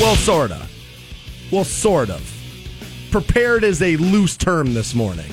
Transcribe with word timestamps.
Well, 0.00 0.14
sort 0.14 0.52
of. 0.52 0.70
Well, 1.50 1.64
sort 1.64 2.08
of. 2.08 2.22
Prepared 3.10 3.64
is 3.64 3.82
a 3.82 3.96
loose 3.96 4.36
term 4.36 4.72
this 4.72 4.94
morning. 4.94 5.28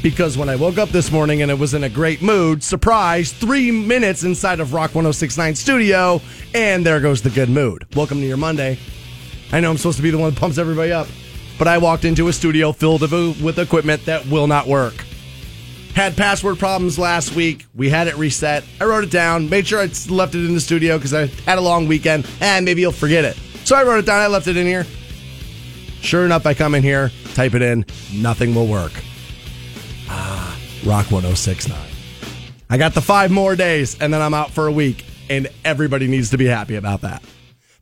Because 0.00 0.38
when 0.38 0.48
I 0.48 0.54
woke 0.54 0.78
up 0.78 0.90
this 0.90 1.10
morning 1.10 1.42
and 1.42 1.50
it 1.50 1.58
was 1.58 1.74
in 1.74 1.82
a 1.82 1.88
great 1.88 2.22
mood, 2.22 2.62
surprise, 2.62 3.32
three 3.32 3.72
minutes 3.72 4.22
inside 4.22 4.60
of 4.60 4.72
Rock 4.72 4.94
1069 4.94 5.56
studio, 5.56 6.20
and 6.54 6.86
there 6.86 7.00
goes 7.00 7.20
the 7.20 7.30
good 7.30 7.50
mood. 7.50 7.84
Welcome 7.96 8.18
to 8.20 8.26
your 8.26 8.36
Monday. 8.36 8.78
I 9.50 9.58
know 9.58 9.72
I'm 9.72 9.76
supposed 9.76 9.96
to 9.96 10.04
be 10.04 10.12
the 10.12 10.18
one 10.18 10.32
that 10.32 10.38
pumps 10.38 10.56
everybody 10.56 10.92
up, 10.92 11.08
but 11.58 11.66
I 11.66 11.78
walked 11.78 12.04
into 12.04 12.28
a 12.28 12.32
studio 12.32 12.70
filled 12.70 13.02
uh, 13.02 13.34
with 13.42 13.58
equipment 13.58 14.04
that 14.04 14.24
will 14.26 14.46
not 14.46 14.68
work. 14.68 15.05
Had 15.96 16.14
password 16.14 16.58
problems 16.58 16.98
last 16.98 17.34
week. 17.34 17.64
We 17.74 17.88
had 17.88 18.06
it 18.06 18.18
reset. 18.18 18.64
I 18.82 18.84
wrote 18.84 19.02
it 19.02 19.10
down, 19.10 19.48
made 19.48 19.66
sure 19.66 19.80
I 19.80 19.88
left 20.10 20.34
it 20.34 20.44
in 20.44 20.52
the 20.52 20.60
studio 20.60 20.98
because 20.98 21.14
I 21.14 21.28
had 21.46 21.56
a 21.56 21.62
long 21.62 21.88
weekend, 21.88 22.28
and 22.42 22.66
maybe 22.66 22.82
you'll 22.82 22.92
forget 22.92 23.24
it. 23.24 23.34
So 23.64 23.74
I 23.74 23.82
wrote 23.82 24.00
it 24.00 24.04
down. 24.04 24.20
I 24.20 24.26
left 24.26 24.46
it 24.46 24.58
in 24.58 24.66
here. 24.66 24.84
Sure 26.02 26.26
enough, 26.26 26.44
I 26.44 26.52
come 26.52 26.74
in 26.74 26.82
here, 26.82 27.10
type 27.32 27.54
it 27.54 27.62
in, 27.62 27.86
nothing 28.12 28.54
will 28.54 28.66
work. 28.66 28.92
Ah, 30.06 30.54
Rock 30.84 31.10
1069. 31.10 31.74
I 32.68 32.76
got 32.76 32.92
the 32.92 33.00
five 33.00 33.30
more 33.30 33.56
days, 33.56 33.96
and 33.98 34.12
then 34.12 34.20
I'm 34.20 34.34
out 34.34 34.50
for 34.50 34.66
a 34.66 34.72
week, 34.72 35.02
and 35.30 35.48
everybody 35.64 36.08
needs 36.08 36.28
to 36.32 36.36
be 36.36 36.44
happy 36.44 36.76
about 36.76 37.00
that 37.00 37.22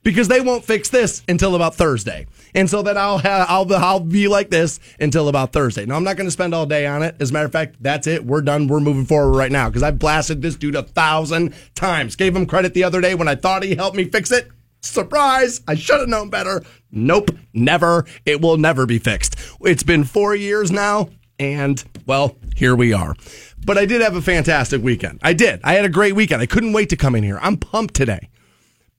because 0.04 0.28
they 0.28 0.40
won't 0.40 0.65
fix 0.65 0.88
this 0.88 1.24
until 1.26 1.56
about 1.56 1.74
Thursday. 1.74 2.28
And 2.54 2.70
so 2.70 2.82
then 2.82 2.96
I'll 2.96 3.18
have, 3.18 3.46
I'll 3.48 3.74
I'll 3.74 4.00
be 4.00 4.28
like 4.28 4.50
this 4.50 4.78
until 5.00 5.28
about 5.28 5.52
Thursday. 5.52 5.86
Now 5.86 5.96
I'm 5.96 6.04
not 6.04 6.16
going 6.16 6.26
to 6.26 6.30
spend 6.30 6.54
all 6.54 6.66
day 6.66 6.86
on 6.86 7.02
it. 7.02 7.16
As 7.20 7.30
a 7.30 7.32
matter 7.32 7.46
of 7.46 7.52
fact, 7.52 7.76
that's 7.80 8.06
it. 8.06 8.24
We're 8.24 8.42
done. 8.42 8.68
We're 8.68 8.80
moving 8.80 9.06
forward 9.06 9.36
right 9.36 9.50
now 9.50 9.68
because 9.68 9.82
I 9.82 9.90
blasted 9.90 10.42
this 10.42 10.54
dude 10.56 10.76
a 10.76 10.82
thousand 10.82 11.54
times. 11.74 12.16
Gave 12.16 12.36
him 12.36 12.46
credit 12.46 12.74
the 12.74 12.84
other 12.84 13.00
day 13.00 13.14
when 13.14 13.28
I 13.28 13.34
thought 13.34 13.62
he 13.64 13.74
helped 13.74 13.96
me 13.96 14.04
fix 14.04 14.30
it. 14.30 14.48
Surprise! 14.82 15.62
I 15.66 15.74
should 15.76 16.00
have 16.00 16.09
known 16.10 16.28
better. 16.28 16.62
Nope, 16.92 17.30
never. 17.54 18.04
It 18.26 18.42
will 18.42 18.59
never 18.59 18.84
be 18.84 18.98
fixed. 18.98 19.36
It's 19.62 19.82
been 19.82 20.04
four 20.04 20.36
years 20.36 20.70
now, 20.70 21.09
and 21.38 21.82
well, 22.07 22.36
here 22.54 22.76
we 22.76 22.92
are. 22.92 23.16
But 23.64 23.79
I 23.79 23.86
did 23.86 24.02
have 24.02 24.14
a 24.14 24.20
fantastic 24.20 24.82
weekend. 24.82 25.20
I 25.23 25.32
did. 25.32 25.60
I 25.64 25.73
had 25.73 25.86
a 25.86 25.88
great 25.88 26.14
weekend. 26.14 26.42
I 26.42 26.46
couldn't 26.46 26.74
wait 26.74 26.90
to 26.90 26.96
come 26.96 27.14
in 27.14 27.24
here. 27.24 27.38
I'm 27.40 27.57
pumped 27.57 27.95
today. 27.95 28.29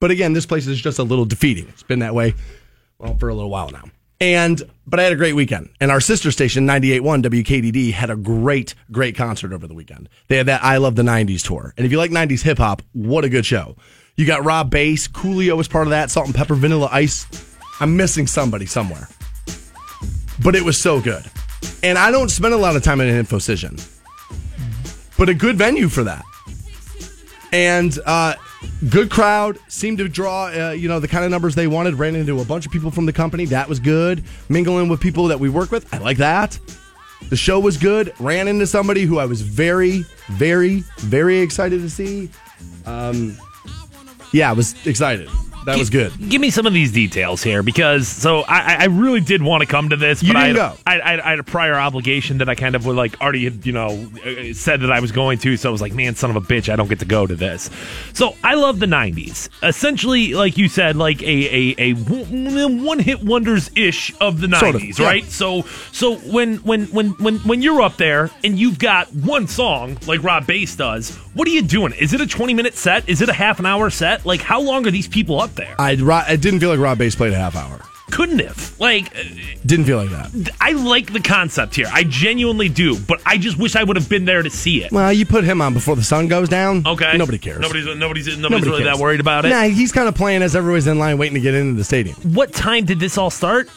But 0.00 0.10
again, 0.10 0.32
this 0.32 0.44
place 0.44 0.66
is 0.66 0.80
just 0.80 0.98
a 0.98 1.04
little 1.04 1.24
defeating. 1.24 1.68
It's 1.68 1.84
been 1.84 2.00
that 2.00 2.14
way, 2.14 2.34
well, 2.98 3.16
for 3.16 3.28
a 3.28 3.34
little 3.34 3.50
while 3.50 3.70
now. 3.70 3.84
And 4.20 4.62
but 4.86 4.98
I 5.00 5.02
had 5.02 5.12
a 5.12 5.16
great 5.16 5.34
weekend. 5.34 5.68
And 5.80 5.90
our 5.90 6.00
sister 6.00 6.30
station, 6.30 6.66
98.1 6.66 7.22
WKDD, 7.24 7.92
had 7.92 8.08
a 8.08 8.16
great, 8.16 8.74
great 8.90 9.16
concert 9.16 9.52
over 9.52 9.66
the 9.66 9.74
weekend. 9.74 10.08
They 10.28 10.36
had 10.36 10.46
that 10.46 10.64
I 10.64 10.78
Love 10.78 10.96
the 10.96 11.02
90s 11.02 11.42
tour. 11.42 11.74
And 11.76 11.84
if 11.84 11.92
you 11.92 11.98
like 11.98 12.10
90s 12.10 12.42
hip 12.42 12.58
hop, 12.58 12.82
what 12.92 13.24
a 13.24 13.28
good 13.28 13.44
show. 13.44 13.76
You 14.14 14.26
got 14.26 14.44
Rob 14.44 14.70
Base, 14.70 15.08
Coolio 15.08 15.56
was 15.56 15.68
part 15.68 15.86
of 15.86 15.90
that, 15.90 16.10
Salt-N-Pepa, 16.10 16.56
Vanilla 16.56 16.88
Ice. 16.90 17.26
I'm 17.80 17.96
missing 17.96 18.26
somebody 18.26 18.64
somewhere. 18.64 19.08
But 20.42 20.54
it 20.54 20.62
was 20.62 20.78
so 20.78 21.00
good. 21.00 21.24
And 21.82 21.98
I 21.98 22.10
don't 22.10 22.30
spend 22.30 22.54
a 22.54 22.56
lot 22.56 22.76
of 22.76 22.82
time 22.82 23.00
in 23.00 23.08
an 23.08 23.24
InfoCision, 23.24 23.86
but 25.18 25.28
a 25.28 25.34
good 25.34 25.56
venue 25.56 25.88
for 25.88 26.04
that. 26.04 26.24
And 27.52 27.98
uh, 28.06 28.34
good 28.88 29.10
crowd 29.10 29.58
seemed 29.68 29.98
to 29.98 30.08
draw 30.08 30.46
uh, 30.46 30.70
you 30.70 30.88
know 30.88 31.00
the 31.00 31.08
kind 31.08 31.24
of 31.24 31.30
numbers 31.30 31.54
they 31.54 31.66
wanted 31.66 31.94
ran 31.94 32.14
into 32.14 32.40
a 32.40 32.44
bunch 32.44 32.66
of 32.66 32.72
people 32.72 32.90
from 32.90 33.06
the 33.06 33.12
company. 33.12 33.44
That 33.46 33.68
was 33.68 33.80
good. 33.80 34.24
Mingling 34.48 34.88
with 34.88 35.00
people 35.00 35.28
that 35.28 35.40
we 35.40 35.48
work 35.48 35.70
with 35.70 35.92
i 35.94 35.98
like 35.98 36.18
that. 36.18 36.58
The 37.28 37.36
show 37.36 37.58
was 37.58 37.76
good. 37.76 38.12
Ran 38.20 38.48
into 38.48 38.66
somebody 38.66 39.02
who 39.02 39.18
i 39.18 39.24
was 39.24 39.42
very 39.42 40.04
very 40.28 40.84
very 40.98 41.38
excited 41.40 41.80
to 41.80 41.90
see. 41.90 42.30
Um, 42.84 43.36
yeah 44.32 44.50
i 44.50 44.52
was 44.52 44.74
excited 44.86 45.28
that 45.66 45.78
was 45.78 45.90
good. 45.90 46.12
Give 46.28 46.40
me 46.40 46.50
some 46.50 46.66
of 46.66 46.72
these 46.72 46.92
details 46.92 47.42
here 47.42 47.62
because 47.62 48.08
so 48.08 48.40
I, 48.42 48.76
I 48.80 48.84
really 48.86 49.20
did 49.20 49.42
want 49.42 49.62
to 49.62 49.66
come 49.66 49.90
to 49.90 49.96
this, 49.96 50.22
but 50.22 50.36
I, 50.36 50.46
had. 50.48 50.56
I, 50.56 50.76
I, 50.86 51.26
I 51.26 51.30
had 51.30 51.38
a 51.38 51.44
prior 51.44 51.74
obligation 51.74 52.38
that 52.38 52.48
I 52.48 52.54
kind 52.54 52.74
of 52.74 52.86
would 52.86 52.96
like 52.96 53.20
already 53.20 53.44
had, 53.44 53.66
you 53.66 53.72
know 53.72 54.08
uh, 54.24 54.52
said 54.54 54.80
that 54.80 54.92
I 54.92 55.00
was 55.00 55.12
going 55.12 55.38
to, 55.40 55.56
so 55.56 55.68
I 55.68 55.72
was 55.72 55.80
like, 55.82 55.92
man, 55.92 56.14
son 56.14 56.30
of 56.30 56.36
a 56.36 56.40
bitch, 56.40 56.72
I 56.72 56.76
don't 56.76 56.88
get 56.88 57.00
to 57.00 57.04
go 57.04 57.26
to 57.26 57.34
this. 57.34 57.70
So 58.12 58.34
I 58.42 58.54
love 58.54 58.78
the 58.78 58.86
'90s. 58.86 59.48
Essentially, 59.62 60.34
like 60.34 60.56
you 60.56 60.68
said, 60.68 60.96
like 60.96 61.22
a 61.22 61.26
a, 61.26 61.74
a 61.78 61.92
one 61.94 62.98
hit 62.98 63.22
wonders 63.22 63.70
ish 63.74 64.14
of 64.20 64.40
the 64.40 64.46
'90s, 64.46 64.58
Sort 64.60 64.74
of, 64.76 64.98
yeah. 64.98 65.06
right? 65.06 65.24
So 65.24 65.62
so 65.92 66.16
when 66.16 66.56
when 66.58 66.86
when 66.86 67.10
when 67.10 67.38
when 67.40 67.62
you're 67.62 67.82
up 67.82 67.96
there 67.96 68.30
and 68.44 68.58
you've 68.58 68.78
got 68.78 69.12
one 69.14 69.46
song 69.48 69.98
like 70.06 70.22
Rob 70.22 70.46
Base 70.46 70.76
does, 70.76 71.16
what 71.34 71.46
are 71.48 71.50
you 71.50 71.62
doing? 71.62 71.92
Is 71.92 72.12
it 72.12 72.20
a 72.20 72.26
20 72.26 72.54
minute 72.54 72.74
set? 72.74 73.08
Is 73.08 73.20
it 73.20 73.28
a 73.28 73.32
half 73.32 73.58
an 73.58 73.66
hour 73.66 73.90
set? 73.90 74.24
Like 74.24 74.40
how 74.40 74.60
long 74.60 74.86
are 74.86 74.90
these 74.90 75.08
people 75.08 75.40
up 75.40 75.55
there? 75.56 75.74
I, 75.78 75.92
I 76.28 76.36
didn't 76.36 76.60
feel 76.60 76.70
like 76.70 76.78
Rob 76.78 76.98
Base 76.98 77.14
played 77.14 77.32
a 77.32 77.36
half 77.36 77.56
hour 77.56 77.80
Couldn't 78.10 78.38
have. 78.40 78.78
Like 78.78 79.06
uh, 79.16 79.22
didn't 79.64 79.86
feel 79.86 79.96
like 79.98 80.10
that 80.10 80.50
I 80.60 80.72
like 80.72 81.12
the 81.12 81.20
concept 81.20 81.74
here. 81.74 81.88
I 81.92 82.04
genuinely 82.04 82.68
do, 82.68 82.98
but 82.98 83.20
I 83.26 83.36
just 83.38 83.58
wish 83.58 83.74
I 83.74 83.82
would 83.82 83.96
have 83.96 84.08
been 84.08 84.24
there 84.26 84.42
to 84.42 84.50
see 84.50 84.84
it. 84.84 84.92
well 84.92 85.12
you 85.12 85.26
put 85.26 85.44
him 85.44 85.60
on 85.60 85.74
before 85.74 85.96
the 85.96 86.04
sun 86.04 86.28
goes 86.28 86.48
down 86.48 86.86
Okay. 86.86 87.16
nobody 87.16 87.38
cares 87.38 87.60
Nobody's 87.60 87.86
nobody's 87.86 88.26
nobody's 88.26 88.38
Nobody 88.38 88.70
really 88.70 88.82
cares. 88.84 88.96
that 88.96 89.02
worried 89.02 89.20
about 89.20 89.44
it. 89.46 89.48
nah 89.48 89.62
he's 89.62 89.92
kind 89.92 90.08
of 90.08 90.14
playing 90.14 90.42
as 90.42 90.54
everybody's 90.54 90.86
in 90.86 90.98
line 90.98 91.18
waiting 91.18 91.34
to 91.34 91.40
get 91.40 91.54
into 91.54 91.74
the 91.74 91.84
stadium 91.84 92.16
What 92.34 92.52
time 92.52 92.84
did 92.84 93.00
this 93.00 93.18
all 93.18 93.30
start? 93.30 93.68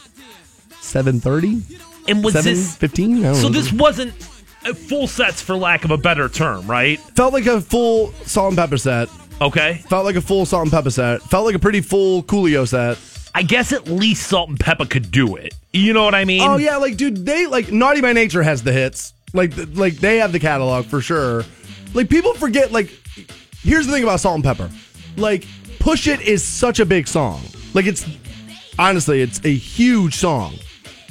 7.30 0.81 1.81
And 2.07 2.23
was 2.23 2.34
this 2.34 2.75
fifteen? 2.75 3.22
So? 3.22 3.44
know. 3.44 3.50
This 3.50 3.72
wasn't 3.72 4.13
full 4.13 5.07
sets, 5.07 5.41
for 5.41 5.56
lack 5.56 5.85
of 5.85 5.91
a 5.91 5.97
better 5.97 6.28
term, 6.29 6.68
right? 6.68 7.00
felt 7.16 7.34
like 7.34 7.45
a 7.45 7.62
full 7.62 8.12
Salt-N-Pepa 8.25 8.79
set 8.79 9.09
Okay. 9.41 9.75
Felt 9.89 10.05
like 10.05 10.16
a 10.16 10.22
full 10.22 10.45
Salt-N-Pepa 10.45 10.91
set. 10.91 11.22
Felt 11.22 11.45
like 11.45 11.55
a 11.55 11.59
pretty 11.59 11.81
full 11.81 12.23
Coolio 12.23 12.67
set. 12.67 12.97
I 13.33 13.44
guess 13.44 13.72
at 13.72 13.88
least 13.88 14.27
Salt-N-Pepa 14.27 14.89
could 14.89 15.11
do 15.11 15.35
it. 15.35 15.53
You 15.72 15.94
know 15.94 16.03
what 16.03 16.16
I 16.16 16.25
mean? 16.25 16.41
Oh 16.41 16.57
yeah, 16.57 16.77
like 16.77 16.97
dude, 16.97 17.25
they 17.25 17.45
like 17.45 17.72
Naughty 17.72 18.01
by 18.01 18.13
Nature 18.13 18.44
has 18.44 18.63
the 18.63 18.73
hits. 18.73 19.13
Like 19.33 19.53
like 19.75 19.95
they 19.95 20.17
have 20.17 20.31
the 20.31 20.39
catalog 20.39 20.85
for 20.85 21.00
sure. 21.00 21.44
Like 21.94 22.09
people 22.09 22.33
forget. 22.33 22.72
Like 22.72 22.89
here's 23.61 23.85
the 23.85 23.94
thing 23.94 24.03
about 24.03 24.19
Salt-N-Pepa. 24.19 24.72
Like 25.17 25.45
Push 25.79 26.07
It 26.07 26.21
is 26.21 26.44
such 26.44 26.79
a 26.79 26.85
big 26.85 27.07
song. 27.07 27.41
Like 27.73 27.85
it's 27.85 28.06
honestly, 28.77 29.21
it's 29.21 29.39
a 29.45 29.53
huge 29.53 30.16
song 30.16 30.56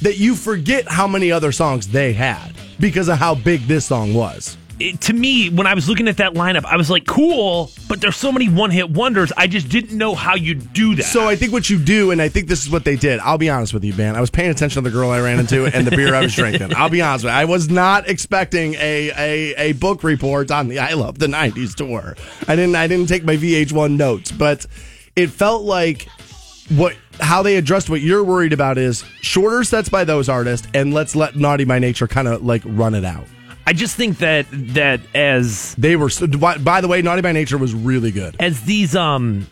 that 0.02 0.18
you 0.18 0.34
forget 0.34 0.88
how 0.88 1.06
many 1.06 1.32
other 1.32 1.52
songs 1.52 1.88
they 1.88 2.12
had 2.12 2.52
because 2.78 3.08
of 3.08 3.18
how 3.18 3.34
big 3.34 3.62
this 3.62 3.86
song 3.86 4.12
was. 4.14 4.56
It, 4.80 5.00
to 5.02 5.12
me, 5.12 5.50
when 5.50 5.66
I 5.66 5.74
was 5.74 5.88
looking 5.88 6.08
at 6.08 6.18
that 6.18 6.34
lineup, 6.34 6.64
I 6.64 6.76
was 6.76 6.88
like, 6.90 7.06
cool, 7.06 7.70
but 7.88 8.00
there's 8.00 8.16
so 8.16 8.30
many 8.30 8.48
one 8.48 8.70
hit 8.70 8.90
wonders. 8.90 9.32
I 9.36 9.46
just 9.46 9.68
didn't 9.68 9.96
know 9.96 10.14
how 10.14 10.36
you 10.36 10.54
do 10.54 10.94
that. 10.96 11.04
So 11.04 11.26
I 11.26 11.36
think 11.36 11.52
what 11.52 11.68
you 11.68 11.78
do, 11.78 12.10
and 12.10 12.22
I 12.22 12.28
think 12.28 12.48
this 12.48 12.62
is 12.62 12.70
what 12.70 12.84
they 12.84 12.96
did. 12.96 13.18
I'll 13.20 13.38
be 13.38 13.50
honest 13.50 13.74
with 13.74 13.84
you, 13.84 13.94
man. 13.94 14.14
I 14.14 14.20
was 14.20 14.30
paying 14.30 14.50
attention 14.50 14.82
to 14.82 14.88
the 14.88 14.94
girl 14.94 15.10
I 15.10 15.20
ran 15.20 15.40
into 15.40 15.66
and 15.66 15.86
the 15.86 15.96
beer 15.96 16.14
I 16.14 16.22
was 16.22 16.34
drinking. 16.34 16.74
I'll 16.76 16.90
be 16.90 17.02
honest 17.02 17.24
with 17.24 17.32
you. 17.32 17.38
I 17.38 17.44
was 17.44 17.68
not 17.68 18.08
expecting 18.08 18.74
a, 18.74 19.10
a, 19.16 19.54
a 19.56 19.72
book 19.72 20.04
report 20.04 20.50
on 20.50 20.68
the 20.68 20.78
I 20.78 20.92
Love 20.92 21.18
the 21.18 21.26
'90s 21.26 21.74
tour. 21.74 22.16
I 22.46 22.56
didn't 22.56 22.76
I 22.76 22.86
didn't 22.86 23.08
take 23.08 23.24
my 23.24 23.36
VH1 23.36 23.96
notes, 23.96 24.30
but 24.32 24.66
it 25.16 25.30
felt 25.30 25.62
like 25.62 26.08
what 26.70 26.94
how 27.20 27.42
they 27.42 27.56
addressed 27.56 27.90
what 27.90 28.00
you're 28.00 28.22
worried 28.22 28.52
about 28.52 28.78
is 28.78 29.04
shorter 29.22 29.64
sets 29.64 29.88
by 29.88 30.04
those 30.04 30.28
artists, 30.28 30.68
and 30.74 30.94
let's 30.94 31.16
let 31.16 31.36
Naughty 31.36 31.64
by 31.64 31.78
Nature 31.78 32.06
kind 32.06 32.28
of 32.28 32.44
like 32.44 32.62
run 32.64 32.94
it 32.94 33.04
out. 33.04 33.26
I 33.68 33.74
just 33.74 33.96
think 33.96 34.16
that 34.20 34.46
that 34.50 35.00
as 35.14 35.74
They 35.74 35.94
were. 35.94 36.08
By, 36.38 36.56
by 36.56 36.80
the 36.80 36.88
way, 36.88 37.02
Naughty 37.02 37.20
by 37.20 37.32
Nature 37.32 37.58
was 37.58 37.74
really 37.74 38.10
good. 38.10 38.34
as 38.40 38.62
these 38.62 38.96
um 38.96 39.46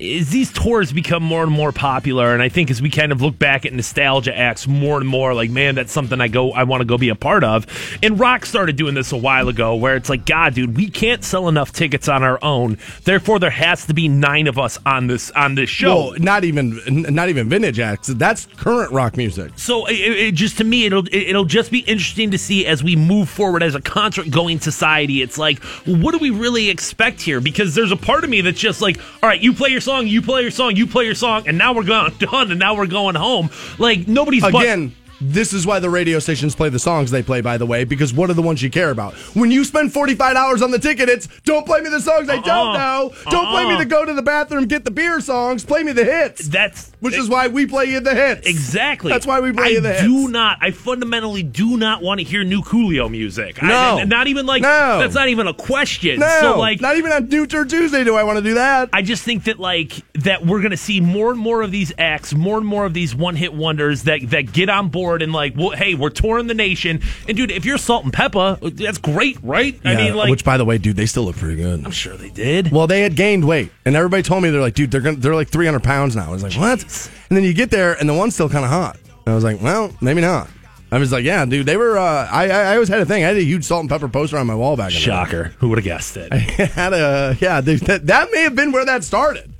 as 0.00 0.30
these 0.30 0.52
tours 0.52 0.92
become 0.92 1.22
more 1.22 1.42
and 1.42 1.52
more 1.52 1.72
popular 1.72 2.32
and 2.32 2.42
i 2.42 2.48
think 2.48 2.70
as 2.70 2.80
we 2.80 2.88
kind 2.88 3.12
of 3.12 3.20
look 3.20 3.38
back 3.38 3.66
at 3.66 3.72
nostalgia 3.72 4.36
acts 4.36 4.66
more 4.66 4.96
and 4.98 5.06
more 5.06 5.34
like 5.34 5.50
man 5.50 5.74
that's 5.74 5.92
something 5.92 6.20
i 6.20 6.28
go 6.28 6.52
i 6.52 6.62
want 6.64 6.80
to 6.80 6.84
go 6.86 6.96
be 6.96 7.10
a 7.10 7.14
part 7.14 7.44
of 7.44 7.66
and 8.02 8.18
rock 8.18 8.46
started 8.46 8.76
doing 8.76 8.94
this 8.94 9.12
a 9.12 9.16
while 9.16 9.48
ago 9.48 9.74
where 9.76 9.96
it's 9.96 10.08
like 10.08 10.24
god 10.24 10.54
dude 10.54 10.76
we 10.76 10.88
can't 10.88 11.22
sell 11.22 11.48
enough 11.48 11.70
tickets 11.72 12.08
on 12.08 12.22
our 12.22 12.38
own 12.42 12.78
therefore 13.04 13.38
there 13.38 13.50
has 13.50 13.84
to 13.86 13.92
be 13.94 14.08
nine 14.08 14.46
of 14.46 14.58
us 14.58 14.78
on 14.86 15.06
this 15.06 15.30
on 15.32 15.54
this 15.54 15.68
show 15.68 16.10
Well, 16.10 16.14
not 16.18 16.44
even 16.44 16.80
not 16.86 17.28
even 17.28 17.48
vintage 17.48 17.78
acts. 17.78 18.08
That's 18.08 18.46
current 18.46 18.92
rock 18.92 19.16
music. 19.16 19.52
So 19.56 19.86
it, 19.86 19.94
it 19.94 20.34
just 20.34 20.56
to 20.58 20.64
me, 20.64 20.86
it'll 20.86 21.06
it- 21.08 21.14
it'll 21.30 21.44
just 21.44 21.70
be 21.70 21.80
interesting 21.80 22.30
to 22.30 22.38
see 22.38 22.66
as 22.66 22.82
we 22.82 22.96
move 22.96 23.28
forward 23.28 23.62
as 23.62 23.74
a 23.74 23.80
concert 23.80 24.30
going 24.30 24.60
society. 24.60 25.22
It's 25.22 25.36
like, 25.38 25.58
what 25.86 26.12
do 26.12 26.18
we 26.18 26.30
really 26.30 26.70
expect 26.70 27.20
here? 27.20 27.40
Because 27.40 27.74
there's 27.74 27.92
a 27.92 27.96
part 27.96 28.24
of 28.24 28.30
me 28.30 28.40
that's 28.40 28.58
just 28.58 28.80
like, 28.80 28.98
all 29.22 29.28
right, 29.28 29.40
you 29.40 29.52
play 29.52 29.70
your 29.70 29.80
song, 29.90 30.06
you 30.06 30.22
play 30.22 30.42
your 30.42 30.50
song, 30.52 30.76
you 30.76 30.86
play 30.86 31.04
your 31.04 31.14
song, 31.16 31.48
and 31.48 31.58
now 31.58 31.72
we're 31.74 31.82
gone 31.84 32.14
done, 32.18 32.50
and 32.50 32.60
now 32.60 32.74
we're 32.76 32.86
going 32.86 33.14
home. 33.16 33.50
Like 33.78 34.06
nobody's 34.06 34.42
but- 34.42 34.54
Again, 34.54 34.94
this 35.20 35.52
is 35.52 35.66
why 35.66 35.80
the 35.80 35.90
radio 35.90 36.18
stations 36.18 36.54
play 36.54 36.68
the 36.70 36.78
songs 36.78 37.10
they 37.10 37.22
play, 37.22 37.40
by 37.42 37.58
the 37.58 37.66
way, 37.66 37.84
because 37.84 38.14
what 38.14 38.30
are 38.30 38.34
the 38.34 38.40
ones 38.40 38.62
you 38.62 38.70
care 38.70 38.90
about? 38.90 39.12
When 39.34 39.50
you 39.50 39.64
spend 39.64 39.90
$45 39.92 40.62
on 40.62 40.70
the 40.70 40.78
ticket, 40.78 41.08
it's 41.10 41.26
don't 41.44 41.66
play 41.66 41.80
me 41.82 41.90
the 41.90 42.00
songs 42.00 42.28
I 42.30 42.36
don't 42.36 42.48
Uh-uh. 42.48 42.78
know. 42.78 43.12
Don't 43.30 43.48
play 43.50 43.64
me 43.66 43.72
Uh-uh. 43.72 43.78
the 43.80 43.84
go 43.84 44.04
to 44.06 44.14
the 44.14 44.22
bathroom, 44.22 44.64
get 44.66 44.84
the 44.84 44.90
beer 44.90 45.20
songs. 45.20 45.62
Play 45.64 45.82
me 45.82 45.92
the 45.92 46.04
hits. 46.04 46.48
that's 46.48 46.89
which 47.00 47.14
is 47.14 47.28
why 47.28 47.48
we 47.48 47.66
play 47.66 47.86
you 47.86 48.00
the 48.00 48.14
hits. 48.14 48.46
Exactly. 48.46 49.10
That's 49.10 49.26
why 49.26 49.40
we 49.40 49.52
play 49.52 49.64
I 49.64 49.68
you 49.68 49.80
the 49.80 49.92
hits. 49.92 50.02
do 50.02 50.28
not. 50.28 50.58
I 50.60 50.70
fundamentally 50.70 51.42
do 51.42 51.76
not 51.76 52.02
want 52.02 52.20
to 52.20 52.24
hear 52.24 52.44
new 52.44 52.62
Coolio 52.62 53.10
music. 53.10 53.62
No. 53.62 53.98
I, 53.98 54.04
not 54.04 54.26
even 54.26 54.46
like. 54.46 54.62
No. 54.62 54.98
That's 54.98 55.14
not 55.14 55.28
even 55.28 55.46
a 55.46 55.54
question. 55.54 56.20
No, 56.20 56.38
So 56.40 56.58
like. 56.58 56.80
not 56.80 56.96
even 56.96 57.12
on 57.12 57.28
New 57.28 57.46
Tour 57.46 57.64
Tuesday 57.64 58.04
do 58.04 58.14
I 58.16 58.24
want 58.24 58.38
to 58.38 58.44
do 58.44 58.54
that. 58.54 58.90
I 58.92 59.02
just 59.02 59.22
think 59.24 59.44
that 59.44 59.58
like 59.58 59.92
that 60.22 60.44
we're 60.44 60.62
gonna 60.62 60.76
see 60.76 61.00
more 61.00 61.30
and 61.30 61.38
more 61.38 61.62
of 61.62 61.70
these 61.70 61.92
acts, 61.98 62.34
more 62.34 62.58
and 62.58 62.66
more 62.66 62.84
of 62.84 62.94
these 62.94 63.14
one 63.14 63.36
hit 63.36 63.52
wonders 63.54 64.04
that 64.04 64.20
that 64.30 64.52
get 64.52 64.68
on 64.68 64.88
board 64.88 65.22
and 65.22 65.32
like, 65.32 65.54
well, 65.56 65.70
hey, 65.70 65.94
we're 65.94 66.10
touring 66.10 66.46
the 66.46 66.54
nation. 66.54 67.00
And 67.28 67.36
dude, 67.36 67.50
if 67.50 67.64
you're 67.64 67.78
Salt-N-Pepa, 67.78 68.76
that's 68.76 68.98
great, 68.98 69.38
right? 69.42 69.78
Yeah, 69.84 69.90
I 69.92 69.96
mean, 69.96 70.14
like, 70.14 70.30
which 70.30 70.44
by 70.44 70.56
the 70.56 70.64
way, 70.64 70.78
dude, 70.78 70.96
they 70.96 71.06
still 71.06 71.24
look 71.24 71.36
pretty 71.36 71.56
good. 71.56 71.84
I'm 71.84 71.90
sure 71.90 72.16
they 72.16 72.30
did. 72.30 72.70
Well, 72.70 72.86
they 72.86 73.00
had 73.00 73.16
gained 73.16 73.46
weight, 73.46 73.70
and 73.84 73.96
everybody 73.96 74.22
told 74.22 74.42
me 74.42 74.50
they're 74.50 74.60
like, 74.60 74.74
dude, 74.74 74.90
they're 74.90 75.00
gonna, 75.00 75.16
they're 75.16 75.34
like 75.34 75.48
300 75.48 75.82
pounds 75.82 76.14
now. 76.16 76.28
I 76.28 76.30
was 76.30 76.42
like, 76.42 76.54
what? 76.54 76.89
And 77.28 77.36
then 77.36 77.44
you 77.44 77.52
get 77.54 77.70
there, 77.70 77.94
and 77.94 78.08
the 78.08 78.14
one's 78.14 78.34
still 78.34 78.48
kind 78.48 78.64
of 78.64 78.70
hot. 78.70 78.96
And 79.26 79.28
I 79.28 79.34
was 79.34 79.44
like, 79.44 79.60
well, 79.60 79.92
maybe 80.00 80.20
not. 80.20 80.48
I 80.92 80.98
was 80.98 81.12
like, 81.12 81.22
yeah, 81.24 81.44
dude, 81.44 81.66
they 81.66 81.76
were. 81.76 81.96
Uh, 81.96 82.26
I, 82.30 82.48
I 82.50 82.60
I 82.62 82.74
always 82.74 82.88
had 82.88 83.00
a 83.00 83.06
thing. 83.06 83.22
I 83.22 83.28
had 83.28 83.36
a 83.36 83.42
huge 83.44 83.62
Salt-N-Pepa 83.64 84.12
poster 84.12 84.38
on 84.38 84.46
my 84.48 84.56
wall 84.56 84.76
back. 84.76 84.90
Shocker. 84.90 85.54
Who 85.58 85.68
would 85.68 85.78
have 85.78 85.84
guessed 85.84 86.16
it? 86.16 86.32
I 86.32 86.36
had 86.38 86.92
a 86.92 87.36
yeah. 87.40 87.60
they- 87.60 87.76
That, 87.76 88.06
that 88.08 88.28
may 88.32 88.42
have 88.42 88.56
been 88.56 88.72
where 88.72 88.84
that 88.84 89.04
started. 89.04 89.52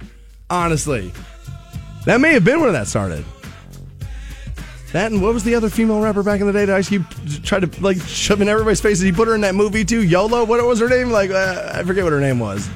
Honestly, 0.50 1.12
that 2.06 2.20
may 2.20 2.32
have 2.32 2.44
been 2.44 2.60
where 2.60 2.72
that 2.72 2.88
started. 2.88 3.24
That 4.92 5.12
and 5.12 5.22
what 5.22 5.32
was 5.32 5.44
the 5.44 5.54
other 5.54 5.70
female 5.70 6.00
rapper 6.00 6.24
back 6.24 6.40
in 6.40 6.48
the 6.48 6.52
day 6.52 6.64
that 6.64 6.74
Ice 6.74 6.88
Cube 6.88 7.04
tried 7.44 7.60
to 7.72 7.80
like 7.80 8.00
shove 8.00 8.40
in 8.40 8.48
everybody's 8.48 8.80
faces? 8.80 9.04
He 9.04 9.12
put 9.12 9.28
her 9.28 9.36
in 9.36 9.42
that 9.42 9.54
movie 9.54 9.84
too, 9.84 10.02
YOLO. 10.02 10.44
What 10.44 10.64
was 10.66 10.80
her 10.80 10.88
name? 10.88 11.10
Like 11.10 11.30
uh, 11.30 11.70
I 11.74 11.84
forget 11.84 12.02
what 12.02 12.12
her 12.12 12.18
name 12.20 12.40
was. 12.40 12.68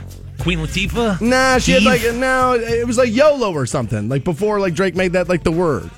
Queen 0.45 0.59
Latifah? 0.59 1.21
Nah, 1.23 1.59
she 1.59 1.73
had 1.73 1.83
like 1.83 2.03
no, 2.15 2.53
it 2.55 2.87
was 2.87 2.99
like 2.99 3.13
YOLO 3.13 3.53
or 3.53 3.65
something. 3.67 4.09
Like 4.11 4.25
before, 4.25 4.61
like 4.61 4.75
Drake 4.75 4.95
made 4.95 5.13
that 5.15 5.29
like 5.29 5.43
the 5.43 5.51
word. 5.51 5.91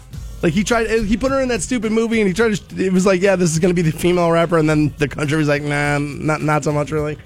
Like 0.42 0.52
he 0.52 0.62
tried, 0.62 0.88
he 1.04 1.16
put 1.16 1.32
her 1.32 1.40
in 1.40 1.48
that 1.48 1.62
stupid 1.62 1.90
movie, 1.90 2.20
and 2.20 2.28
he 2.28 2.32
tried 2.34 2.54
to. 2.54 2.84
It 2.84 2.92
was 2.92 3.04
like, 3.04 3.20
yeah, 3.20 3.34
this 3.36 3.50
is 3.52 3.58
gonna 3.58 3.74
be 3.74 3.82
the 3.82 3.90
female 3.90 4.30
rapper, 4.30 4.56
and 4.56 4.70
then 4.70 4.94
the 4.98 5.08
country 5.08 5.36
was 5.36 5.48
like, 5.48 5.62
nah, 5.62 5.98
not 5.98 6.42
not 6.42 6.62
so 6.62 6.72
much 6.72 6.92
really. 6.92 7.18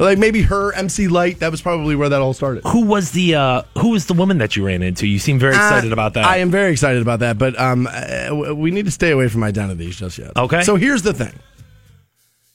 Like 0.00 0.18
maybe 0.18 0.40
her 0.42 0.72
MC 0.72 1.06
Lyte. 1.08 1.38
That 1.40 1.50
was 1.52 1.60
probably 1.62 1.94
where 1.94 2.08
that 2.08 2.20
all 2.20 2.32
started. 2.32 2.64
Who 2.64 2.84
was 2.86 3.12
the 3.12 3.34
uh 3.36 3.62
who 3.78 3.90
was 3.90 4.06
the 4.06 4.14
woman 4.14 4.38
that 4.38 4.56
you 4.56 4.66
ran 4.66 4.82
into? 4.82 5.06
You 5.06 5.18
seem 5.20 5.38
very 5.38 5.54
excited 5.54 5.90
Uh, 5.90 5.92
about 5.92 6.14
that. 6.14 6.24
I 6.24 6.38
am 6.38 6.50
very 6.50 6.72
excited 6.72 7.02
about 7.02 7.20
that, 7.20 7.36
but 7.38 7.56
um, 7.60 7.86
uh, 7.86 8.54
we 8.54 8.70
need 8.72 8.86
to 8.86 8.90
stay 8.90 9.10
away 9.12 9.28
from 9.28 9.44
identities 9.44 9.96
just 9.96 10.18
yet. 10.18 10.32
Okay. 10.36 10.62
So 10.62 10.74
here's 10.76 11.02
the 11.02 11.12
thing. 11.12 11.38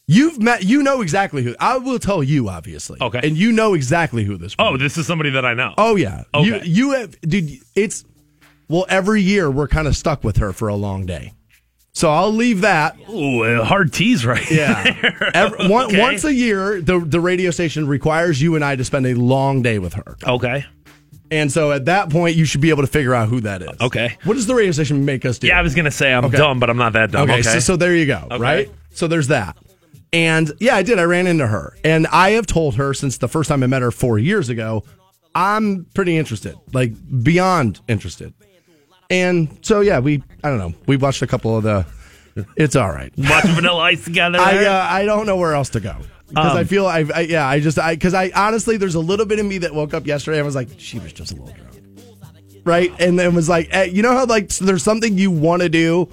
You've 0.08 0.40
met, 0.40 0.64
you 0.64 0.84
know 0.84 1.02
exactly 1.02 1.42
who. 1.42 1.56
I 1.60 1.78
will 1.78 1.98
tell 1.98 2.22
you, 2.24 2.48
obviously. 2.48 3.00
Okay. 3.02 3.20
And 3.24 3.36
you 3.36 3.52
know 3.52 3.74
exactly 3.74 4.24
who 4.24 4.38
this. 4.38 4.56
oh, 4.60 4.78
this 4.78 4.98
is 4.98 5.08
somebody 5.08 5.32
that 5.32 5.46
I 5.46 5.54
know. 5.56 5.74
Oh 5.78 5.96
yeah. 5.96 6.24
You 6.36 6.56
Okay. 6.56 6.66
you 6.68 6.92
have 6.92 7.20
dude 7.22 7.60
it's 7.76 8.06
well 8.70 8.86
every 8.88 9.22
year 9.22 9.50
we're 9.50 9.68
kind 9.68 9.88
of 9.88 9.96
stuck 9.96 10.24
with 10.24 10.38
her 10.38 10.54
for 10.54 10.68
a 10.68 10.76
long 10.76 11.06
day. 11.08 11.34
So 11.94 12.12
I'll 12.12 12.32
leave 12.32 12.62
that. 12.62 12.98
Ooh, 13.10 13.44
a 13.44 13.64
hard 13.64 13.94
tease 13.94 14.26
right 14.26 14.48
Yeah. 14.52 14.84
Every, 15.34 15.70
one, 15.70 15.86
Okay. 15.88 16.00
Once 16.02 16.24
a 16.24 16.34
year 16.34 16.82
the 16.82 17.00
the 17.00 17.20
radio 17.20 17.50
station 17.52 17.88
requires 17.88 18.40
you 18.40 18.54
and 18.56 18.64
I 18.64 18.76
to 18.76 18.84
spend 18.86 19.08
a 19.08 19.16
long 19.16 19.64
day 19.64 19.80
with 19.80 19.94
her. 19.96 20.18
Okay. 20.28 20.66
And 21.32 21.52
so 21.52 21.72
at 21.72 21.86
that 21.86 22.12
point 22.12 22.36
you 22.36 22.46
should 22.46 22.62
be 22.62 22.70
able 22.70 22.84
to 22.84 22.88
figure 22.88 23.16
out 23.16 23.30
who 23.30 23.42
that 23.42 23.64
is. 23.64 23.82
Okay. 23.82 24.16
What 24.26 24.36
does 24.36 24.46
the 24.46 24.54
radio 24.54 24.72
station 24.72 25.04
make 25.06 25.26
us 25.26 25.40
do? 25.40 25.48
Yeah, 25.48 25.58
I 25.58 25.64
was 25.64 25.74
gonna 25.74 25.90
say 25.90 26.14
I'm 26.14 26.26
Okay. 26.26 26.38
dumb, 26.38 26.60
but 26.60 26.70
I'm 26.70 26.78
not 26.78 26.94
that 26.94 27.10
dumb. 27.12 27.24
Okay, 27.24 27.40
Okay. 27.40 27.42
So, 27.42 27.60
so 27.60 27.76
there 27.76 27.96
you 27.96 28.06
go, 28.06 28.28
right? 28.38 28.70
So 28.92 29.08
there's 29.08 29.30
that. 29.30 29.58
And 30.14 30.52
yeah, 30.60 30.76
I 30.76 30.84
did. 30.84 31.00
I 31.00 31.04
ran 31.04 31.28
into 31.28 31.48
her. 31.48 31.76
And 31.84 32.08
I 32.08 32.32
have 32.32 32.48
told 32.48 32.76
her 32.76 32.94
since 32.94 33.18
the 33.18 33.28
first 33.28 33.50
time 33.50 33.64
I 33.64 33.68
met 33.68 33.82
her 33.82 33.92
four 33.92 34.18
years 34.18 34.50
ago, 34.50 34.84
I'm 35.34 35.86
pretty 35.94 36.18
interested, 36.18 36.56
like 36.74 36.94
beyond 37.24 37.82
interested. 37.88 38.34
And 39.10 39.60
so, 39.62 39.82
yeah, 39.82 40.00
we, 40.00 40.24
I 40.44 40.50
don't 40.50 40.58
know, 40.58 40.74
we 40.88 40.98
watched 40.98 41.22
a 41.22 41.28
couple 41.28 41.58
of 41.58 41.64
the, 41.64 41.86
it's 42.56 42.76
all 42.76 42.90
right. 42.90 43.14
Watching 43.18 43.52
Vanilla 43.52 43.82
Ice 43.84 44.04
together. 44.04 44.40
I, 44.40 44.66
uh, 44.66 44.88
I 44.90 45.06
don't 45.06 45.26
know 45.26 45.36
where 45.36 45.54
else 45.54 45.70
to 45.72 45.80
go. 45.80 45.96
Because 46.30 46.52
Um, 46.54 46.58
I 46.58 46.64
feel, 46.64 46.88
I, 46.88 47.06
I, 47.14 47.20
yeah, 47.22 47.46
I 47.48 47.60
just, 47.60 47.78
I, 47.78 47.94
because 47.96 48.14
I 48.14 48.32
honestly, 48.36 48.78
there's 48.78 48.96
a 48.96 49.00
little 49.00 49.26
bit 49.26 49.40
of 49.40 49.46
me 49.46 49.60
that 49.60 49.76
woke 49.76 49.94
up 49.94 50.08
yesterday 50.08 50.38
and 50.38 50.46
was 50.46 50.56
like, 50.56 50.70
she 50.78 50.98
was 51.00 51.14
just 51.14 51.34
a 51.34 51.36
little 51.36 51.54
drunk. 51.54 51.84
Right. 52.64 52.92
And 53.00 53.20
then 53.20 53.36
was 53.36 53.48
like, 53.48 53.68
eh, 53.72 53.84
you 53.84 54.02
know 54.02 54.14
how, 54.14 54.26
like, 54.26 54.52
so 54.52 54.66
there's 54.66 54.84
something 54.84 55.18
you 55.18 55.30
want 55.30 55.62
to 55.62 55.70
do, 55.70 56.10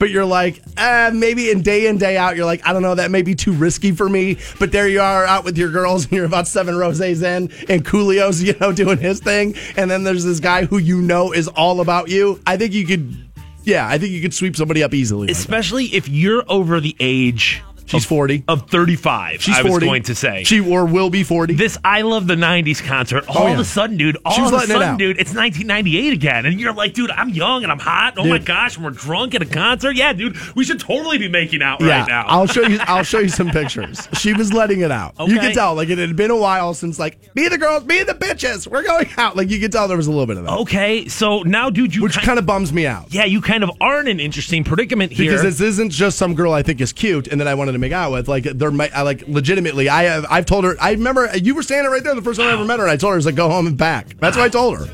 but 0.00 0.10
you're 0.10 0.24
like, 0.24 0.60
eh, 0.78 1.10
maybe 1.12 1.50
in 1.50 1.60
day 1.60 1.86
in, 1.86 1.98
day 1.98 2.16
out, 2.16 2.34
you're 2.34 2.46
like, 2.46 2.66
I 2.66 2.72
don't 2.72 2.82
know, 2.82 2.94
that 2.94 3.10
may 3.10 3.20
be 3.20 3.34
too 3.34 3.52
risky 3.52 3.92
for 3.92 4.08
me. 4.08 4.38
But 4.58 4.72
there 4.72 4.88
you 4.88 5.02
are 5.02 5.26
out 5.26 5.44
with 5.44 5.56
your 5.58 5.70
girls 5.70 6.04
and 6.06 6.12
you're 6.12 6.24
about 6.24 6.48
seven 6.48 6.74
roses 6.74 7.22
in 7.22 7.52
and 7.68 7.84
Coolio's, 7.84 8.42
you 8.42 8.56
know, 8.58 8.72
doing 8.82 8.98
his 8.98 9.20
thing. 9.20 9.54
And 9.76 9.88
then 9.88 10.02
there's 10.02 10.24
this 10.24 10.40
guy 10.40 10.64
who 10.64 10.78
you 10.78 11.02
know 11.02 11.32
is 11.32 11.46
all 11.46 11.80
about 11.80 12.08
you. 12.08 12.40
I 12.46 12.56
think 12.56 12.72
you 12.72 12.86
could, 12.86 13.14
yeah, 13.62 13.86
I 13.86 13.98
think 13.98 14.12
you 14.12 14.22
could 14.22 14.34
sweep 14.34 14.56
somebody 14.56 14.82
up 14.82 14.94
easily. 14.94 15.28
like 15.28 15.36
especially 15.36 15.84
if 15.84 16.08
you're 16.08 16.44
over 16.48 16.80
the 16.80 16.96
age 16.98 17.62
She's 17.90 18.04
40. 18.06 18.44
of 18.48 18.68
35. 18.70 19.42
She's 19.42 19.56
I 19.58 19.62
was 19.62 19.78
going 19.78 20.02
to 20.04 20.14
say. 20.14 20.44
She 20.44 20.60
or 20.60 20.84
will 20.86 21.10
be 21.10 21.24
40. 21.24 21.54
this 21.54 21.76
I 21.84 22.02
love 22.02 22.26
the 22.26 22.34
'90s 22.36 22.82
concert. 22.84 23.24
Oh, 23.28 23.32
all 23.32 23.42
Oh, 23.44 23.46
yeah. 23.48 23.54
of 23.54 23.60
a 23.60 23.64
sudden, 23.64 23.96
dude. 23.96 24.16
All 24.24 24.32
of 24.46 24.52
a 24.52 24.56
letting 24.56 24.70
it 24.76 24.78
sudden, 24.80 24.96
dude. 24.96 25.18
It's 25.18 25.34
1998 25.34 26.12
again, 26.12 26.46
and 26.46 26.60
you're 26.60 26.72
like, 26.74 26.94
dude, 26.94 27.10
I'm 27.10 27.30
young 27.30 27.62
and 27.62 27.72
I'm 27.72 27.78
hot. 27.78 28.14
Oh 28.18 28.24
my 28.24 28.38
gosh, 28.38 28.76
and 28.76 28.84
we're 28.84 28.90
drunk 28.90 29.34
at 29.34 29.42
a 29.42 29.46
concert. 29.46 29.96
Yeah, 29.96 30.12
dude, 30.12 30.36
we 30.54 30.64
should 30.64 30.78
totally 30.80 31.18
be 31.18 31.28
making 31.28 31.62
out 31.62 31.80
yeah, 31.80 32.00
right 32.00 32.08
now. 32.08 32.24
I'll 32.26 32.46
show 32.46 32.62
you. 32.62 32.78
I'll 32.82 33.02
show 33.02 33.18
you 33.18 33.28
some 33.40 33.48
pictures. 33.50 34.08
She 34.14 34.32
was 34.34 34.52
letting 34.52 34.80
it 34.80 34.90
out. 34.90 35.14
You 35.18 35.36
Okay. 35.36 35.46
could 35.48 35.54
tell, 35.54 35.74
like 35.74 35.88
it 35.88 35.98
had 35.98 36.14
been 36.16 36.30
a 36.30 36.36
while 36.36 36.74
since, 36.74 36.98
like, 36.98 37.32
be 37.34 37.48
the 37.48 37.58
girls, 37.58 37.84
be 37.84 38.02
the 38.02 38.14
bitches. 38.14 38.66
We're 38.66 38.82
going 38.82 39.08
out. 39.16 39.36
Like 39.36 39.50
you 39.50 39.58
could 39.58 39.72
tell 39.72 39.88
there 39.88 39.96
was 39.96 40.06
a 40.06 40.10
little 40.10 40.26
bit 40.26 40.36
of 40.36 40.44
that, 40.44 40.52
okay, 40.60 41.08
so 41.08 41.42
now, 41.42 41.70
dude, 41.70 41.94
you 41.94 42.02
which 42.02 42.18
kind 42.18 42.38
of 42.38 42.46
bums 42.46 42.72
me 42.72 42.86
out 42.86 43.12
yeah, 43.12 43.24
you 43.24 43.40
kind 43.40 43.64
of 43.64 43.70
are 43.80 44.00
in 44.00 44.08
an 44.08 44.20
interesting 44.20 44.62
predicament 44.64 45.12
here. 45.12 45.26
because 45.30 45.42
this 45.42 45.60
isn't 45.60 45.90
just 45.90 46.18
some 46.18 46.34
girl 46.34 46.52
I 46.52 46.62
think 46.62 46.80
is 46.80 46.92
cute 46.92 47.26
and 47.28 47.40
that 47.40 47.48
I 47.48 47.54
wanted 47.54 47.72
to 47.72 47.78
make 47.80 47.92
out 47.92 48.12
with. 48.12 48.28
Like 48.28 48.44
there 48.44 48.70
might, 48.70 48.94
I 48.94 49.02
like 49.02 49.26
legitimately. 49.26 49.88
I 49.88 50.04
have. 50.04 50.26
I've 50.30 50.46
told 50.46 50.64
her. 50.64 50.76
I 50.80 50.92
remember 50.92 51.36
you 51.36 51.54
were 51.54 51.62
standing 51.62 51.90
right 51.90 52.02
there 52.02 52.14
the 52.14 52.22
first 52.22 52.38
time 52.38 52.48
I 52.48 52.52
ever 52.52 52.64
met 52.64 52.78
her. 52.78 52.84
and 52.84 52.92
I 52.92 52.96
told 52.96 53.10
her, 53.10 53.14
I 53.14 53.16
was 53.16 53.26
like, 53.26 53.34
go 53.36 53.48
home 53.48 53.66
and 53.66 53.78
pack. 53.78 54.18
That's 54.18 54.36
what 54.36 54.44
I 54.44 54.48
told 54.48 54.78
her. 54.78 54.86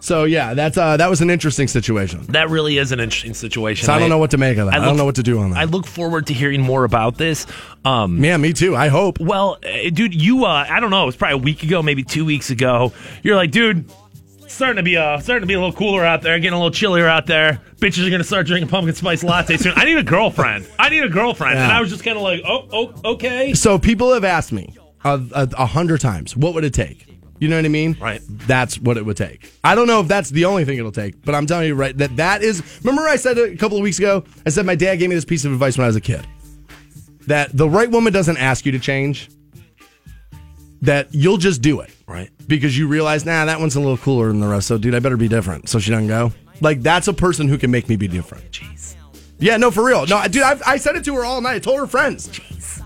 So 0.00 0.24
yeah, 0.24 0.54
that's 0.54 0.78
uh, 0.78 0.96
that 0.96 1.10
was 1.10 1.20
an 1.20 1.30
interesting 1.30 1.68
situation. 1.68 2.22
that 2.30 2.48
really 2.48 2.78
is 2.78 2.90
an 2.90 3.00
interesting 3.00 3.34
situation. 3.34 3.86
So 3.86 3.92
I 3.92 3.98
don't 3.98 4.08
know 4.08 4.18
what 4.18 4.30
to 4.32 4.38
make 4.38 4.56
of 4.58 4.66
that. 4.66 4.74
I, 4.80 4.84
don't 4.84 4.96
know 4.96 5.04
what 5.04 5.16
to 5.16 5.22
do 5.22 5.38
on 5.38 5.50
that. 5.50 5.58
I 5.58 5.64
look 5.64 5.86
forward 5.86 6.26
to 6.28 6.34
hearing 6.34 6.62
more 6.62 6.84
about 6.84 7.16
this. 7.16 7.46
Um, 7.84 8.22
yeah, 8.24 8.36
me 8.36 8.52
too. 8.52 8.74
I 8.74 8.88
hope. 8.88 9.20
Well, 9.20 9.58
uh, 9.64 9.90
dude, 9.90 10.14
you 10.14 10.46
uh, 10.46 10.66
I 10.68 10.80
don't 10.80 10.90
know, 10.90 11.02
it 11.02 11.06
was 11.06 11.16
probably 11.16 11.34
a 11.34 11.42
week 11.42 11.62
ago, 11.62 11.82
maybe 11.82 12.02
two 12.02 12.24
weeks 12.24 12.50
ago. 12.50 12.92
You're 13.22 13.36
like, 13.36 13.50
dude, 13.50 13.90
starting 14.60 14.76
to 14.76 14.82
be 14.82 14.94
uh 14.94 15.18
starting 15.20 15.40
to 15.40 15.46
be 15.46 15.54
a 15.54 15.58
little 15.58 15.74
cooler 15.74 16.04
out 16.04 16.20
there, 16.20 16.38
getting 16.38 16.52
a 16.52 16.56
little 16.56 16.70
chillier 16.70 17.08
out 17.08 17.24
there. 17.24 17.62
Bitches 17.76 18.06
are 18.06 18.10
gonna 18.10 18.22
start 18.22 18.46
drinking 18.46 18.68
pumpkin 18.68 18.94
spice 18.94 19.24
latte 19.24 19.56
soon. 19.56 19.72
I 19.74 19.86
need 19.86 19.96
a 19.96 20.02
girlfriend. 20.02 20.68
I 20.78 20.90
need 20.90 21.02
a 21.02 21.08
girlfriend. 21.08 21.58
And 21.58 21.72
I 21.72 21.80
was 21.80 21.88
just 21.88 22.04
kind 22.04 22.18
of 22.18 22.22
like, 22.22 22.42
oh, 22.46 22.68
oh, 22.70 23.12
okay. 23.12 23.54
So 23.54 23.78
people 23.78 24.12
have 24.12 24.22
asked 24.22 24.52
me 24.52 24.76
a, 25.02 25.18
a, 25.34 25.48
a 25.56 25.64
hundred 25.64 26.02
times, 26.02 26.36
what 26.36 26.52
would 26.52 26.64
it 26.64 26.74
take? 26.74 27.06
You 27.38 27.48
know 27.48 27.56
what 27.56 27.64
I 27.64 27.68
mean? 27.68 27.96
Right. 27.98 28.20
That's 28.28 28.78
what 28.78 28.98
it 28.98 29.06
would 29.06 29.16
take. 29.16 29.50
I 29.64 29.74
don't 29.74 29.86
know 29.86 30.00
if 30.00 30.08
that's 30.08 30.28
the 30.28 30.44
only 30.44 30.66
thing 30.66 30.76
it'll 30.76 30.92
take, 30.92 31.24
but 31.24 31.34
I'm 31.34 31.46
telling 31.46 31.66
you 31.66 31.74
right 31.74 31.96
that 31.96 32.16
that 32.16 32.42
is. 32.42 32.62
Remember, 32.84 33.08
I 33.08 33.16
said 33.16 33.38
a 33.38 33.56
couple 33.56 33.78
of 33.78 33.82
weeks 33.82 33.98
ago. 33.98 34.24
I 34.44 34.50
said 34.50 34.66
my 34.66 34.74
dad 34.74 34.96
gave 34.96 35.08
me 35.08 35.14
this 35.14 35.24
piece 35.24 35.46
of 35.46 35.52
advice 35.52 35.78
when 35.78 35.84
I 35.84 35.88
was 35.88 35.96
a 35.96 36.02
kid. 36.02 36.26
That 37.28 37.56
the 37.56 37.66
right 37.68 37.90
woman 37.90 38.12
doesn't 38.12 38.36
ask 38.36 38.66
you 38.66 38.72
to 38.72 38.78
change. 38.78 39.30
That 40.82 41.14
you'll 41.14 41.38
just 41.38 41.62
do 41.62 41.80
it. 41.80 41.90
Because 42.50 42.76
you 42.76 42.88
realize, 42.88 43.24
nah, 43.24 43.44
that 43.44 43.60
one's 43.60 43.76
a 43.76 43.80
little 43.80 43.96
cooler 43.96 44.26
than 44.26 44.40
the 44.40 44.48
rest. 44.48 44.66
So, 44.66 44.76
dude, 44.76 44.94
I 44.94 44.98
better 44.98 45.16
be 45.16 45.28
different. 45.28 45.68
So 45.68 45.78
she 45.78 45.90
doesn't 45.90 46.08
go. 46.08 46.32
Like 46.60 46.82
that's 46.82 47.08
a 47.08 47.14
person 47.14 47.48
who 47.48 47.56
can 47.56 47.70
make 47.70 47.88
me 47.88 47.96
be 47.96 48.08
different. 48.08 48.50
Jeez. 48.50 48.96
Yeah, 49.40 49.56
no, 49.56 49.70
for 49.70 49.84
real. 49.84 50.06
No, 50.06 50.22
dude, 50.28 50.42
I've, 50.42 50.62
I 50.66 50.76
said 50.76 50.96
it 50.96 51.04
to 51.06 51.14
her 51.16 51.24
all 51.24 51.40
night. 51.40 51.54
I 51.54 51.58
told 51.58 51.78
her 51.80 51.86
friends. 51.86 52.30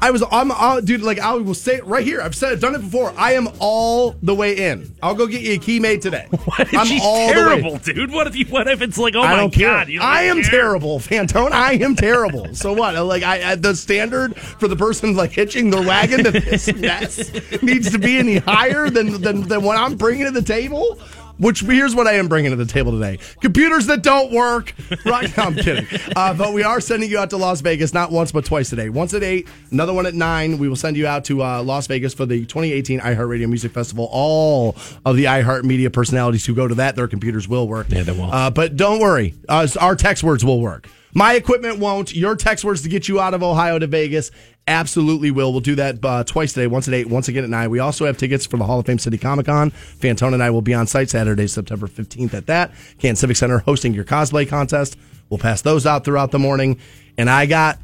I 0.02 0.10
was, 0.10 0.22
I'm, 0.30 0.50
uh, 0.50 0.80
dude, 0.80 1.02
like 1.02 1.18
I 1.18 1.32
will 1.34 1.54
say 1.54 1.76
it 1.76 1.84
right 1.86 2.04
here. 2.04 2.20
I've 2.20 2.34
said, 2.34 2.52
it, 2.52 2.60
done 2.60 2.74
it 2.74 2.80
before. 2.80 3.14
I 3.16 3.32
am 3.34 3.48
all 3.58 4.14
the 4.22 4.34
way 4.34 4.70
in. 4.70 4.94
I'll 5.02 5.14
go 5.14 5.26
get 5.26 5.40
you 5.40 5.54
a 5.54 5.58
key 5.58 5.80
made 5.80 6.02
today. 6.02 6.26
What 6.44 6.60
if 6.60 6.74
I'm 6.74 6.86
she's 6.86 7.02
all 7.02 7.28
the 7.28 7.32
way- 7.32 7.32
terrible, 7.60 7.78
dude? 7.78 8.12
What 8.12 8.26
if 8.26 8.36
you, 8.36 8.44
what 8.46 8.68
if 8.68 8.82
it's 8.82 8.98
like, 8.98 9.14
oh 9.16 9.22
I 9.22 9.36
my 9.44 9.48
god, 9.48 9.88
I 10.00 10.22
am 10.24 10.42
care? 10.42 10.50
terrible, 10.50 10.98
Fantone. 10.98 11.52
I 11.52 11.74
am 11.74 11.96
terrible. 11.96 12.54
So 12.54 12.72
what? 12.72 12.94
Like 13.06 13.22
I, 13.22 13.52
I 13.52 13.54
the 13.54 13.74
standard 13.74 14.36
for 14.36 14.68
the 14.68 14.76
person 14.76 15.16
like 15.16 15.32
hitching 15.32 15.70
their 15.70 15.82
wagon 15.82 16.22
to 16.24 16.30
this 16.30 16.72
mess 16.74 17.32
needs 17.62 17.90
to 17.92 17.98
be 17.98 18.18
any 18.18 18.36
higher 18.38 18.90
than 18.90 19.20
than 19.22 19.42
than 19.48 19.62
what 19.62 19.78
I'm 19.78 19.96
bringing 19.96 20.26
to 20.26 20.30
the 20.32 20.42
table. 20.42 20.98
Which 21.38 21.60
here's 21.60 21.94
what 21.94 22.06
I 22.06 22.14
am 22.14 22.28
bringing 22.28 22.50
to 22.50 22.56
the 22.56 22.66
table 22.66 22.92
today: 22.92 23.18
computers 23.40 23.86
that 23.86 24.02
don't 24.02 24.32
work. 24.32 24.74
Right? 25.04 25.34
No, 25.36 25.44
I'm 25.44 25.54
kidding. 25.54 25.86
Uh, 26.16 26.32
but 26.32 26.52
we 26.52 26.62
are 26.62 26.80
sending 26.80 27.10
you 27.10 27.18
out 27.18 27.30
to 27.30 27.36
Las 27.36 27.60
Vegas 27.60 27.92
not 27.92 28.12
once 28.12 28.30
but 28.30 28.44
twice 28.44 28.70
today. 28.70 28.88
Once 28.88 29.14
at 29.14 29.22
eight, 29.22 29.48
another 29.72 29.92
one 29.92 30.06
at 30.06 30.14
nine. 30.14 30.58
We 30.58 30.68
will 30.68 30.76
send 30.76 30.96
you 30.96 31.06
out 31.06 31.24
to 31.24 31.42
uh, 31.42 31.62
Las 31.62 31.86
Vegas 31.86 32.14
for 32.14 32.24
the 32.24 32.40
2018 32.40 33.00
iHeartRadio 33.00 33.48
Music 33.48 33.72
Festival. 33.72 34.08
All 34.12 34.76
of 35.04 35.16
the 35.16 35.24
iHeartMedia 35.24 35.92
personalities 35.92 36.46
who 36.46 36.54
go 36.54 36.68
to 36.68 36.74
that, 36.76 36.94
their 36.94 37.08
computers 37.08 37.48
will 37.48 37.66
work. 37.66 37.88
Yeah, 37.90 38.02
they 38.02 38.12
will. 38.12 38.32
Uh, 38.32 38.50
but 38.50 38.76
don't 38.76 39.00
worry, 39.00 39.34
uh, 39.48 39.66
our 39.80 39.96
text 39.96 40.22
words 40.22 40.44
will 40.44 40.60
work. 40.60 40.88
My 41.14 41.34
equipment 41.34 41.78
won't. 41.78 42.14
Your 42.14 42.34
text 42.34 42.64
words 42.64 42.82
to 42.82 42.88
get 42.88 43.08
you 43.08 43.20
out 43.20 43.34
of 43.34 43.42
Ohio 43.42 43.78
to 43.78 43.86
Vegas 43.86 44.32
absolutely 44.66 45.30
will. 45.30 45.52
We'll 45.52 45.60
do 45.60 45.74
that 45.76 46.04
uh, 46.04 46.24
twice 46.24 46.52
today, 46.52 46.66
once 46.66 46.88
at 46.88 46.94
8, 46.94 47.08
once 47.08 47.28
again 47.28 47.44
at 47.44 47.50
9. 47.50 47.70
We 47.70 47.78
also 47.78 48.06
have 48.06 48.16
tickets 48.16 48.46
for 48.46 48.56
the 48.56 48.64
Hall 48.64 48.80
of 48.80 48.86
Fame 48.86 48.98
City 48.98 49.18
Comic 49.18 49.46
Con. 49.46 49.70
Fantone 49.70 50.34
and 50.34 50.42
I 50.42 50.50
will 50.50 50.62
be 50.62 50.74
on 50.74 50.86
site 50.86 51.10
Saturday, 51.10 51.46
September 51.46 51.86
15th 51.86 52.34
at 52.34 52.46
that. 52.46 52.72
Canton 52.98 53.16
Civic 53.16 53.36
Center 53.36 53.58
hosting 53.58 53.94
your 53.94 54.04
cosplay 54.04 54.48
contest. 54.48 54.96
We'll 55.28 55.38
pass 55.38 55.62
those 55.62 55.86
out 55.86 56.04
throughout 56.04 56.30
the 56.30 56.38
morning. 56.38 56.78
And 57.16 57.30
I 57.30 57.46
got, 57.46 57.78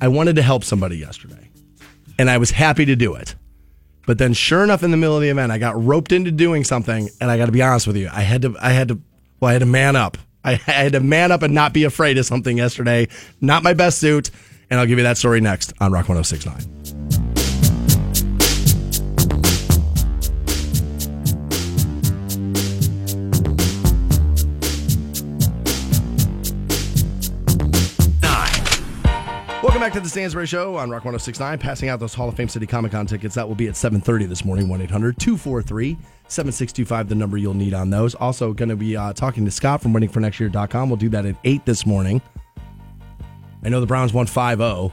I 0.00 0.08
wanted 0.08 0.36
to 0.36 0.42
help 0.42 0.64
somebody 0.64 0.96
yesterday, 0.96 1.50
and 2.18 2.30
I 2.30 2.38
was 2.38 2.50
happy 2.50 2.84
to 2.84 2.96
do 2.96 3.14
it. 3.14 3.34
But 4.06 4.18
then, 4.18 4.32
sure 4.32 4.64
enough, 4.64 4.82
in 4.82 4.90
the 4.90 4.96
middle 4.96 5.16
of 5.16 5.22
the 5.22 5.28
event, 5.28 5.52
I 5.52 5.58
got 5.58 5.82
roped 5.82 6.12
into 6.12 6.30
doing 6.30 6.64
something, 6.64 7.10
and 7.20 7.30
I 7.30 7.36
got 7.36 7.46
to 7.46 7.52
be 7.52 7.62
honest 7.62 7.86
with 7.86 7.96
you, 7.96 8.08
I 8.10 8.22
had 8.22 8.42
to, 8.42 8.56
I 8.60 8.70
had 8.70 8.88
to, 8.88 9.00
well, 9.40 9.50
I 9.50 9.52
had 9.52 9.60
to 9.60 9.66
man 9.66 9.96
up. 9.96 10.16
I 10.44 10.54
had 10.54 10.92
to 10.92 11.00
man 11.00 11.30
up 11.32 11.42
and 11.42 11.52
not 11.52 11.74
be 11.74 11.84
afraid 11.84 12.16
of 12.16 12.24
something 12.24 12.56
yesterday. 12.56 13.08
Not 13.40 13.62
my 13.62 13.74
best 13.74 13.98
suit, 13.98 14.30
and 14.70 14.80
I'll 14.80 14.86
give 14.86 14.98
you 14.98 15.04
that 15.04 15.18
story 15.18 15.40
next 15.40 15.72
on 15.80 15.92
Rock 15.92 16.06
106.9. 16.06 16.66
Welcome 29.60 29.80
back 29.80 29.92
to 29.92 30.00
the 30.00 30.08
Stansbury 30.08 30.46
Show 30.46 30.76
on 30.76 30.90
Rock 30.90 31.04
1069. 31.04 31.58
Passing 31.58 31.88
out 31.88 32.00
those 32.00 32.14
Hall 32.14 32.28
of 32.28 32.34
Fame 32.34 32.48
City 32.48 32.66
Comic 32.66 32.92
Con 32.92 33.06
tickets. 33.06 33.34
That 33.34 33.46
will 33.46 33.54
be 33.54 33.68
at 33.68 33.74
7.30 33.74 34.28
this 34.28 34.44
morning, 34.44 34.66
1-800-243-7625, 34.68 37.08
the 37.08 37.14
number 37.14 37.36
you'll 37.36 37.54
need 37.54 37.74
on 37.74 37.90
those. 37.90 38.14
Also 38.14 38.52
going 38.52 38.68
to 38.70 38.76
be 38.76 38.96
uh, 38.96 39.12
talking 39.12 39.44
to 39.44 39.50
Scott 39.50 39.82
from 39.82 39.92
waitingfornextyear.com. 39.92 40.88
We'll 40.88 40.96
do 40.96 41.08
that 41.10 41.26
at 41.26 41.36
8 41.44 41.64
this 41.64 41.86
morning. 41.86 42.20
I 43.64 43.68
know 43.68 43.80
the 43.80 43.86
Browns 43.86 44.12
won 44.12 44.26
5-0. 44.26 44.92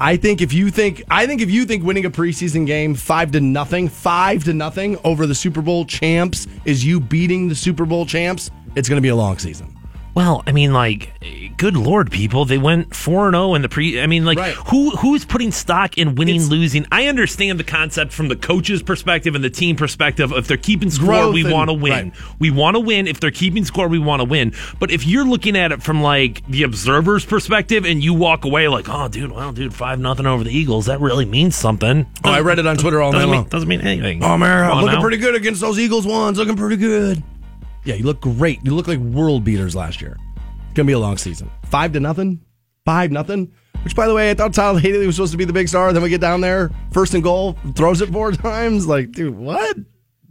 I 0.00 0.16
think 0.16 0.40
if 0.40 0.52
you 0.52 0.70
think 0.70 1.02
I 1.08 1.26
think 1.26 1.40
if 1.40 1.50
you 1.50 1.64
think 1.64 1.84
winning 1.84 2.04
a 2.04 2.10
preseason 2.10 2.66
game 2.66 2.94
five 2.94 3.30
to 3.32 3.40
nothing, 3.40 3.88
five 3.88 4.42
to 4.44 4.52
nothing 4.52 4.98
over 5.04 5.26
the 5.26 5.34
Super 5.34 5.62
Bowl 5.62 5.84
champs 5.84 6.48
is 6.64 6.84
you 6.84 6.98
beating 6.98 7.48
the 7.48 7.54
Super 7.54 7.84
Bowl 7.86 8.04
champs, 8.04 8.50
it's 8.74 8.88
going 8.88 8.98
to 8.98 9.02
be 9.02 9.08
a 9.08 9.16
long 9.16 9.38
season. 9.38 9.74
Well, 10.14 10.44
I 10.46 10.52
mean, 10.52 10.72
like, 10.72 11.12
good 11.56 11.76
lord, 11.76 12.10
people, 12.12 12.44
they 12.44 12.56
went 12.58 12.94
four 12.94 13.26
and 13.26 13.34
zero 13.34 13.54
in 13.54 13.62
the 13.62 13.68
pre. 13.68 14.00
I 14.00 14.06
mean, 14.06 14.24
like, 14.24 14.38
Right. 14.38 14.54
who 14.54 14.90
who's 14.90 15.24
putting 15.24 15.50
stock 15.50 15.98
in 15.98 16.14
winning, 16.14 16.36
It's- 16.36 16.50
losing? 16.50 16.86
I 16.92 17.08
understand 17.08 17.58
the 17.58 17.64
concept 17.64 18.12
from 18.12 18.28
the 18.28 18.36
coach's 18.36 18.80
perspective 18.82 19.34
and 19.34 19.42
the 19.42 19.50
team 19.50 19.74
perspective. 19.74 20.32
If 20.32 20.46
they're 20.46 20.56
keeping 20.56 20.90
score, 20.90 21.32
we 21.32 21.42
want 21.50 21.68
to 21.68 21.74
win. 21.74 21.92
right. 21.92 22.12
We 22.38 22.50
want 22.52 22.76
to 22.76 22.80
win. 22.80 23.08
If 23.08 23.18
they're 23.18 23.32
keeping 23.32 23.64
score, 23.64 23.88
we 23.88 23.98
want 23.98 24.20
to 24.20 24.24
win. 24.24 24.52
But 24.78 24.92
if 24.92 25.04
you're 25.06 25.24
looking 25.24 25.56
at 25.56 25.72
it 25.72 25.82
from 25.82 26.00
like 26.00 26.42
the 26.48 26.62
observer's 26.62 27.24
perspective, 27.24 27.84
and 27.84 28.02
you 28.04 28.14
walk 28.14 28.44
away 28.44 28.68
like, 28.68 28.86
oh, 28.88 29.08
dude, 29.08 29.32
well, 29.32 29.50
dude, 29.52 29.74
five 29.74 29.98
nothing 29.98 30.26
over 30.26 30.44
the 30.44 30.56
Eagles, 30.56 30.86
that 30.86 31.00
really 31.00 31.24
means 31.24 31.56
something. 31.56 32.06
Oh, 32.22 32.30
I 32.30 32.40
read 32.40 32.58
it 32.60 32.66
on 32.66 32.76
Twitter 32.76 33.02
all 33.02 33.12
night 33.12 33.22
mean, 33.24 33.30
long. 33.34 33.44
doesn't 33.44 33.68
mean 33.68 33.80
anything. 33.80 34.22
Oh 34.22 34.38
man, 34.38 34.70
I'm 34.70 34.76
looking 34.82 34.94
now. 34.94 35.00
pretty 35.00 35.16
good 35.16 35.34
against 35.34 35.60
those 35.60 35.78
Eagles 35.78 36.06
ones. 36.06 36.38
Looking 36.38 36.56
pretty 36.56 36.76
good. 36.76 37.22
Yeah, 37.84 37.94
you 37.94 38.04
look 38.04 38.20
great. 38.20 38.60
You 38.64 38.74
look 38.74 38.88
like 38.88 38.98
world 38.98 39.44
beaters 39.44 39.76
last 39.76 40.00
year. 40.00 40.16
It's 40.64 40.74
gonna 40.74 40.86
be 40.86 40.92
a 40.92 40.98
long 40.98 41.18
season. 41.18 41.50
Five 41.66 41.92
to 41.92 42.00
nothing. 42.00 42.40
Five 42.84 43.12
nothing. 43.12 43.52
Which, 43.82 43.94
by 43.94 44.06
the 44.06 44.14
way, 44.14 44.30
I 44.30 44.34
thought 44.34 44.54
Tyler 44.54 44.78
Haley 44.80 45.06
was 45.06 45.16
supposed 45.16 45.32
to 45.32 45.38
be 45.38 45.44
the 45.44 45.52
big 45.52 45.68
star. 45.68 45.92
Then 45.92 46.02
we 46.02 46.08
get 46.08 46.20
down 46.22 46.40
there, 46.40 46.70
first 46.90 47.12
and 47.12 47.22
goal, 47.22 47.58
throws 47.74 48.00
it 48.00 48.10
four 48.10 48.32
times. 48.32 48.86
Like, 48.86 49.12
dude, 49.12 49.36
what? 49.36 49.76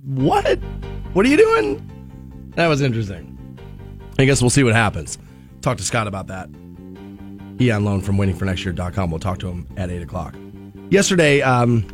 What? 0.04 0.58
What 1.14 1.26
are 1.26 1.30
you 1.30 1.38
doing? 1.38 2.52
That 2.56 2.68
was 2.68 2.82
interesting. 2.82 3.30
I 4.18 4.26
guess 4.26 4.42
we'll 4.42 4.50
see 4.50 4.64
what 4.64 4.74
happens. 4.74 5.18
Talk 5.62 5.78
to 5.78 5.84
Scott 5.84 6.08
about 6.08 6.28
that. 6.28 6.50
He 7.60 7.70
on 7.72 7.86
loan 7.86 8.02
from 8.02 8.18
waitingfornextyear.com. 8.18 9.12
We'll 9.12 9.20
talk 9.20 9.40
to 9.40 9.48
him 9.48 9.68
at 9.78 9.92
8 9.92 10.02
o'clock. 10.02 10.36
Yesterday, 10.90 11.42
um, 11.42 11.86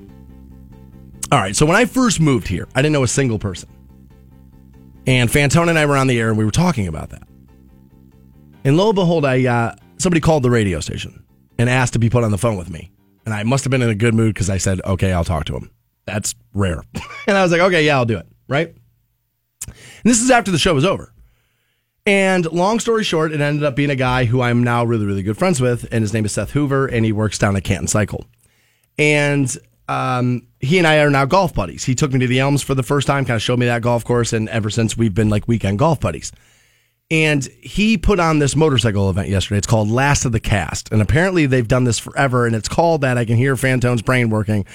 all 1.31 1.39
right, 1.39 1.55
so 1.55 1.65
when 1.65 1.75
I 1.75 1.85
first 1.85 2.19
moved 2.19 2.47
here, 2.47 2.67
I 2.73 2.81
didn't 2.81 2.93
know 2.93 3.03
a 3.03 3.07
single 3.07 3.37
person. 3.37 3.69
And 5.09 5.27
Fantone 5.27 5.69
and 5.69 5.79
I 5.79 5.87
were 5.87 5.97
on 5.97 6.05
the 6.05 6.19
air 6.19 6.29
and 6.29 6.37
we 6.37 6.45
were 6.45 6.51
talking 6.51 6.87
about 6.87 7.09
that. 7.09 7.27
And 8.63 8.77
lo 8.77 8.89
and 8.89 8.95
behold, 8.95 9.25
I 9.25 9.43
uh, 9.43 9.75
somebody 9.97 10.21
called 10.21 10.43
the 10.43 10.51
radio 10.51 10.79
station 10.81 11.25
and 11.57 11.67
asked 11.67 11.93
to 11.93 11.99
be 11.99 12.11
put 12.11 12.23
on 12.23 12.29
the 12.29 12.37
phone 12.37 12.57
with 12.57 12.69
me. 12.69 12.91
And 13.25 13.33
I 13.33 13.41
must 13.41 13.63
have 13.63 13.71
been 13.71 13.81
in 13.81 13.89
a 13.89 13.95
good 13.95 14.13
mood 14.13 14.35
because 14.35 14.51
I 14.51 14.59
said, 14.59 14.79
okay, 14.85 15.11
I'll 15.11 15.23
talk 15.23 15.45
to 15.45 15.55
him. 15.55 15.71
That's 16.05 16.35
rare. 16.53 16.83
and 17.27 17.35
I 17.35 17.41
was 17.41 17.51
like, 17.51 17.59
okay, 17.59 17.87
yeah, 17.87 17.95
I'll 17.95 18.05
do 18.05 18.19
it. 18.19 18.27
Right? 18.47 18.67
And 19.65 19.75
this 20.03 20.21
is 20.21 20.29
after 20.29 20.51
the 20.51 20.59
show 20.59 20.75
was 20.75 20.85
over. 20.85 21.11
And 22.05 22.45
long 22.51 22.79
story 22.79 23.03
short, 23.03 23.31
it 23.31 23.41
ended 23.41 23.63
up 23.63 23.75
being 23.75 23.89
a 23.89 23.95
guy 23.95 24.25
who 24.25 24.43
I'm 24.43 24.63
now 24.63 24.83
really, 24.83 25.07
really 25.07 25.23
good 25.23 25.39
friends 25.39 25.59
with. 25.59 25.87
And 25.91 26.03
his 26.03 26.13
name 26.13 26.25
is 26.25 26.33
Seth 26.33 26.51
Hoover, 26.51 26.85
and 26.85 27.03
he 27.03 27.13
works 27.13 27.39
down 27.39 27.55
at 27.55 27.63
Canton 27.63 27.87
Cycle. 27.87 28.25
And 28.99 29.57
um, 29.87 30.48
he 30.59 30.77
and 30.77 30.85
I 30.85 30.99
are 30.99 31.09
now 31.09 31.25
golf 31.25 31.53
buddies. 31.53 31.85
He 31.85 31.95
took 31.95 32.11
me 32.11 32.19
to 32.19 32.27
the 32.27 32.39
Elms 32.39 32.61
for 32.61 32.75
the 32.75 32.83
first 32.83 33.07
time, 33.07 33.25
kind 33.25 33.35
of 33.35 33.41
showed 33.41 33.59
me 33.59 33.65
that 33.67 33.81
golf 33.81 34.03
course. 34.03 34.33
And 34.33 34.49
ever 34.49 34.69
since, 34.69 34.97
we've 34.97 35.13
been 35.13 35.29
like 35.29 35.47
weekend 35.47 35.79
golf 35.79 35.99
buddies. 35.99 36.31
And 37.11 37.43
he 37.61 37.97
put 37.97 38.19
on 38.19 38.39
this 38.39 38.55
motorcycle 38.55 39.09
event 39.09 39.29
yesterday. 39.29 39.57
It's 39.57 39.67
called 39.67 39.89
Last 39.89 40.25
of 40.25 40.31
the 40.31 40.39
Cast. 40.39 40.91
And 40.91 41.01
apparently 41.01 41.45
they've 41.47 41.67
done 41.67 41.85
this 41.85 41.97
forever. 41.97 42.45
And 42.45 42.55
it's 42.55 42.69
called 42.69 43.01
that. 43.01 43.17
I 43.17 43.25
can 43.25 43.35
hear 43.35 43.55
Fantone's 43.55 44.03
brain 44.03 44.29
working. 44.29 44.65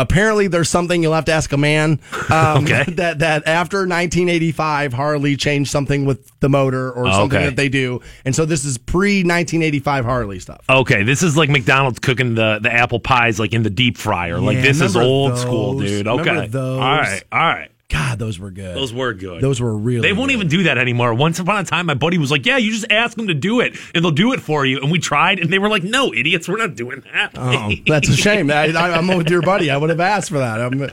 Apparently 0.00 0.48
there's 0.48 0.68
something 0.70 1.02
you'll 1.02 1.12
have 1.14 1.24
to 1.26 1.32
ask 1.32 1.52
a 1.52 1.56
man. 1.56 2.00
Um, 2.30 2.64
Okay. 2.64 2.84
That, 2.98 3.20
that 3.20 3.46
after 3.46 3.78
1985, 3.78 4.92
Harley 4.92 5.36
changed 5.36 5.70
something 5.70 6.04
with 6.04 6.30
the 6.40 6.48
motor 6.48 6.90
or 6.92 7.10
something 7.12 7.36
Okay. 7.38 7.46
that 7.46 7.56
they 7.56 7.68
do. 7.68 8.00
And 8.24 8.34
so 8.34 8.44
this 8.44 8.64
is 8.64 8.76
pre 8.78 9.18
1985 9.24 10.04
Harley 10.04 10.38
stuff. 10.38 10.60
Okay, 10.68 11.02
this 11.04 11.22
is 11.22 11.36
like 11.36 11.48
McDonald's 11.48 11.98
cooking 11.98 12.34
the, 12.34 12.58
the 12.62 12.72
apple 12.72 13.00
pies 13.00 13.38
like 13.40 13.52
in 13.52 13.62
the 13.62 13.70
deep 13.70 13.96
fryer. 13.96 14.38
like 14.40 14.56
Yeah, 14.56 14.62
this 14.62 14.80
is 14.80 14.96
old 14.96 15.38
school, 15.38 15.78
dude. 15.78 16.06
Okay, 16.06 16.46
those? 16.48 16.80
all 16.80 16.96
right, 16.96 17.22
all 17.32 17.38
right. 17.40 17.70
God, 17.90 18.18
those 18.18 18.38
were 18.38 18.50
good. 18.50 18.76
Those 18.76 18.92
were 18.92 19.14
good. 19.14 19.40
Those 19.40 19.62
were 19.62 19.74
really 19.74 20.06
They 20.06 20.12
won't 20.12 20.28
good. 20.28 20.34
even 20.34 20.48
do 20.48 20.62
that 20.64 20.76
anymore. 20.76 21.14
Once 21.14 21.38
upon 21.38 21.56
a 21.60 21.64
time, 21.64 21.86
my 21.86 21.94
buddy 21.94 22.18
was 22.18 22.30
like, 22.30 22.44
"Yeah, 22.44 22.58
you 22.58 22.70
just 22.70 22.84
ask 22.90 23.16
them 23.16 23.28
to 23.28 23.34
do 23.34 23.60
it, 23.60 23.78
and 23.94 24.04
they'll 24.04 24.10
do 24.10 24.34
it 24.34 24.40
for 24.40 24.66
you." 24.66 24.78
And 24.80 24.90
we 24.92 24.98
tried, 24.98 25.38
and 25.40 25.50
they 25.50 25.58
were 25.58 25.70
like, 25.70 25.84
"No, 25.84 26.12
idiots, 26.12 26.48
we're 26.48 26.58
not 26.58 26.74
doing 26.74 27.02
that." 27.14 27.30
Oh, 27.34 27.70
that's 27.86 28.10
a 28.10 28.16
shame. 28.16 28.50
I, 28.50 28.66
I, 28.72 28.98
I'm 28.98 29.06
with 29.08 29.30
your 29.30 29.40
buddy. 29.40 29.70
I 29.70 29.78
would 29.78 29.88
have 29.88 30.00
asked 30.00 30.28
for 30.28 30.38
that. 30.38 30.60
I'm, 30.60 30.90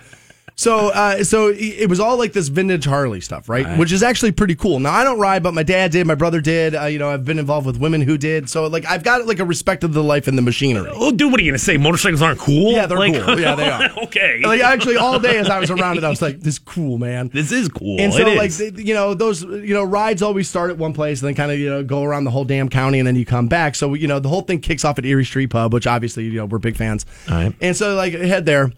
so, 0.58 0.90
uh, 0.90 1.24
so 1.24 1.50
it 1.50 1.90
was 1.90 2.00
all 2.00 2.18
like 2.18 2.32
this 2.32 2.48
vintage 2.48 2.86
Harley 2.86 3.20
stuff, 3.20 3.50
right? 3.50 3.78
Which 3.78 3.92
is 3.92 4.02
actually 4.02 4.32
pretty 4.32 4.56
cool. 4.56 4.80
Now, 4.80 4.92
I 4.94 5.04
don't 5.04 5.20
ride, 5.20 5.44
but 5.44 5.54
my 5.54 5.64
dad 5.64 5.92
did, 5.92 6.08
my 6.08 6.16
brother 6.16 6.40
did. 6.40 6.74
Uh, 6.76 6.86
you 6.86 6.98
know, 6.98 7.10
I've 7.10 7.26
been 7.26 7.40
involved 7.40 7.68
with 7.68 7.78
women 7.78 8.00
who 8.02 8.18
did. 8.18 8.50
So, 8.50 8.66
like, 8.68 8.86
I've 8.86 9.04
got 9.04 9.26
like 9.28 9.40
a 9.40 9.46
respect 9.46 9.84
of 9.84 9.94
the 9.94 10.04
life 10.04 10.28
and 10.30 10.38
the 10.38 10.42
machinery. 10.42 10.90
oh, 10.94 11.12
dude, 11.12 11.30
what 11.32 11.40
are 11.42 11.44
you 11.44 11.52
gonna 11.52 11.60
say? 11.60 11.76
Motorcycles 11.78 12.22
aren't 12.22 12.40
cool? 12.40 12.72
Yeah, 12.72 12.86
they're 12.86 12.98
Like- 12.98 13.14
cool. 13.14 13.40
Yeah, 13.40 13.56
they 13.56 13.70
are. 13.70 13.90
okay, 14.04 14.42
Like, 14.44 14.62
actually, 14.62 14.96
all 14.98 15.20
day 15.20 15.38
as 15.38 15.50
I 15.50 15.60
was 15.60 15.70
around 15.72 15.98
it, 15.98 16.04
I 16.06 16.10
was 16.10 16.22
like, 16.22 16.40
"This 16.40 16.54
is 16.56 16.60
cool, 16.60 16.98
man." 16.98 17.30
this 17.34 17.52
is 17.52 17.68
cool. 17.68 18.00
And 18.00 18.14
so, 18.14 18.26
It 18.26 18.38
like, 18.38 18.52
they- 18.52 18.82
you 18.82 18.94
know, 18.94 19.14
those, 19.14 19.44
you 19.44 19.74
know, 19.74 19.84
rides 19.84 20.22
always 20.22 20.48
start 20.48 20.70
at 20.72 20.78
one 20.78 20.94
place 20.94 21.22
and 21.22 21.28
then 21.28 21.36
kind 21.36 21.52
of, 21.52 21.60
you 21.60 21.70
know, 21.70 21.84
go 21.84 22.04
around 22.04 22.24
the 22.24 22.32
whole 22.32 22.46
damn 22.46 22.70
county 22.70 23.00
and 23.00 23.08
then 23.08 23.16
you 23.18 23.26
come 23.26 23.48
back. 23.48 23.76
So, 23.76 23.94
you 23.94 24.08
know, 24.08 24.20
the 24.20 24.30
whole 24.30 24.42
thing 24.42 24.60
kicks 24.62 24.86
off 24.86 24.98
at 25.00 25.06
Erie 25.06 25.26
Street 25.26 25.48
Pub, 25.50 25.74
which 25.74 25.86
obviously, 25.86 26.24
you 26.26 26.34
know, 26.38 26.46
we're 26.46 26.60
big 26.60 26.78
fans. 26.78 27.06
All 27.30 27.36
right. 27.36 27.54
And 27.60 27.76
so, 27.76 27.96
like, 27.96 28.14
head 28.14 28.46
there 28.46 28.72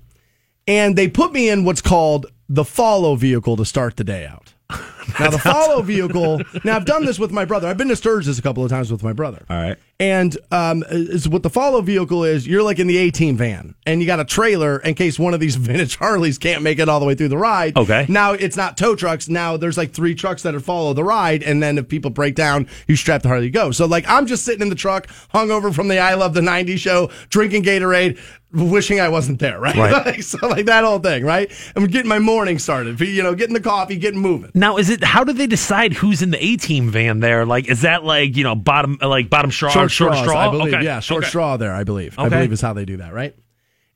and 0.67 0.95
they 0.95 1.07
put 1.07 1.31
me 1.33 1.49
in 1.49 1.63
what's 1.63 1.81
called 1.81 2.27
the 2.49 2.63
follow 2.65 3.15
vehicle 3.15 3.55
to 3.57 3.65
start 3.65 3.95
the 3.97 4.03
day 4.03 4.25
out. 4.25 4.53
Now, 5.19 5.29
the 5.31 5.39
follow 5.39 5.81
vehicle, 5.81 6.41
now 6.65 6.75
I've 6.75 6.85
done 6.85 7.05
this 7.05 7.17
with 7.17 7.31
my 7.31 7.45
brother. 7.45 7.67
I've 7.67 7.77
been 7.77 7.87
to 7.87 7.95
Sturgis 7.95 8.37
a 8.37 8.41
couple 8.41 8.63
of 8.63 8.69
times 8.69 8.91
with 8.91 9.01
my 9.03 9.13
brother. 9.13 9.45
all 9.49 9.57
right. 9.57 9.77
And 9.99 10.37
um, 10.51 10.83
is 10.89 11.27
what 11.27 11.41
the 11.41 11.49
follow 11.49 11.81
vehicle 11.81 12.23
is. 12.23 12.45
You're 12.45 12.61
like 12.61 12.77
in 12.77 12.85
the 12.85 12.97
18 12.97 13.35
van, 13.35 13.73
and 13.83 13.99
you 13.99 14.05
got 14.05 14.19
a 14.19 14.25
trailer 14.25 14.77
in 14.77 14.93
case 14.93 15.17
one 15.17 15.33
of 15.33 15.39
these 15.39 15.55
vintage 15.67 15.95
Harleys 15.95 16.37
can't 16.37 16.61
make 16.61 16.77
it 16.77 16.87
all 16.87 16.99
the 16.99 17.05
way 17.05 17.15
through 17.15 17.29
the 17.29 17.37
ride. 17.37 17.75
Okay. 17.75 18.05
Now 18.07 18.33
it's 18.33 18.55
not 18.55 18.77
tow 18.77 18.95
trucks. 18.95 19.27
Now 19.27 19.57
there's 19.57 19.75
like 19.75 19.93
three 19.93 20.13
trucks 20.13 20.43
that 20.43 20.53
are 20.53 20.59
follow 20.59 20.93
the 20.93 21.03
ride, 21.03 21.41
and 21.41 21.63
then 21.63 21.79
if 21.79 21.87
people 21.87 22.11
break 22.11 22.35
down, 22.35 22.67
you 22.87 22.95
strap 22.95 23.23
the 23.23 23.27
Harley 23.29 23.49
go. 23.49 23.71
So 23.71 23.87
like 23.87 24.07
I'm 24.07 24.27
just 24.27 24.45
sitting 24.45 24.61
in 24.61 24.69
the 24.69 24.75
truck, 24.75 25.07
hungover 25.33 25.73
from 25.73 25.87
the 25.87 25.97
I 25.97 26.13
Love 26.13 26.35
the 26.35 26.41
'90s 26.41 26.77
show, 26.77 27.09
drinking 27.29 27.63
Gatorade, 27.63 28.19
wishing 28.53 28.99
I 28.99 29.09
wasn't 29.09 29.39
there. 29.39 29.59
Right. 29.59 29.75
Right. 29.75 29.87
Like, 30.07 30.23
so 30.23 30.47
like 30.47 30.67
that 30.67 30.83
whole 30.83 30.99
thing. 30.99 31.25
Right. 31.25 31.51
I'm 31.75 31.87
getting 31.87 32.07
my 32.07 32.19
morning 32.19 32.59
started. 32.59 32.99
You 33.01 33.23
know, 33.23 33.35
getting 33.35 33.53
the 33.53 33.59
coffee, 33.59 33.97
getting 33.97 34.19
moving. 34.19 34.51
Now, 34.53 34.77
is 34.77 34.89
it? 34.89 35.03
How 35.03 35.23
do 35.23 35.33
they 35.33 35.47
decide 35.47 35.93
who's 35.93 36.21
in 36.21 36.31
the 36.31 36.43
A 36.43 36.55
team 36.55 36.89
van 36.91 37.19
there? 37.19 37.45
Like, 37.45 37.67
is 37.67 37.81
that 37.81 38.03
like 38.03 38.37
you 38.37 38.43
know 38.43 38.55
bottom 38.55 38.97
like 39.01 39.29
bottom 39.29 39.51
straw 39.51 39.71
short, 39.89 40.13
short 40.13 40.17
straws, 40.25 40.29
straw? 40.29 40.47
I 40.47 40.51
believe. 40.51 40.73
Okay. 40.73 40.83
Yeah, 40.83 40.99
short 40.99 41.23
Okay. 41.23 41.29
straw 41.29 41.57
there, 41.57 41.73
I 41.73 41.83
believe. 41.83 42.17
I 42.19 42.29
believe 42.29 42.51
is 42.51 42.61
how 42.61 42.73
they 42.73 42.85
do 42.85 42.97
that, 42.97 43.13
right? 43.13 43.35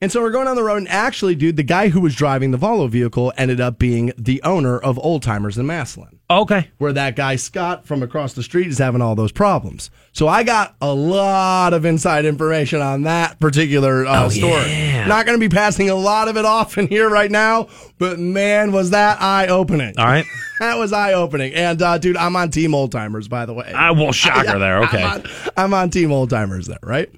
And 0.03 0.11
so 0.11 0.19
we're 0.21 0.31
going 0.31 0.45
down 0.45 0.55
the 0.55 0.63
road, 0.63 0.77
and 0.77 0.87
actually, 0.89 1.35
dude, 1.35 1.57
the 1.57 1.63
guy 1.63 1.89
who 1.89 2.01
was 2.01 2.15
driving 2.15 2.49
the 2.49 2.57
Volvo 2.57 2.89
vehicle 2.89 3.31
ended 3.37 3.61
up 3.61 3.77
being 3.77 4.11
the 4.17 4.41
owner 4.41 4.79
of 4.79 4.97
Old 4.97 5.21
Timers 5.21 5.59
in 5.59 5.67
Massillon, 5.67 6.19
Okay. 6.31 6.69
where 6.77 6.93
that 6.93 7.15
guy 7.15 7.35
Scott 7.35 7.85
from 7.85 8.01
across 8.03 8.33
the 8.33 8.43
street 8.43 8.67
is 8.67 8.77
having 8.77 9.01
all 9.01 9.15
those 9.15 9.31
problems. 9.31 9.91
So 10.13 10.27
I 10.27 10.43
got 10.43 10.75
a 10.81 10.93
lot 10.93 11.73
of 11.73 11.85
inside 11.85 12.25
information 12.25 12.81
on 12.81 13.03
that 13.03 13.39
particular 13.39 14.05
uh, 14.05 14.25
Oh, 14.25 14.29
story. 14.29 14.51
yeah. 14.69 15.05
Not 15.07 15.25
going 15.25 15.37
to 15.39 15.49
be 15.49 15.53
passing 15.53 15.89
a 15.89 15.95
lot 15.95 16.27
of 16.27 16.37
it 16.37 16.45
off 16.45 16.77
in 16.77 16.87
here 16.87 17.09
right 17.09 17.31
now, 17.31 17.67
but 17.97 18.19
man, 18.19 18.71
was 18.71 18.91
that 18.91 19.21
eye 19.21 19.47
opening. 19.47 19.93
All 19.97 20.05
right. 20.05 20.25
that 20.59 20.77
was 20.77 20.93
eye 20.93 21.13
opening. 21.13 21.53
And 21.53 21.81
uh, 21.81 21.97
dude, 21.97 22.17
I'm 22.17 22.35
on 22.35 22.49
Team 22.51 22.73
Old 22.75 22.91
Timers, 22.91 23.27
by 23.27 23.45
the 23.45 23.53
way. 23.53 23.71
I 23.73 23.91
will 23.91 24.11
shocker 24.11 24.57
there. 24.59 24.79
Okay, 24.83 25.03
I'm 25.03 25.21
on, 25.21 25.25
I'm 25.57 25.73
on 25.73 25.89
Team 25.89 26.11
Old 26.11 26.29
Timers 26.29 26.67
there, 26.67 26.79
right? 26.83 27.09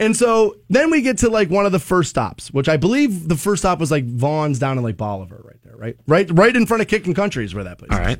And 0.00 0.16
so 0.16 0.56
then 0.68 0.90
we 0.90 1.02
get 1.02 1.18
to 1.18 1.28
like 1.30 1.50
one 1.50 1.66
of 1.66 1.72
the 1.72 1.78
first 1.78 2.10
stops, 2.10 2.50
which 2.52 2.68
I 2.68 2.76
believe 2.76 3.28
the 3.28 3.36
first 3.36 3.62
stop 3.62 3.78
was 3.78 3.90
like 3.92 4.04
Vaughn's 4.04 4.58
down 4.58 4.76
in 4.76 4.82
like 4.84 4.96
Bolivar, 4.96 5.40
right 5.44 5.56
there, 5.62 5.76
right, 5.76 5.96
right, 6.08 6.28
right 6.32 6.54
in 6.56 6.66
front 6.66 6.80
of 6.82 6.88
Kicking 6.88 7.14
Country 7.14 7.44
is 7.44 7.54
where 7.54 7.64
that 7.64 7.78
place. 7.78 7.90
all 7.92 7.98
is. 8.00 8.06
right. 8.06 8.18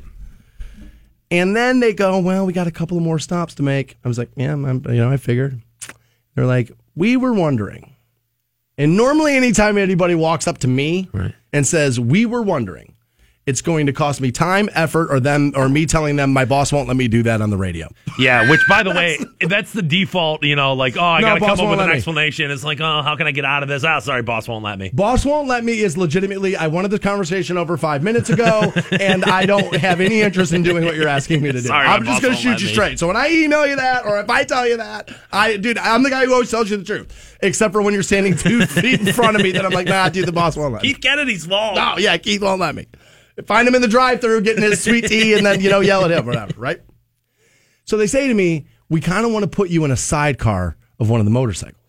And 1.31 1.57
then 1.57 1.81
they 1.81 1.93
go, 1.95 2.19
well, 2.19 2.47
we 2.47 2.53
got 2.53 2.67
a 2.67 2.71
couple 2.71 2.97
of 2.97 3.03
more 3.03 3.19
stops 3.19 3.55
to 3.57 3.63
make. 3.63 3.97
I 4.05 4.09
was 4.09 4.19
like, 4.19 4.31
yeah, 4.37 4.53
I'm, 4.53 4.65
you 4.89 4.97
know, 4.97 5.11
I 5.11 5.17
figured. 5.17 5.61
They're 6.35 6.47
like, 6.47 6.71
we 6.95 7.17
were 7.17 7.33
wondering. 7.33 7.95
And 8.77 8.97
normally, 8.97 9.37
anytime 9.37 9.79
anybody 9.79 10.15
walks 10.15 10.47
up 10.49 10.59
to 10.59 10.69
me 10.69 11.09
Right. 11.13 11.35
and 11.53 11.67
says, 11.67 11.99
we 12.01 12.27
were 12.27 12.43
wondering, 12.43 12.94
it's 13.47 13.61
going 13.61 13.87
to 13.87 13.93
cost 13.93 14.21
me 14.21 14.31
time, 14.33 14.69
effort, 14.73 15.09
or 15.11 15.21
them, 15.21 15.53
or 15.55 15.69
me 15.69 15.85
telling 15.87 16.17
them 16.17 16.33
my 16.33 16.45
boss 16.45 16.73
won't 16.73 16.89
let 16.89 16.97
me 16.97 17.09
do 17.09 17.23
that 17.25 17.43
on 17.43 17.51
the 17.51 17.57
radio. 17.59 17.89
Yeah, 18.19 18.49
which 18.51 18.61
by 18.69 18.83
the 18.83 18.91
way, 18.95 19.19
that's 19.47 19.73
the 19.73 19.83
default. 19.83 20.43
You 20.45 20.57
know, 20.57 20.73
like 20.73 20.97
oh, 20.97 21.03
I 21.05 21.21
No, 21.21 21.27
gotta 21.29 21.41
boss 21.41 21.57
come 21.59 21.67
up 21.67 21.71
with 21.73 21.81
an 21.81 21.87
let 21.87 21.93
me. 21.93 21.97
explanation. 21.97 22.51
It's 22.51 22.65
like 22.65 22.81
oh, 22.81 23.03
how 23.03 23.17
can 23.17 23.27
I 23.27 23.33
get 23.33 23.45
out 23.45 23.63
of 23.63 23.69
this? 23.69 23.85
Oh, 23.85 23.99
sorry, 24.01 24.23
boss 24.23 24.49
won't 24.49 24.65
let 24.65 24.79
me. 24.79 24.91
Boss 24.93 25.25
won't 25.25 25.47
let 25.49 25.63
me 25.65 25.81
is 25.81 25.97
legitimately, 25.99 26.57
I 26.57 26.69
wanted 26.69 26.91
the 26.91 26.99
conversation 26.99 27.59
over 27.59 27.77
five 27.77 28.03
minutes 28.03 28.31
ago, 28.31 28.73
and 28.93 29.25
I 29.25 29.45
don't 29.47 29.75
have 29.77 30.01
any 30.01 30.21
interest 30.23 30.53
in 30.53 30.63
doing 30.63 30.85
what 30.85 30.95
you're 30.97 31.09
asking 31.09 31.43
me 31.43 31.49
to 31.53 31.61
do. 31.61 31.69
Sorry, 31.69 31.87
I'm 31.87 32.05
just 32.05 32.23
going 32.23 32.35
to 32.35 32.41
shoot 32.41 32.61
you 32.61 32.67
me. 32.69 32.73
straight. 32.73 32.99
So 32.99 33.07
when 33.07 33.17
I 33.17 33.29
email 33.29 33.67
you 33.67 33.77
that, 33.77 34.07
or 34.07 34.21
if 34.21 34.31
I 34.31 34.45
tell 34.45 34.67
you 34.67 34.77
that, 34.79 35.11
I, 35.33 35.57
dude, 35.57 35.77
I'm 35.79 36.03
the 36.03 36.11
guy 36.11 36.25
who 36.25 36.33
always 36.33 36.51
tells 36.51 36.71
you 36.71 36.77
the 36.77 36.85
truth. 36.85 37.37
Except 37.43 37.73
for 37.75 37.83
when 37.83 37.93
you're 37.93 38.03
standing 38.03 38.37
two 38.37 38.65
feet 38.67 39.01
in 39.01 39.13
front 39.13 39.37
of 39.37 39.43
me, 39.43 39.51
then 39.53 39.67
I'm 39.67 39.73
like, 39.73 39.87
nah, 39.87 40.09
dude, 40.09 40.27
the 40.27 40.33
boss 40.33 40.57
won't 40.57 40.73
let 40.73 40.83
me. 40.83 40.89
Keith 40.89 41.03
Kennedy's 41.03 41.45
fault. 41.45 41.77
Oh, 41.79 41.99
yeah, 41.99 42.17
Keith 42.17 42.41
won't 42.43 42.61
let 42.61 42.75
me. 42.75 42.87
Find 43.47 43.67
him 43.67 43.75
in 43.75 43.83
the 43.83 43.89
drive 43.89 44.21
through 44.21 44.43
getting 44.43 44.63
his 44.63 44.83
sweet 44.83 45.07
tea 45.09 45.35
and 45.35 45.45
then, 45.45 45.61
you 45.61 45.71
know, 45.71 45.81
yell 45.81 46.05
at 46.05 46.11
him, 46.13 46.25
whatever, 46.27 46.53
right? 46.57 46.81
So 47.85 47.97
they 47.97 48.07
say 48.07 48.29
to 48.29 48.35
me, 48.35 48.67
we 48.89 49.01
kind 49.01 49.27
of 49.27 49.33
want 49.33 49.43
to 49.43 49.49
put 49.49 49.71
you 49.71 49.85
in 49.85 49.91
a 49.91 49.97
sidecar 49.97 50.77
of 51.01 51.11
one 51.11 51.21
of 51.21 51.27
the 51.27 51.31
motorcycles. 51.33 51.81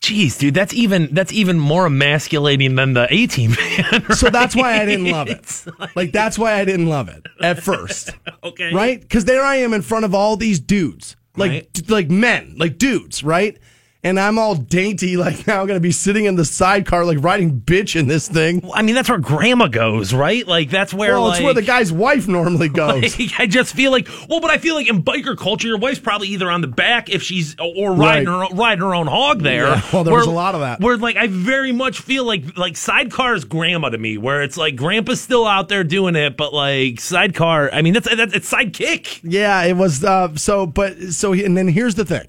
Jeez, 0.00 0.38
dude, 0.38 0.54
that's 0.54 0.74
even 0.74 1.08
that's 1.12 1.32
even 1.32 1.58
more 1.58 1.86
emasculating 1.86 2.76
than 2.76 2.92
the 2.92 3.06
A 3.10 3.26
Team 3.26 3.52
man. 3.52 4.04
So 4.14 4.28
that's 4.28 4.54
why 4.54 4.80
I 4.80 4.84
didn't 4.84 5.10
love 5.10 5.28
it. 5.28 5.64
right? 5.78 5.96
Like, 5.96 6.12
that's 6.12 6.38
why 6.38 6.52
I 6.60 6.64
didn't 6.66 6.86
love 6.86 7.08
it 7.08 7.24
at 7.40 7.62
first. 7.62 8.10
okay, 8.44 8.72
right? 8.74 9.00
Because 9.00 9.24
there 9.24 9.42
I 9.42 9.56
am 9.56 9.72
in 9.72 9.80
front 9.82 10.04
of 10.04 10.14
all 10.14 10.36
these 10.36 10.60
dudes, 10.60 11.16
like 11.36 11.50
Right. 11.50 11.72
d- 11.72 11.84
like 11.88 12.10
men, 12.10 12.54
like 12.58 12.76
dudes, 12.78 13.24
right? 13.24 13.58
And 14.06 14.20
I'm 14.20 14.38
all 14.38 14.54
dainty, 14.54 15.16
like 15.16 15.46
now 15.48 15.60
I'm 15.60 15.66
gonna 15.66 15.80
be 15.80 15.90
sitting 15.90 16.26
in 16.26 16.36
the 16.36 16.44
sidecar, 16.44 17.04
like 17.04 17.18
riding 17.24 17.60
bitch 17.60 17.98
in 17.98 18.06
this 18.06 18.28
thing. 18.28 18.62
I 18.72 18.82
mean, 18.82 18.94
that's 18.94 19.08
where 19.08 19.18
Grandma 19.18 19.66
goes, 19.66 20.14
right? 20.14 20.46
Like 20.46 20.70
that's 20.70 20.94
where 20.94 21.14
Well, 21.14 21.24
like 21.28 21.38
it's 21.40 21.44
where 21.44 21.54
the 21.54 21.62
guy's 21.62 21.92
wife 21.92 22.28
normally 22.28 22.68
goes. 22.84 23.16
I 23.38 23.46
just 23.48 23.74
feel 23.74 23.90
like, 23.90 24.08
well, 24.28 24.40
but 24.40 24.50
I 24.50 24.58
feel 24.58 24.76
like 24.76 24.88
in 24.88 25.02
biker 25.02 25.36
culture, 25.36 25.66
your 25.66 25.78
wife's 25.78 25.98
probably 25.98 26.28
either 26.28 26.48
on 26.50 26.60
the 26.60 26.68
back 26.68 27.08
if 27.10 27.20
she's 27.22 27.56
or 27.58 27.92
riding 27.94 28.28
Right. 28.28 28.48
her 28.50 28.54
riding 28.56 28.82
her 28.84 28.94
own 28.94 29.08
hog 29.08 29.42
there. 29.42 29.66
Yeah, 29.66 29.82
well, 29.92 30.04
there 30.04 30.12
where- 30.12 30.20
was 30.20 30.28
a 30.28 30.30
lot 30.30 30.54
of 30.54 30.60
that. 30.60 30.80
Where 30.80 30.96
like 30.96 31.16
I 31.16 31.26
very 31.26 31.72
much 31.72 31.98
feel 32.00 32.24
like 32.24 32.56
like 32.56 32.76
sidecar 32.76 33.34
is 33.34 33.44
grandma 33.44 33.88
to 33.88 33.98
me, 33.98 34.18
where 34.18 34.42
it's 34.44 34.56
like 34.56 34.76
grandpa's 34.76 35.20
still 35.20 35.46
out 35.46 35.68
there 35.68 35.82
doing 35.82 36.14
it, 36.14 36.36
but 36.36 36.54
like 36.54 37.00
sidecar, 37.00 37.70
I 37.72 37.82
mean 37.82 37.94
that's 37.94 38.08
that's 38.14 38.34
it's 38.34 38.52
sidekick. 38.52 39.18
yeah, 39.24 39.64
it 39.64 39.76
was. 39.76 40.04
Uh, 40.04 40.36
so, 40.36 40.64
but 40.66 40.96
so, 41.10 41.32
and 41.32 41.56
then 41.58 41.66
here's 41.66 41.96
the 41.96 42.04
thing. 42.04 42.28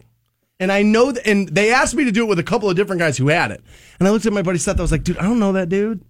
And 0.59 0.71
I 0.71 0.81
know, 0.81 1.11
that, 1.11 1.27
and 1.27 1.47
they 1.49 1.71
asked 1.71 1.93
me 1.93 2.03
to 2.05 2.11
do 2.11 2.23
it 2.23 2.27
with 2.29 2.39
a 2.39 2.43
couple 2.43 2.69
of 2.69 2.75
different 2.75 2.99
guys 2.99 3.17
who 3.17 3.27
had 3.27 3.51
it. 3.51 3.61
And 3.99 4.07
I 4.07 4.11
looked 4.11 4.25
at 4.25 4.33
my 4.33 4.41
buddy 4.41 4.57
Seth. 4.57 4.79
I 4.79 4.81
was 4.81 4.91
like, 4.91 5.03
dude, 5.03 5.17
I 5.17 5.23
don't 5.23 5.39
know 5.39 5.53
that 5.53 5.69
dude. 5.69 6.01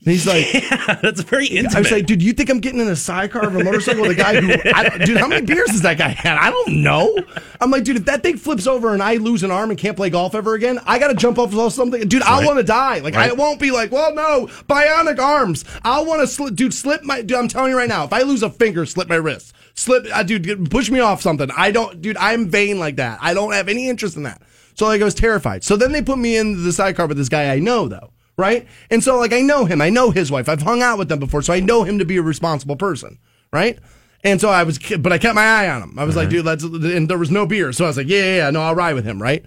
And 0.00 0.10
he's 0.12 0.26
like, 0.26 0.52
yeah, 0.54 0.98
that's 1.00 1.20
very 1.22 1.46
intimate. 1.46 1.76
I 1.76 1.78
was 1.78 1.92
like, 1.92 2.06
dude, 2.06 2.20
you 2.20 2.32
think 2.32 2.50
I'm 2.50 2.58
getting 2.58 2.80
in 2.80 2.88
a 2.88 2.96
sidecar 2.96 3.46
of 3.46 3.54
a 3.54 3.62
motorcycle 3.62 4.02
with 4.02 4.10
a 4.10 4.14
guy 4.16 4.40
who, 4.40 4.50
I, 4.74 4.98
dude, 5.04 5.16
how 5.18 5.28
many 5.28 5.46
beers 5.46 5.70
has 5.70 5.82
that 5.82 5.96
guy 5.98 6.08
had? 6.08 6.36
I 6.38 6.50
don't 6.50 6.82
know. 6.82 7.16
I'm 7.60 7.70
like, 7.70 7.84
dude, 7.84 7.96
if 7.98 8.04
that 8.06 8.22
thing 8.24 8.36
flips 8.36 8.66
over 8.66 8.92
and 8.92 9.02
I 9.02 9.14
lose 9.16 9.44
an 9.44 9.52
arm 9.52 9.70
and 9.70 9.78
can't 9.78 9.96
play 9.96 10.10
golf 10.10 10.34
ever 10.34 10.54
again, 10.54 10.80
I 10.86 10.98
got 10.98 11.08
to 11.08 11.14
jump 11.14 11.38
off 11.38 11.54
of 11.54 11.72
something. 11.72 12.08
Dude, 12.08 12.22
I'll 12.22 12.40
Right. 12.40 12.46
want 12.46 12.58
to 12.58 12.64
die. 12.64 12.98
Like, 12.98 13.14
I 13.14 13.32
won't 13.32 13.60
be 13.60 13.70
like, 13.70 13.92
well, 13.92 14.12
no, 14.12 14.46
bionic 14.68 15.20
arms. 15.20 15.64
I'll 15.84 16.04
want 16.04 16.20
to 16.20 16.26
slip, 16.26 16.56
dude, 16.56 16.74
slip 16.74 17.04
my, 17.04 17.22
dude, 17.22 17.38
I'm 17.38 17.48
telling 17.48 17.70
you 17.70 17.76
right 17.78 17.88
now, 17.88 18.04
if 18.04 18.12
I 18.12 18.22
lose 18.22 18.42
a 18.42 18.50
finger, 18.50 18.84
slip 18.86 19.08
my 19.08 19.14
wrist. 19.14 19.52
Slip, 19.74 20.06
uh, 20.12 20.22
dude, 20.22 20.70
push 20.70 20.90
me 20.90 21.00
off 21.00 21.20
something. 21.20 21.50
I 21.56 21.70
don't, 21.70 22.00
dude, 22.00 22.16
I'm 22.16 22.48
vain 22.48 22.78
like 22.78 22.96
that. 22.96 23.18
I 23.20 23.34
don't 23.34 23.52
have 23.52 23.68
any 23.68 23.88
interest 23.88 24.16
in 24.16 24.22
that. 24.22 24.40
So, 24.74 24.86
like, 24.86 25.00
I 25.00 25.04
was 25.04 25.14
terrified. 25.14 25.62
So 25.64 25.76
then 25.76 25.92
they 25.92 26.02
put 26.02 26.18
me 26.18 26.36
in 26.36 26.64
the 26.64 26.72
sidecar 26.72 27.06
with 27.06 27.16
this 27.16 27.28
guy 27.28 27.52
I 27.52 27.58
know, 27.58 27.88
though 27.88 28.14
right? 28.36 28.66
And 28.90 29.02
so 29.02 29.18
like 29.18 29.32
I 29.32 29.40
know 29.40 29.64
him, 29.64 29.80
I 29.80 29.90
know 29.90 30.10
his 30.10 30.30
wife, 30.30 30.48
I've 30.48 30.62
hung 30.62 30.82
out 30.82 30.98
with 30.98 31.08
them 31.08 31.18
before, 31.18 31.42
so 31.42 31.52
I 31.52 31.60
know 31.60 31.84
him 31.84 31.98
to 31.98 32.04
be 32.04 32.16
a 32.16 32.22
responsible 32.22 32.76
person, 32.76 33.18
right? 33.52 33.78
And 34.22 34.40
so 34.40 34.48
I 34.48 34.62
was, 34.62 34.78
but 34.78 35.12
I 35.12 35.18
kept 35.18 35.34
my 35.34 35.44
eye 35.44 35.68
on 35.68 35.82
him. 35.82 35.98
I 35.98 36.04
was 36.04 36.16
like, 36.16 36.30
dude, 36.30 36.44
let's, 36.44 36.64
and 36.64 37.08
there 37.08 37.18
was 37.18 37.30
no 37.30 37.46
beer, 37.46 37.72
so 37.72 37.84
I 37.84 37.88
was 37.88 37.96
like, 37.96 38.08
yeah, 38.08 38.20
yeah, 38.20 38.36
yeah, 38.36 38.50
no, 38.50 38.62
I'll 38.62 38.74
ride 38.74 38.94
with 38.94 39.04
him, 39.04 39.20
right? 39.20 39.44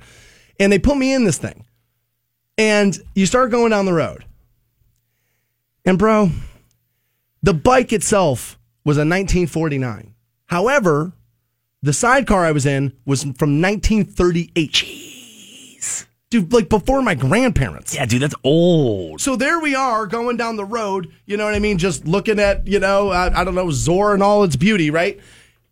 And 0.60 0.72
they 0.72 0.80
put 0.80 0.98
me 0.98 1.14
in 1.14 1.24
this 1.24 1.38
thing, 1.38 1.66
and 2.58 2.98
you 3.16 3.26
start 3.26 3.52
going 3.52 3.72
down 3.72 3.86
the 3.86 3.94
road, 3.94 4.26
and 5.86 5.98
bro, 5.98 6.30
the 7.42 7.54
bike 7.54 7.92
itself 7.92 8.60
was 8.84 8.98
a 8.98 9.02
1949. 9.02 10.14
However, 10.48 11.14
the 11.82 11.94
sidecar 11.94 12.46
I 12.46 12.52
was 12.52 12.66
in 12.66 12.94
was 13.06 13.24
from 13.24 13.62
1938. 13.62 14.72
Jeez. 14.72 16.06
Dude, 16.30 16.52
like 16.52 16.68
before 16.68 17.02
my 17.02 17.16
grandparents. 17.16 17.96
Yeah, 17.96 18.06
dude, 18.06 18.22
that's 18.22 18.36
old. 18.44 19.22
So 19.22 19.36
there 19.38 19.60
we 19.60 19.76
are 19.76 20.06
going 20.06 20.36
down 20.36 20.58
the 20.58 20.66
road, 20.66 21.14
you 21.26 21.38
know 21.38 21.46
what 21.46 21.54
I 21.54 21.60
mean? 21.60 21.78
Just 21.78 22.06
looking 22.06 22.40
at, 22.40 22.68
you 22.68 22.80
know, 22.80 23.10
uh, 23.10 23.32
I 23.34 23.46
don't 23.46 23.56
know, 23.56 23.72
Zoar 23.72 24.14
and 24.14 24.22
all 24.22 24.44
its 24.44 24.58
beauty, 24.58 24.90
right? 24.90 25.20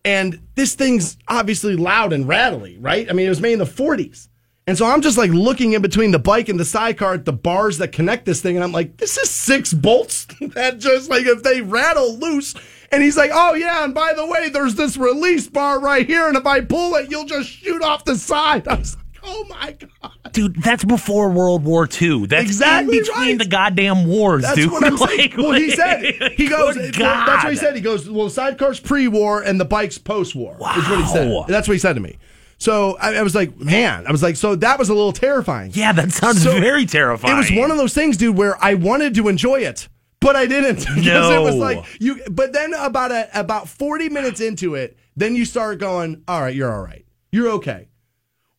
And 0.06 0.40
this 0.56 0.76
thing's 0.76 1.18
obviously 1.28 1.76
loud 1.76 2.14
and 2.14 2.28
rattly, 2.28 2.78
right? 2.80 3.10
I 3.10 3.14
mean, 3.14 3.26
it 3.26 3.30
was 3.30 3.42
made 3.42 3.54
in 3.54 3.60
the 3.60 3.66
40s. 3.66 4.30
And 4.68 4.78
so 4.78 4.86
I'm 4.86 5.02
just 5.02 5.18
like 5.18 5.32
looking 5.32 5.74
in 5.74 5.82
between 5.82 6.12
the 6.12 6.20
bike 6.20 6.48
and 6.50 6.60
the 6.60 6.66
sidecar 6.66 7.14
at 7.14 7.26
the 7.26 7.34
bars 7.34 7.78
that 7.80 7.92
connect 7.92 8.26
this 8.26 8.42
thing. 8.42 8.56
And 8.56 8.64
I'm 8.64 8.72
like, 8.72 8.98
this 8.98 9.18
is 9.18 9.30
six 9.30 9.74
bolts 9.74 10.26
that 10.42 10.80
just 10.80 11.10
like 11.10 11.26
if 11.26 11.44
they 11.44 11.62
rattle 11.62 12.18
loose. 12.18 12.56
And 12.92 13.02
he's 13.04 13.18
like, 13.18 13.32
oh 13.34 13.54
yeah. 13.54 13.84
And 13.84 13.94
by 13.94 14.14
the 14.16 14.26
way, 14.26 14.50
there's 14.50 14.76
this 14.76 14.98
release 14.98 15.48
bar 15.48 15.80
right 15.80 16.06
here. 16.06 16.28
And 16.28 16.38
if 16.38 16.46
I 16.46 16.62
pull 16.62 16.96
it, 16.96 17.10
you'll 17.12 17.26
just 17.26 17.50
shoot 17.50 17.82
off 17.82 18.06
the 18.06 18.16
side. 18.16 18.68
I 18.68 18.76
was 18.76 18.96
like, 18.96 19.06
oh 19.24 19.46
my 19.50 19.72
God. 20.02 20.12
Dude, 20.32 20.62
that's 20.62 20.84
before 20.84 21.30
World 21.30 21.64
War 21.64 21.88
II. 22.02 22.26
That's 22.26 22.44
Exactly 22.46 22.98
in 22.98 23.04
between 23.04 23.18
right. 23.18 23.38
the 23.38 23.48
goddamn 23.48 24.06
wars, 24.06 24.44
That's 24.44 24.56
dude. 24.58 24.72
what 24.72 24.84
I'm 24.84 24.98
saying. 25.08 25.20
Like, 25.32 25.38
well, 25.38 25.54
he 25.54 25.72
said 25.72 26.04
he 26.36 26.48
goes. 26.50 26.76
Well, 26.76 27.26
that's 27.26 27.44
what 27.44 27.54
he 27.54 27.58
said. 27.58 27.76
He 27.76 27.82
goes. 27.82 28.10
Well, 28.10 28.30
sidecar's 28.30 28.80
pre-war 28.80 29.42
and 29.42 29.60
the 29.60 29.66
bike's 29.66 29.98
post-war. 29.98 30.56
Is 30.56 30.90
what 30.90 31.00
he 31.00 31.06
said. 31.08 31.32
Wow. 31.32 31.46
That's 31.48 31.68
what 31.68 31.74
he 31.74 31.80
said 31.80 31.94
to 31.94 32.02
me. 32.02 32.18
So 32.58 32.98
I, 33.02 33.16
I 33.16 33.22
was 33.24 33.36
like, 33.36 33.58
man, 33.58 34.08
I 34.08 34.12
was 34.12 34.24
like, 34.24 34.36
so 34.38 34.56
that 34.56 34.80
was 34.80 34.88
a 34.90 34.94
little 34.94 35.12
terrifying. 35.12 35.72
Yeah, 35.74 35.92
that 35.92 36.12
sounds 36.14 36.42
So, 36.42 36.52
very 36.60 36.86
terrifying. 36.86 37.34
It 37.34 37.38
was 37.38 37.52
one 37.52 37.70
of 37.70 37.76
those 37.78 37.94
things, 37.94 38.16
dude, 38.16 38.38
where 38.38 38.56
I 38.64 38.76
wanted 38.76 39.14
to 39.16 39.28
enjoy 39.28 39.60
it, 39.62 39.90
but 40.26 40.36
I 40.36 40.46
didn't 40.48 40.80
because 40.96 41.32
it 41.32 41.42
was 41.42 41.56
No. 41.56 41.62
like 41.62 41.86
you. 42.02 42.22
But 42.30 42.52
then 42.52 42.74
about 42.74 43.12
a 43.12 43.30
about 43.40 43.70
forty 43.70 44.10
minutes 44.10 44.42
into 44.42 44.76
it, 44.76 44.98
then 45.16 45.36
you 45.36 45.46
start 45.46 45.80
going, 45.80 46.24
all 46.28 46.42
right, 46.42 46.54
you're 46.56 46.74
all 46.74 46.84
right, 46.84 47.06
you're 47.32 47.50
okay. 47.52 47.88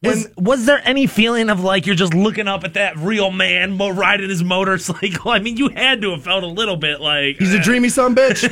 Was, 0.02 0.28
was 0.36 0.66
there 0.66 0.80
any 0.84 1.08
feeling 1.08 1.50
of 1.50 1.64
like 1.64 1.84
you're 1.84 1.96
just 1.96 2.14
looking 2.14 2.46
up 2.46 2.62
at 2.62 2.74
that 2.74 2.96
real 2.98 3.32
man 3.32 3.76
riding 3.76 4.28
his 4.28 4.44
motorcycle? 4.44 5.30
I 5.32 5.40
mean, 5.40 5.56
you 5.56 5.68
had 5.70 6.00
to 6.02 6.12
have 6.12 6.22
felt 6.22 6.44
a 6.44 6.46
little 6.46 6.76
bit 6.76 7.00
like 7.00 7.38
He's 7.38 7.52
a 7.52 7.58
dreamy 7.58 7.88
son 7.88 8.14
bitch. 8.14 8.46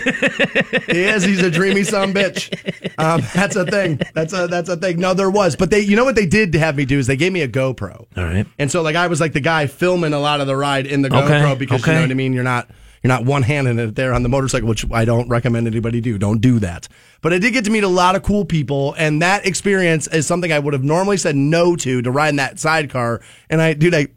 he 0.93 1.05
is. 1.05 1.23
He's 1.23 1.43
a 1.43 1.51
dreamy 1.53 1.85
son 1.85 2.13
bitch. 2.13 2.51
Um, 2.99 3.23
that's 3.35 3.55
a 3.55 3.65
thing. 3.67 4.01
That's 4.15 4.33
a 4.33 4.49
that's 4.49 4.69
a 4.69 4.77
thing. 4.77 4.99
No, 4.99 5.15
there 5.15 5.31
was, 5.31 5.55
but 5.55 5.71
they, 5.71 5.81
you 5.81 5.95
know 5.95 6.05
what 6.05 6.17
they 6.17 6.27
did 6.27 6.51
to 6.53 6.59
have 6.59 6.77
me 6.77 6.87
do 6.87 6.99
is 6.99 7.07
they 7.07 7.17
gave 7.17 7.33
me 7.33 7.43
a 7.43 7.49
GoPro. 7.49 8.07
All 8.17 8.25
right. 8.25 8.47
And 8.59 8.69
so 8.69 8.83
like 8.83 8.97
I 8.97 9.07
was 9.07 9.21
like 9.21 9.33
the 9.35 9.41
guy 9.41 9.67
filming 9.69 10.13
a 10.13 10.19
lot 10.21 10.41
of 10.41 10.49
the 10.49 10.57
ride 10.57 10.87
in 10.87 11.03
the 11.03 11.09
GoPro 11.09 11.53
Okay, 11.53 11.55
because 11.59 11.87
you 11.87 11.93
know 11.93 12.01
what 12.01 12.11
I 12.11 12.15
mean. 12.15 12.33
You're 12.33 12.43
not 12.43 12.69
you're 13.05 13.13
not 13.13 13.27
one 13.27 13.43
handing 13.43 13.79
it 13.79 13.95
there 13.97 14.15
on 14.15 14.23
the 14.23 14.31
motorcycle, 14.31 14.67
which 14.67 14.91
I 14.91 15.05
don't 15.05 15.29
recommend 15.29 15.67
anybody 15.67 16.01
do. 16.01 16.17
Don't 16.17 16.41
do 16.41 16.59
that. 16.61 16.89
But 17.21 17.35
I 17.35 17.39
did 17.39 17.53
get 17.53 17.67
to 17.67 17.71
meet 17.71 17.85
a 17.85 17.89
lot 17.89 18.17
of 18.17 18.23
cool 18.23 18.47
people, 18.47 18.95
and 18.97 19.21
that 19.21 19.47
experience 19.47 20.07
is 20.09 20.27
something 20.27 20.51
I 20.51 20.59
would 20.59 20.73
have 20.73 20.83
normally 20.85 21.19
said 21.19 21.37
no 21.37 21.77
to 21.77 22.01
to 22.01 22.11
ride 22.11 22.31
in 22.31 22.37
that 22.37 22.59
sidecar. 22.59 23.21
And 23.51 23.61
I, 23.61 23.75
dude, 23.75 23.95
I 23.95 24.09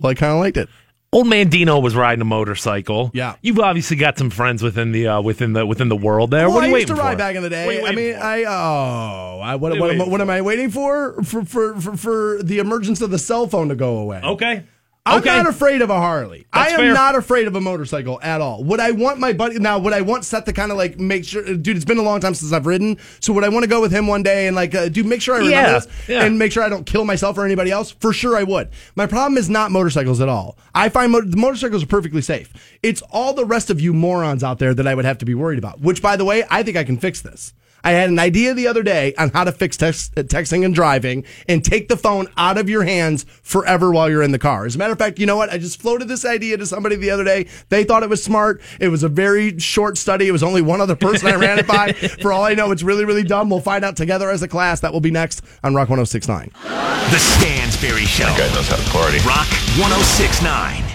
well, 0.00 0.10
I 0.10 0.14
kind 0.14 0.32
of 0.32 0.40
liked 0.40 0.56
it. 0.56 0.68
Old 1.14 1.26
man 1.28 1.50
Dino 1.50 1.78
was 1.78 1.94
riding 1.94 2.22
a 2.22 2.24
motorcycle. 2.24 3.10
Yeah. 3.12 3.36
you've 3.42 3.58
obviously 3.58 3.96
got 3.96 4.16
some 4.16 4.30
friends 4.30 4.62
within 4.62 4.92
the 4.92 5.06
uh, 5.06 5.20
within 5.20 5.52
the 5.52 5.64
within 5.64 5.88
the 5.88 5.96
world 5.96 6.30
there. 6.30 6.48
Well, 6.48 6.56
what 6.56 6.64
are 6.64 6.66
I 6.66 6.70
you 6.70 6.76
used 6.76 6.88
to 6.88 6.94
ride 6.94 7.12
for? 7.12 7.18
back 7.18 7.36
in 7.36 7.42
the 7.42 7.50
day. 7.50 7.66
What 7.66 7.76
are 7.76 7.80
you 7.80 7.86
I 7.86 7.94
mean, 7.94 8.14
for? 8.14 8.20
I 8.24 8.44
oh, 8.44 9.40
I, 9.40 9.54
what, 9.56 9.72
What 9.72 9.80
what, 9.80 9.90
am, 9.90 10.10
what 10.10 10.20
am 10.20 10.30
I 10.30 10.40
waiting 10.40 10.70
for? 10.70 11.22
For, 11.22 11.44
for 11.44 11.80
for 11.80 11.96
for 11.96 12.42
the 12.42 12.58
emergence 12.58 13.02
of 13.02 13.10
the 13.10 13.18
cell 13.18 13.46
phone 13.46 13.68
to 13.68 13.76
go 13.76 13.98
away. 13.98 14.20
okay. 14.24 14.64
I'm 15.04 15.18
Okay. 15.18 15.30
not 15.36 15.48
afraid 15.48 15.82
of 15.82 15.90
a 15.90 15.96
Harley. 15.98 16.46
That's 16.54 16.70
I 16.70 16.74
am 16.74 16.78
fair. 16.80 16.94
not 16.94 17.16
afraid 17.16 17.48
of 17.48 17.56
a 17.56 17.60
motorcycle 17.60 18.20
at 18.22 18.40
all. 18.40 18.62
Would 18.62 18.78
I 18.78 18.92
want 18.92 19.18
my 19.18 19.32
buddy 19.32 19.58
now? 19.58 19.76
Would 19.80 19.92
I 19.92 20.00
want 20.00 20.24
Seth 20.24 20.44
to 20.44 20.52
kind 20.52 20.70
of 20.70 20.78
like 20.78 21.00
make 21.00 21.24
sure, 21.24 21.42
dude? 21.42 21.74
It's 21.74 21.84
been 21.84 21.98
a 21.98 22.02
long 22.02 22.20
time 22.20 22.34
since 22.34 22.52
I've 22.52 22.66
ridden, 22.66 22.98
so 23.18 23.32
would 23.32 23.42
I 23.42 23.48
want 23.48 23.64
to 23.64 23.68
go 23.68 23.80
with 23.80 23.90
him 23.90 24.06
one 24.06 24.22
day 24.22 24.46
and 24.46 24.54
like, 24.54 24.76
uh, 24.76 24.88
dude, 24.88 25.06
make 25.06 25.20
sure 25.20 25.34
I 25.34 25.38
remember 25.38 25.56
Yeah, 25.56 25.72
this 25.72 25.88
yeah. 26.08 26.24
and 26.24 26.38
make 26.38 26.52
sure 26.52 26.62
I 26.62 26.68
don't 26.68 26.86
kill 26.86 27.04
myself 27.04 27.36
or 27.36 27.44
anybody 27.44 27.72
else? 27.72 27.90
For 27.90 28.12
sure, 28.12 28.36
I 28.36 28.44
would. 28.44 28.68
My 28.94 29.06
problem 29.06 29.36
is 29.38 29.50
not 29.50 29.72
motorcycles 29.72 30.20
at 30.20 30.28
all. 30.28 30.56
I 30.72 30.88
find 30.88 31.10
mo- 31.10 31.22
the 31.22 31.36
motorcycles 31.36 31.82
are 31.82 31.86
perfectly 31.86 32.22
safe. 32.22 32.52
It's 32.84 33.02
all 33.10 33.34
the 33.34 33.44
rest 33.44 33.70
of 33.70 33.80
you 33.80 33.92
morons 33.92 34.44
out 34.44 34.60
there 34.60 34.72
that 34.72 34.86
I 34.86 34.94
would 34.94 35.04
have 35.04 35.18
to 35.18 35.24
be 35.24 35.34
worried 35.34 35.58
about. 35.58 35.80
Which, 35.80 36.00
by 36.00 36.14
the 36.14 36.24
way, 36.24 36.44
I 36.48 36.62
think 36.62 36.76
I 36.76 36.84
can 36.84 36.96
fix 36.96 37.20
this. 37.20 37.54
I 37.84 37.92
had 37.92 38.10
an 38.10 38.18
idea 38.18 38.54
the 38.54 38.66
other 38.66 38.82
day 38.82 39.14
on 39.16 39.30
how 39.30 39.44
to 39.44 39.52
fix 39.52 39.76
text, 39.76 40.16
uh, 40.16 40.22
texting 40.22 40.64
and 40.64 40.74
driving 40.74 41.24
and 41.48 41.64
take 41.64 41.88
the 41.88 41.96
phone 41.96 42.28
out 42.36 42.58
of 42.58 42.68
your 42.68 42.84
hands 42.84 43.24
forever 43.42 43.90
while 43.90 44.08
you're 44.08 44.22
in 44.22 44.32
the 44.32 44.38
car. 44.38 44.66
As 44.66 44.74
a 44.74 44.78
matter 44.78 44.92
of 44.92 44.98
fact, 44.98 45.18
you 45.18 45.26
know 45.26 45.36
what? 45.36 45.50
I 45.50 45.58
just 45.58 45.80
floated 45.80 46.08
this 46.08 46.24
idea 46.24 46.56
to 46.56 46.66
somebody 46.66 46.96
the 46.96 47.10
other 47.10 47.24
day. 47.24 47.48
They 47.68 47.84
thought 47.84 48.02
it 48.02 48.08
was 48.08 48.22
smart. 48.22 48.60
It 48.80 48.88
was 48.88 49.02
a 49.02 49.08
very 49.08 49.58
short 49.58 49.98
study. 49.98 50.28
It 50.28 50.32
was 50.32 50.42
only 50.42 50.62
one 50.62 50.80
other 50.80 50.96
person 50.96 51.28
I 51.28 51.36
ran 51.36 51.58
it 51.58 51.66
by. 51.66 51.92
For 52.22 52.32
all 52.32 52.44
I 52.44 52.54
know, 52.54 52.70
it's 52.70 52.82
really, 52.82 53.04
really 53.04 53.24
dumb. 53.24 53.50
We'll 53.50 53.60
find 53.60 53.84
out 53.84 53.96
together 53.96 54.30
as 54.30 54.42
a 54.42 54.48
class. 54.48 54.80
That 54.80 54.92
will 54.92 55.00
be 55.00 55.10
next 55.10 55.42
on 55.64 55.74
Rock 55.74 55.88
1069. 55.88 56.50
The 56.62 57.18
Stansberry 57.18 58.06
Show. 58.06 58.24
That 58.24 58.38
Guy 58.38 58.54
knows 58.54 58.68
how 58.68 58.76
to 58.76 58.90
party. 58.90 59.18
Rock 59.26 59.48
1069. 59.78 60.91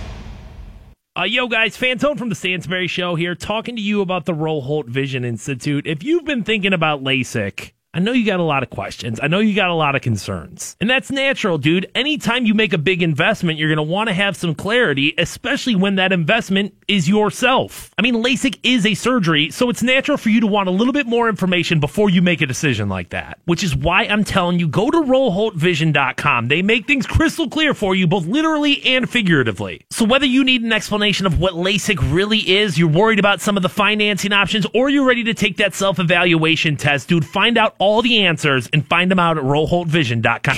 Uh, 1.18 1.24
yo, 1.24 1.48
guys, 1.48 1.76
Fantone 1.76 2.16
from 2.16 2.30
the 2.30 2.36
Stansberry 2.36 2.88
Show 2.88 3.16
here, 3.16 3.34
talking 3.34 3.76
to 3.76 3.82
you 3.82 4.02
about 4.02 4.26
the 4.26 4.36
Roll 4.36 4.62
Holt 4.62 4.86
Vision 4.86 5.26
Institute. 5.26 5.88
If 5.88 6.04
you've 6.04 6.26
been 6.26 6.44
thinking 6.44 6.74
about 6.74 7.04
LASIK, 7.04 7.72
I 7.98 8.00
know 8.00 8.12
you 8.12 8.28
got 8.28 8.40
a 8.40 8.44
lot 8.44 8.62
of 8.62 8.70
questions. 8.70 9.20
I 9.24 9.28
know 9.28 9.40
you 9.40 9.56
got 9.56 9.72
a 9.72 9.74
lot 9.74 9.96
of 9.96 10.04
concerns. 10.04 10.78
And 10.80 10.88
that's 10.88 11.10
natural, 11.10 11.58
dude. 11.58 11.90
Anytime 11.96 12.46
you 12.46 12.54
make 12.54 12.72
a 12.72 12.78
big 12.78 13.02
investment, 13.02 13.58
you're 13.58 13.74
going 13.74 13.78
to 13.78 13.92
want 13.92 14.08
to 14.08 14.14
have 14.14 14.38
some 14.38 14.54
clarity, 14.54 15.16
especially 15.18 15.76
when 15.76 15.96
that 15.96 16.12
investment 16.12 16.76
is 16.88 17.10
yourself. 17.10 17.90
I 17.98 18.04
mean, 18.04 18.14
LASIK 18.24 18.60
is 18.62 18.86
a 18.86 18.94
surgery, 18.94 19.50
so 19.50 19.72
it's 19.72 19.82
natural 19.82 20.16
for 20.16 20.30
you 20.30 20.42
to 20.42 20.46
want 20.46 20.70
a 20.70 20.72
little 20.72 20.94
bit 20.94 21.08
more 21.08 21.28
information 21.28 21.80
before 21.80 22.12
you 22.12 22.22
make 22.22 22.40
a 22.40 22.46
decision 22.46 22.88
like 22.88 23.10
that. 23.10 23.40
Which 23.46 23.64
is 23.64 23.76
why 23.76 24.04
I'm 24.04 24.24
telling 24.24 24.60
you, 24.60 24.68
go 24.68 24.92
to 24.92 25.02
rollholtvision.com. 25.02 26.50
They 26.50 26.62
make 26.62 26.86
things 26.86 27.08
crystal 27.08 27.50
clear 27.50 27.74
for 27.74 27.96
you, 27.96 28.06
both 28.06 28.28
literally 28.28 28.80
and 28.86 29.10
figuratively. 29.10 29.82
So 29.90 30.06
whether 30.06 30.28
you 30.28 30.44
need 30.44 30.62
an 30.62 30.72
explanation 30.72 31.26
of 31.26 31.40
what 31.40 31.56
LASIK 31.56 32.14
really 32.14 32.58
is, 32.58 32.78
you're 32.78 32.90
worried 32.90 33.18
about 33.18 33.42
some 33.42 33.58
of 33.58 33.64
the 33.64 33.70
financing 33.70 34.34
options, 34.34 34.68
or 34.76 34.88
you're 34.88 35.04
ready 35.04 35.24
to 35.24 35.34
take 35.34 35.58
that 35.58 35.74
self-evaluation 35.74 36.78
test, 36.78 37.10
dude, 37.10 37.26
find 37.26 37.58
out 37.58 37.76
all 37.80 37.87
the 38.02 38.26
answers 38.26 38.68
and 38.74 38.86
find 38.86 39.10
them 39.10 39.20
out 39.20 39.38
at 39.38 39.44
rollholtvision.com. 39.44 40.58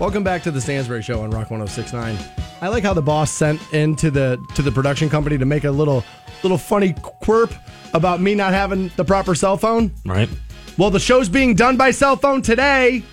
Welcome 0.00 0.24
back 0.24 0.42
to 0.42 0.50
the 0.50 0.60
Stansbury 0.60 1.02
Show 1.02 1.22
on 1.22 1.30
Rock 1.30 1.50
1069. 1.50 2.18
I 2.60 2.68
like 2.68 2.82
how 2.82 2.94
the 2.94 3.02
boss 3.02 3.30
sent 3.30 3.60
into 3.72 4.10
the 4.10 4.44
to 4.54 4.62
the 4.62 4.72
production 4.72 5.08
company 5.08 5.38
to 5.38 5.44
make 5.44 5.64
a 5.64 5.70
little 5.70 6.04
little 6.42 6.58
funny 6.58 6.94
quirp 7.02 7.54
about 7.94 8.20
me 8.20 8.34
not 8.34 8.52
having 8.52 8.90
the 8.96 9.04
proper 9.04 9.34
cell 9.34 9.56
phone. 9.56 9.92
Right. 10.04 10.28
Well, 10.76 10.90
the 10.90 11.00
show's 11.00 11.28
being 11.28 11.54
done 11.54 11.76
by 11.76 11.92
cell 11.92 12.16
phone 12.16 12.42
today 12.42 13.04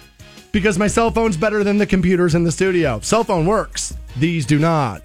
because 0.51 0.79
my 0.79 0.87
cell 0.87 1.11
phone's 1.11 1.37
better 1.37 1.63
than 1.63 1.77
the 1.77 1.85
computers 1.85 2.33
in 2.33 2.43
the 2.43 2.51
studio. 2.51 2.99
Cell 3.01 3.23
phone 3.23 3.45
works. 3.45 3.95
These 4.17 4.45
do 4.45 4.57
not. 4.57 5.03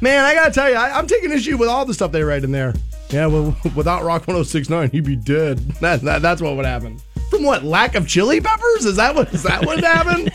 Man, 0.00 0.24
I 0.24 0.34
gotta 0.34 0.52
tell 0.52 0.68
you, 0.68 0.76
I, 0.76 0.98
I'm 0.98 1.06
taking 1.06 1.32
issue 1.32 1.56
with 1.56 1.68
all 1.68 1.86
the 1.86 1.94
stuff 1.94 2.12
they 2.12 2.22
write 2.22 2.44
in 2.44 2.52
there. 2.52 2.74
Yeah, 3.10 3.26
well, 3.26 3.56
without 3.74 4.02
Rock 4.02 4.26
1069, 4.26 4.90
he'd 4.90 5.04
be 5.04 5.16
dead. 5.16 5.60
That, 5.80 6.00
that, 6.02 6.22
that's 6.22 6.40
what 6.40 6.56
would 6.56 6.64
happen. 6.64 6.98
From 7.30 7.42
what? 7.42 7.62
Lack 7.62 7.94
of 7.94 8.08
chili 8.08 8.40
peppers? 8.40 8.86
Is 8.86 8.96
that 8.96 9.14
what? 9.14 9.32
Is 9.32 9.42
that 9.42 9.64
what 9.66 9.82
happened? 9.84 10.32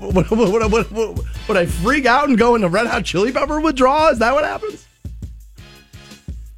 Would, 0.00 0.30
would, 0.30 0.72
would, 0.72 1.18
would, 1.48 1.56
I 1.56 1.66
freak 1.66 2.06
out 2.06 2.28
and 2.28 2.38
go 2.38 2.54
into 2.54 2.68
red 2.68 2.86
hot 2.86 3.04
chili 3.04 3.30
pepper 3.30 3.60
withdrawal? 3.60 4.08
Is 4.08 4.18
that 4.20 4.32
what 4.34 4.44
happens? 4.44 4.86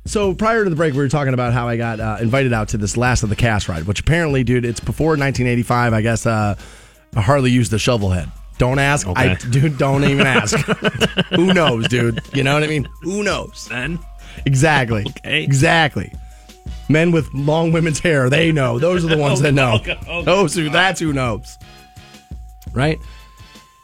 So 0.05 0.35
prior 0.35 0.63
to 0.63 0.71
the 0.71 0.77
break, 0.77 0.93
we 0.93 1.01
were 1.01 1.09
talking 1.09 1.35
about 1.35 1.53
how 1.53 1.69
I 1.69 1.77
got 1.77 1.99
uh, 1.99 2.19
invited 2.21 2.53
out 2.53 2.69
to 2.69 2.79
this 2.79 2.97
last 2.97 3.25
of 3.25 3.29
the 3.29 3.37
cast 3.37 3.69
ride, 3.69 3.85
which 3.85 4.01
apparently, 4.01 4.45
dude, 4.45 4.65
it's 4.65 4.81
before 4.81 5.11
1985. 5.11 5.93
I 5.93 6.01
guess 6.01 6.27
uh, 6.27 6.57
Harley 7.17 7.51
used 7.51 7.73
the 7.73 7.79
shovel 7.79 8.11
head. 8.11 8.31
Don't 8.59 8.79
ask, 8.79 9.07
I, 9.09 9.35
dude. 9.35 9.77
Don't 9.77 10.05
even 10.05 10.27
ask. 10.27 10.57
Who 11.35 11.53
knows, 11.53 11.89
dude? 11.89 12.23
You 12.33 12.43
know 12.43 12.55
what 12.55 12.63
I 12.63 12.69
mean? 12.69 12.89
Who 13.03 13.23
knows? 13.23 13.69
Then 13.69 13.99
Exactly. 14.45 15.05
Okay. 15.19 15.43
Exactly. 15.43 16.13
Men 16.89 17.11
with 17.11 17.33
long 17.35 17.73
women's 17.73 17.99
hair, 17.99 18.31
they 18.31 18.53
know. 18.53 18.79
Those 18.79 19.05
are 19.05 19.09
the 19.09 19.19
ones 19.19 19.41
that 19.41 19.53
know. 19.61 19.77
Okay, 19.77 19.93
okay. 20.07 20.25
Those 20.25 20.55
who 20.55 20.69
that's 20.71 21.01
who 21.01 21.13
knows. 21.13 21.57
Right? 22.73 22.99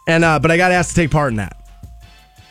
And 0.07 0.25
uh, 0.25 0.39
but 0.39 0.51
I 0.51 0.57
got 0.57 0.73
asked 0.73 0.91
to 0.91 0.97
take 0.97 1.11
part 1.11 1.33
in 1.33 1.37
that. 1.37 1.57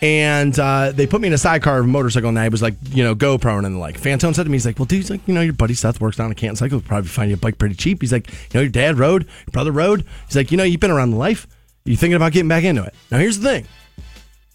And 0.02 0.58
uh, 0.58 0.92
they 0.94 1.06
put 1.06 1.22
me 1.22 1.28
in 1.28 1.34
a 1.34 1.38
sidecar 1.38 1.78
of 1.78 1.86
a 1.86 1.88
motorcycle, 1.88 2.30
and 2.30 2.40
I 2.40 2.48
was 2.50 2.62
like, 2.62 2.74
you 2.90 3.04
know, 3.04 3.14
GoPro, 3.14 3.64
and 3.64 3.76
the 3.76 3.80
like 3.80 4.02
Fantone 4.02 4.34
said 4.34 4.44
to 4.44 4.50
me, 4.50 4.56
he's 4.56 4.66
like, 4.66 4.80
well, 4.80 4.88
dude, 4.88 4.98
he's 4.98 5.12
like, 5.12 5.22
you 5.28 5.34
know, 5.34 5.42
your 5.42 5.54
buddy 5.54 5.76
Seth 5.76 6.02
works 6.02 6.18
down 6.18 6.32
a 6.32 6.36
Canton 6.36 6.56
Cycle, 6.56 6.82
probably 6.82 7.08
find 7.08 7.30
you 7.30 7.36
a 7.36 7.38
bike 7.38 7.60
pretty 7.60 7.76
cheap. 7.76 8.02
He's 8.02 8.12
like, 8.12 8.28
you 8.30 8.36
know, 8.56 8.62
your 8.62 8.72
dad 8.72 8.98
rode, 8.98 9.26
your 9.26 9.52
brother 9.52 9.72
rode. 9.72 10.04
He's 10.26 10.36
like, 10.36 10.50
you 10.50 10.58
know, 10.58 10.64
you've 10.64 10.80
been 10.80 10.90
around 10.90 11.12
the 11.12 11.18
life. 11.18 11.46
You 11.86 11.96
thinking 11.96 12.16
about 12.16 12.32
getting 12.32 12.50
back 12.50 12.64
into 12.64 12.84
it? 12.84 12.96
Now, 13.12 13.20
here's 13.20 13.38
the 13.40 13.48
thing. 13.48 13.64
There 13.96 14.04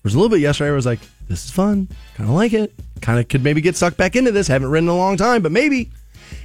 was 0.02 0.14
a 0.14 0.18
little 0.18 0.30
bit 0.30 0.40
yesterday. 0.40 0.68
Where 0.70 0.74
I 0.74 0.76
was 0.76 0.87
like, 0.87 1.00
this 1.28 1.44
is 1.44 1.50
fun. 1.52 1.88
Kind 2.16 2.28
of 2.28 2.35
like 2.35 2.52
it. 2.52 2.72
Kind 3.00 3.18
of 3.20 3.28
could 3.28 3.44
maybe 3.44 3.61
get 3.61 3.76
sucked 3.76 3.96
back 3.96 4.16
into 4.16 4.32
this. 4.32 4.48
Haven't 4.48 4.70
ridden 4.70 4.88
in 4.88 4.94
a 4.94 4.96
long 4.96 5.16
time, 5.16 5.42
but 5.42 5.52
maybe. 5.52 5.90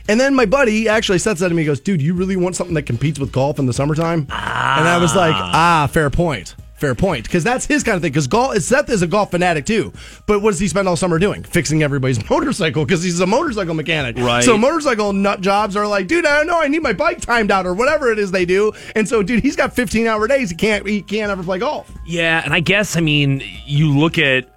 And 0.07 0.19
then 0.19 0.35
my 0.35 0.45
buddy 0.45 0.87
actually 0.89 1.19
said 1.19 1.37
that 1.37 1.49
to 1.49 1.55
me. 1.55 1.61
He 1.61 1.65
goes, 1.65 1.79
dude, 1.79 2.01
you 2.01 2.13
really 2.13 2.35
want 2.35 2.55
something 2.55 2.75
that 2.75 2.83
competes 2.83 3.19
with 3.19 3.31
golf 3.31 3.59
in 3.59 3.65
the 3.65 3.73
summertime? 3.73 4.21
And 4.29 4.87
I 4.87 4.97
was 4.97 5.15
like, 5.15 5.33
ah, 5.35 5.87
fair 5.91 6.09
point. 6.09 6.55
Fair 6.75 6.95
point. 6.95 7.25
Because 7.25 7.43
that's 7.43 7.67
his 7.67 7.83
kind 7.83 7.95
of 7.95 8.01
thing. 8.01 8.11
Because 8.11 8.25
golf, 8.25 8.57
Seth 8.57 8.89
is 8.89 9.03
a 9.03 9.07
golf 9.07 9.29
fanatic 9.29 9.67
too. 9.67 9.93
But 10.25 10.41
what 10.41 10.49
does 10.49 10.59
he 10.59 10.67
spend 10.67 10.87
all 10.87 10.95
summer 10.95 11.19
doing? 11.19 11.43
Fixing 11.43 11.83
everybody's 11.83 12.27
motorcycle 12.29 12.83
because 12.85 13.03
he's 13.03 13.19
a 13.19 13.27
motorcycle 13.27 13.75
mechanic. 13.75 14.17
Right. 14.17 14.43
So 14.43 14.57
motorcycle 14.57 15.13
nut 15.13 15.41
jobs 15.41 15.75
are 15.75 15.85
like, 15.87 16.07
dude, 16.07 16.25
I 16.25 16.37
don't 16.37 16.47
know. 16.47 16.59
I 16.59 16.67
need 16.67 16.81
my 16.81 16.93
bike 16.93 17.21
timed 17.21 17.51
out 17.51 17.67
or 17.67 17.75
whatever 17.75 18.11
it 18.11 18.17
is 18.17 18.31
they 18.31 18.45
do. 18.45 18.71
And 18.95 19.07
so, 19.07 19.21
dude, 19.21 19.43
he's 19.43 19.55
got 19.55 19.75
15 19.75 20.07
hour 20.07 20.27
days. 20.27 20.49
He 20.49 20.55
can't, 20.55 20.87
he 20.87 21.03
can't 21.03 21.29
ever 21.31 21.43
play 21.43 21.59
golf. 21.59 21.91
Yeah, 22.03 22.41
and 22.43 22.51
I 22.51 22.61
guess 22.61 22.97
I 22.97 23.01
mean 23.01 23.43
you 23.67 23.95
look 23.95 24.17
at 24.17 24.49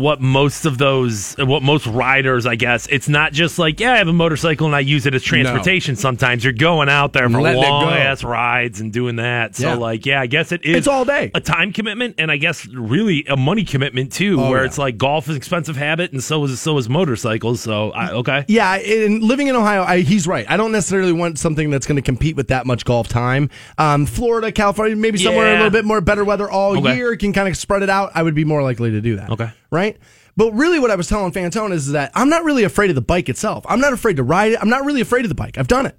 what 0.00 0.20
most 0.20 0.64
of 0.64 0.78
those 0.78 1.34
what 1.38 1.62
most 1.62 1.86
riders 1.86 2.46
I 2.46 2.54
guess 2.56 2.86
it's 2.88 3.08
not 3.08 3.32
just 3.32 3.58
like 3.58 3.78
yeah 3.80 3.92
I 3.92 3.96
have 3.98 4.08
a 4.08 4.12
motorcycle 4.12 4.66
and 4.66 4.74
I 4.74 4.80
use 4.80 5.04
it 5.06 5.14
as 5.14 5.22
transportation 5.22 5.96
sometimes 5.96 6.44
you're 6.44 6.52
going 6.52 6.88
out 6.88 7.12
there 7.12 7.28
for 7.28 7.40
Letting 7.40 7.60
long 7.62 7.92
ass 7.92 8.24
rides 8.24 8.80
and 8.80 8.92
doing 8.92 9.16
that 9.16 9.54
so 9.56 9.68
Yeah. 9.68 9.74
like 9.74 10.06
yeah 10.06 10.20
I 10.20 10.26
guess 10.26 10.50
it 10.52 10.64
is 10.64 10.76
It's 10.76 10.86
all 10.86 11.04
day. 11.04 11.30
a 11.34 11.40
time 11.40 11.72
commitment 11.72 12.14
and 12.18 12.30
I 12.30 12.36
guess 12.38 12.66
really 12.68 13.24
a 13.28 13.36
money 13.36 13.64
commitment 13.64 14.12
too 14.12 14.40
Oh, 14.40 14.50
where 14.50 14.60
yeah. 14.60 14.66
it's 14.66 14.78
like 14.78 14.96
golf 14.96 15.24
is 15.24 15.30
an 15.30 15.36
expensive 15.36 15.76
habit 15.76 16.12
and 16.12 16.22
so 16.24 16.42
is 16.44 16.60
so 16.60 16.78
is 16.78 16.88
motorcycles 16.88 17.60
so 17.60 17.90
I, 17.90 18.10
okay 18.12 18.44
Yeah, 18.48 18.74
and 18.76 19.22
living 19.22 19.48
in 19.48 19.56
Ohio, 19.56 19.82
I, 19.82 20.00
he's 20.00 20.26
right. 20.26 20.46
I 20.50 20.56
don't 20.56 20.72
necessarily 20.72 21.12
want 21.12 21.38
something 21.38 21.70
that's 21.70 21.86
going 21.86 21.96
to 21.96 22.02
compete 22.02 22.36
with 22.36 22.48
that 22.48 22.64
much 22.66 22.84
golf 22.84 23.08
time. 23.08 23.50
Um, 23.78 24.06
Florida, 24.06 24.50
California, 24.52 24.96
maybe 24.96 25.18
somewhere 25.18 25.48
a 25.54 25.56
little 25.56 25.70
bit 25.70 25.84
more 25.84 26.00
better 26.00 26.24
weather 26.24 26.50
all 26.50 26.78
Okay. 26.78 26.96
year 26.96 27.16
can 27.16 27.32
kind 27.32 27.48
of 27.48 27.56
spread 27.56 27.82
it 27.82 27.90
out. 27.90 28.12
I 28.14 28.22
would 28.22 28.34
be 28.34 28.44
more 28.44 28.62
likely 28.62 28.90
to 28.92 29.00
do 29.00 29.16
that. 29.16 29.30
Okay. 29.30 29.50
Right. 29.72 29.98
But 30.36 30.52
really, 30.52 30.78
what 30.78 30.90
I 30.90 30.96
was 30.96 31.08
telling 31.08 31.32
Fantone 31.32 31.72
is 31.72 31.92
that 31.92 32.12
I'm 32.14 32.28
not 32.28 32.44
really 32.44 32.64
afraid 32.64 32.90
of 32.90 32.94
the 32.94 33.02
bike 33.02 33.28
itself. 33.28 33.64
I'm 33.68 33.80
not 33.80 33.92
afraid 33.92 34.16
to 34.16 34.22
ride 34.22 34.52
it. 34.52 34.60
I'm 34.62 34.70
not 34.70 34.84
really 34.84 35.00
afraid 35.00 35.24
of 35.24 35.28
the 35.28 35.34
bike. 35.34 35.58
I've 35.58 35.68
done 35.68 35.86
it. 35.86 35.96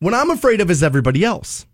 What 0.00 0.14
I'm 0.14 0.30
afraid 0.30 0.60
of 0.60 0.70
is 0.70 0.82
everybody 0.82 1.24
else. 1.24 1.66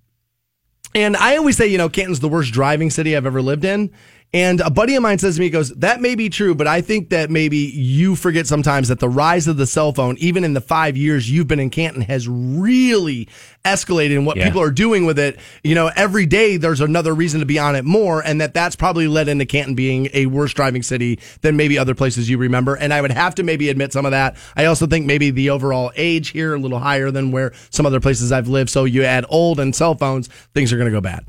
And 0.94 1.16
I 1.16 1.36
always 1.36 1.56
say, 1.56 1.66
you 1.66 1.78
know, 1.78 1.88
Canton's 1.88 2.20
the 2.20 2.28
worst 2.28 2.52
driving 2.52 2.90
city 2.90 3.16
I've 3.16 3.26
ever 3.26 3.42
lived 3.42 3.64
in. 3.64 3.92
And 4.34 4.60
a 4.60 4.70
buddy 4.70 4.94
of 4.96 5.02
mine 5.02 5.18
says 5.18 5.36
to 5.36 5.40
me, 5.40 5.46
he 5.46 5.50
goes, 5.50 5.70
that 5.76 6.00
may 6.00 6.14
be 6.14 6.28
true, 6.28 6.54
but 6.54 6.66
I 6.66 6.82
think 6.82 7.08
that 7.10 7.30
maybe 7.30 7.56
you 7.56 8.16
forget 8.16 8.46
sometimes 8.46 8.88
that 8.88 8.98
the 8.98 9.08
rise 9.08 9.46
of 9.46 9.56
the 9.56 9.66
cell 9.66 9.92
phone, 9.92 10.16
even 10.18 10.44
in 10.44 10.52
the 10.52 10.60
five 10.60 10.96
years 10.96 11.30
you've 11.30 11.46
been 11.46 11.60
in 11.60 11.70
Canton, 11.70 12.02
has 12.02 12.28
really 12.28 13.28
escalated 13.64 14.16
in 14.16 14.24
what 14.24 14.36
Yeah. 14.36 14.44
people 14.44 14.60
are 14.60 14.70
doing 14.72 15.06
with 15.06 15.18
it. 15.18 15.38
You 15.64 15.74
know, 15.74 15.90
every 15.96 16.26
day 16.26 16.56
there's 16.56 16.80
another 16.82 17.14
reason 17.14 17.40
to 17.40 17.46
be 17.46 17.58
on 17.58 17.76
it 17.76 17.84
more, 17.84 18.20
and 18.20 18.40
that 18.40 18.52
that's 18.52 18.76
probably 18.76 19.08
led 19.08 19.28
into 19.28 19.46
Canton 19.46 19.74
being 19.74 20.08
a 20.12 20.26
worse 20.26 20.52
driving 20.52 20.82
city 20.82 21.18
than 21.40 21.56
maybe 21.56 21.78
other 21.78 21.94
places 21.94 22.28
you 22.28 22.36
remember. 22.36 22.74
And 22.74 22.92
I 22.92 23.00
would 23.00 23.12
have 23.12 23.34
to 23.36 23.42
maybe 23.42 23.70
admit 23.70 23.92
some 23.92 24.04
of 24.04 24.10
that. 24.10 24.36
I 24.56 24.66
also 24.66 24.86
think 24.86 25.06
maybe 25.06 25.30
the 25.30 25.50
overall 25.50 25.92
age 25.96 26.30
here 26.30 26.54
a 26.54 26.58
little 26.58 26.80
higher 26.80 27.10
than 27.10 27.30
where 27.30 27.52
some 27.70 27.86
other 27.86 28.00
places 28.00 28.32
I've 28.32 28.48
lived. 28.48 28.70
So 28.70 28.84
you 28.84 29.04
add 29.04 29.24
old 29.30 29.60
and 29.60 29.74
cell 29.74 29.94
phones, 29.94 30.28
things 30.52 30.72
are 30.72 30.76
going 30.76 30.90
to 30.90 30.96
go 30.96 31.00
bad. 31.00 31.24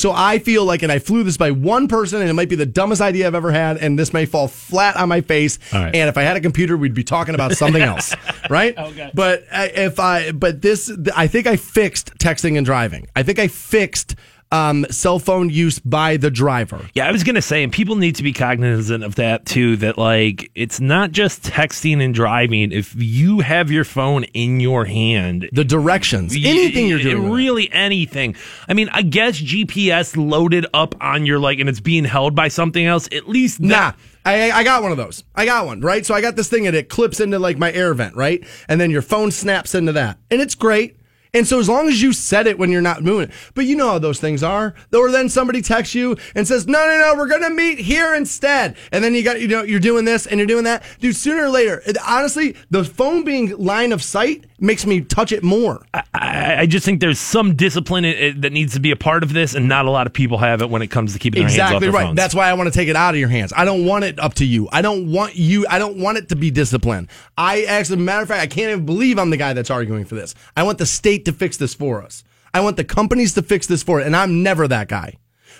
So 0.00 0.12
I 0.12 0.38
feel 0.38 0.64
like, 0.64 0.82
and 0.82 0.90
I 0.90 0.98
flew 0.98 1.22
this 1.22 1.36
by 1.36 1.50
one 1.50 1.86
person, 1.86 2.22
and 2.22 2.30
it 2.30 2.32
might 2.32 2.48
be 2.48 2.56
the 2.56 2.64
dumbest 2.64 3.02
idea 3.02 3.26
I've 3.26 3.34
ever 3.34 3.52
had, 3.52 3.76
and 3.76 3.98
this 3.98 4.14
may 4.14 4.24
fall 4.24 4.48
flat 4.48 4.96
on 4.96 5.10
my 5.10 5.20
face. 5.20 5.58
Right. 5.72 5.94
And 5.94 6.08
if 6.08 6.16
I 6.16 6.22
had 6.22 6.38
a 6.38 6.40
computer, 6.40 6.76
we'd 6.78 6.94
be 6.94 7.04
talking 7.04 7.34
about 7.34 7.52
something 7.52 7.82
else, 7.82 8.14
right? 8.50 8.72
Oh, 8.78 8.86
okay. 8.86 9.10
But 9.12 9.44
uh, 9.52 9.68
if 9.74 10.00
I, 10.00 10.32
but 10.32 10.62
this, 10.62 10.90
I 11.14 11.26
think 11.26 11.46
I 11.46 11.56
fixed 11.56 12.14
texting 12.16 12.56
and 12.56 12.64
driving. 12.64 13.08
I 13.14 13.22
think 13.22 13.38
I 13.38 13.48
fixed 13.48 14.16
um, 14.52 14.84
cell 14.90 15.18
phone 15.18 15.50
use 15.50 15.78
by 15.78 16.16
the 16.16 16.30
driver. 16.30 16.88
Yeah, 16.94 17.06
I 17.06 17.12
was 17.12 17.22
gonna 17.24 17.42
say, 17.42 17.62
and 17.62 17.72
people 17.72 17.96
need 17.96 18.16
to 18.16 18.22
be 18.22 18.32
cognizant 18.32 19.04
of 19.04 19.14
that 19.16 19.46
too. 19.46 19.76
That 19.76 19.96
like 19.98 20.50
it's 20.54 20.80
not 20.80 21.12
just 21.12 21.42
texting 21.44 22.02
and 22.04 22.14
driving. 22.14 22.72
If 22.72 22.94
you 22.96 23.40
have 23.40 23.70
your 23.70 23.84
phone 23.84 24.24
in 24.24 24.60
your 24.60 24.84
hand, 24.84 25.48
The 25.52 25.64
directions, 25.64 26.34
anything 26.34 26.88
you're 26.88 26.98
doing, 26.98 27.30
really 27.30 27.70
anything. 27.72 28.34
I 28.68 28.74
mean, 28.74 28.88
I 28.92 29.02
guess 29.02 29.40
GPS 29.40 30.16
loaded 30.16 30.66
up 30.74 30.94
on 31.00 31.26
your 31.26 31.38
like, 31.38 31.58
and 31.60 31.68
it's 31.68 31.80
being 31.80 32.04
held 32.04 32.34
by 32.34 32.48
something 32.48 32.84
else. 32.84 33.08
At 33.12 33.28
least 33.28 33.60
Nah. 33.60 33.92
I, 34.22 34.50
I 34.50 34.64
got 34.64 34.82
one 34.82 34.92
of 34.92 34.98
those. 34.98 35.24
I 35.34 35.46
got 35.46 35.64
one, 35.64 35.80
right? 35.80 36.04
So 36.04 36.14
I 36.14 36.20
got 36.20 36.36
this 36.36 36.48
thing 36.50 36.66
and 36.66 36.76
it 36.76 36.90
clips 36.90 37.20
into 37.20 37.38
like 37.38 37.56
my 37.56 37.72
air 37.72 37.94
vent, 37.94 38.14
right? 38.16 38.44
And 38.68 38.78
then 38.78 38.90
your 38.90 39.00
phone 39.00 39.30
snaps 39.30 39.74
into 39.74 39.92
that. 39.92 40.18
And 40.30 40.42
it's 40.42 40.54
great. 40.54 40.96
And 41.32 41.46
so 41.46 41.58
as 41.60 41.68
long 41.68 41.88
as 41.88 42.02
you 42.02 42.12
set 42.12 42.46
it 42.46 42.58
when 42.58 42.70
you're 42.70 42.80
not 42.82 43.02
moving, 43.02 43.30
but 43.54 43.64
you 43.64 43.76
know 43.76 43.88
how 43.90 43.98
those 43.98 44.18
things 44.20 44.42
are. 44.42 44.74
Or 44.92 45.10
then 45.10 45.28
somebody 45.28 45.62
texts 45.62 45.94
you 45.94 46.16
and 46.34 46.46
says, 46.46 46.66
"No, 46.66 46.78
no, 46.86 46.98
no, 46.98 47.14
we're 47.16 47.28
gonna 47.28 47.50
meet 47.50 47.78
here 47.78 48.14
instead." 48.14 48.76
And 48.92 49.02
then 49.04 49.14
you 49.14 49.22
got 49.22 49.40
you 49.40 49.48
know 49.48 49.62
you're 49.62 49.80
doing 49.80 50.04
this 50.04 50.26
and 50.26 50.38
you're 50.38 50.46
doing 50.46 50.64
that, 50.64 50.82
dude. 51.00 51.14
Sooner 51.16 51.44
or 51.44 51.48
later, 51.50 51.82
it, 51.86 51.96
honestly, 52.06 52.56
the 52.70 52.84
phone 52.84 53.22
being 53.24 53.56
line 53.58 53.92
of 53.92 54.02
sight 54.02 54.44
makes 54.58 54.84
me 54.84 55.00
touch 55.00 55.32
it 55.32 55.42
more. 55.42 55.82
I, 55.94 56.56
I 56.60 56.66
just 56.66 56.84
think 56.84 57.00
there's 57.00 57.18
some 57.18 57.54
discipline 57.54 58.04
i- 58.04 58.26
i- 58.26 58.34
that 58.38 58.52
needs 58.52 58.74
to 58.74 58.80
be 58.80 58.90
a 58.90 58.96
part 58.96 59.22
of 59.22 59.32
this, 59.32 59.54
and 59.54 59.68
not 59.68 59.86
a 59.86 59.90
lot 59.90 60.06
of 60.06 60.12
people 60.12 60.36
have 60.38 60.60
it 60.60 60.68
when 60.68 60.82
it 60.82 60.88
comes 60.88 61.12
to 61.14 61.18
keeping 61.18 61.40
their 61.42 61.48
hands 61.48 61.60
off 61.60 61.68
Exactly 61.68 61.88
right. 61.90 62.06
phones. 62.06 62.16
That's 62.16 62.34
why 62.34 62.50
I 62.50 62.54
want 62.54 62.70
to 62.70 62.78
take 62.78 62.88
it 62.88 62.96
out 62.96 63.14
of 63.14 63.20
your 63.20 63.28
hands. 63.30 63.52
I 63.56 63.64
don't 63.64 63.84
want 63.86 64.04
it 64.04 64.18
up 64.18 64.34
to 64.34 64.44
you. 64.44 64.68
I 64.72 64.82
don't 64.82 65.10
want 65.12 65.36
you. 65.36 65.64
I 65.70 65.78
don't 65.78 65.96
want 65.98 66.18
it 66.18 66.28
to 66.30 66.36
be 66.36 66.50
discipline. 66.50 67.08
I 67.38 67.62
actually, 67.62 67.98
matter 68.02 68.22
of 68.22 68.28
fact, 68.28 68.42
I 68.42 68.46
can't 68.46 68.70
even 68.70 68.84
believe 68.84 69.18
I'm 69.18 69.30
the 69.30 69.36
guy 69.38 69.52
that's 69.54 69.70
arguing 69.70 70.04
for 70.04 70.14
this. 70.16 70.34
I 70.56 70.62
want 70.64 70.76
the 70.78 70.86
state 70.86 71.19
to 71.26 71.32
fix 71.32 71.56
this 71.56 71.74
for 71.74 72.02
us. 72.02 72.24
I 72.52 72.60
want 72.60 72.76
the 72.76 72.84
companies 72.84 73.34
to 73.34 73.42
fix 73.42 73.66
this 73.66 73.82
for 73.82 74.00
it, 74.00 74.06
and 74.06 74.16
I'm 74.16 74.42
never 74.42 74.66
that 74.68 74.88
guy. 74.88 75.16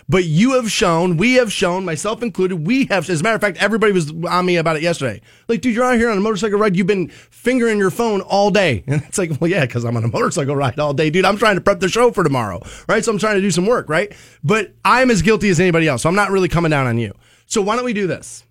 But 0.09 0.25
you 0.25 0.55
have 0.55 0.71
shown, 0.71 1.17
we 1.17 1.35
have 1.35 1.53
shown, 1.53 1.85
myself 1.85 2.23
included, 2.23 2.67
we 2.67 2.87
have. 2.87 3.09
As 3.09 3.21
a 3.21 3.23
matter 3.23 3.37
of 3.37 3.41
fact, 3.41 3.59
everybody 3.59 3.93
was 3.93 4.13
on 4.25 4.47
me 4.47 4.57
about 4.57 4.77
it 4.77 4.83
yesterday. 4.83 5.21
Like, 5.49 5.61
dude, 5.61 5.75
you're 5.75 5.85
out 5.85 5.99
here 5.99 6.11
on 6.11 6.19
a 6.19 6.21
motorcycle 6.21 6.59
ride. 6.59 6.77
You've 6.77 6.87
been 6.87 7.09
fingering 7.09 7.79
your 7.79 7.91
phone 7.91 8.21
all 8.21 8.51
day, 8.51 8.83
and 8.89 9.03
it's 9.03 9.19
like, 9.19 9.41
well, 9.41 9.49
yeah, 9.51 9.67
because 9.67 9.85
I'm 9.85 9.97
on 9.97 10.05
a 10.05 10.09
motorcycle 10.09 10.57
ride 10.57 10.79
all 10.79 10.95
day, 10.95 11.11
dude. 11.11 11.25
I'm 11.25 11.37
trying 11.37 11.57
to 11.57 11.61
prep 11.61 11.81
the 11.81 11.89
show 11.89 12.11
for 12.11 12.25
tomorrow, 12.25 12.61
right? 12.89 13.05
So 13.05 13.13
I'm 13.13 13.19
trying 13.19 13.37
to 13.37 13.41
do 13.41 13.51
some 13.51 13.67
work, 13.67 13.89
right? 13.89 14.13
But 14.43 14.75
I'm 14.85 15.11
as 15.11 15.23
guilty 15.23 15.49
as 15.49 15.61
anybody 15.61 15.87
else, 15.87 16.03
so 16.03 16.09
I'm 16.09 16.17
not 16.17 16.31
really 16.31 16.49
coming 16.49 16.71
down 16.71 16.87
on 16.87 16.99
you. 16.99 17.15
So 17.47 17.63
why 17.63 17.77
don't 17.77 17.85
we 17.85 17.93
do 17.93 18.07
this? 18.07 18.45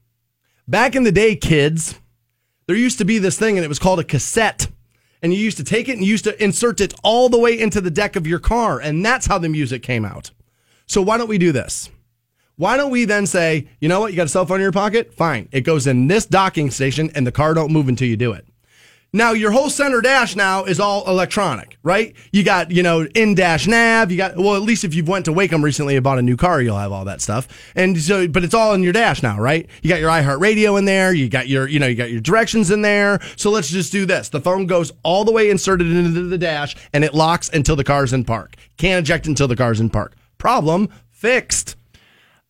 Back 0.68 0.96
in 0.96 1.04
the 1.04 1.12
day, 1.12 1.36
kids, 1.36 2.00
there 2.68 2.76
used 2.76 3.00
to 3.00 3.06
be 3.06 3.18
this 3.18 3.38
thing, 3.40 3.58
and 3.58 3.66
it 3.66 3.70
was 3.70 3.80
called 3.80 4.00
a 4.00 4.04
cassette. 4.04 4.68
And 5.22 5.34
you 5.34 5.40
used 5.40 5.58
to 5.58 5.64
take 5.64 5.90
it 5.90 5.94
and 5.94 6.04
you 6.04 6.12
used 6.12 6.24
to 6.24 6.44
insert 6.44 6.80
it 6.80 6.94
all 7.04 7.30
the 7.30 7.40
way 7.40 7.60
into 7.60 7.82
the 7.82 7.92
deck 7.92 8.16
of 8.16 8.26
your 8.26 8.40
car, 8.40 8.80
and 8.80 9.04
that's 9.04 9.26
how 9.26 9.38
the 9.38 9.50
music 9.50 9.84
came 9.84 10.06
out. 10.06 10.32
So 10.86 11.02
why 11.02 11.18
don't 11.18 11.28
we 11.28 11.38
do 11.38 11.52
this? 11.52 11.90
Why 12.56 12.76
don't 12.76 12.92
we 12.92 13.06
then 13.06 13.26
say, 13.26 13.70
you 13.80 13.88
know 13.88 14.02
what, 14.02 14.12
you 14.12 14.18
got 14.18 14.26
a 14.26 14.30
cell 14.30 14.46
phone 14.46 14.58
in 14.58 14.64
your 14.64 14.74
pocket? 14.74 15.14
Fine. 15.14 15.48
It 15.54 15.62
goes 15.62 15.88
in 15.88 16.08
this 16.08 16.26
docking 16.26 16.72
station 16.72 17.10
and 17.16 17.26
the 17.26 17.32
car 17.32 17.54
don't 17.54 17.72
move 17.72 17.88
until 17.88 18.08
you 18.08 18.18
do 18.18 18.34
it. 18.34 18.46
Now 19.12 19.32
your 19.32 19.52
whole 19.52 19.72
center 19.72 20.02
dash 20.02 20.36
now 20.36 20.66
is 20.66 20.80
all 20.80 21.08
electronic, 21.10 21.78
right? 21.82 22.14
You 22.32 22.44
got, 22.44 22.70
you 22.70 22.84
know, 22.84 23.08
in 23.16 23.34
dash 23.34 23.66
nav, 23.66 24.12
you 24.12 24.18
got 24.18 24.38
well, 24.38 24.56
at 24.56 24.62
least 24.62 24.84
if 24.84 24.94
you've 24.94 25.08
went 25.08 25.26
to 25.26 25.32
Waikem 25.32 25.64
recently 25.64 25.96
and 25.96 26.04
bought 26.04 26.20
a 26.20 26.22
new 26.22 26.38
car, 26.38 26.62
you'll 26.62 26.78
have 26.78 26.92
all 26.92 27.06
that 27.06 27.20
stuff. 27.20 27.48
And 27.76 28.00
so 28.00 28.28
but 28.28 28.44
it's 28.44 28.54
all 28.54 28.74
in 28.76 28.84
your 28.84 28.94
dash 28.94 29.24
now, 29.24 29.40
right? 29.40 29.68
You 29.82 29.90
got 29.90 30.00
your 30.00 30.12
iHeartRadio 30.12 30.78
in 30.78 30.86
there, 30.86 31.12
you 31.12 31.28
got 31.28 31.48
your, 31.48 31.68
you 31.68 31.80
know, 31.80 31.88
you 31.88 31.96
got 31.96 32.12
your 32.12 32.22
directions 32.22 32.70
in 32.70 32.84
there. 32.84 33.20
So 33.36 33.50
let's 33.50 33.70
just 33.70 33.92
do 33.92 34.06
this. 34.06 34.30
The 34.30 34.42
phone 34.42 34.68
goes 34.68 34.92
all 35.04 35.26
the 35.26 35.32
way 35.32 35.50
inserted 35.50 35.88
into 35.88 36.26
the 36.26 36.38
dash 36.38 36.76
and 36.94 37.04
it 37.04 37.16
locks 37.16 37.50
until 37.50 37.76
the 37.76 37.84
car's 37.84 38.14
in 38.14 38.26
park. 38.26 38.56
Can't 38.78 39.04
eject 39.04 39.26
until 39.26 39.48
the 39.48 39.56
car's 39.56 39.80
in 39.80 39.90
park. 39.90 40.14
Problem 40.38 40.90
fixed. 41.10 41.76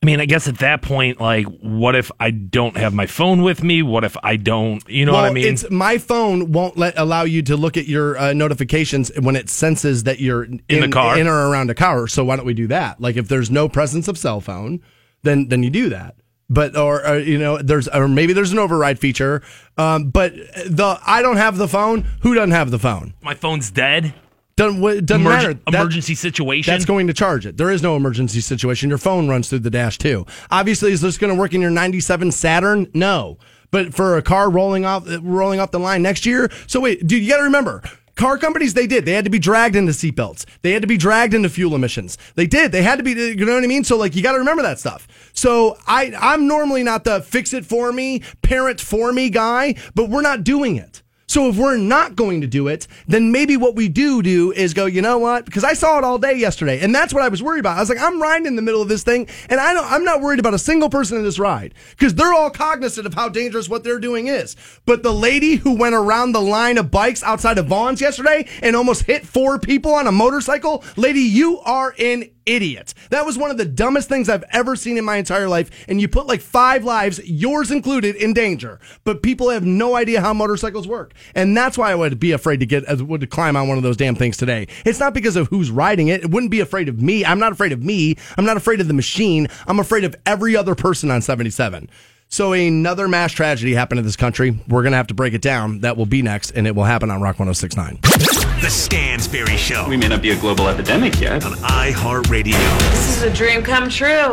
I 0.02 0.06
mean, 0.06 0.22
I 0.22 0.26
guess 0.26 0.48
at 0.48 0.60
that 0.60 0.82
point, 0.82 1.20
like, 1.20 1.46
what 1.60 1.94
if 1.94 2.10
I 2.22 2.32
don't 2.32 2.78
have 2.78 2.94
my 2.94 3.06
phone 3.06 3.42
with 3.42 3.62
me? 3.62 3.82
What 3.84 4.06
if 4.06 4.16
I 4.24 4.38
don't? 4.38 4.88
You 4.88 5.06
know 5.06 5.12
well, 5.12 5.24
what 5.24 5.32
I 5.32 5.34
mean? 5.34 5.46
It's 5.46 5.70
my 5.70 5.98
phone 5.98 6.54
won't 6.54 6.78
let 6.78 6.98
allow 6.98 7.24
you 7.24 7.42
to 7.44 7.58
look 7.58 7.76
at 7.76 7.86
your 7.86 8.18
uh, 8.18 8.32
notifications 8.32 9.12
when 9.20 9.36
it 9.36 9.50
senses 9.50 10.04
that 10.04 10.22
you're 10.22 10.44
in, 10.44 10.62
the 10.70 10.88
car? 10.88 11.18
in 11.18 11.28
or 11.28 11.50
around 11.50 11.70
a 11.70 11.76
car. 11.76 12.08
So 12.08 12.24
why 12.24 12.38
don't 12.38 12.46
we 12.46 12.54
do 12.54 12.68
that? 12.68 13.02
Like 13.02 13.18
if 13.18 13.28
there's 13.28 13.52
no 13.52 13.68
presence 13.68 14.08
of 14.08 14.18
cell 14.18 14.40
phone, 14.40 14.82
then 15.24 15.50
then 15.50 15.64
you 15.64 15.70
do 15.70 15.90
that. 15.90 16.16
But 16.50 16.78
or, 16.78 17.06
or 17.06 17.20
you 17.20 17.38
know 17.38 17.58
there's 17.58 17.90
or 17.90 18.08
maybe 18.08 18.32
there's 18.32 18.54
an 18.54 18.60
override 18.60 19.00
feature. 19.00 19.44
Um, 19.78 20.12
but 20.12 20.34
the 20.34 20.98
I 21.06 21.22
don't 21.22 21.38
have 21.38 21.58
the 21.58 21.68
phone. 21.68 22.08
Who 22.22 22.36
doesn't 22.36 22.52
have 22.52 22.72
the 22.72 22.80
phone? 22.80 23.16
my 23.22 23.36
phone's 23.36 23.70
dead. 23.70 24.14
Doesn't 24.60 24.82
doesn't 25.06 25.26
Emerg- 25.26 25.30
matter. 25.30 25.54
That- 25.54 25.74
emergency 25.76 26.16
situation. 26.16 26.72
That's 26.74 26.84
going 26.86 27.08
to 27.08 27.14
charge 27.14 27.46
it. 27.46 27.56
There 27.56 27.72
is 27.72 27.82
no 27.82 27.96
emergency 27.96 28.42
situation. 28.42 28.90
Your 28.90 28.98
phone 28.98 29.30
runs 29.30 29.48
through 29.50 29.60
the 29.60 29.70
dash 29.70 29.98
too. 29.98 30.26
Obviously, 30.52 30.92
is 30.92 31.00
this 31.00 31.18
going 31.18 31.34
to 31.34 31.40
work 31.40 31.54
in 31.54 31.62
your 31.62 31.72
'97 31.72 32.32
Saturn? 32.34 32.88
No. 32.94 33.38
But 33.72 33.94
for 33.94 34.18
a 34.18 34.22
car 34.22 34.50
rolling 34.50 34.84
off 34.84 35.08
uh, 35.08 35.22
rolling 35.22 35.60
off 35.62 35.72
the 35.72 35.80
line 35.80 36.02
next 36.02 36.26
year, 36.26 36.50
so 36.68 36.82
wait, 36.82 37.08
dude, 37.08 37.24
you 37.24 37.30
got 37.30 37.38
to 37.38 37.44
remember. 37.44 37.84
Car 38.16 38.38
companies, 38.38 38.74
they 38.74 38.86
did. 38.86 39.06
They 39.06 39.14
had 39.14 39.24
to 39.24 39.32
be 39.32 39.40
dragged 39.40 39.78
into 39.78 39.94
seatbelts. 39.94 40.44
They 40.62 40.74
had 40.74 40.82
to 40.82 40.90
be 40.90 40.98
dragged 40.98 41.34
into 41.34 41.48
fuel 41.48 41.74
emissions. 41.74 42.18
They 42.36 42.48
did. 42.48 42.74
They 42.74 42.82
had 42.84 42.98
to 42.98 43.04
be. 43.04 43.14
Uh, 43.14 43.28
you 43.28 43.46
know 43.46 43.54
what 43.54 43.64
I 43.64 43.68
mean? 43.68 43.86
So, 43.86 43.96
like, 43.96 44.14
you 44.14 44.22
got 44.22 44.34
to 44.34 44.40
remember 44.40 44.62
that 44.64 44.78
stuff. 44.78 45.08
So, 45.32 45.78
I 45.88 46.14
I'm 46.20 46.46
normally 46.48 46.84
not 46.84 47.06
the 47.06 47.22
fix 47.22 47.54
it 47.54 47.66
for 47.66 47.94
me, 47.94 48.24
parent 48.42 48.82
for 48.82 49.14
me 49.14 49.30
guy, 49.30 49.76
but 49.96 50.10
we're 50.10 50.22
not 50.22 50.44
doing 50.44 50.76
it. 50.76 51.02
So 51.30 51.48
if 51.48 51.58
we're 51.58 51.78
not 51.78 52.16
going 52.16 52.42
to 52.42 52.48
do 52.48 52.68
it, 52.70 52.88
then 53.08 53.32
maybe 53.32 53.56
what 53.56 53.76
we 53.76 53.88
do 53.88 54.24
do 54.24 54.52
is 54.52 54.74
go, 54.74 54.88
you 54.88 55.04
know 55.04 55.20
what? 55.20 55.46
Because 55.46 55.64
I 55.64 55.74
saw 55.74 56.00
it 56.00 56.04
all 56.04 56.18
day 56.18 56.34
yesterday, 56.34 56.80
and 56.80 56.94
that's 56.94 57.14
what 57.14 57.22
I 57.22 57.28
was 57.28 57.44
worried 57.44 57.60
about. 57.60 57.78
I 57.78 57.82
was 57.82 57.88
like, 57.88 58.00
I'm 58.00 58.20
riding 58.20 58.48
in 58.48 58.56
the 58.56 58.64
middle 58.64 58.82
of 58.82 58.90
this 58.90 59.04
thing, 59.04 59.28
and 59.48 59.60
I 59.60 59.76
don't, 59.76 59.86
I'm 59.86 60.04
not 60.04 60.22
worried 60.22 60.40
about 60.40 60.56
a 60.56 60.60
single 60.60 60.90
person 60.90 61.20
in 61.20 61.24
this 61.24 61.38
ride 61.38 61.76
because 61.92 62.16
they're 62.16 62.34
all 62.34 62.50
cognizant 62.50 63.06
of 63.06 63.14
how 63.14 63.30
dangerous 63.30 63.70
what 63.70 63.84
they're 63.84 64.00
doing 64.00 64.26
is. 64.26 64.56
But 64.88 65.04
the 65.04 65.14
lady 65.14 65.58
who 65.58 65.76
went 65.78 65.94
around 65.94 66.32
the 66.32 66.42
line 66.42 66.80
of 66.80 66.90
bikes 66.90 67.22
outside 67.22 67.60
of 67.60 67.68
Vaughn's 67.68 68.02
yesterday 68.02 68.48
and 68.64 68.76
almost 68.76 69.04
hit 69.04 69.24
four 69.24 69.60
people 69.60 69.94
on 69.94 70.08
a 70.08 70.12
motorcycle, 70.12 70.84
lady, 70.98 71.22
you 71.22 71.60
are 71.60 71.94
an 72.00 72.24
idiot. 72.46 72.94
That 73.10 73.26
was 73.26 73.38
one 73.38 73.52
of 73.52 73.58
the 73.58 73.66
dumbest 73.66 74.10
things 74.10 74.30
I've 74.30 74.44
ever 74.52 74.76
seen 74.76 74.98
in 74.98 75.06
my 75.06 75.18
entire 75.18 75.48
life. 75.48 75.70
And 75.88 76.00
you 76.02 76.08
put 76.08 76.28
like 76.28 76.42
five 76.42 76.84
lives, 76.84 77.20
yours 77.26 77.72
included, 77.72 78.16
in 78.16 78.34
danger. 78.34 78.80
But 79.04 79.24
people 79.24 79.50
have 79.50 79.66
no 79.66 79.96
idea 79.96 80.22
how 80.22 80.34
motorcycles 80.34 80.88
work. 80.88 81.14
And 81.36 81.56
that's 81.56 81.78
why 81.78 81.92
I 81.92 81.96
would 81.96 82.20
be 82.20 82.32
afraid 82.32 82.60
to 82.60 82.66
get, 82.66 82.90
uh, 82.90 83.04
would 83.06 83.30
climb 83.30 83.56
on 83.56 83.68
one 83.68 83.78
of 83.78 83.84
those 83.84 83.98
damn 83.98 84.16
things 84.16 84.38
today. 84.38 84.68
It's 84.86 85.00
not 85.00 85.14
because 85.14 85.36
of 85.36 85.48
who's 85.48 85.72
riding 85.72 86.08
it. 86.08 86.24
It 86.24 86.32
wouldn't 86.32 86.52
be 86.52 86.60
afraid 86.60 86.90
of 86.90 87.02
me. 87.02 87.26
I'm 87.26 87.40
not 87.40 87.52
afraid 87.52 87.72
of 87.72 87.84
me. 87.84 88.18
I'm 88.38 88.46
not 88.46 88.58
afraid 88.58 88.82
of 88.82 88.88
the 88.88 88.94
machine. 88.94 89.48
I'm 89.68 89.80
afraid 89.80 90.04
of 90.04 90.16
every 90.26 90.56
other 90.56 90.76
person 90.76 91.12
on 91.12 91.22
77. 91.22 91.90
So 92.32 92.54
another 92.54 93.08
mass 93.08 93.32
tragedy 93.32 93.74
happened 93.74 93.98
in 94.00 94.06
this 94.06 94.16
country. 94.16 94.52
We're 94.68 94.84
going 94.84 94.92
to 94.92 94.98
have 94.98 95.08
to 95.08 95.16
break 95.16 95.34
it 95.34 95.42
down. 95.42 95.80
That 95.80 95.98
will 95.98 96.06
be 96.06 96.22
next, 96.22 96.52
and 96.52 96.68
it 96.68 96.76
will 96.76 96.84
happen 96.84 97.10
on 97.10 97.22
Rock 97.22 97.40
1069. 97.40 97.98
The 98.02 98.68
Stansberry 98.68 99.58
Show 99.58 99.88
We 99.90 99.98
may 99.98 100.10
not 100.10 100.22
be 100.22 100.30
a 100.30 100.40
global 100.40 100.68
epidemic 100.68 101.20
yet. 101.20 101.44
on 101.44 101.54
iHeartRadio, 101.54 102.54
This 102.92 103.18
is 103.18 103.24
a 103.24 103.34
dream 103.34 103.64
come 103.64 103.90
true. 103.90 104.32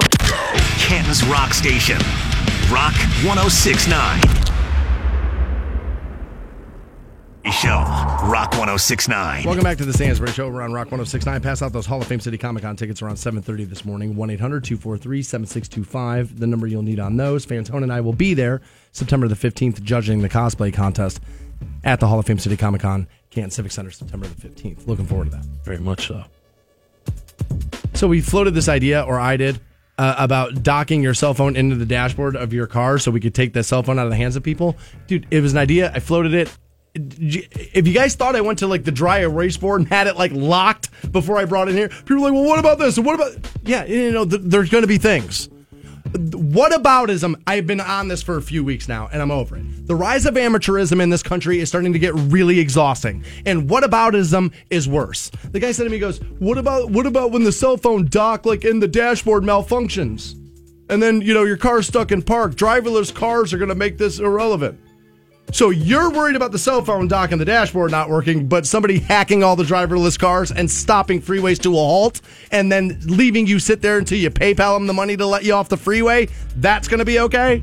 Canton's 0.78 1.24
Rock 1.24 1.54
Station. 1.54 1.96
Rock 2.70 2.94
1069. 3.24 4.20
Show. 7.50 7.78
Rock 8.28 8.50
1069. 8.52 9.44
Welcome 9.44 9.62
back 9.62 9.78
to 9.78 9.84
the 9.84 9.92
Stansbury 9.92 10.32
Show. 10.32 10.50
We're 10.50 10.62
on 10.62 10.72
Rock 10.72 10.86
1069. 10.86 11.40
Pass 11.40 11.62
out 11.62 11.72
those 11.72 11.86
Hall 11.86 12.00
of 12.00 12.06
Fame 12.06 12.20
City 12.20 12.36
Comic 12.36 12.64
Con 12.64 12.76
tickets 12.76 13.00
around 13.02 13.16
7.30 13.16 13.68
this 13.68 13.84
morning. 13.84 14.14
1-800-243-7625. 14.16 16.38
The 16.38 16.46
number 16.46 16.66
you'll 16.66 16.82
need 16.82 16.98
on 16.98 17.16
those. 17.16 17.46
Fantone 17.46 17.82
and 17.82 17.92
I 17.92 18.00
will 18.00 18.12
be 18.12 18.34
there 18.34 18.60
September 18.92 19.28
the 19.28 19.34
15th 19.34 19.82
judging 19.82 20.22
the 20.22 20.28
cosplay 20.28 20.74
contest 20.74 21.20
at 21.84 22.00
the 22.00 22.08
Hall 22.08 22.18
of 22.18 22.26
Fame 22.26 22.38
City 22.38 22.56
Comic 22.56 22.82
Con, 22.82 23.06
Canton 23.30 23.50
Civic 23.50 23.72
Center, 23.72 23.90
September 23.90 24.26
the 24.26 24.48
15th. 24.48 24.86
Looking 24.86 25.06
forward 25.06 25.30
to 25.30 25.36
that. 25.36 25.44
Very 25.64 25.78
much 25.78 26.08
so. 26.08 26.24
So 27.94 28.08
we 28.08 28.20
floated 28.20 28.54
this 28.54 28.68
idea, 28.68 29.02
or 29.02 29.18
I 29.18 29.36
did, 29.36 29.60
uh, 29.98 30.14
about 30.18 30.62
docking 30.62 31.02
your 31.02 31.14
cell 31.14 31.32
phone 31.32 31.56
into 31.56 31.76
the 31.76 31.86
dashboard 31.86 32.36
of 32.36 32.52
your 32.52 32.66
car 32.66 32.98
so 32.98 33.10
we 33.10 33.20
could 33.20 33.34
take 33.34 33.52
the 33.52 33.62
cell 33.62 33.82
phone 33.82 33.98
out 33.98 34.04
of 34.04 34.10
the 34.10 34.16
hands 34.16 34.36
of 34.36 34.42
people. 34.42 34.76
Dude, 35.06 35.26
it 35.30 35.40
was 35.40 35.52
an 35.52 35.58
idea. 35.58 35.90
I 35.94 36.00
floated 36.00 36.34
it. 36.34 36.54
If 36.96 37.86
you 37.86 37.92
guys 37.92 38.14
thought 38.14 38.36
I 38.36 38.40
went 38.40 38.60
to 38.60 38.66
like 38.66 38.84
the 38.84 38.92
dry 38.92 39.18
erase 39.18 39.56
board 39.56 39.82
and 39.82 39.88
had 39.88 40.06
it 40.06 40.16
like 40.16 40.32
locked 40.32 40.90
before 41.12 41.36
I 41.36 41.44
brought 41.44 41.68
it 41.68 41.72
in 41.72 41.76
here, 41.76 41.88
people 41.88 42.16
were 42.16 42.22
like, 42.22 42.32
well, 42.32 42.44
what 42.44 42.58
about 42.58 42.78
this? 42.78 42.98
What 42.98 43.14
about. 43.14 43.32
Yeah, 43.64 43.84
you 43.84 44.10
know, 44.12 44.24
th- 44.24 44.42
there's 44.44 44.70
going 44.70 44.82
to 44.82 44.88
be 44.88 44.98
things. 44.98 45.48
What 46.16 46.72
aboutism? 46.72 47.24
Um, 47.24 47.36
I've 47.46 47.66
been 47.66 47.80
on 47.80 48.08
this 48.08 48.22
for 48.22 48.36
a 48.36 48.42
few 48.42 48.64
weeks 48.64 48.88
now, 48.88 49.08
and 49.12 49.20
I'm 49.20 49.30
over 49.30 49.56
it. 49.56 49.86
The 49.86 49.94
rise 49.94 50.24
of 50.24 50.34
amateurism 50.34 51.02
in 51.02 51.10
this 51.10 51.22
country 51.22 51.60
is 51.60 51.68
starting 51.68 51.92
to 51.92 51.98
get 51.98 52.14
really 52.14 52.58
exhausting. 52.58 53.24
And 53.44 53.68
what 53.68 53.84
aboutism 53.84 54.52
is 54.70 54.88
worse? 54.88 55.30
The 55.50 55.60
guy 55.60 55.72
said 55.72 55.84
to 55.84 55.90
me, 55.90 55.98
"Goes, 55.98 56.20
what 56.38 56.58
about 56.58 56.90
what 56.90 57.06
about 57.06 57.32
when 57.32 57.42
the 57.42 57.52
cell 57.52 57.76
phone 57.76 58.06
dock 58.06 58.46
like 58.46 58.64
in 58.64 58.80
the 58.80 58.88
dashboard 58.88 59.42
malfunctions, 59.42 60.32
and 60.88 61.02
then 61.02 61.20
you 61.20 61.34
know 61.34 61.44
your 61.44 61.58
car's 61.58 61.88
stuck 61.88 62.12
in 62.12 62.22
park? 62.22 62.54
Driverless 62.54 63.12
cars 63.14 63.52
are 63.52 63.58
going 63.58 63.68
to 63.68 63.74
make 63.74 63.98
this 63.98 64.18
irrelevant." 64.18 64.80
So 65.52 65.70
you're 65.70 66.10
worried 66.10 66.36
about 66.36 66.52
the 66.52 66.58
cell 66.58 66.84
phone 66.84 67.08
dock 67.08 67.30
and 67.32 67.40
the 67.40 67.44
dashboard 67.44 67.90
not 67.90 68.10
working, 68.10 68.48
but 68.48 68.66
somebody 68.66 68.98
hacking 68.98 69.42
all 69.42 69.56
the 69.56 69.64
driverless 69.64 70.18
cars 70.18 70.50
and 70.50 70.70
stopping 70.70 71.22
freeways 71.22 71.60
to 71.62 71.72
a 71.72 71.76
halt 71.76 72.20
and 72.50 72.70
then 72.70 72.98
leaving 73.04 73.46
you 73.46 73.58
sit 73.58 73.80
there 73.80 73.98
until 73.98 74.18
you 74.18 74.30
PayPal 74.30 74.76
them 74.76 74.86
the 74.86 74.92
money 74.92 75.16
to 75.16 75.24
let 75.24 75.44
you 75.44 75.54
off 75.54 75.68
the 75.68 75.76
freeway, 75.76 76.28
that's 76.56 76.88
going 76.88 76.98
to 76.98 77.04
be 77.04 77.20
okay? 77.20 77.62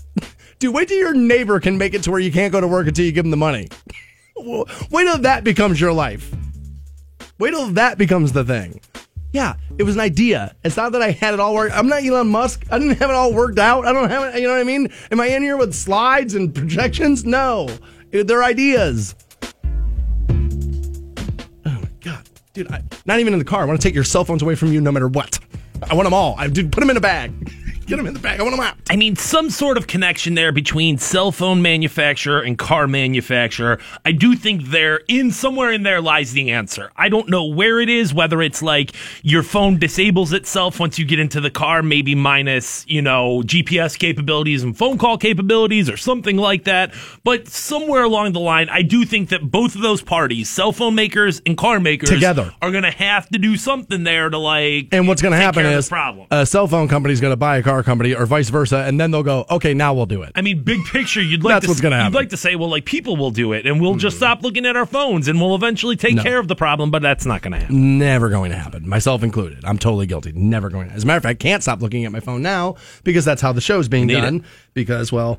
Dude, 0.58 0.74
wait 0.74 0.88
till 0.88 0.98
your 0.98 1.14
neighbor 1.14 1.58
can 1.58 1.78
make 1.78 1.94
it 1.94 2.02
to 2.04 2.10
where 2.10 2.20
you 2.20 2.30
can't 2.30 2.52
go 2.52 2.60
to 2.60 2.68
work 2.68 2.86
until 2.86 3.04
you 3.04 3.12
give 3.12 3.24
them 3.24 3.30
the 3.30 3.36
money. 3.36 3.68
Wait 4.90 5.04
till 5.04 5.18
that 5.18 5.44
becomes 5.44 5.80
your 5.80 5.92
life. 5.92 6.34
Wait 7.38 7.50
till 7.50 7.68
that 7.68 7.98
becomes 7.98 8.32
the 8.32 8.44
thing. 8.44 8.80
Yeah, 9.32 9.54
it 9.78 9.84
was 9.84 9.94
an 9.94 10.00
idea. 10.02 10.54
It's 10.62 10.76
not 10.76 10.92
that 10.92 11.00
I 11.00 11.10
had 11.10 11.32
it 11.32 11.40
all 11.40 11.54
worked. 11.54 11.74
I'm 11.74 11.88
not 11.88 12.04
Elon 12.04 12.28
Musk. 12.28 12.66
I 12.70 12.78
didn't 12.78 12.98
have 12.98 13.08
it 13.08 13.16
all 13.16 13.32
worked 13.32 13.58
out. 13.58 13.86
I 13.86 13.92
don't 13.92 14.10
have 14.10 14.34
it. 14.34 14.40
You 14.40 14.46
know 14.46 14.52
what 14.52 14.60
I 14.60 14.64
mean? 14.64 14.92
Am 15.10 15.20
I 15.20 15.26
in 15.26 15.42
here 15.42 15.56
with 15.56 15.74
slides 15.74 16.34
and 16.34 16.54
projections? 16.54 17.24
No, 17.24 17.68
they're 18.10 18.44
ideas. 18.44 19.14
Oh 20.30 20.34
my 21.64 21.88
god, 22.02 22.28
dude! 22.52 22.70
I, 22.70 22.82
not 23.06 23.20
even 23.20 23.32
in 23.32 23.38
the 23.38 23.44
car. 23.44 23.62
I 23.62 23.64
want 23.64 23.80
to 23.80 23.86
take 23.86 23.94
your 23.94 24.04
cell 24.04 24.24
phones 24.24 24.42
away 24.42 24.54
from 24.54 24.70
you, 24.70 24.82
no 24.82 24.92
matter 24.92 25.08
what. 25.08 25.38
I 25.88 25.94
want 25.94 26.04
them 26.04 26.14
all. 26.14 26.34
I 26.36 26.48
dude, 26.48 26.70
put 26.70 26.80
them 26.80 26.90
in 26.90 26.98
a 26.98 27.00
bag. 27.00 27.32
Get 27.86 27.96
them 27.96 28.06
in 28.06 28.14
the 28.14 28.20
bag. 28.20 28.40
I 28.40 28.42
want 28.42 28.56
them 28.56 28.64
out. 28.64 28.76
I 28.88 28.96
mean, 28.96 29.16
some 29.16 29.50
sort 29.50 29.76
of 29.76 29.86
connection 29.86 30.34
there 30.34 30.52
between 30.52 30.98
cell 30.98 31.32
phone 31.32 31.62
manufacturer 31.62 32.40
and 32.40 32.56
car 32.56 32.86
manufacturer. 32.86 33.78
I 34.04 34.12
do 34.12 34.34
think 34.34 34.66
there, 34.66 35.00
in 35.08 35.30
somewhere 35.30 35.72
in 35.72 35.82
there, 35.82 36.00
lies 36.00 36.32
the 36.32 36.50
answer. 36.52 36.90
I 36.96 37.08
don't 37.08 37.28
know 37.28 37.44
where 37.44 37.80
it 37.80 37.88
is, 37.88 38.14
whether 38.14 38.40
it's 38.40 38.62
like 38.62 38.92
your 39.22 39.42
phone 39.42 39.78
disables 39.78 40.32
itself 40.32 40.78
once 40.78 40.98
you 40.98 41.04
get 41.04 41.18
into 41.18 41.40
the 41.40 41.50
car, 41.50 41.82
maybe 41.82 42.14
minus, 42.14 42.86
you 42.88 43.02
know, 43.02 43.42
GPS 43.44 43.98
capabilities 43.98 44.62
and 44.62 44.76
phone 44.76 44.96
call 44.96 45.18
capabilities 45.18 45.90
or 45.90 45.96
something 45.96 46.36
like 46.36 46.64
that. 46.64 46.94
But 47.24 47.48
somewhere 47.48 48.04
along 48.04 48.32
the 48.32 48.40
line, 48.40 48.68
I 48.68 48.82
do 48.82 49.04
think 49.04 49.30
that 49.30 49.50
both 49.50 49.74
of 49.74 49.82
those 49.82 50.02
parties, 50.02 50.48
cell 50.48 50.72
phone 50.72 50.94
makers 50.94 51.42
and 51.44 51.56
car 51.58 51.80
makers, 51.80 52.10
Together. 52.10 52.54
are 52.62 52.70
going 52.70 52.84
to 52.84 52.90
have 52.90 53.28
to 53.30 53.38
do 53.38 53.56
something 53.56 54.04
there 54.04 54.30
to 54.30 54.38
like. 54.38 54.88
And 54.92 55.08
what's 55.08 55.20
going 55.20 55.32
to 55.32 55.38
happen 55.38 55.66
is 55.66 55.88
problem. 55.88 56.26
a 56.30 56.46
cell 56.46 56.66
phone 56.68 56.88
company 56.88 57.12
is 57.12 57.20
going 57.20 57.32
to 57.32 57.36
buy 57.36 57.56
a 57.58 57.62
car 57.62 57.71
company 57.82 58.12
or 58.12 58.26
vice 58.26 58.48
versa, 58.48 58.78
and 58.78 58.98
then 59.00 59.12
they'll 59.12 59.22
go, 59.22 59.44
okay, 59.48 59.72
now 59.72 59.94
we'll 59.94 60.06
do 60.06 60.22
it. 60.22 60.32
I 60.34 60.42
mean, 60.42 60.64
big 60.64 60.84
picture, 60.86 61.22
you'd 61.22 61.44
like 61.44 61.54
That's 61.54 61.66
to, 61.66 61.70
what's 61.70 61.80
gonna 61.80 61.94
happen. 61.96 62.12
You'd 62.12 62.18
like 62.18 62.30
to 62.30 62.36
say, 62.36 62.56
well, 62.56 62.68
like 62.68 62.84
people 62.84 63.16
will 63.16 63.30
do 63.30 63.52
it, 63.52 63.66
and 63.66 63.80
we'll 63.80 63.94
just 63.94 64.16
stop 64.16 64.42
looking 64.42 64.66
at 64.66 64.74
our 64.76 64.84
phones, 64.86 65.28
and 65.28 65.40
we'll 65.40 65.54
eventually 65.54 65.94
take 65.94 66.16
No. 66.16 66.22
care 66.24 66.40
of 66.40 66.48
the 66.48 66.56
problem. 66.56 66.90
But 66.90 67.02
that's 67.02 67.24
not 67.24 67.42
going 67.42 67.52
to 67.52 67.60
happen. 67.60 67.98
Never 67.98 68.28
going 68.30 68.50
to 68.50 68.56
happen, 68.56 68.88
myself 68.88 69.22
included. 69.22 69.64
I'm 69.64 69.78
totally 69.78 70.06
guilty. 70.06 70.32
Never 70.32 70.70
going 70.70 70.88
to. 70.88 70.94
As 70.94 71.04
a 71.04 71.06
matter 71.06 71.18
of 71.18 71.22
fact, 71.22 71.40
I 71.40 71.42
can't 71.42 71.62
stop 71.62 71.80
looking 71.80 72.04
at 72.04 72.10
my 72.10 72.18
phone 72.18 72.42
now 72.42 72.74
because 73.04 73.24
that's 73.24 73.40
how 73.40 73.52
the 73.52 73.60
show's 73.60 73.86
being 73.88 74.08
Need 74.08 74.14
done. 74.14 74.44
Because, 74.74 75.12
well, 75.12 75.38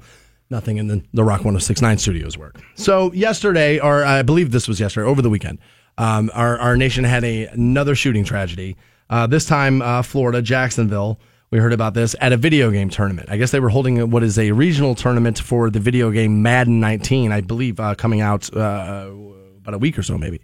nothing 0.50 0.78
in 0.78 0.88
the, 0.88 1.04
the 1.14 1.24
Rock 1.24 1.40
1069 1.40 1.98
studios 1.98 2.38
work. 2.38 2.62
So, 2.76 3.12
yesterday, 3.14 3.80
or 3.80 4.06
I 4.06 4.22
believe 4.22 4.52
this 4.52 4.68
was 4.68 4.80
yesterday, 4.80 5.08
over 5.08 5.22
the 5.22 5.30
weekend, 5.30 5.60
um, 5.98 6.32
our, 6.34 6.58
our 6.60 6.78
nation 6.78 7.04
had 7.04 7.24
a, 7.24 7.48
another 7.48 7.96
shooting 7.96 8.24
tragedy. 8.24 8.78
Uh, 9.10 9.28
this 9.28 9.46
time, 9.46 9.82
uh, 9.82 10.02
Florida, 10.02 10.42
Jacksonville. 10.42 11.20
We 11.54 11.60
heard 11.60 11.72
about 11.72 11.94
this 11.94 12.16
at 12.20 12.34
a 12.34 12.38
video 12.38 12.72
game 12.72 12.90
tournament. 12.90 13.30
I 13.30 13.38
guess 13.38 13.52
they 13.52 13.60
were 13.60 13.70
holding 13.70 14.10
what 14.10 14.24
is 14.24 14.40
a 14.40 14.52
regional 14.54 14.96
tournament 14.96 15.38
for 15.38 15.70
the 15.70 15.80
video 15.80 16.10
game 16.10 16.42
Madden 16.42 16.80
19, 16.80 17.32
I 17.32 17.42
believe, 17.42 17.80
uh, 17.80 17.94
coming 17.94 18.22
out 18.22 18.52
uh, 18.58 19.12
about 19.58 19.76
a 19.76 19.78
week 19.78 20.00
or 20.00 20.02
so, 20.02 20.18
maybe. 20.18 20.42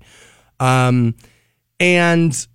Um, 0.60 1.15
and 1.80 2.48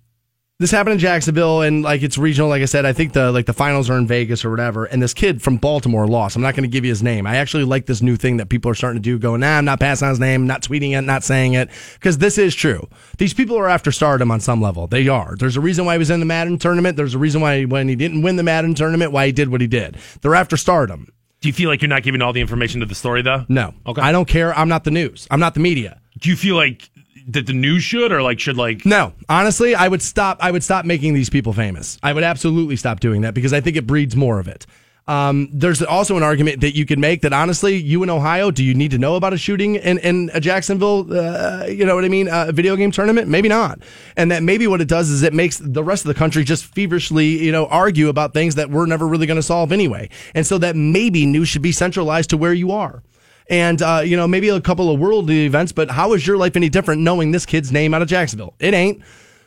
this 0.57 0.71
happened 0.71 0.93
in 0.93 0.99
Jacksonville, 0.99 1.61
and 1.61 1.83
like 1.83 2.01
it's 2.01 2.17
regional. 2.17 2.47
Like 2.47 2.61
I 2.61 2.65
said, 2.65 2.85
I 2.85 2.93
think 2.93 3.11
the 3.11 3.29
like 3.31 3.45
the 3.45 3.53
finals 3.53 3.89
are 3.89 3.97
in 3.97 4.07
Vegas 4.07 4.45
or 4.45 4.49
whatever. 4.49 4.85
And 4.85 5.01
this 5.03 5.13
kid 5.13 5.41
from 5.41 5.57
Baltimore 5.57 6.07
lost. 6.07 6.37
I'm 6.37 6.41
not 6.41 6.55
going 6.55 6.63
to 6.63 6.69
give 6.69 6.85
you 6.85 6.91
his 6.91 7.03
name. 7.03 7.27
I 7.27 7.35
actually 7.37 7.65
like 7.65 7.87
this 7.87 8.01
new 8.01 8.15
thing 8.15 8.37
that 8.37 8.47
people 8.47 8.71
are 8.71 8.75
starting 8.75 9.01
to 9.01 9.03
do. 9.03 9.19
Going, 9.19 9.41
nah, 9.41 9.57
I'm 9.57 9.65
not 9.65 9.81
passing 9.81 10.05
on 10.05 10.11
his 10.11 10.19
name, 10.19 10.47
not 10.47 10.61
tweeting 10.61 10.97
it, 10.97 11.01
not 11.01 11.23
saying 11.25 11.53
it, 11.55 11.69
because 11.95 12.19
this 12.19 12.37
is 12.37 12.55
true. 12.55 12.87
These 13.17 13.33
people 13.33 13.57
are 13.57 13.67
after 13.67 13.91
stardom 13.91 14.31
on 14.31 14.39
some 14.39 14.61
level. 14.61 14.87
They 14.87 15.07
are. 15.09 15.35
There's 15.35 15.57
a 15.57 15.61
reason 15.61 15.85
why 15.85 15.95
he 15.95 15.99
was 15.99 16.09
in 16.09 16.21
the 16.21 16.25
Madden 16.25 16.57
tournament. 16.57 16.95
There's 16.95 17.15
a 17.15 17.19
reason 17.19 17.41
why 17.41 17.65
when 17.65 17.89
he 17.89 17.95
didn't 17.97 18.21
win 18.21 18.37
the 18.37 18.43
Madden 18.43 18.75
tournament, 18.75 19.11
why 19.11 19.25
he 19.25 19.31
did 19.33 19.49
what 19.49 19.59
he 19.59 19.67
did. 19.67 19.97
They're 20.21 20.35
after 20.35 20.55
stardom. 20.55 21.09
Do 21.41 21.49
you 21.49 21.53
feel 21.53 21.69
like 21.69 21.81
you're 21.81 21.89
not 21.89 22.03
giving 22.03 22.21
all 22.21 22.31
the 22.31 22.41
information 22.41 22.79
to 22.79 22.85
the 22.85 22.95
story, 22.95 23.21
though? 23.21 23.45
No, 23.49 23.73
Okay. 23.85 24.01
I 24.01 24.11
don't 24.13 24.27
care. 24.27 24.57
I'm 24.57 24.69
not 24.69 24.83
the 24.85 24.91
news. 24.91 25.27
I'm 25.29 25.39
not 25.41 25.53
the 25.53 25.59
media. 25.59 25.99
Do 26.17 26.29
you 26.29 26.37
feel 26.37 26.55
like 26.55 26.89
that 27.27 27.47
the 27.47 27.53
news 27.53 27.83
should, 27.83 28.11
or 28.11 28.21
like 28.21 28.39
should 28.39 28.57
like? 28.57 28.85
No, 28.85 29.13
honestly, 29.29 29.75
I 29.75 29.87
would 29.87 30.01
stop. 30.01 30.37
I 30.41 30.51
would 30.51 30.63
stop 30.63 30.85
making 30.85 31.13
these 31.13 31.29
people 31.29 31.53
famous. 31.53 31.97
I 32.03 32.13
would 32.13 32.23
absolutely 32.23 32.75
stop 32.75 32.99
doing 32.99 33.21
that 33.21 33.33
because 33.33 33.53
I 33.53 33.61
think 33.61 33.77
it 33.77 33.87
breeds 33.87 34.15
more 34.15 34.39
of 34.39 34.47
it. 34.47 34.65
Um, 35.07 35.49
there's 35.51 35.83
also 35.83 36.17
an 36.17 36.23
argument 36.23 36.61
that 36.61 36.75
you 36.75 36.85
could 36.85 36.97
make 36.97 37.21
that 37.21 37.31
honestly, 37.31 37.75
you 37.75 38.01
in 38.01 38.09
Ohio, 38.09 38.49
do 38.49 38.63
you 38.63 38.73
need 38.73 38.89
to 38.91 38.97
know 38.97 39.15
about 39.15 39.33
a 39.33 39.37
shooting 39.37 39.75
in, 39.75 39.99
in 39.99 40.31
a 40.33 40.41
Jacksonville, 40.41 41.05
uh, 41.15 41.65
you 41.67 41.85
know 41.85 41.93
what 41.93 42.05
I 42.05 42.09
mean, 42.09 42.27
uh, 42.27 42.51
video 42.51 42.75
game 42.75 42.89
tournament? 42.89 43.27
Maybe 43.27 43.47
not. 43.47 43.79
And 44.17 44.31
that 44.31 44.41
maybe 44.41 44.65
what 44.65 44.81
it 44.81 44.87
does 44.87 45.11
is 45.11 45.21
it 45.21 45.33
makes 45.33 45.59
the 45.59 45.83
rest 45.83 46.05
of 46.05 46.07
the 46.07 46.15
country 46.15 46.43
just 46.43 46.65
feverishly, 46.65 47.27
you 47.27 47.51
know, 47.51 47.67
argue 47.67 48.09
about 48.09 48.33
things 48.33 48.55
that 48.55 48.71
we're 48.71 48.87
never 48.87 49.07
really 49.07 49.27
going 49.27 49.37
to 49.37 49.43
solve 49.43 49.71
anyway. 49.71 50.09
And 50.33 50.45
so 50.45 50.57
that 50.57 50.75
maybe 50.75 51.27
news 51.27 51.49
should 51.49 51.61
be 51.61 51.71
centralized 51.71 52.31
to 52.31 52.37
where 52.37 52.53
you 52.53 52.71
are 52.71 53.03
and 53.47 53.81
uh, 53.81 54.01
you 54.03 54.17
know 54.17 54.27
maybe 54.27 54.49
a 54.49 54.61
couple 54.61 54.89
of 54.89 54.99
world 54.99 55.29
events. 55.29 55.71
But 55.71 55.91
how 55.91 56.13
is 56.13 56.25
your 56.25 56.37
life 56.37 56.55
any 56.55 56.69
different 56.69 57.01
knowing 57.01 57.31
this 57.31 57.45
kid's 57.45 57.71
name 57.71 57.93
out 57.93 58.01
of 58.01 58.07
Jacksonville? 58.07 58.55
It 58.59 58.73
ain't. 58.73 59.01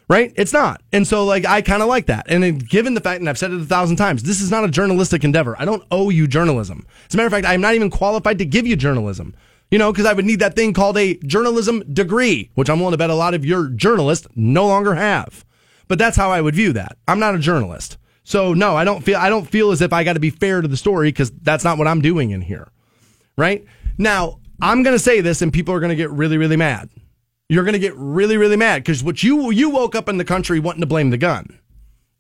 Right? 0.09 0.33
It's 0.37 0.55
not. 0.55 0.81
And 0.91 1.07
so, 1.07 1.27
like, 1.27 1.45
I 1.45 1.61
kind 1.61 1.83
of 1.83 1.89
like 1.89 2.07
that. 2.07 2.31
And 2.31 2.43
then 2.43 2.57
given 2.57 2.95
the 2.95 3.01
fact, 3.03 3.21
and 3.21 3.29
I've 3.29 3.37
said 3.37 3.51
it 3.51 3.61
a 3.61 3.65
thousand 3.67 3.97
times, 3.97 4.23
this 4.23 4.41
is 4.41 4.51
not 4.51 4.65
a 4.65 4.69
journalistic 4.69 5.23
endeavor. 5.23 5.55
I 5.59 5.67
don't 5.67 5.85
owe 5.91 6.09
you 6.09 6.27
journalism. 6.27 6.87
As 7.07 7.13
a 7.13 7.19
matter 7.19 7.27
of 7.27 7.33
fact, 7.33 7.47
I'm 7.47 7.61
not 7.61 7.75
even 7.75 7.91
qualified 7.91 8.39
to 8.39 8.47
give 8.47 8.67
you 8.67 8.75
journalism. 8.75 9.35
You 9.71 9.77
know, 9.77 9.93
because 9.93 10.07
I 10.07 10.15
would 10.15 10.25
need 10.25 10.41
that 10.41 10.57
thing 10.57 10.73
called 10.73 10.97
a 10.97 11.19
journalism 11.19 11.81
degree, 11.93 12.51
which 12.55 12.71
I'm 12.71 12.79
willing 12.79 12.93
to 12.93 12.97
bet 12.97 13.11
a 13.11 13.15
lot 13.15 13.35
of 13.35 13.45
your 13.45 13.69
journalists 13.69 14.27
no 14.35 14.67
longer 14.67 14.95
have. 14.95 15.45
But 15.89 15.99
that's 15.99 16.17
how 16.17 16.31
I 16.31 16.41
would 16.41 16.55
view 16.55 16.73
that. 16.73 16.97
I'm 17.07 17.19
not 17.19 17.35
a 17.35 17.39
journalist. 17.39 17.99
So 18.25 18.55
no, 18.55 18.77
I 18.77 18.85
don't 18.85 19.03
feel 19.05 19.19
I 19.19 19.29
don't 19.29 19.45
feel 19.45 19.73
as 19.73 19.83
if 19.83 19.93
I 19.93 20.05
got 20.05 20.15
to 20.15 20.21
be 20.21 20.31
fair 20.31 20.63
to 20.63 20.69
the 20.69 20.77
story 20.79 21.09
because 21.09 21.31
that's 21.31 21.65
not 21.65 21.77
what 21.77 21.87
I'm 21.87 22.01
doing 22.01 22.31
in 22.31 22.41
here 22.41 22.69
right? 23.39 23.65
Now, 23.99 24.39
I'm 24.61 24.83
going 24.83 24.95
to 24.95 25.03
say 25.03 25.21
this 25.21 25.43
and 25.43 25.53
people 25.53 25.75
are 25.75 25.81
going 25.81 25.91
to 25.91 25.97
get 25.97 26.11
really, 26.11 26.39
really 26.39 26.57
mad. 26.57 26.89
You're 27.49 27.65
going 27.65 27.75
to 27.75 27.79
get 27.79 27.97
really, 27.97 28.37
really 28.37 28.57
mad 28.57 28.83
because 28.83 29.03
what 29.03 29.23
you, 29.23 29.51
you 29.51 29.71
woke 29.71 29.95
up 29.95 30.09
in 30.09 30.19
the 30.19 30.25
country 30.25 30.61
wanting 30.61 30.83
to 30.83 30.87
blame 30.87 31.11
the 31.11 31.19
gun. 31.19 31.59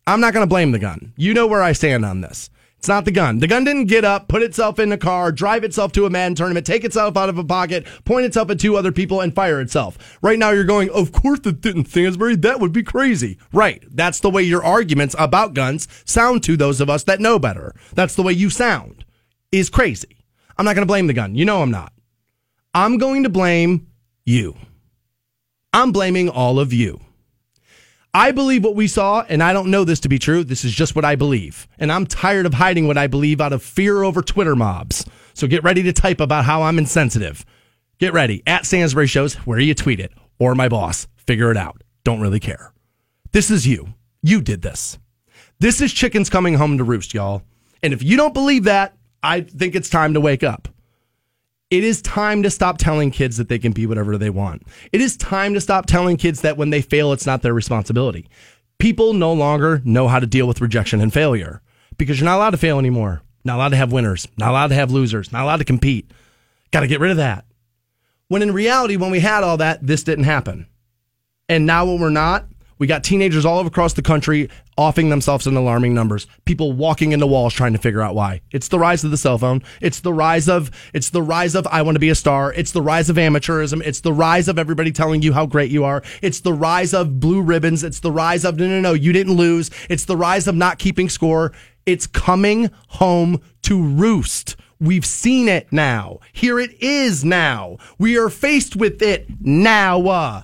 I'm 0.06 0.20
not 0.20 0.32
going 0.32 0.42
to 0.42 0.48
blame 0.48 0.72
the 0.72 0.78
gun. 0.78 1.12
You 1.16 1.34
know 1.34 1.46
where 1.46 1.62
I 1.62 1.72
stand 1.72 2.04
on 2.04 2.22
this. 2.22 2.50
It's 2.78 2.88
not 2.88 3.04
the 3.04 3.10
gun. 3.10 3.40
The 3.40 3.48
gun 3.48 3.64
didn't 3.64 3.86
get 3.86 4.04
up, 4.04 4.28
put 4.28 4.42
itself 4.42 4.78
in 4.78 4.88
the 4.88 4.96
car, 4.96 5.32
drive 5.32 5.64
itself 5.64 5.90
to 5.92 6.06
a 6.06 6.10
Madden 6.10 6.36
tournament, 6.36 6.64
take 6.64 6.84
itself 6.84 7.16
out 7.16 7.28
of 7.28 7.36
a 7.36 7.42
pocket, 7.42 7.86
point 8.04 8.24
itself 8.24 8.50
at 8.50 8.60
two 8.60 8.76
other 8.76 8.92
people, 8.92 9.20
and 9.20 9.34
fire 9.34 9.60
itself. 9.60 10.16
Right 10.22 10.38
now, 10.38 10.50
you're 10.50 10.62
going, 10.62 10.88
of 10.90 11.10
course 11.10 11.40
it 11.44 11.60
didn't, 11.60 11.88
Stansbury. 11.88 12.36
That 12.36 12.60
would 12.60 12.72
be 12.72 12.84
crazy. 12.84 13.36
Right. 13.52 13.82
That's 13.90 14.20
the 14.20 14.30
way 14.30 14.44
your 14.44 14.64
arguments 14.64 15.16
about 15.18 15.54
guns 15.54 15.88
sound 16.04 16.44
to 16.44 16.56
those 16.56 16.80
of 16.80 16.88
us 16.88 17.02
that 17.04 17.20
know 17.20 17.40
better. 17.40 17.74
That's 17.94 18.14
the 18.14 18.22
way 18.22 18.32
you 18.32 18.48
sound, 18.48 19.04
is 19.50 19.70
crazy. 19.70 20.17
I'm 20.58 20.64
not 20.64 20.74
going 20.74 20.86
to 20.86 20.90
blame 20.90 21.06
the 21.06 21.12
gun. 21.14 21.34
You 21.34 21.44
know 21.44 21.62
I'm 21.62 21.70
not. 21.70 21.92
I'm 22.74 22.98
going 22.98 23.22
to 23.22 23.28
blame 23.28 23.86
you. 24.24 24.56
I'm 25.72 25.92
blaming 25.92 26.28
all 26.28 26.58
of 26.58 26.72
you. 26.72 27.00
I 28.12 28.32
believe 28.32 28.64
what 28.64 28.74
we 28.74 28.88
saw, 28.88 29.24
and 29.28 29.42
I 29.42 29.52
don't 29.52 29.70
know 29.70 29.84
this 29.84 30.00
to 30.00 30.08
be 30.08 30.18
true. 30.18 30.42
This 30.42 30.64
is 30.64 30.72
just 30.72 30.96
what 30.96 31.04
I 31.04 31.14
believe. 31.14 31.68
And 31.78 31.92
I'm 31.92 32.06
tired 32.06 32.46
of 32.46 32.54
hiding 32.54 32.86
what 32.86 32.98
I 32.98 33.06
believe 33.06 33.40
out 33.40 33.52
of 33.52 33.62
fear 33.62 34.02
over 34.02 34.22
Twitter 34.22 34.56
mobs. 34.56 35.04
So 35.34 35.46
get 35.46 35.62
ready 35.62 35.82
to 35.84 35.92
type 35.92 36.20
about 36.20 36.44
how 36.44 36.62
I'm 36.62 36.78
insensitive. 36.78 37.44
Get 37.98 38.12
ready. 38.12 38.42
At 38.46 38.66
Stansbury 38.66 39.06
Shows, 39.06 39.34
where 39.46 39.60
you 39.60 39.74
tweet 39.74 40.00
it, 40.00 40.12
or 40.38 40.54
my 40.54 40.68
boss. 40.68 41.06
Figure 41.16 41.50
it 41.50 41.56
out. 41.56 41.84
Don't 42.02 42.20
really 42.20 42.40
care. 42.40 42.72
This 43.32 43.50
is 43.50 43.66
you. 43.66 43.94
You 44.22 44.40
did 44.40 44.62
this. 44.62 44.98
This 45.60 45.80
is 45.80 45.92
chickens 45.92 46.30
coming 46.30 46.54
home 46.54 46.78
to 46.78 46.84
roost, 46.84 47.14
y'all. 47.14 47.42
And 47.82 47.92
if 47.92 48.02
you 48.02 48.16
don't 48.16 48.34
believe 48.34 48.64
that, 48.64 48.96
I 49.22 49.40
think 49.42 49.74
it's 49.74 49.90
time 49.90 50.14
to 50.14 50.20
wake 50.20 50.42
up. 50.42 50.68
It 51.70 51.84
is 51.84 52.00
time 52.00 52.42
to 52.44 52.50
stop 52.50 52.78
telling 52.78 53.10
kids 53.10 53.36
that 53.36 53.48
they 53.48 53.58
can 53.58 53.72
be 53.72 53.86
whatever 53.86 54.16
they 54.16 54.30
want. 54.30 54.62
It 54.90 55.00
is 55.00 55.16
time 55.16 55.52
to 55.54 55.60
stop 55.60 55.86
telling 55.86 56.16
kids 56.16 56.40
that 56.40 56.56
when 56.56 56.70
they 56.70 56.80
fail, 56.80 57.12
it's 57.12 57.26
not 57.26 57.42
their 57.42 57.52
responsibility. 57.52 58.26
People 58.78 59.12
no 59.12 59.32
longer 59.32 59.82
know 59.84 60.08
how 60.08 60.18
to 60.18 60.26
deal 60.26 60.46
with 60.46 60.60
rejection 60.60 61.00
and 61.00 61.12
failure 61.12 61.60
because 61.98 62.18
you're 62.18 62.24
not 62.24 62.36
allowed 62.36 62.50
to 62.50 62.56
fail 62.56 62.78
anymore. 62.78 63.22
Not 63.44 63.56
allowed 63.56 63.70
to 63.70 63.76
have 63.76 63.92
winners, 63.92 64.26
not 64.36 64.50
allowed 64.50 64.68
to 64.68 64.74
have 64.74 64.90
losers, 64.90 65.32
not 65.32 65.42
allowed 65.42 65.58
to 65.58 65.64
compete. 65.64 66.10
Got 66.70 66.80
to 66.80 66.86
get 66.86 67.00
rid 67.00 67.10
of 67.10 67.16
that. 67.18 67.44
When 68.28 68.42
in 68.42 68.52
reality, 68.52 68.96
when 68.96 69.10
we 69.10 69.20
had 69.20 69.42
all 69.42 69.56
that, 69.58 69.86
this 69.86 70.02
didn't 70.02 70.24
happen. 70.24 70.66
And 71.48 71.64
now 71.64 71.86
when 71.86 72.00
we're 72.00 72.10
not, 72.10 72.46
we 72.78 72.86
got 72.86 73.04
teenagers 73.04 73.44
all 73.44 73.66
across 73.66 73.94
the 73.94 74.02
country 74.02 74.50
offing 74.78 75.10
themselves 75.10 75.46
in 75.46 75.56
alarming 75.56 75.92
numbers. 75.92 76.26
People 76.44 76.72
walking 76.72 77.12
into 77.12 77.26
walls 77.26 77.52
trying 77.52 77.72
to 77.72 77.78
figure 77.78 78.00
out 78.00 78.14
why. 78.14 78.40
It's 78.52 78.68
the 78.68 78.78
rise 78.78 79.02
of 79.02 79.10
the 79.10 79.16
cell 79.18 79.36
phone. 79.36 79.62
It's 79.82 80.00
the 80.00 80.12
rise 80.12 80.48
of 80.48 80.70
it's 80.94 81.10
the 81.10 81.20
rise 81.20 81.54
of 81.56 81.66
I 81.66 81.82
want 81.82 81.96
to 81.96 82.00
be 82.00 82.10
a 82.10 82.14
star. 82.14 82.52
It's 82.52 82.70
the 82.70 82.80
rise 82.80 83.10
of 83.10 83.16
amateurism. 83.16 83.82
It's 83.84 84.00
the 84.00 84.12
rise 84.12 84.46
of 84.48 84.58
everybody 84.58 84.92
telling 84.92 85.20
you 85.20 85.32
how 85.32 85.46
great 85.46 85.72
you 85.72 85.84
are. 85.84 86.02
It's 86.22 86.40
the 86.40 86.52
rise 86.52 86.94
of 86.94 87.18
blue 87.18 87.42
ribbons. 87.42 87.82
It's 87.82 88.00
the 88.00 88.12
rise 88.12 88.44
of 88.44 88.56
no 88.58 88.68
no 88.68 88.80
no, 88.80 88.92
you 88.92 89.12
didn't 89.12 89.34
lose. 89.34 89.70
It's 89.90 90.04
the 90.04 90.16
rise 90.16 90.46
of 90.46 90.54
not 90.54 90.78
keeping 90.78 91.08
score. 91.08 91.52
It's 91.84 92.06
coming 92.06 92.70
home 92.88 93.42
to 93.62 93.82
roost. 93.82 94.56
We've 94.80 95.06
seen 95.06 95.48
it 95.48 95.72
now. 95.72 96.20
Here 96.32 96.60
it 96.60 96.80
is 96.80 97.24
now. 97.24 97.78
We 97.98 98.16
are 98.16 98.28
faced 98.28 98.76
with 98.76 99.02
it 99.02 99.26
now. 99.40 100.06
Uh, 100.06 100.42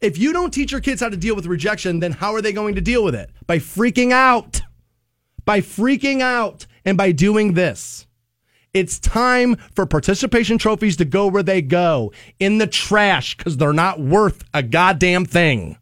If 0.00 0.16
you 0.16 0.32
don't 0.32 0.52
teach 0.52 0.72
your 0.72 0.80
kids 0.80 1.02
how 1.02 1.10
to 1.10 1.16
deal 1.16 1.36
with 1.36 1.46
rejection, 1.46 2.00
then 2.00 2.12
how 2.12 2.34
are 2.34 2.40
they 2.40 2.52
going 2.52 2.74
to 2.74 2.80
deal 2.80 3.04
with 3.04 3.14
it? 3.14 3.30
By 3.46 3.58
freaking 3.58 4.12
out. 4.12 4.62
By 5.44 5.60
freaking 5.60 6.22
out 6.22 6.66
and 6.84 6.96
by 6.96 7.12
doing 7.12 7.52
this. 7.52 8.06
It's 8.72 8.98
time 8.98 9.56
for 9.74 9.84
participation 9.84 10.56
trophies 10.56 10.96
to 10.98 11.04
go 11.04 11.26
where 11.26 11.42
they 11.42 11.60
go 11.60 12.12
in 12.38 12.58
the 12.58 12.66
trash 12.66 13.36
because 13.36 13.56
they're 13.56 13.72
not 13.72 14.00
worth 14.00 14.44
a 14.54 14.62
goddamn 14.62 15.26
thing. 15.26 15.76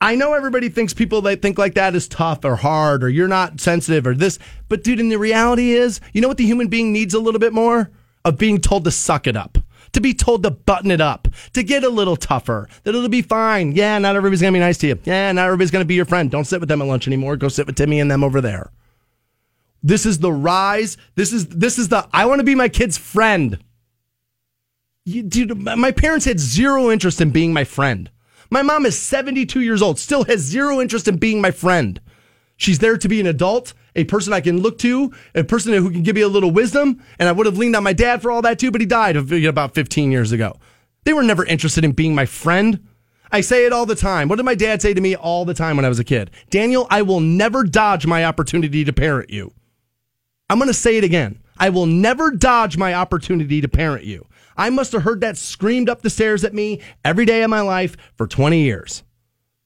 I 0.00 0.14
know 0.14 0.34
everybody 0.34 0.68
thinks 0.68 0.92
people 0.92 1.22
that 1.22 1.40
think 1.40 1.58
like 1.58 1.74
that 1.74 1.94
is 1.94 2.08
tough 2.08 2.44
or 2.44 2.56
hard 2.56 3.02
or 3.02 3.08
you're 3.08 3.28
not 3.28 3.60
sensitive 3.60 4.06
or 4.06 4.14
this, 4.14 4.38
but 4.68 4.84
dude, 4.84 5.00
and 5.00 5.10
the 5.10 5.16
reality 5.16 5.72
is, 5.72 6.00
you 6.12 6.20
know 6.20 6.28
what 6.28 6.36
the 6.36 6.46
human 6.46 6.68
being 6.68 6.92
needs 6.92 7.14
a 7.14 7.20
little 7.20 7.40
bit 7.40 7.52
more? 7.52 7.90
Of 8.24 8.36
being 8.36 8.60
told 8.60 8.84
to 8.84 8.90
suck 8.90 9.26
it 9.26 9.36
up, 9.36 9.58
to 9.92 10.00
be 10.00 10.14
told 10.14 10.42
to 10.42 10.50
button 10.50 10.90
it 10.90 11.00
up, 11.00 11.28
to 11.52 11.62
get 11.62 11.84
a 11.84 11.88
little 11.88 12.16
tougher, 12.16 12.68
that 12.84 12.94
it'll 12.94 13.08
be 13.08 13.22
fine. 13.22 13.72
Yeah, 13.72 13.98
not 13.98 14.16
everybody's 14.16 14.40
gonna 14.40 14.52
be 14.52 14.58
nice 14.58 14.78
to 14.78 14.88
you. 14.88 14.98
Yeah, 15.04 15.32
not 15.32 15.46
everybody's 15.46 15.70
gonna 15.70 15.84
be 15.84 15.94
your 15.94 16.04
friend. 16.04 16.30
Don't 16.30 16.44
sit 16.44 16.60
with 16.60 16.68
them 16.68 16.82
at 16.82 16.88
lunch 16.88 17.06
anymore. 17.06 17.36
Go 17.36 17.48
sit 17.48 17.66
with 17.66 17.76
Timmy 17.76 18.00
and 18.00 18.10
them 18.10 18.24
over 18.24 18.40
there. 18.40 18.70
This 19.82 20.06
is 20.06 20.18
the 20.18 20.32
rise. 20.32 20.96
This 21.14 21.32
is 21.32 21.48
this 21.48 21.78
is 21.78 21.88
the 21.88 22.06
I 22.12 22.26
want 22.26 22.38
to 22.38 22.44
be 22.44 22.54
my 22.54 22.68
kid's 22.68 22.96
friend. 22.96 23.58
You, 25.04 25.24
dude, 25.24 25.56
my 25.58 25.90
parents 25.90 26.26
had 26.26 26.38
zero 26.38 26.90
interest 26.90 27.20
in 27.20 27.30
being 27.30 27.52
my 27.52 27.64
friend. 27.64 28.08
My 28.50 28.62
mom 28.62 28.86
is 28.86 28.96
72 28.98 29.60
years 29.60 29.82
old, 29.82 29.98
still 29.98 30.24
has 30.24 30.40
zero 30.40 30.80
interest 30.80 31.08
in 31.08 31.16
being 31.16 31.40
my 31.40 31.50
friend. 31.50 32.00
She's 32.56 32.78
there 32.78 32.96
to 32.98 33.08
be 33.08 33.18
an 33.18 33.26
adult, 33.26 33.72
a 33.94 34.04
person 34.04 34.32
I 34.32 34.40
can 34.40 34.60
look 34.60 34.78
to, 34.78 35.12
a 35.34 35.44
person 35.44 35.72
who 35.72 35.90
can 35.90 36.02
give 36.02 36.16
me 36.16 36.22
a 36.22 36.28
little 36.28 36.50
wisdom. 36.50 37.02
And 37.18 37.28
I 37.28 37.32
would 37.32 37.46
have 37.46 37.58
leaned 37.58 37.76
on 37.76 37.82
my 37.82 37.92
dad 37.92 38.22
for 38.22 38.30
all 38.30 38.42
that 38.42 38.58
too, 38.58 38.70
but 38.70 38.80
he 38.80 38.86
died 38.86 39.16
about 39.16 39.74
15 39.74 40.10
years 40.10 40.32
ago. 40.32 40.56
They 41.04 41.12
were 41.12 41.22
never 41.22 41.44
interested 41.44 41.84
in 41.84 41.92
being 41.92 42.14
my 42.14 42.26
friend. 42.26 42.86
I 43.30 43.40
say 43.40 43.64
it 43.64 43.72
all 43.72 43.86
the 43.86 43.94
time. 43.94 44.28
What 44.28 44.36
did 44.36 44.44
my 44.44 44.54
dad 44.54 44.82
say 44.82 44.92
to 44.94 45.00
me 45.00 45.16
all 45.16 45.44
the 45.44 45.54
time 45.54 45.76
when 45.76 45.84
I 45.84 45.88
was 45.88 45.98
a 45.98 46.04
kid? 46.04 46.30
Daniel, 46.50 46.86
I 46.90 47.02
will 47.02 47.20
never 47.20 47.64
dodge 47.64 48.06
my 48.06 48.24
opportunity 48.24 48.84
to 48.84 48.92
parent 48.92 49.30
you. 49.30 49.52
I'm 50.50 50.58
going 50.58 50.68
to 50.68 50.74
say 50.74 50.98
it 50.98 51.04
again. 51.04 51.38
I 51.58 51.70
will 51.70 51.86
never 51.86 52.30
dodge 52.30 52.76
my 52.76 52.92
opportunity 52.94 53.60
to 53.60 53.68
parent 53.68 54.04
you. 54.04 54.26
I 54.56 54.68
must 54.68 54.92
have 54.92 55.02
heard 55.02 55.22
that 55.22 55.38
screamed 55.38 55.88
up 55.88 56.02
the 56.02 56.10
stairs 56.10 56.44
at 56.44 56.52
me 56.52 56.80
every 57.04 57.24
day 57.24 57.42
of 57.42 57.50
my 57.50 57.62
life 57.62 57.96
for 58.16 58.26
20 58.26 58.60
years. 58.60 59.02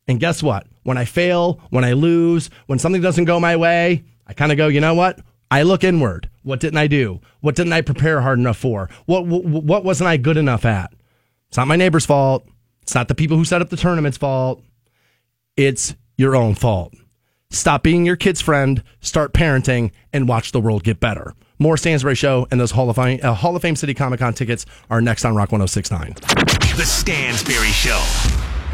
And 0.07 0.21
guess 0.21 0.43
what? 0.43 0.67
When 0.85 0.97
I 0.97 1.05
fail, 1.05 1.61
when 1.71 1.85
I 1.85 1.95
lose, 1.95 2.51
when 2.67 2.79
something 2.79 3.03
doesn't 3.03 3.25
go 3.25 3.41
my 3.41 3.57
way, 3.57 4.05
I 4.27 4.33
kind 4.33 4.53
of 4.53 4.59
go, 4.59 4.69
you 4.69 4.81
know 4.81 4.95
what? 4.95 5.21
I 5.51 5.63
look 5.63 5.85
inward. 5.85 6.29
What 6.43 6.61
didn't 6.61 6.79
I 6.79 6.87
do? 6.87 7.21
What 7.41 7.55
didn't 7.55 7.73
I 7.73 7.81
prepare 7.83 8.21
hard 8.21 8.39
enough 8.39 8.57
for? 8.57 8.89
What, 9.07 9.27
what, 9.27 9.45
what 9.45 9.85
wasn't 9.85 10.09
I 10.09 10.17
good 10.17 10.37
enough 10.37 10.65
at? 10.65 10.93
It's 11.49 11.57
not 11.57 11.69
my 11.69 11.77
neighbor's 11.77 12.07
fault. 12.07 12.47
It's 12.83 12.95
not 12.95 13.09
the 13.09 13.15
people 13.15 13.37
who 13.37 13.45
set 13.45 13.63
up 13.63 13.71
the 13.71 13.77
tournament's 13.77 14.19
fault. 14.19 14.63
It's 15.57 15.95
your 16.17 16.37
own 16.37 16.55
fault. 16.55 16.95
Stop 17.51 17.83
being 17.83 18.05
your 18.05 18.17
kid's 18.17 18.41
friend, 18.41 18.83
start 19.01 19.33
parenting, 19.33 19.93
and 20.13 20.29
watch 20.29 20.53
the 20.53 20.61
world 20.61 20.83
get 20.83 20.99
better. 21.01 21.33
More 21.59 21.77
Stansbury 21.77 22.17
Show 22.17 22.47
and 22.51 22.61
those 22.61 22.73
Hall 22.73 22.91
of 22.91 22.97
Fame, 22.97 23.21
uh, 23.23 23.33
Hall 23.33 23.57
of 23.57 23.63
Fame 23.63 23.77
City 23.77 23.95
Comic 23.95 24.21
Con 24.21 24.35
tickets 24.35 24.67
are 24.91 25.01
next 25.01 25.25
on 25.25 25.35
Rock 25.35 25.53
1069. 25.53 26.15
The 26.77 26.85
Stansbury 26.85 27.69
Show. 27.69 28.03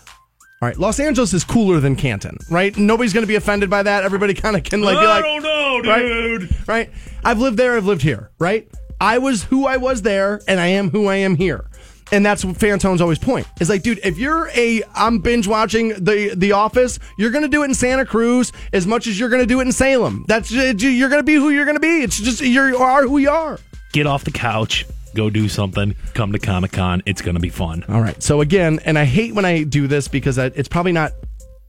All 0.62 0.68
right, 0.68 0.78
Los 0.78 1.00
Angeles 1.00 1.34
is 1.34 1.44
cooler 1.44 1.80
than 1.80 1.96
Canton, 1.96 2.38
right? 2.52 2.78
Nobody's 2.78 3.14
going 3.14 3.24
to 3.24 3.28
be 3.28 3.34
offended 3.34 3.68
by 3.72 3.82
that. 3.82 4.04
Everybody 4.04 4.36
kind 4.36 4.56
of 4.56 4.62
can 4.64 4.84
like 4.84 4.94
be 4.96 5.00
I 5.04 5.16
like, 5.16 5.24
don't 5.24 5.42
know, 5.42 5.90
right? 5.92 6.02
dude. 6.04 6.68
Right? 6.68 6.92
I've 7.26 7.40
lived 7.40 7.58
there. 7.58 7.76
I've 7.78 7.88
lived 7.88 8.04
here. 8.04 8.30
Right? 8.38 8.70
I 9.02 9.18
was 9.18 9.44
who 9.44 9.66
I 9.66 9.78
was 9.78 10.04
there, 10.04 10.42
and 10.48 10.60
I 10.60 10.68
am 10.68 10.92
who 10.92 11.08
I 11.08 11.16
am 11.16 11.36
here. 11.36 11.66
And 12.12 12.26
that's 12.26 12.46
what 12.46 12.56
Fantone's 12.58 13.02
always 13.02 13.18
point. 13.18 13.48
Is 13.60 13.68
like, 13.68 13.82
dude, 13.82 14.00
if 14.04 14.18
you're 14.18 14.50
a 14.50 14.84
I'm 14.94 15.20
binge 15.20 15.48
watching 15.48 15.90
the 15.90 16.34
The 16.36 16.52
Office, 16.52 17.00
you're 17.18 17.32
gonna 17.32 17.48
do 17.48 17.64
it 17.64 17.66
in 17.66 17.74
Santa 17.74 18.06
Cruz 18.06 18.52
as 18.74 18.86
much 18.86 19.08
as 19.08 19.20
you're 19.20 19.30
gonna 19.30 19.46
do 19.46 19.60
it 19.60 19.64
in 19.64 19.72
Salem. 19.72 20.26
That's 20.28 20.54
uh, 20.54 20.74
you're 20.78 21.10
gonna 21.10 21.24
be 21.24 21.34
who 21.34 21.50
you're 21.50 21.66
gonna 21.66 21.80
be. 21.80 22.04
It's 22.04 22.20
just 22.20 22.42
you 22.42 22.78
are 22.78 23.04
who 23.04 23.18
you 23.18 23.32
are. 23.32 23.58
Get 23.92 24.08
off 24.08 24.24
the 24.24 24.32
couch. 24.32 24.86
Go 25.16 25.30
do 25.30 25.50
something. 25.50 25.96
Come 26.14 26.32
to 26.32 26.40
Comic 26.40 26.72
Con. 26.72 27.02
It's 27.06 27.22
going 27.22 27.36
to 27.36 27.42
be 27.42 27.50
fun. 27.50 27.84
All 27.90 28.00
right. 28.00 28.24
So 28.24 28.40
again, 28.40 28.80
and 28.86 28.98
I 28.98 29.04
hate 29.04 29.36
when 29.36 29.44
I 29.44 29.64
do 29.64 29.86
this 29.88 30.08
because 30.08 30.40
I, 30.40 30.46
it's 30.46 30.70
probably 30.70 30.94
not 30.94 31.12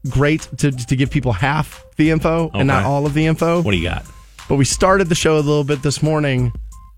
great 0.09 0.47
to 0.59 0.71
to 0.71 0.95
give 0.95 1.09
people 1.09 1.33
half 1.33 1.83
the 1.97 2.11
info 2.11 2.51
and 2.53 2.67
not 2.67 2.83
all 2.85 3.05
of 3.05 3.13
the 3.13 3.25
info. 3.25 3.61
What 3.61 3.71
do 3.71 3.77
you 3.77 3.89
got? 3.89 4.05
But 4.47 4.55
we 4.55 4.65
started 4.65 5.09
the 5.09 5.15
show 5.15 5.35
a 5.35 5.39
little 5.39 5.63
bit 5.63 5.81
this 5.81 6.03
morning. 6.03 6.53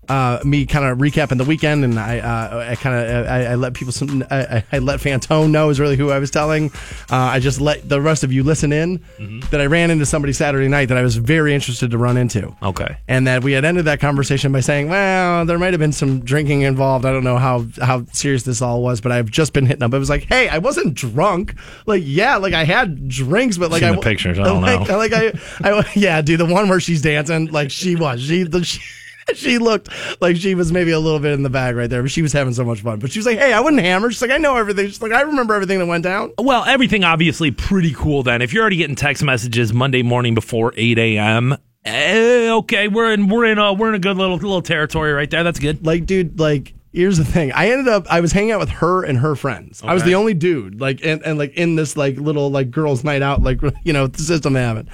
Uh, 0.08 0.40
me 0.44 0.66
kind 0.66 0.84
of 0.84 0.98
recapping 0.98 1.36
the 1.38 1.44
weekend, 1.44 1.84
and 1.84 1.98
I, 1.98 2.20
uh, 2.20 2.66
I 2.70 2.74
kind 2.76 2.94
of, 2.96 3.26
I, 3.26 3.44
I 3.46 3.54
let 3.56 3.74
people, 3.74 3.92
some, 3.92 4.24
I, 4.30 4.62
I- 4.70 4.78
let 4.78 5.00
Fantone 5.00 5.50
know 5.50 5.70
is 5.70 5.80
really 5.80 5.96
who 5.96 6.10
I 6.10 6.18
was 6.18 6.30
telling. 6.30 6.70
Uh, 7.10 7.16
I 7.16 7.40
just 7.40 7.60
let 7.60 7.88
the 7.88 8.00
rest 8.00 8.22
of 8.22 8.32
you 8.32 8.42
listen 8.44 8.72
in 8.72 9.02
that 9.50 9.60
I 9.60 9.66
ran 9.66 9.90
into 9.90 10.06
somebody 10.06 10.32
Saturday 10.32 10.68
night 10.68 10.86
that 10.90 10.98
I 10.98 11.02
was 11.02 11.16
very 11.16 11.54
interested 11.54 11.90
to 11.90 11.98
run 11.98 12.16
into. 12.16 12.54
Okay. 12.62 12.96
And 13.08 13.26
that 13.26 13.42
we 13.42 13.52
had 13.52 13.64
ended 13.64 13.86
that 13.86 13.98
conversation 14.00 14.52
by 14.52 14.60
saying, 14.60 14.88
well, 14.88 15.44
there 15.44 15.58
might 15.58 15.72
have 15.72 15.80
been 15.80 15.92
some 15.92 16.20
drinking 16.20 16.62
involved. 16.62 17.04
I 17.04 17.10
don't 17.12 17.24
know 17.24 17.38
how, 17.38 17.64
how 17.82 18.04
serious 18.12 18.44
this 18.44 18.62
all 18.62 18.82
was, 18.82 19.00
but 19.00 19.10
I've 19.12 19.30
just 19.30 19.52
been 19.52 19.66
hitting 19.66 19.82
up. 19.82 19.92
It 19.92 19.98
was 19.98 20.10
like, 20.10 20.24
hey, 20.24 20.48
I 20.48 20.58
wasn't 20.58 20.94
drunk. 20.94 21.54
Like, 21.86 22.02
yeah, 22.04 22.36
like 22.36 22.54
I 22.54 22.64
had 22.64 23.08
drinks, 23.08 23.58
but 23.58 23.70
like 23.70 23.80
Seen 23.80 23.92
I 23.92 23.96
the 23.96 24.02
pictures. 24.02 24.38
I 24.38 24.44
don't 24.44 24.62
like, 24.62 24.88
know. 24.88 24.96
Like 24.98 25.12
I, 25.12 25.32
I, 25.64 25.84
yeah, 25.96 26.22
dude, 26.22 26.38
the 26.40 26.46
one 26.46 26.68
where 26.68 26.80
she's 26.80 27.02
dancing, 27.02 27.46
like 27.46 27.70
she 27.70 27.96
was. 27.96 28.22
She, 28.22 28.44
the, 28.44 28.62
she, 28.64 28.80
she 29.34 29.58
looked 29.58 29.88
like 30.20 30.36
she 30.36 30.54
was 30.54 30.72
maybe 30.72 30.90
a 30.92 31.00
little 31.00 31.18
bit 31.18 31.32
in 31.32 31.42
the 31.42 31.50
bag 31.50 31.76
right 31.76 31.90
there, 31.90 32.02
but 32.02 32.10
she 32.10 32.22
was 32.22 32.32
having 32.32 32.54
so 32.54 32.64
much 32.64 32.80
fun. 32.80 32.98
But 32.98 33.12
she 33.12 33.18
was 33.18 33.26
like, 33.26 33.38
hey, 33.38 33.52
I 33.52 33.60
wouldn't 33.60 33.82
hammer." 33.82 34.10
She's 34.10 34.22
like, 34.22 34.30
I 34.30 34.38
know 34.38 34.56
everything. 34.56 34.86
She's 34.86 35.02
like, 35.02 35.12
I 35.12 35.22
remember 35.22 35.54
everything 35.54 35.78
that 35.78 35.86
went 35.86 36.04
down. 36.04 36.32
Well, 36.38 36.64
everything 36.64 37.04
obviously 37.04 37.50
pretty 37.50 37.92
cool 37.92 38.22
then. 38.22 38.42
If 38.42 38.52
you're 38.52 38.62
already 38.62 38.76
getting 38.76 38.96
text 38.96 39.22
messages 39.22 39.72
Monday 39.72 40.02
morning 40.02 40.34
before 40.34 40.72
8 40.76 40.98
a.m., 40.98 41.56
eh, 41.84 42.50
okay, 42.50 42.88
we're 42.88 43.12
in 43.12 43.28
we're 43.28 43.44
in 43.46 43.58
a 43.58 43.72
we're 43.72 43.88
in 43.88 43.94
a 43.94 43.98
good 43.98 44.16
little 44.16 44.36
little 44.36 44.62
territory 44.62 45.12
right 45.12 45.30
there. 45.30 45.44
That's 45.44 45.58
good. 45.58 45.84
like 45.86 46.06
dude 46.06 46.38
like 46.38 46.74
here's 46.92 47.18
the 47.18 47.24
thing 47.26 47.52
i 47.52 47.70
ended 47.70 47.88
up 47.88 48.06
i 48.10 48.20
was 48.20 48.32
hanging 48.32 48.52
out 48.52 48.58
with 48.58 48.70
her 48.70 49.02
and 49.04 49.18
her 49.18 49.36
friends 49.36 49.82
i 49.84 49.92
was 49.92 50.02
the 50.04 50.14
only 50.14 50.32
dude 50.32 50.80
like 50.80 51.04
and, 51.04 51.22
and 51.26 51.36
like 51.36 51.52
in 51.52 51.76
this 51.76 51.94
like 51.94 52.16
little 52.16 52.50
like 52.50 52.70
girls 52.70 53.04
night 53.04 53.20
out 53.20 53.42
like 53.42 53.60
you 53.84 53.92
know 53.92 54.06
the 54.06 54.22
system 54.22 54.54
they 54.54 54.62
have 54.62 54.78
it 54.78 54.86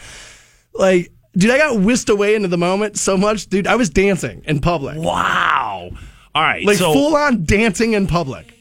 like 0.75 1.13
dude 1.37 1.51
i 1.51 1.59
got 1.59 1.81
whisked 1.81 2.09
away 2.09 2.35
into 2.35 2.49
the 2.49 2.59
moment 2.59 2.99
so 2.99 3.17
much 3.17 3.47
dude 3.47 3.67
i 3.67 3.77
was 3.77 3.89
dancing 3.91 4.43
in 4.47 4.61
public 4.61 4.99
Wow. 4.99 5.91
All 6.35 6.43
right, 6.43 6.65
like 6.65 6.79
so 6.79 6.93
full 6.95 7.15
on 7.15 7.45
dancing 7.45 7.93
in 7.93 8.07
public. 8.07 8.55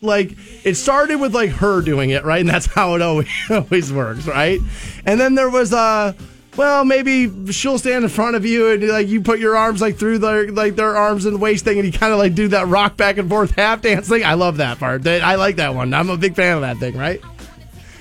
Like 0.00 0.32
it 0.64 0.74
started 0.76 1.16
with 1.20 1.34
like 1.34 1.50
her 1.50 1.82
doing 1.82 2.08
it, 2.10 2.24
right? 2.24 2.40
And 2.40 2.48
that's 2.48 2.66
how 2.66 2.94
it 2.94 3.02
always 3.02 3.28
always 3.50 3.92
works, 3.92 4.26
right? 4.26 4.60
And 5.04 5.20
then 5.20 5.34
there 5.34 5.50
was 5.50 5.72
uh 5.74 6.14
well, 6.56 6.84
maybe 6.84 7.52
she'll 7.52 7.78
stand 7.78 8.04
in 8.04 8.10
front 8.10 8.36
of 8.36 8.44
you 8.44 8.70
and 8.70 8.86
like 8.88 9.08
you 9.08 9.20
put 9.20 9.38
your 9.40 9.56
arms 9.56 9.80
like 9.80 9.96
through 9.96 10.18
their 10.18 10.50
like 10.50 10.76
their 10.76 10.96
arms 10.96 11.26
and 11.26 11.40
waist 11.40 11.64
thing, 11.64 11.78
and 11.78 11.86
you 11.86 11.92
kind 11.98 12.12
of 12.14 12.18
like 12.18 12.34
do 12.34 12.48
that 12.48 12.66
rock 12.68 12.96
back 12.96 13.18
and 13.18 13.28
forth 13.28 13.54
half 13.56 13.82
dance 13.82 14.08
thing. 14.08 14.24
I 14.24 14.34
love 14.34 14.56
that 14.56 14.78
part. 14.78 15.06
I 15.06 15.34
like 15.34 15.56
that 15.56 15.74
one. 15.74 15.92
I'm 15.92 16.08
a 16.08 16.16
big 16.16 16.34
fan 16.34 16.56
of 16.56 16.62
that 16.62 16.78
thing, 16.78 16.96
right? 16.96 17.20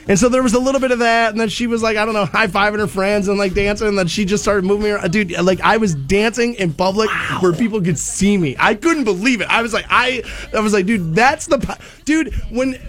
And 0.08 0.18
so 0.18 0.30
there 0.30 0.44
was 0.44 0.54
a 0.54 0.60
little 0.60 0.82
bit 0.82 0.92
of 0.92 1.00
that, 1.00 1.32
and 1.32 1.40
then 1.40 1.50
she 1.50 1.68
was 1.68 1.84
like, 1.84 1.98
I 1.98 2.06
don't 2.06 2.14
know, 2.14 2.26
high 2.26 2.48
fiving 2.48 2.80
her 2.80 2.88
friends 2.88 3.28
and 3.28 3.38
like 3.38 3.54
dancing, 3.54 3.88
and 3.88 3.98
then 3.98 4.08
she 4.08 4.26
just 4.26 4.44
started 4.44 4.66
moving 4.66 4.92
around. 4.92 5.12
Dude, 5.12 5.32
like 5.42 5.62
I 5.62 5.78
was 5.78 5.96
dancing 5.96 6.56
in 6.56 6.74
public 6.74 7.10
where 7.42 7.54
people 7.54 7.82
could 7.82 8.00
see 8.00 8.38
me. 8.38 8.56
I 8.60 8.76
couldn't 8.76 9.04
believe 9.04 9.42
it. 9.42 9.48
I 9.50 9.62
was 9.62 9.74
like, 9.74 9.86
I, 9.90 10.24
I 10.54 10.60
was 10.60 10.74
like, 10.74 10.86
dude, 10.86 11.16
that's 11.16 11.48
the, 11.48 11.80
dude. 12.06 12.34
When, 12.50 12.80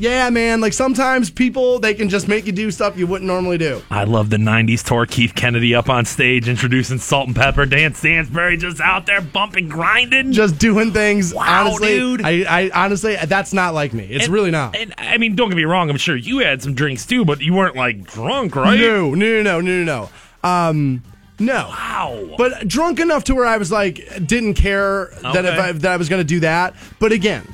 yeah, 0.00 0.30
man, 0.30 0.60
like 0.60 0.72
sometimes 0.72 1.30
people 1.30 1.78
they 1.78 1.94
can 1.94 2.08
just 2.08 2.26
make 2.28 2.46
you 2.46 2.52
do 2.52 2.70
stuff 2.70 2.96
you 2.96 3.06
wouldn't 3.06 3.26
normally 3.28 3.58
do. 3.58 3.82
I 3.90 4.04
love 4.04 4.30
the 4.30 4.36
'90s 4.36 4.82
tour. 4.82 5.06
Keith 5.06 5.34
Kennedy 5.34 5.74
up 5.74 5.88
on 5.88 6.04
stage 6.04 6.48
introducing 6.48 6.98
Salt-N-Pepa. 6.98 7.68
Dan 7.70 7.94
Stansbury 7.94 8.56
just 8.56 8.80
out 8.80 9.06
there 9.06 9.20
bumping, 9.20 9.68
grinding. 9.68 10.32
Just 10.32 10.58
doing 10.58 10.92
things. 10.92 11.34
Wow, 11.34 11.66
honestly, 11.66 11.88
dude. 11.98 12.22
I, 12.22 12.44
I 12.64 12.70
honestly, 12.74 13.16
that's 13.26 13.52
not 13.52 13.74
like 13.74 13.92
me. 13.92 14.04
It's 14.04 14.24
And- 14.24 14.34
really 14.34 14.50
not. 14.50 14.74
And 14.76 14.94
I 14.98 15.18
mean, 15.18 15.36
don't 15.36 15.48
get 15.48 15.56
me 15.56 15.64
wrong. 15.64 15.90
I'm 15.90 15.96
sure 15.96 16.16
you 16.16 16.38
had 16.38 16.62
some 16.62 16.74
drinks 16.74 17.06
too, 17.06 17.24
but 17.24 17.40
you 17.40 17.54
weren't 17.54 17.76
like 17.76 18.04
drunk, 18.04 18.56
right? 18.56 18.78
No, 18.80 19.14
no, 19.14 19.42
no, 19.42 19.60
no, 19.60 19.84
no, 19.84 20.08
no. 20.42 20.48
Um, 20.48 21.02
no. 21.38 21.66
Wow. 21.68 22.34
But 22.36 22.66
drunk 22.68 23.00
enough 23.00 23.24
to 23.24 23.34
where 23.34 23.46
I 23.46 23.56
was 23.56 23.70
like, 23.72 24.26
didn't 24.26 24.54
care 24.54 25.10
that 25.22 25.44
if 25.44 25.58
I, 25.58 25.72
that 25.72 25.92
I 25.92 25.96
was 25.96 26.08
going 26.08 26.20
to 26.20 26.24
do 26.26 26.40
that. 26.40 26.74
But 26.98 27.12
again, 27.12 27.46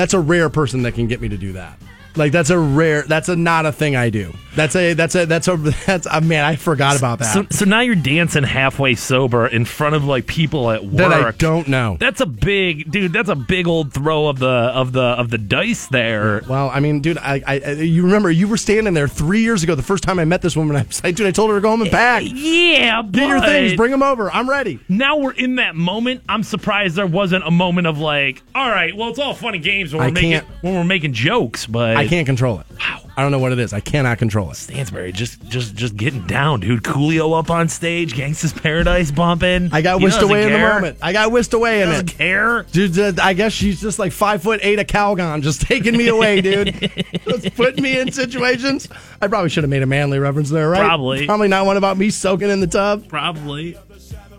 that's 0.00 0.14
a 0.14 0.20
rare 0.20 0.48
person 0.48 0.82
that 0.82 0.92
can 0.92 1.06
get 1.06 1.20
me 1.20 1.28
to 1.28 1.36
do 1.36 1.52
that. 1.52 1.79
Like 2.16 2.32
that's 2.32 2.50
a 2.50 2.58
rare. 2.58 3.02
That's 3.02 3.28
a 3.28 3.36
not 3.36 3.66
a 3.66 3.72
thing 3.72 3.96
I 3.96 4.10
do. 4.10 4.34
That's 4.56 4.74
a 4.74 4.94
that's 4.94 5.14
a 5.14 5.26
that's 5.26 5.46
a 5.46 5.56
that's 5.86 6.06
a 6.10 6.20
man. 6.20 6.44
I 6.44 6.56
forgot 6.56 6.98
about 6.98 7.20
that. 7.20 7.32
So, 7.32 7.46
so 7.50 7.64
now 7.64 7.80
you're 7.80 7.94
dancing 7.94 8.42
halfway 8.42 8.96
sober 8.96 9.46
in 9.46 9.64
front 9.64 9.94
of 9.94 10.04
like 10.04 10.26
people 10.26 10.70
at 10.70 10.84
work. 10.84 10.96
that 10.96 11.12
I 11.12 11.30
don't 11.32 11.68
know. 11.68 11.96
That's 12.00 12.20
a 12.20 12.26
big 12.26 12.90
dude. 12.90 13.12
That's 13.12 13.28
a 13.28 13.36
big 13.36 13.68
old 13.68 13.92
throw 13.92 14.26
of 14.26 14.40
the 14.40 14.48
of 14.48 14.92
the 14.92 15.02
of 15.02 15.30
the 15.30 15.38
dice 15.38 15.86
there. 15.86 16.42
Well, 16.48 16.68
I 16.70 16.80
mean, 16.80 17.00
dude, 17.00 17.16
I, 17.18 17.42
I, 17.46 17.60
I- 17.64 17.70
you 17.72 18.02
remember 18.02 18.30
you 18.30 18.48
were 18.48 18.56
standing 18.56 18.92
there 18.94 19.06
three 19.08 19.42
years 19.42 19.62
ago. 19.62 19.74
The 19.76 19.82
first 19.82 20.02
time 20.02 20.18
I 20.18 20.24
met 20.24 20.42
this 20.42 20.56
woman, 20.56 20.74
I 20.80 20.82
was 20.82 21.02
like, 21.04 21.14
dude, 21.14 21.26
I 21.28 21.30
told 21.30 21.50
her 21.50 21.56
to 21.56 21.60
go 21.62 21.70
home 21.70 21.82
and 21.82 21.90
pack. 21.90 22.24
Yeah, 22.26 23.02
Get 23.08 23.28
your 23.28 23.40
things, 23.40 23.74
bring 23.76 23.90
them 23.92 24.02
over. 24.02 24.30
I'm 24.32 24.50
ready. 24.50 24.80
now 24.88 25.16
we're 25.16 25.32
in 25.32 25.54
that 25.56 25.76
moment. 25.76 26.22
I'm 26.28 26.42
surprised 26.42 26.96
there 26.96 27.06
wasn't 27.06 27.46
a 27.46 27.50
moment 27.52 27.86
of 27.86 27.98
like, 27.98 28.42
all 28.54 28.68
right, 28.68 28.96
well, 28.96 29.10
it's 29.10 29.18
all 29.18 29.34
funny 29.34 29.58
games 29.58 29.94
when 29.94 30.02
we're 30.04 30.10
making 30.12 30.30
can't- 30.32 30.46
when 30.62 30.74
we're 30.74 30.84
making 30.84 31.12
jokes, 31.12 31.66
but 31.66 31.96
I 32.00 32.08
can't 32.08 32.26
control 32.26 32.60
it. 32.60 32.66
Wow. 32.78 33.00
I 33.16 33.22
don't 33.22 33.32
know 33.32 33.38
what 33.38 33.52
it 33.52 33.58
is. 33.58 33.72
I 33.72 33.80
cannot 33.80 34.18
control 34.18 34.50
it. 34.50 34.56
Stansbury 34.56 35.12
just 35.12 35.42
just 35.48 35.74
just 35.74 35.94
getting 35.96 36.26
down, 36.26 36.60
dude. 36.60 36.82
Coolio 36.82 37.38
up 37.38 37.50
on 37.50 37.68
stage, 37.68 38.14
Gangsta's 38.14 38.52
Paradise 38.52 39.10
bumping. 39.10 39.68
I 39.72 39.82
got 39.82 40.00
whisked 40.00 40.22
away 40.22 40.44
in 40.44 40.52
the 40.52 40.58
moment. 40.58 40.98
I 41.02 41.12
got 41.12 41.30
whisked 41.30 41.52
away 41.52 41.82
in 41.82 41.88
Doesn't 41.88 42.12
it. 42.12 42.16
care. 42.16 42.62
Dude, 42.72 42.98
uh, 42.98 43.12
I 43.22 43.34
guess 43.34 43.52
she's 43.52 43.80
just 43.80 43.98
like 43.98 44.12
five 44.12 44.42
foot 44.42 44.60
eight 44.62 44.78
of 44.78 44.86
Calgon, 44.86 45.42
just 45.42 45.60
taking 45.62 45.96
me 45.96 46.08
away, 46.08 46.40
dude. 46.40 46.74
just 47.28 47.54
putting 47.56 47.82
me 47.82 47.98
in 47.98 48.10
situations. 48.10 48.88
I 49.20 49.28
probably 49.28 49.50
should 49.50 49.64
have 49.64 49.70
made 49.70 49.82
a 49.82 49.86
manly 49.86 50.18
reference 50.18 50.48
there, 50.48 50.70
right? 50.70 50.80
Probably. 50.80 51.26
Probably 51.26 51.48
not 51.48 51.66
one 51.66 51.76
about 51.76 51.98
me 51.98 52.08
soaking 52.10 52.48
in 52.48 52.60
the 52.60 52.66
tub. 52.68 53.06
Probably. 53.08 53.76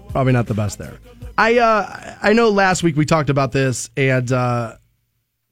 Probably 0.09 0.33
not 0.33 0.47
the 0.47 0.55
best 0.55 0.79
there. 0.79 0.97
I 1.37 1.59
uh, 1.59 2.15
I 2.21 2.33
know 2.33 2.49
last 2.49 2.83
week 2.83 2.95
we 2.95 3.05
talked 3.05 3.29
about 3.29 3.51
this 3.51 3.89
and 3.95 4.31
uh, 4.31 4.75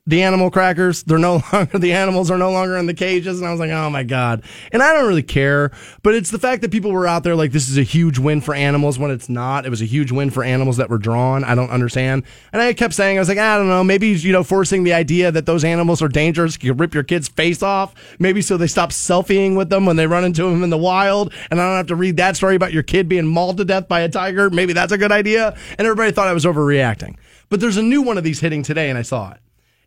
the 0.10 0.24
animal 0.24 0.50
crackers. 0.50 1.04
They're 1.04 1.20
no 1.20 1.42
longer 1.54 1.78
the 1.78 1.94
animals 1.94 2.32
are 2.32 2.38
no 2.38 2.52
longer 2.52 2.78
in 2.78 2.88
the 2.88 2.94
cages, 2.94 3.40
and 3.40 3.48
I 3.48 3.52
was 3.52 3.60
like, 3.60 3.70
oh 3.70 3.90
my 3.90 4.04
god. 4.04 4.44
And 4.72 4.82
I 4.82 4.94
don't 4.94 5.08
really 5.08 5.24
care, 5.24 5.72
but 6.02 6.16
it's 6.16 6.32
the 6.32 6.40
fact 6.40 6.64
that 6.64 6.72
people 6.72 6.92
were 6.92 7.08
out 7.08 7.24
there 7.24 7.36
like 7.36 7.52
this 7.52 7.70
is 7.70 7.78
a 7.78 7.84
huge 7.84 8.18
win 8.18 8.42
for 8.42 8.56
animals 8.56 8.98
when 8.98 9.12
it's 9.12 9.30
not. 9.30 9.66
It 9.66 9.70
was 9.70 9.82
a 9.82 9.86
huge 9.86 10.12
win 10.12 10.32
for 10.32 10.44
animals 10.44 10.78
that 10.78 10.90
were 10.90 10.98
drawn. 10.98 11.44
I 11.44 11.54
don't 11.54 11.70
understand. 11.70 12.24
And 12.52 12.62
I 12.62 12.74
kept 12.74 12.96
saying, 12.96 13.18
I 13.18 13.22
was 13.22 13.30
like, 13.30 13.38
I 13.38 13.58
don't 13.58 13.68
know, 13.68 13.84
maybe 13.84 14.10
you 14.10 14.32
know, 14.32 14.44
forcing 14.44 14.84
the 14.84 14.94
idea 14.94 15.32
that 15.32 15.46
those 15.46 15.64
animals 15.64 16.02
are 16.02 16.08
dangerous, 16.08 16.58
you 16.62 16.74
rip 16.74 16.94
your 16.94 17.04
kid's 17.04 17.28
face 17.28 17.62
off, 17.62 17.94
maybe 18.18 18.42
so 18.42 18.58
they 18.58 18.68
stop 18.68 18.90
selfieing 18.90 19.56
with 19.56 19.70
them 19.70 19.86
when 19.86 19.96
they 19.96 20.08
run 20.08 20.26
into 20.26 20.44
them 20.44 20.64
in 20.64 20.72
the 20.72 20.78
wild, 20.78 21.32
and 21.52 21.62
I 21.62 21.68
don't 21.68 21.78
have 21.78 21.88
to 21.88 21.96
read 21.96 22.18
that 22.18 22.36
story 22.36 22.56
about 22.56 22.74
your 22.74 22.84
kid 22.84 23.08
being 23.08 23.28
mauled 23.28 23.58
to 23.58 23.66
death 23.66 23.88
by 23.88 24.02
a 24.02 24.10
tiger. 24.10 24.50
Maybe 24.50 24.74
that's 24.74 24.92
a 24.92 24.98
good 24.98 25.12
idea. 25.12 25.56
And 25.78 25.86
everybody 25.86 26.12
thought 26.12 26.28
I 26.28 26.34
was 26.34 26.46
overreacting. 26.46 27.18
But 27.50 27.60
there's 27.60 27.78
a 27.78 27.84
new 27.84 28.02
one 28.02 28.18
of 28.18 28.24
these 28.24 28.40
hitting 28.40 28.64
today, 28.64 28.90
and 28.90 28.98
I 28.98 29.04
saw 29.04 29.32
it 29.32 29.40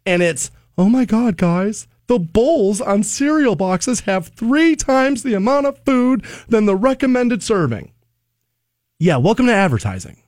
and 0.07 0.23
it's 0.23 0.51
oh 0.77 0.89
my 0.89 1.05
god 1.05 1.37
guys 1.37 1.87
the 2.09 2.19
bowls 2.19 2.81
on 2.81 3.03
cereal 3.03 3.57
boxes 3.57 4.01
have 4.01 4.29
three 4.29 4.77
times 4.77 5.23
the 5.23 5.35
amount 5.35 5.67
of 5.67 5.83
food 5.85 6.25
than 6.49 6.67
the 6.67 6.77
recommended 6.77 7.43
serving. 7.43 7.93
Yeah 8.99 9.17
welcome 9.17 9.47
to 9.47 9.55
advertising. 9.55 10.23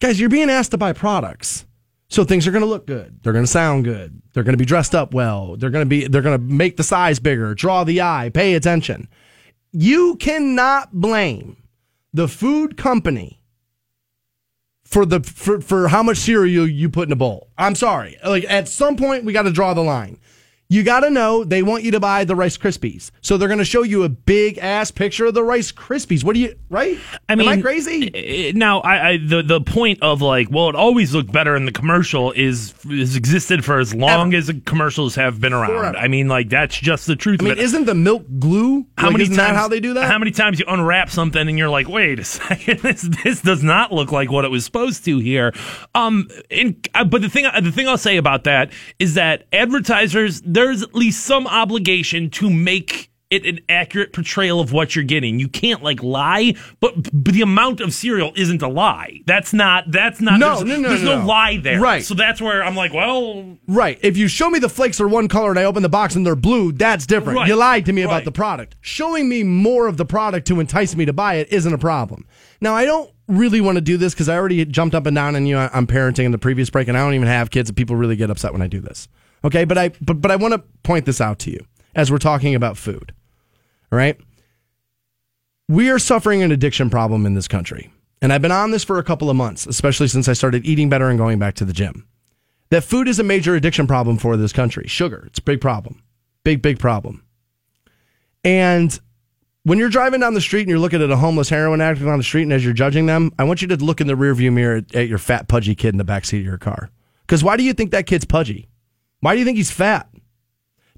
Guys 0.00 0.20
you're 0.20 0.28
being 0.28 0.50
asked 0.50 0.70
to 0.70 0.78
buy 0.78 0.92
products 0.92 1.66
so 2.08 2.24
things 2.24 2.46
are 2.46 2.52
going 2.52 2.62
to 2.62 2.68
look 2.68 2.86
good. 2.86 3.20
They're 3.22 3.32
going 3.32 3.44
to 3.46 3.50
sound 3.50 3.84
good. 3.84 4.20
They're 4.32 4.42
going 4.42 4.52
to 4.52 4.58
be 4.58 4.66
dressed 4.66 4.94
up 4.94 5.14
well. 5.14 5.56
They're 5.56 5.70
going 5.70 5.84
to 5.84 5.88
be 5.88 6.06
they're 6.06 6.22
going 6.22 6.38
to 6.38 6.54
make 6.54 6.76
the 6.76 6.84
size 6.84 7.18
bigger 7.18 7.54
draw 7.54 7.84
the 7.84 8.02
eye 8.02 8.30
pay 8.32 8.54
attention. 8.54 9.08
You 9.72 10.16
cannot 10.16 10.92
blame 10.92 11.56
the 12.12 12.28
food 12.28 12.76
company 12.76 13.41
for 14.92 15.06
the 15.06 15.20
for, 15.20 15.60
for 15.60 15.88
how 15.88 16.02
much 16.02 16.18
cereal 16.18 16.68
you 16.68 16.90
put 16.90 17.08
in 17.08 17.12
a 17.12 17.16
bowl. 17.16 17.48
I'm 17.56 17.74
sorry. 17.74 18.18
Like 18.24 18.44
at 18.48 18.68
some 18.68 18.96
point 18.96 19.24
we 19.24 19.32
got 19.32 19.42
to 19.42 19.50
draw 19.50 19.72
the 19.72 19.82
line. 19.82 20.18
You 20.72 20.82
got 20.82 21.00
to 21.00 21.10
know 21.10 21.44
they 21.44 21.62
want 21.62 21.82
you 21.84 21.90
to 21.90 22.00
buy 22.00 22.24
the 22.24 22.34
Rice 22.34 22.56
Krispies. 22.56 23.10
So 23.20 23.36
they're 23.36 23.48
going 23.48 23.58
to 23.58 23.64
show 23.64 23.82
you 23.82 24.04
a 24.04 24.08
big 24.08 24.56
ass 24.56 24.90
picture 24.90 25.26
of 25.26 25.34
the 25.34 25.44
Rice 25.44 25.70
Krispies. 25.70 26.24
What 26.24 26.32
do 26.34 26.40
you 26.40 26.54
right? 26.70 26.98
I 27.28 27.34
mean, 27.34 27.46
Am 27.46 27.58
I 27.58 27.60
crazy? 27.60 28.10
eh, 28.14 28.52
Now, 28.54 28.80
I, 28.80 29.08
I 29.10 29.16
the 29.18 29.42
the 29.42 29.60
point 29.60 29.98
of 30.02 30.22
like, 30.22 30.50
well, 30.50 30.70
it 30.70 30.74
always 30.74 31.14
looked 31.14 31.30
better 31.30 31.56
in 31.56 31.66
the 31.66 31.72
commercial 31.72 32.32
is 32.32 32.72
has 32.88 33.16
existed 33.16 33.64
for 33.66 33.80
as 33.80 33.94
long 33.94 34.28
Ever. 34.32 34.36
as 34.38 34.46
the 34.46 34.60
commercials 34.60 35.14
have 35.16 35.40
been 35.40 35.52
around. 35.52 35.72
Forever. 35.76 35.98
I 35.98 36.08
mean, 36.08 36.28
like 36.28 36.48
that's 36.48 36.74
just 36.78 37.06
the 37.06 37.16
truth 37.16 37.42
I 37.42 37.44
mean, 37.44 37.58
isn't 37.58 37.84
the 37.84 37.94
milk 37.94 38.24
glue? 38.38 38.86
how 38.96 39.08
Like, 39.08 39.12
many 39.12 39.24
isn't 39.24 39.36
times? 39.36 39.50
that 39.50 39.56
how 39.56 39.68
they 39.68 39.80
do 39.80 39.92
that? 39.92 40.10
How 40.10 40.18
many 40.18 40.30
times 40.30 40.58
you 40.58 40.64
unwrap 40.68 41.10
something 41.10 41.46
and 41.48 41.58
you're 41.58 41.68
like, 41.68 41.86
wait 41.88 42.18
a 42.18 42.24
second, 42.40 42.80
this 42.80 43.02
this 43.22 43.42
does 43.42 43.62
not 43.62 43.92
look 43.92 44.10
like 44.10 44.32
what 44.32 44.46
it 44.46 44.50
was 44.50 44.64
supposed 44.64 45.04
to 45.04 45.18
here. 45.18 45.52
Um, 45.94 46.28
and 46.50 46.88
uh, 46.94 47.04
but 47.04 47.20
the 47.20 47.28
thing 47.28 47.46
the 47.62 47.70
thing 47.72 47.86
I'll 47.88 47.98
say 47.98 48.16
about 48.16 48.44
that 48.44 48.72
is 48.98 49.14
that 49.14 49.44
advertisers 49.52 50.40
there's 50.62 50.82
at 50.82 50.94
least 50.94 51.24
some 51.24 51.46
obligation 51.46 52.30
to 52.30 52.50
make. 52.50 53.08
It 53.30 53.46
an 53.46 53.60
accurate 53.66 54.12
portrayal 54.12 54.60
of 54.60 54.74
what 54.74 54.94
you're 54.94 55.06
getting. 55.06 55.40
You 55.40 55.48
can't 55.48 55.82
like 55.82 56.02
lie, 56.02 56.54
but, 56.80 56.92
but 57.14 57.32
the 57.32 57.40
amount 57.40 57.80
of 57.80 57.94
cereal 57.94 58.30
isn't 58.36 58.60
a 58.60 58.68
lie. 58.68 59.22
That's 59.24 59.54
not. 59.54 59.90
That's 59.90 60.20
not. 60.20 60.38
No, 60.38 60.56
there's, 60.56 60.68
no, 60.68 60.76
no, 60.76 60.88
There's 60.90 61.02
no, 61.02 61.20
no, 61.20 61.26
lie 61.26 61.56
there. 61.56 61.80
Right. 61.80 62.04
So 62.04 62.12
that's 62.12 62.42
where 62.42 62.62
I'm 62.62 62.76
like, 62.76 62.92
well, 62.92 63.56
Right. 63.66 63.98
If 64.02 64.18
you 64.18 64.28
show 64.28 64.50
me 64.50 64.58
the 64.58 64.68
flakes 64.68 65.00
are 65.00 65.08
one 65.08 65.28
color 65.28 65.48
and 65.48 65.58
I 65.58 65.64
open 65.64 65.82
the 65.82 65.88
box 65.88 66.14
and 66.14 66.26
they're 66.26 66.36
blue, 66.36 66.72
that's 66.72 67.06
different. 67.06 67.38
Right. 67.38 67.48
You 67.48 67.56
lied 67.56 67.86
to 67.86 67.94
me 67.94 68.02
about 68.02 68.26
the 68.26 68.32
product. 68.32 68.76
Showing 68.82 69.30
me 69.30 69.44
more 69.44 69.86
of 69.86 69.96
the 69.96 70.04
product 70.04 70.46
to 70.48 70.60
entice 70.60 70.94
me 70.94 71.06
to 71.06 71.14
buy 71.14 71.36
it 71.36 71.50
isn't 71.50 71.72
a 71.72 71.78
problem. 71.78 72.26
Now, 72.60 72.74
I 72.74 72.84
don't 72.84 73.10
really 73.28 73.62
want 73.62 73.76
to 73.76 73.80
do 73.80 73.96
this 73.96 74.12
because 74.12 74.28
I 74.28 74.36
already 74.36 74.62
jumped 74.66 74.94
up 74.94 75.06
and 75.06 75.14
down 75.14 75.36
on 75.36 75.46
you. 75.46 75.56
I'm 75.56 75.86
parenting 75.86 76.24
in 76.24 76.32
the 76.32 76.38
previous 76.38 76.68
break 76.68 76.86
and 76.86 76.98
I 76.98 77.00
don't 77.00 77.14
even 77.14 77.28
have 77.28 77.50
kids 77.50 77.70
and 77.70 77.76
people 77.78 77.96
really 77.96 78.16
get 78.16 78.28
upset 78.28 78.52
when 78.52 78.60
I 78.60 78.66
do 78.66 78.80
this. 78.80 79.08
Okay. 79.44 79.64
But 79.64 79.78
I, 79.78 79.88
but, 80.00 80.20
but 80.20 80.30
I 80.30 80.36
want 80.36 80.54
to 80.54 80.62
point 80.82 81.06
this 81.06 81.20
out 81.20 81.38
to 81.40 81.50
you 81.50 81.64
as 81.94 82.10
we're 82.10 82.18
talking 82.18 82.54
about 82.54 82.76
food. 82.76 83.12
All 83.90 83.98
right. 83.98 84.18
We 85.68 85.90
are 85.90 85.98
suffering 85.98 86.42
an 86.42 86.52
addiction 86.52 86.90
problem 86.90 87.24
in 87.24 87.34
this 87.34 87.48
country. 87.48 87.90
And 88.20 88.32
I've 88.32 88.42
been 88.42 88.52
on 88.52 88.70
this 88.70 88.84
for 88.84 88.98
a 88.98 89.04
couple 89.04 89.30
of 89.30 89.36
months, 89.36 89.66
especially 89.66 90.08
since 90.08 90.28
I 90.28 90.32
started 90.32 90.64
eating 90.64 90.88
better 90.88 91.08
and 91.08 91.18
going 91.18 91.38
back 91.38 91.54
to 91.56 91.64
the 91.64 91.72
gym 91.72 92.06
that 92.72 92.82
food 92.82 93.06
is 93.06 93.18
a 93.18 93.22
major 93.22 93.54
addiction 93.54 93.86
problem 93.86 94.16
for 94.16 94.34
this 94.38 94.50
country. 94.50 94.86
Sugar, 94.88 95.24
it's 95.26 95.38
a 95.38 95.42
big 95.42 95.60
problem. 95.60 96.02
Big, 96.42 96.62
big 96.62 96.78
problem. 96.78 97.22
And 98.44 98.98
when 99.64 99.78
you're 99.78 99.90
driving 99.90 100.20
down 100.20 100.32
the 100.32 100.40
street 100.40 100.62
and 100.62 100.70
you're 100.70 100.78
looking 100.78 101.02
at 101.02 101.10
a 101.10 101.16
homeless 101.18 101.50
heroin 101.50 101.82
addict 101.82 102.06
on 102.06 102.16
the 102.16 102.24
street, 102.24 102.44
and 102.44 102.52
as 102.52 102.64
you're 102.64 102.72
judging 102.72 103.04
them, 103.04 103.30
I 103.38 103.44
want 103.44 103.60
you 103.60 103.68
to 103.68 103.76
look 103.76 104.00
in 104.00 104.06
the 104.06 104.14
rearview 104.14 104.50
mirror 104.50 104.78
at, 104.78 104.94
at 104.94 105.06
your 105.06 105.18
fat, 105.18 105.48
pudgy 105.48 105.74
kid 105.74 105.92
in 105.92 105.98
the 105.98 106.04
backseat 106.04 106.38
of 106.38 106.46
your 106.46 106.56
car. 106.56 106.90
Because 107.26 107.44
why 107.44 107.58
do 107.58 107.62
you 107.62 107.74
think 107.74 107.90
that 107.90 108.06
kid's 108.06 108.24
pudgy? 108.24 108.70
Why 109.22 109.32
do 109.32 109.38
you 109.38 109.44
think 109.44 109.56
he's 109.56 109.70
fat? 109.70 110.08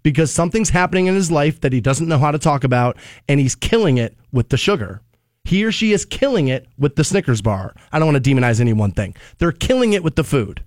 Because 0.02 0.30
something's 0.30 0.70
happening 0.70 1.06
in 1.06 1.14
his 1.14 1.30
life 1.30 1.60
that 1.60 1.72
he 1.72 1.80
doesn't 1.80 2.08
know 2.08 2.18
how 2.18 2.32
to 2.32 2.38
talk 2.38 2.64
about, 2.64 2.98
and 3.28 3.38
he's 3.38 3.54
killing 3.54 3.96
it 3.96 4.18
with 4.32 4.48
the 4.48 4.56
sugar. 4.56 5.00
He 5.44 5.64
or 5.64 5.70
she 5.70 5.92
is 5.92 6.04
killing 6.04 6.48
it 6.48 6.66
with 6.76 6.96
the 6.96 7.04
Snickers 7.04 7.40
bar. 7.40 7.74
I 7.92 7.98
don't 7.98 8.12
want 8.12 8.22
to 8.22 8.30
demonize 8.30 8.60
any 8.60 8.72
one 8.72 8.90
thing. 8.90 9.14
They're 9.38 9.52
killing 9.52 9.92
it 9.92 10.02
with 10.02 10.16
the 10.16 10.24
food 10.24 10.64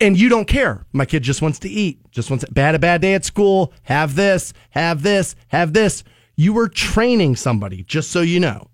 and 0.00 0.18
you 0.18 0.28
don't 0.28 0.46
care. 0.46 0.86
My 0.92 1.04
kid 1.04 1.22
just 1.22 1.42
wants 1.42 1.58
to 1.60 1.68
eat, 1.68 2.10
just 2.10 2.30
wants 2.30 2.44
bad 2.50 2.74
a 2.74 2.78
bad 2.78 3.00
day 3.00 3.14
at 3.14 3.24
school. 3.24 3.72
Have 3.82 4.14
this, 4.14 4.52
have 4.70 5.02
this, 5.02 5.36
have 5.48 5.72
this. 5.72 6.04
You 6.36 6.52
were 6.52 6.68
training 6.68 7.36
somebody, 7.36 7.82
just 7.84 8.10
so 8.10 8.20
you 8.20 8.40
know, 8.40 8.68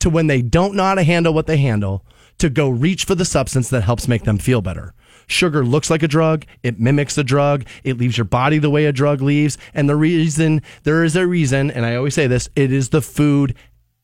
to 0.00 0.10
when 0.10 0.26
they 0.26 0.42
don't 0.42 0.74
know 0.74 0.84
how 0.84 0.94
to 0.94 1.02
handle 1.02 1.32
what 1.32 1.46
they 1.46 1.56
handle 1.56 2.04
to 2.38 2.50
go 2.50 2.68
reach 2.68 3.04
for 3.04 3.14
the 3.14 3.24
substance 3.24 3.70
that 3.70 3.82
helps 3.82 4.08
make 4.08 4.24
them 4.24 4.38
feel 4.38 4.60
better. 4.60 4.92
Sugar 5.26 5.64
looks 5.64 5.90
like 5.90 6.02
a 6.02 6.08
drug. 6.08 6.44
It 6.62 6.78
mimics 6.78 7.18
a 7.18 7.24
drug. 7.24 7.64
It 7.84 7.98
leaves 7.98 8.16
your 8.16 8.24
body 8.24 8.58
the 8.58 8.70
way 8.70 8.86
a 8.86 8.92
drug 8.92 9.20
leaves. 9.20 9.58
And 9.74 9.88
the 9.88 9.96
reason, 9.96 10.62
there 10.84 11.04
is 11.04 11.16
a 11.16 11.26
reason, 11.26 11.70
and 11.70 11.84
I 11.84 11.96
always 11.96 12.14
say 12.14 12.26
this, 12.26 12.48
it 12.54 12.72
is 12.72 12.90
the 12.90 13.02
food 13.02 13.54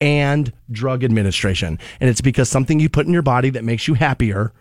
and 0.00 0.52
drug 0.70 1.04
administration. 1.04 1.78
And 2.00 2.10
it's 2.10 2.20
because 2.20 2.48
something 2.48 2.80
you 2.80 2.88
put 2.88 3.06
in 3.06 3.12
your 3.12 3.22
body 3.22 3.50
that 3.50 3.64
makes 3.64 3.86
you 3.86 3.94
happier 3.94 4.52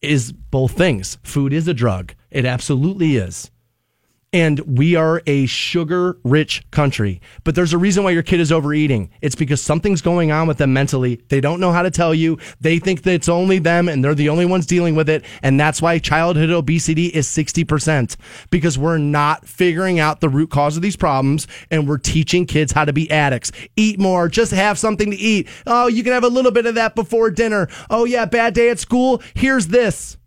is 0.00 0.30
both 0.30 0.72
things. 0.72 1.18
Food 1.24 1.52
is 1.52 1.66
a 1.66 1.74
drug. 1.74 2.14
It 2.30 2.44
absolutely 2.44 3.16
is. 3.16 3.50
And 4.32 4.58
we 4.60 4.96
are 4.96 5.22
a 5.26 5.46
sugar 5.46 6.18
rich 6.24 6.68
country. 6.70 7.20
But 7.44 7.54
there's 7.54 7.72
a 7.72 7.78
reason 7.78 8.04
why 8.04 8.10
your 8.10 8.24
kid 8.24 8.40
is 8.40 8.50
overeating. 8.52 9.10
It's 9.22 9.36
because 9.36 9.62
something's 9.62 10.02
going 10.02 10.32
on 10.32 10.46
with 10.46 10.58
them 10.58 10.72
mentally. 10.72 11.22
They 11.28 11.40
don't 11.40 11.60
know 11.60 11.72
how 11.72 11.82
to 11.82 11.90
tell 11.90 12.12
you. 12.12 12.38
They 12.60 12.78
think 12.78 13.02
that 13.02 13.14
it's 13.14 13.28
only 13.28 13.60
them 13.60 13.88
and 13.88 14.04
they're 14.04 14.14
the 14.14 14.28
only 14.28 14.44
ones 14.44 14.66
dealing 14.66 14.94
with 14.94 15.08
it. 15.08 15.24
And 15.42 15.58
that's 15.58 15.80
why 15.80 15.98
childhood 15.98 16.50
obesity 16.50 17.06
is 17.06 17.28
60% 17.28 18.16
because 18.50 18.76
we're 18.76 18.98
not 18.98 19.46
figuring 19.46 20.00
out 20.00 20.20
the 20.20 20.28
root 20.28 20.50
cause 20.50 20.76
of 20.76 20.82
these 20.82 20.96
problems 20.96 21.46
and 21.70 21.88
we're 21.88 21.98
teaching 21.98 22.46
kids 22.46 22.72
how 22.72 22.84
to 22.84 22.92
be 22.92 23.10
addicts. 23.10 23.52
Eat 23.76 23.98
more, 23.98 24.28
just 24.28 24.52
have 24.52 24.78
something 24.78 25.12
to 25.12 25.16
eat. 25.16 25.48
Oh, 25.66 25.86
you 25.86 26.02
can 26.02 26.12
have 26.12 26.24
a 26.24 26.28
little 26.28 26.52
bit 26.52 26.66
of 26.66 26.74
that 26.74 26.94
before 26.94 27.30
dinner. 27.30 27.68
Oh, 27.88 28.04
yeah, 28.04 28.26
bad 28.26 28.54
day 28.54 28.70
at 28.70 28.80
school. 28.80 29.22
Here's 29.34 29.68
this. 29.68 30.18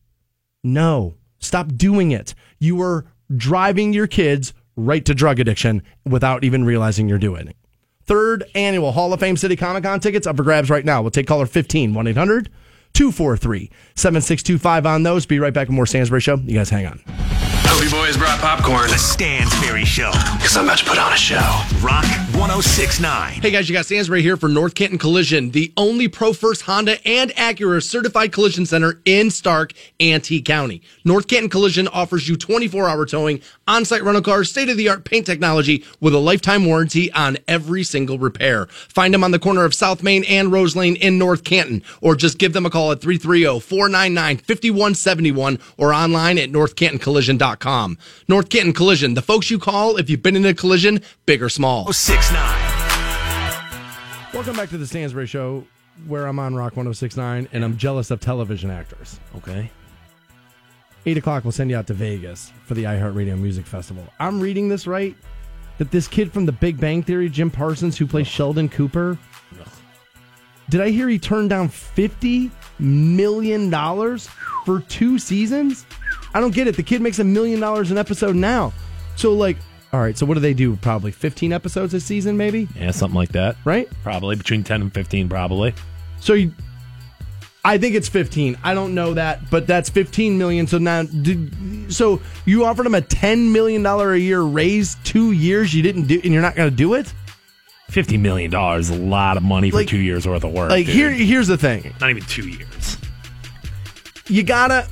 No, 0.64 1.16
stop 1.40 1.68
doing 1.76 2.12
it. 2.12 2.34
You 2.60 2.82
are 2.82 3.06
driving 3.36 3.94
your 3.94 4.08
kids 4.08 4.54
right 4.76 5.06
to 5.06 5.14
drug 5.14 5.40
addiction 5.40 5.84
without 6.06 6.44
even 6.44 6.64
realizing 6.64 7.10
you're 7.10 7.18
doing 7.18 7.48
it. 7.48 7.56
Third 8.04 8.44
annual 8.56 8.92
Hall 8.92 9.14
of 9.14 9.20
Fame 9.20 9.38
City 9.38 9.56
Comic 9.56 9.84
Con 9.84 10.00
tickets 10.00 10.26
up 10.26 10.38
for 10.38 10.44
grabs 10.44 10.70
right 10.70 10.84
now. 10.84 11.02
We'll 11.02 11.12
take 11.12 11.28
caller 11.28 11.46
15 11.46 11.94
1 11.94 12.08
800 12.08 12.50
243 12.94 13.70
7625 13.96 14.86
on 14.86 15.04
those. 15.04 15.26
Be 15.26 15.40
right 15.40 15.54
back 15.54 15.68
with 15.68 15.76
more 15.76 15.86
Stansbury 15.86 16.22
Show. 16.22 16.38
You 16.38 16.56
guys 16.56 16.70
hang 16.70 16.88
on. 16.88 17.02
Hope 17.08 17.84
you 17.84 17.92
boys 17.92 18.18
brought 18.18 18.40
popcorn. 18.40 18.90
The 18.90 18.98
Stansbury 18.98 19.86
Show. 19.86 20.12
Because 20.38 20.58
I'm 20.58 20.66
about 20.66 20.80
to 20.80 20.86
put 20.86 20.98
on 20.98 21.14
a 21.14 21.18
show. 21.18 21.62
Rock 21.82 22.06
1069. 22.40 23.42
Hey 23.42 23.52
guys, 23.52 23.68
you 23.68 23.74
got 23.74 23.86
Stansbury 23.86 24.22
here 24.22 24.38
for 24.38 24.48
North 24.48 24.74
Canton 24.74 24.98
Collision, 24.98 25.52
the 25.52 25.74
only 25.76 26.08
Pro 26.08 26.32
First 26.32 26.62
Honda 26.62 27.06
and 27.06 27.32
Acura 27.32 27.84
certified 27.84 28.32
collision 28.32 28.66
center 28.66 29.02
in 29.04 29.30
Stark 29.30 29.74
and 30.00 30.24
T 30.24 30.42
County. 30.42 30.82
North 31.04 31.28
Canton 31.28 31.50
Collision 31.50 31.90
offers 31.90 32.30
you 32.30 32.38
24 32.38 32.88
hour 32.88 33.06
towing, 33.06 33.42
on 33.68 33.84
site 33.84 34.04
rental 34.04 34.24
cars, 34.24 34.50
state 34.50 34.70
of 34.70 34.78
the 34.78 34.88
art 34.88 35.04
paint 35.04 35.26
technology 35.26 35.84
with 36.00 36.14
a 36.14 36.18
lifetime 36.18 36.66
warranty 36.66 37.12
on 37.12 37.38
every 37.46 37.84
single 37.84 38.18
repair. 38.18 38.68
Find 38.68 39.14
them 39.14 39.24
on 39.26 39.32
the 39.32 39.40
corner 39.40 39.66
of 39.66 39.74
South 39.74 40.02
Main 40.02 40.24
and 40.24 40.50
Rose 40.50 40.78
Lane 40.78 40.96
in 40.96 41.18
North 41.18 41.44
Canton, 41.44 41.84
or 42.00 42.16
just 42.16 42.38
give 42.38 42.54
them 42.54 42.66
a 42.66 42.70
call 42.70 42.94
at 42.94 43.02
330 43.02 43.60
499 43.60 44.38
5171 44.38 45.60
or 45.78 45.94
online 45.94 46.38
at 46.38 46.50
northcantoncollision.com. 46.50 47.98
North 48.30 48.50
Canton 48.50 48.72
Collision, 48.74 49.16
the 49.16 49.22
folks 49.22 49.52
you 49.52 49.60
call 49.60 49.98
if 49.98 50.10
you've 50.10 50.24
been 50.24 50.38
in 50.38 50.46
a 50.46 50.54
collision, 50.54 51.02
big 51.26 51.44
or 51.44 51.50
small. 51.50 51.86
Oh 51.90 51.92
69. 52.30 53.64
Welcome 54.36 54.56
back 54.56 54.70
to 54.70 54.78
the 54.78 54.86
Stansbury 54.86 55.26
Show, 55.26 55.66
where 56.06 56.28
I'm 56.28 56.38
on 56.38 56.54
Rock 56.54 56.78
1069 56.78 57.50
and 57.52 57.64
I'm 57.64 57.76
jealous 57.76 58.12
of 58.12 58.20
television 58.20 58.70
actors. 58.70 59.20
Okay. 59.38 59.72
Eight 61.08 61.18
o'clock, 61.18 61.44
we'll 61.44 61.52
send 61.52 61.72
you 61.72 61.76
out 61.76 61.88
to 61.88 61.96
Vegas 61.96 62.54
for 62.66 62.76
the 62.76 62.84
iHeartRadio 62.84 63.36
Music 63.36 63.66
Festival. 63.66 64.06
I'm 64.20 64.40
reading 64.40 64.70
this 64.70 64.86
right 64.86 65.16
that 65.80 65.90
this 65.90 66.08
kid 66.08 66.32
from 66.32 66.46
the 66.46 66.52
Big 66.52 66.80
Bang 66.80 67.02
Theory, 67.02 67.30
Jim 67.30 67.50
Parsons, 67.50 67.98
who 67.98 68.06
plays 68.06 68.28
Sheldon 68.28 68.70
Cooper, 68.70 69.18
did 70.70 70.82
I 70.82 70.90
hear 70.92 71.10
he 71.10 71.18
turned 71.18 71.50
down 71.50 71.68
$50 71.68 72.52
million 72.78 73.72
for 74.66 74.82
two 74.82 75.18
seasons? 75.18 75.84
I 76.36 76.40
don't 76.40 76.54
get 76.54 76.68
it. 76.68 76.76
The 76.76 76.84
kid 76.84 77.02
makes 77.02 77.18
a 77.18 77.24
million 77.24 77.60
dollars 77.60 77.90
an 77.90 77.98
episode 77.98 78.36
now. 78.36 78.72
So, 79.16 79.34
like, 79.34 79.58
all 79.92 80.00
right, 80.00 80.18
so 80.18 80.26
what 80.26 80.36
do 80.36 80.40
they 80.40 80.54
do? 80.54 80.76
Probably 80.78 81.12
15 81.12 81.52
episodes 81.54 81.94
a 81.94 82.00
season, 82.00 82.38
maybe? 82.38 82.68
Yeah, 82.76 82.92
something 82.92 83.16
like 83.18 83.32
that. 83.34 83.56
Right? 83.66 83.90
Probably 84.04 84.36
between 84.36 84.64
10 84.64 84.82
and 84.84 84.94
15, 84.94 85.28
probably. 85.30 85.74
So 86.20 86.34
you, 86.34 86.54
I 87.66 87.78
think 87.78 87.96
it's 87.96 88.08
15. 88.08 88.58
I 88.64 88.74
don't 88.74 88.94
know 88.94 89.14
that, 89.16 89.50
but 89.50 89.66
that's 89.68 89.90
15 89.90 90.38
million. 90.38 90.68
So 90.68 90.78
now, 90.78 91.04
did, 91.04 91.92
so 91.94 92.22
you 92.46 92.66
offered 92.66 92.86
him 92.86 92.96
a 92.96 93.02
10 93.02 93.52
million 93.52 93.82
dollar 93.84 94.14
a 94.14 94.20
year 94.20 94.42
raise 94.42 94.96
two 95.04 95.32
years. 95.32 95.74
You 95.74 95.82
didn't 95.82 96.06
do, 96.08 96.22
and 96.24 96.32
you're 96.34 96.42
not 96.42 96.56
going 96.56 96.70
to 96.70 96.76
do 96.76 96.94
it. 96.94 97.12
$50 97.90 98.20
million 98.20 98.54
is 98.80 98.92
a 98.92 98.96
lot 98.96 99.36
of 99.38 99.42
money 99.44 99.72
for 99.72 99.78
Like- 99.78 99.88
two 99.88 99.98
years 99.98 100.28
worth 100.28 100.44
of 100.44 100.52
work. 100.54 100.70
Like 100.70 100.86
dude. 100.86 100.94
here, 100.96 101.10
here's 101.12 101.48
the 101.48 101.58
thing. 101.58 101.96
Not 102.00 102.12
even 102.12 102.22
two 102.24 102.48
years. 102.48 102.98
You 104.28 104.44
gotta, 104.44 104.88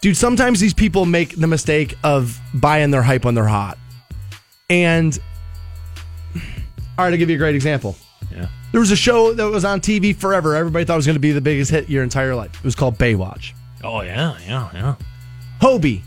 dude. 0.00 0.16
Sometimes 0.16 0.60
these 0.60 0.74
people 0.74 1.04
make 1.06 1.36
the 1.36 1.46
mistake 1.46 1.96
of 2.04 2.38
buying 2.54 2.90
their 2.90 3.02
hype 3.02 3.24
when 3.24 3.34
they're 3.34 3.46
hot. 3.46 3.78
And 4.70 5.18
all 6.34 7.04
right, 7.04 7.12
I'll 7.12 7.16
give 7.16 7.30
you 7.30 7.36
a 7.36 7.38
great 7.38 7.54
example. 7.54 7.96
Yeah. 8.30 8.48
There 8.72 8.80
was 8.80 8.90
a 8.90 8.96
show 8.96 9.32
that 9.32 9.44
was 9.48 9.64
on 9.64 9.80
TV 9.80 10.14
forever. 10.14 10.54
Everybody 10.54 10.84
thought 10.84 10.94
it 10.94 10.96
was 10.96 11.06
going 11.06 11.14
to 11.16 11.20
be 11.20 11.32
the 11.32 11.40
biggest 11.40 11.70
hit 11.70 11.88
your 11.88 12.02
entire 12.02 12.34
life. 12.34 12.54
It 12.56 12.64
was 12.64 12.74
called 12.74 12.98
Baywatch. 12.98 13.52
Oh, 13.82 14.02
yeah, 14.02 14.36
yeah, 14.46 14.68
yeah. 14.74 14.94
Hobie. 15.60 16.02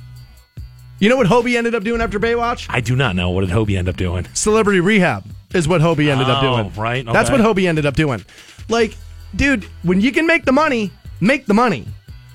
You 0.99 1.09
know 1.09 1.17
what 1.17 1.25
Hobie 1.27 1.57
ended 1.57 1.73
up 1.73 1.83
doing 1.83 2.01
after 2.01 2.19
Baywatch? 2.19 2.67
I 2.69 2.79
do 2.81 2.95
not 2.95 3.15
know. 3.15 3.31
What 3.31 3.41
did 3.41 3.49
Hobie 3.49 3.77
end 3.77 3.89
up 3.89 3.97
doing? 3.97 4.27
Celebrity 4.33 4.79
Rehab 4.81 5.25
is 5.55 5.67
what 5.67 5.81
Hobie 5.81 6.09
ended 6.09 6.29
up 6.29 6.43
Oh, 6.43 6.57
doing. 6.61 6.73
right, 6.75 7.03
That's 7.05 7.31
what 7.31 7.39
Hobie 7.41 7.67
ended 7.67 7.85
up 7.87 7.95
doing. 7.95 8.23
Like, 8.69 8.95
dude, 9.35 9.63
when 9.81 9.99
you 9.99 10.11
can 10.11 10.27
make 10.27 10.45
the 10.45 10.51
money, 10.51 10.91
make 11.19 11.47
the 11.47 11.53
money. 11.55 11.87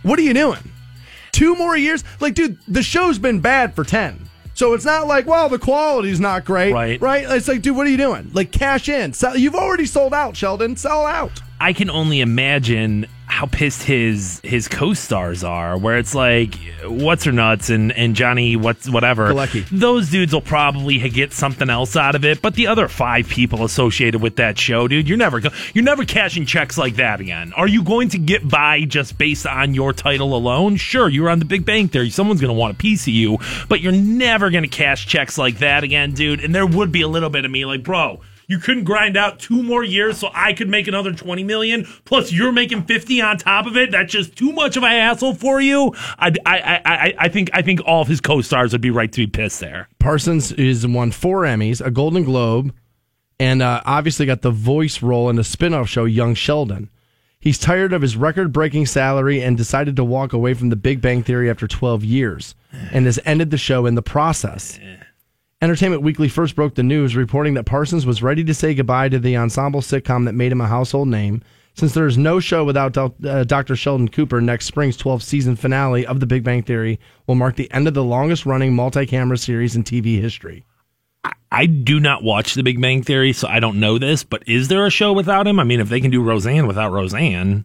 What 0.02 0.18
are 0.18 0.22
you 0.22 0.34
doing? 0.34 0.58
Two 1.36 1.54
more 1.54 1.76
years? 1.76 2.02
Like, 2.18 2.32
dude, 2.32 2.58
the 2.66 2.82
show's 2.82 3.18
been 3.18 3.40
bad 3.40 3.74
for 3.74 3.84
10. 3.84 4.26
So 4.54 4.72
it's 4.72 4.86
not 4.86 5.06
like, 5.06 5.26
well, 5.26 5.50
the 5.50 5.58
quality's 5.58 6.18
not 6.18 6.46
great. 6.46 6.72
Right. 6.72 6.98
Right? 6.98 7.26
It's 7.28 7.46
like, 7.46 7.60
dude, 7.60 7.76
what 7.76 7.86
are 7.86 7.90
you 7.90 7.98
doing? 7.98 8.30
Like, 8.32 8.52
cash 8.52 8.88
in. 8.88 9.12
Sell, 9.12 9.36
you've 9.36 9.54
already 9.54 9.84
sold 9.84 10.14
out, 10.14 10.34
Sheldon. 10.34 10.76
Sell 10.76 11.04
out. 11.04 11.42
I 11.60 11.74
can 11.74 11.90
only 11.90 12.22
imagine 12.22 13.04
how 13.26 13.44
pissed 13.46 13.82
his 13.82 14.40
his 14.44 14.68
co-stars 14.68 15.44
are 15.44 15.76
where 15.76 15.98
it's 15.98 16.14
like 16.14 16.54
what's 16.84 17.24
her 17.24 17.32
nuts 17.32 17.68
and 17.70 17.92
and 17.92 18.14
Johnny 18.14 18.56
what's 18.56 18.88
whatever. 18.88 19.32
Galecki. 19.32 19.66
those 19.70 20.10
dudes 20.10 20.32
will 20.32 20.40
probably 20.40 20.98
get 21.10 21.32
something 21.32 21.68
else 21.68 21.96
out 21.96 22.14
of 22.14 22.24
it 22.24 22.40
but 22.40 22.54
the 22.54 22.66
other 22.68 22.88
five 22.88 23.28
people 23.28 23.64
associated 23.64 24.22
with 24.22 24.36
that 24.36 24.58
show 24.58 24.86
dude 24.88 25.08
you're 25.08 25.18
never 25.18 25.40
go- 25.40 25.50
you're 25.74 25.84
never 25.84 26.04
cashing 26.04 26.46
checks 26.46 26.78
like 26.78 26.96
that 26.96 27.20
again. 27.20 27.52
Are 27.54 27.68
you 27.68 27.82
going 27.82 28.08
to 28.10 28.18
get 28.18 28.48
by 28.48 28.84
just 28.84 29.18
based 29.18 29.46
on 29.46 29.74
your 29.74 29.92
title 29.92 30.34
alone? 30.34 30.76
Sure 30.76 31.08
you're 31.08 31.28
on 31.28 31.40
the 31.40 31.44
big 31.44 31.66
bank 31.66 31.92
there 31.92 32.08
someone's 32.08 32.40
going 32.40 32.54
to 32.54 32.58
want 32.58 32.74
a 32.74 32.76
piece 32.76 33.02
of 33.02 33.12
you 33.12 33.38
but 33.68 33.80
you're 33.80 33.92
never 33.92 34.50
going 34.50 34.64
to 34.64 34.68
cash 34.68 35.06
checks 35.06 35.36
like 35.36 35.58
that 35.58 35.84
again 35.84 36.12
dude. 36.12 36.40
And 36.40 36.54
there 36.54 36.66
would 36.66 36.92
be 36.92 37.02
a 37.02 37.08
little 37.08 37.30
bit 37.30 37.44
of 37.44 37.50
me 37.50 37.64
like 37.64 37.82
bro 37.82 38.20
you 38.48 38.58
couldn't 38.58 38.84
grind 38.84 39.16
out 39.16 39.38
two 39.38 39.62
more 39.62 39.82
years 39.82 40.18
so 40.18 40.30
I 40.32 40.52
could 40.52 40.68
make 40.68 40.86
another 40.88 41.12
20 41.12 41.44
million 41.44 41.86
plus 42.04 42.32
you're 42.32 42.52
making 42.52 42.84
50 42.84 43.20
on 43.20 43.38
top 43.38 43.66
of 43.66 43.76
it. 43.76 43.90
That's 43.90 44.12
just 44.12 44.36
too 44.36 44.52
much 44.52 44.76
of 44.76 44.82
a 44.82 44.88
hassle 44.88 45.34
for 45.34 45.60
you. 45.60 45.92
I, 46.18 46.32
I, 46.44 46.58
I, 46.58 46.80
I, 46.84 47.14
I 47.18 47.28
think 47.28 47.50
I 47.52 47.62
think 47.62 47.80
all 47.84 48.02
of 48.02 48.08
his 48.08 48.20
co-stars 48.20 48.72
would 48.72 48.80
be 48.80 48.90
right 48.90 49.10
to 49.12 49.22
be 49.22 49.26
pissed 49.26 49.60
there. 49.60 49.88
Parsons 49.98 50.52
is 50.52 50.86
won 50.86 51.10
four 51.10 51.42
Emmys, 51.42 51.84
a 51.84 51.90
Golden 51.90 52.24
Globe, 52.24 52.72
and 53.38 53.62
uh, 53.62 53.82
obviously 53.84 54.26
got 54.26 54.42
the 54.42 54.50
voice 54.50 55.02
role 55.02 55.28
in 55.28 55.36
the 55.36 55.44
spin-off 55.44 55.88
show 55.88 56.04
Young 56.04 56.34
Sheldon. 56.34 56.90
He's 57.38 57.58
tired 57.58 57.92
of 57.92 58.02
his 58.02 58.16
record-breaking 58.16 58.86
salary 58.86 59.40
and 59.42 59.56
decided 59.56 59.94
to 59.96 60.04
walk 60.04 60.32
away 60.32 60.54
from 60.54 60.70
The 60.70 60.74
Big 60.76 61.00
Bang 61.00 61.22
Theory 61.22 61.48
after 61.48 61.68
12 61.68 62.02
years, 62.02 62.54
and 62.92 63.04
has 63.06 63.20
ended 63.24 63.50
the 63.50 63.58
show 63.58 63.86
in 63.86 63.94
the 63.94 64.02
process. 64.02 64.80
Entertainment 65.62 66.02
Weekly 66.02 66.28
first 66.28 66.54
broke 66.54 66.74
the 66.74 66.82
news, 66.82 67.16
reporting 67.16 67.54
that 67.54 67.64
Parsons 67.64 68.04
was 68.04 68.22
ready 68.22 68.44
to 68.44 68.52
say 68.52 68.74
goodbye 68.74 69.08
to 69.08 69.18
the 69.18 69.36
ensemble 69.38 69.80
sitcom 69.80 70.26
that 70.26 70.34
made 70.34 70.52
him 70.52 70.60
a 70.60 70.66
household 70.66 71.08
name. 71.08 71.42
Since 71.74 71.94
there 71.94 72.06
is 72.06 72.18
no 72.18 72.40
show 72.40 72.64
without 72.64 72.92
Del- 72.92 73.14
uh, 73.26 73.44
Dr. 73.44 73.74
Sheldon 73.74 74.08
Cooper, 74.08 74.40
next 74.40 74.66
spring's 74.66 74.96
12th 74.98 75.22
season 75.22 75.56
finale 75.56 76.06
of 76.06 76.20
The 76.20 76.26
Big 76.26 76.44
Bang 76.44 76.62
Theory 76.62 77.00
will 77.26 77.34
mark 77.36 77.56
the 77.56 77.70
end 77.72 77.88
of 77.88 77.94
the 77.94 78.04
longest 78.04 78.44
running 78.46 78.74
multi 78.74 79.06
camera 79.06 79.38
series 79.38 79.76
in 79.76 79.82
TV 79.82 80.20
history. 80.20 80.64
I 81.50 81.66
do 81.66 82.00
not 82.00 82.22
watch 82.22 82.52
The 82.54 82.62
Big 82.62 82.80
Bang 82.80 83.02
Theory, 83.02 83.32
so 83.32 83.48
I 83.48 83.60
don't 83.60 83.80
know 83.80 83.98
this. 83.98 84.24
But 84.24 84.46
is 84.46 84.68
there 84.68 84.84
a 84.84 84.90
show 84.90 85.12
without 85.14 85.46
him? 85.46 85.58
I 85.58 85.64
mean, 85.64 85.80
if 85.80 85.88
they 85.88 86.00
can 86.00 86.10
do 86.10 86.22
Roseanne 86.22 86.66
without 86.66 86.92
Roseanne, 86.92 87.64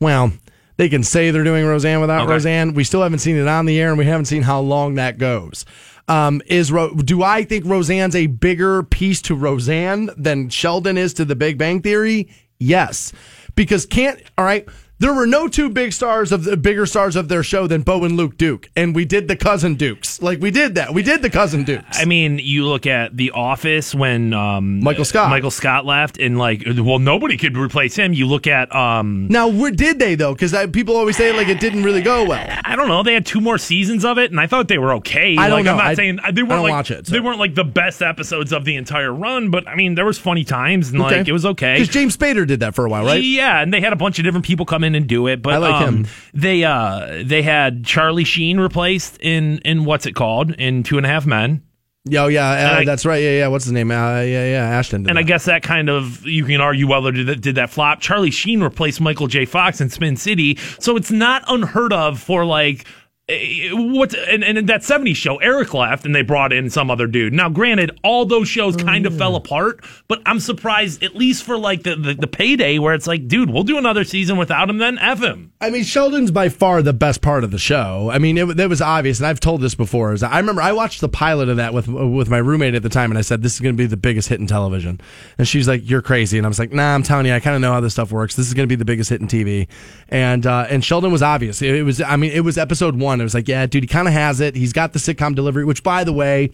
Well, 0.00 0.32
they 0.78 0.88
can 0.88 1.02
say 1.02 1.30
they're 1.30 1.44
doing 1.44 1.66
Roseanne 1.66 2.00
without 2.00 2.22
Okay. 2.22 2.32
Roseanne. 2.32 2.72
We 2.74 2.84
still 2.84 3.02
haven't 3.02 3.18
seen 3.18 3.36
it 3.36 3.48
on 3.48 3.66
the 3.66 3.78
air, 3.80 3.88
and 3.90 3.98
we 3.98 4.04
haven't 4.06 4.26
seen 4.26 4.42
how 4.42 4.60
long 4.60 4.94
that 4.94 5.18
goes. 5.18 5.64
Um, 6.08 6.40
is 6.46 6.72
Ro- 6.72 6.94
do 6.94 7.22
I 7.22 7.44
think 7.44 7.66
Roseanne's 7.66 8.16
a 8.16 8.26
bigger 8.26 8.82
piece 8.82 9.20
to 9.22 9.34
Roseanne 9.34 10.10
than 10.16 10.48
Sheldon 10.48 10.96
is 10.96 11.12
to 11.14 11.24
The 11.24 11.36
Big 11.36 11.58
Bang 11.58 11.82
Theory? 11.82 12.30
Yes, 12.58 13.12
because 13.54 13.86
can't 13.86 14.20
all 14.36 14.44
right. 14.44 14.66
There 15.00 15.14
were 15.14 15.28
no 15.28 15.46
two 15.46 15.70
big 15.70 15.92
stars 15.92 16.32
of 16.32 16.42
the 16.42 16.56
bigger 16.56 16.84
stars 16.84 17.14
of 17.14 17.28
their 17.28 17.44
show 17.44 17.68
than 17.68 17.82
Bo 17.82 18.02
and 18.02 18.16
Luke 18.16 18.36
Duke, 18.36 18.68
and 18.74 18.96
we 18.96 19.04
did 19.04 19.28
the 19.28 19.36
cousin 19.36 19.76
Dukes. 19.76 20.20
Like 20.20 20.40
we 20.40 20.50
did 20.50 20.74
that. 20.74 20.92
We 20.92 21.04
did 21.04 21.22
the 21.22 21.30
cousin 21.30 21.62
Dukes. 21.62 22.00
I 22.00 22.04
mean, 22.04 22.40
you 22.40 22.66
look 22.66 22.84
at 22.84 23.16
The 23.16 23.30
Office 23.30 23.94
when 23.94 24.32
um, 24.32 24.80
Michael 24.80 25.04
Scott. 25.04 25.30
Michael 25.30 25.52
Scott 25.52 25.86
left, 25.86 26.18
and 26.18 26.36
like, 26.36 26.64
well, 26.66 26.98
nobody 26.98 27.36
could 27.36 27.56
replace 27.56 27.94
him. 27.94 28.12
You 28.12 28.26
look 28.26 28.48
at 28.48 28.74
um, 28.74 29.28
now, 29.28 29.46
where 29.46 29.70
did 29.70 30.00
they 30.00 30.16
though? 30.16 30.34
Because 30.34 30.52
people 30.72 30.96
always 30.96 31.16
say 31.16 31.32
like 31.32 31.46
it 31.46 31.60
didn't 31.60 31.84
really 31.84 32.02
go 32.02 32.24
well. 32.24 32.58
I 32.64 32.74
don't 32.74 32.88
know. 32.88 33.04
They 33.04 33.14
had 33.14 33.24
two 33.24 33.40
more 33.40 33.56
seasons 33.56 34.04
of 34.04 34.18
it, 34.18 34.32
and 34.32 34.40
I 34.40 34.48
thought 34.48 34.66
they 34.66 34.78
were 34.78 34.94
okay. 34.94 35.36
I 35.36 35.48
don't 35.48 35.58
like, 35.58 35.64
know. 35.64 35.72
I'm 35.72 35.78
not 35.78 35.86
I- 35.86 35.94
saying 35.94 36.18
they 36.32 36.42
weren't 36.42 36.64
like 36.64 36.72
watch 36.72 36.90
it, 36.90 37.06
so. 37.06 37.12
they 37.12 37.20
weren't 37.20 37.38
like 37.38 37.54
the 37.54 37.62
best 37.62 38.02
episodes 38.02 38.52
of 38.52 38.64
the 38.64 38.74
entire 38.74 39.14
run, 39.14 39.52
but 39.52 39.68
I 39.68 39.76
mean, 39.76 39.94
there 39.94 40.06
was 40.06 40.18
funny 40.18 40.42
times, 40.42 40.90
and 40.90 40.98
like 40.98 41.28
it 41.28 41.32
was 41.32 41.46
okay. 41.46 41.74
Because 41.74 41.88
James 41.88 42.16
Spader 42.16 42.44
did 42.44 42.58
that 42.60 42.74
for 42.74 42.84
a 42.84 42.90
while, 42.90 43.04
right? 43.04 43.22
Yeah, 43.22 43.62
and 43.62 43.72
they 43.72 43.80
had 43.80 43.92
a 43.92 43.96
bunch 43.96 44.18
of 44.18 44.24
different 44.24 44.44
people 44.44 44.66
come 44.66 44.82
in 44.82 44.87
and 44.94 45.06
do 45.06 45.26
it, 45.26 45.42
but 45.42 45.54
I 45.54 45.56
like 45.58 45.74
um, 45.74 46.04
him. 46.04 46.06
They 46.34 46.64
uh 46.64 47.22
they 47.24 47.42
had 47.42 47.84
Charlie 47.84 48.24
Sheen 48.24 48.58
replaced 48.58 49.18
in 49.20 49.58
in 49.58 49.84
what's 49.84 50.06
it 50.06 50.14
called 50.14 50.52
in 50.52 50.82
Two 50.82 50.96
and 50.96 51.06
a 51.06 51.08
Half 51.08 51.26
Men. 51.26 51.62
Yeah, 52.10 52.24
oh, 52.24 52.28
yeah, 52.28 52.48
uh, 52.48 52.78
I- 52.78 52.84
that's 52.84 53.04
right. 53.04 53.22
Yeah, 53.22 53.32
yeah. 53.38 53.48
What's 53.48 53.64
his 53.64 53.72
name? 53.72 53.90
Uh, 53.90 54.20
yeah, 54.20 54.46
yeah. 54.46 54.68
Ashton. 54.78 55.08
And 55.08 55.18
I 55.18 55.22
guess 55.22 55.44
that 55.44 55.62
kind 55.62 55.90
of 55.90 56.24
you 56.26 56.44
can 56.44 56.60
argue 56.60 56.88
whether 56.88 57.12
did 57.12 57.26
that, 57.26 57.40
did 57.40 57.56
that 57.56 57.70
flop. 57.70 58.00
Charlie 58.00 58.30
Sheen 58.30 58.62
replaced 58.62 59.00
Michael 59.00 59.26
J. 59.26 59.44
Fox 59.44 59.80
in 59.80 59.90
Spin 59.90 60.16
City, 60.16 60.56
so 60.78 60.96
it's 60.96 61.10
not 61.10 61.42
unheard 61.48 61.92
of 61.92 62.20
for 62.20 62.44
like 62.44 62.86
eh, 63.28 63.70
what 63.72 64.14
and, 64.14 64.44
and 64.44 64.58
in 64.58 64.66
that 64.66 64.82
70s 64.82 65.16
show 65.16 65.36
Eric 65.36 65.74
left 65.74 66.04
and 66.04 66.14
they 66.14 66.22
brought 66.22 66.52
in 66.52 66.70
some 66.70 66.90
other 66.90 67.06
dude. 67.06 67.32
Now 67.32 67.48
granted 67.48 67.98
all 68.02 68.24
those 68.24 68.48
shows 68.48 68.76
kind 68.76 69.06
of 69.06 69.16
fell 69.16 69.36
apart, 69.36 69.84
but 70.08 70.20
I'm 70.26 70.40
surprised 70.40 71.02
at 71.02 71.14
least 71.14 71.44
for 71.44 71.56
like 71.58 71.82
the, 71.82 71.96
the 71.96 72.14
the 72.14 72.26
payday 72.26 72.78
where 72.78 72.94
it's 72.94 73.06
like 73.06 73.28
dude, 73.28 73.50
we'll 73.50 73.64
do 73.64 73.78
another 73.78 74.04
season 74.04 74.36
without 74.36 74.70
him 74.70 74.78
then 74.78 74.98
F 74.98 75.22
him. 75.22 75.52
I 75.60 75.70
mean, 75.70 75.84
Sheldon's 75.84 76.30
by 76.30 76.48
far 76.48 76.82
the 76.82 76.92
best 76.92 77.20
part 77.20 77.44
of 77.44 77.50
the 77.50 77.58
show. 77.58 78.10
I 78.12 78.18
mean, 78.18 78.38
it, 78.38 78.60
it 78.60 78.68
was 78.68 78.80
obvious, 78.80 79.18
and 79.18 79.26
I've 79.26 79.40
told 79.40 79.60
this 79.60 79.74
before. 79.74 80.16
I 80.22 80.38
remember 80.38 80.62
I 80.62 80.72
watched 80.72 81.00
the 81.00 81.08
pilot 81.08 81.48
of 81.48 81.56
that 81.56 81.74
with 81.74 81.88
with 81.88 82.28
my 82.30 82.38
roommate 82.38 82.74
at 82.74 82.82
the 82.82 82.88
time, 82.88 83.10
and 83.10 83.18
I 83.18 83.22
said, 83.22 83.42
"This 83.42 83.54
is 83.54 83.60
going 83.60 83.74
to 83.74 83.76
be 83.76 83.86
the 83.86 83.96
biggest 83.96 84.28
hit 84.28 84.40
in 84.40 84.46
television." 84.46 85.00
And 85.36 85.48
she's 85.48 85.68
like, 85.68 85.88
"You're 85.88 86.02
crazy," 86.02 86.38
and 86.38 86.46
I 86.46 86.48
was 86.48 86.58
like, 86.58 86.72
"Nah, 86.72 86.94
I'm 86.94 87.02
telling 87.02 87.26
you, 87.26 87.34
I 87.34 87.40
kind 87.40 87.56
of 87.56 87.62
know 87.62 87.72
how 87.72 87.80
this 87.80 87.92
stuff 87.92 88.12
works. 88.12 88.36
This 88.36 88.46
is 88.46 88.54
going 88.54 88.64
to 88.64 88.68
be 88.68 88.76
the 88.76 88.84
biggest 88.84 89.10
hit 89.10 89.20
in 89.20 89.26
TV." 89.26 89.68
And 90.08 90.46
uh, 90.46 90.66
and 90.70 90.84
Sheldon 90.84 91.10
was 91.12 91.22
obvious. 91.22 91.60
It, 91.60 91.74
it 91.74 91.82
was, 91.82 92.00
I 92.00 92.16
mean, 92.16 92.32
it 92.32 92.40
was 92.40 92.56
episode 92.56 92.98
one. 92.98 93.17
And 93.18 93.22
it 93.22 93.24
was 93.24 93.34
like, 93.34 93.48
yeah, 93.48 93.66
dude, 93.66 93.82
he 93.82 93.86
kind 93.86 94.08
of 94.08 94.14
has 94.14 94.40
it. 94.40 94.54
He's 94.56 94.72
got 94.72 94.92
the 94.92 94.98
sitcom 94.98 95.34
delivery. 95.34 95.64
Which, 95.64 95.82
by 95.82 96.04
the 96.04 96.12
way, 96.12 96.50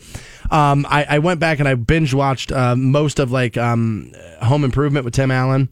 um, 0.51 0.87
I, 0.89 1.05
I 1.09 1.19
went 1.19 1.41
back 1.41 1.59
and 1.59 1.69
I 1.69 1.75
binge 1.75 2.15
watched 2.15 2.51
uh, 2.53 2.75
most 2.77 3.19
of 3.19 3.31
like 3.31 3.57
um, 3.57 4.13
Home 4.43 4.65
Improvement 4.65 5.05
with 5.05 5.15
Tim 5.15 5.31
Allen, 5.31 5.69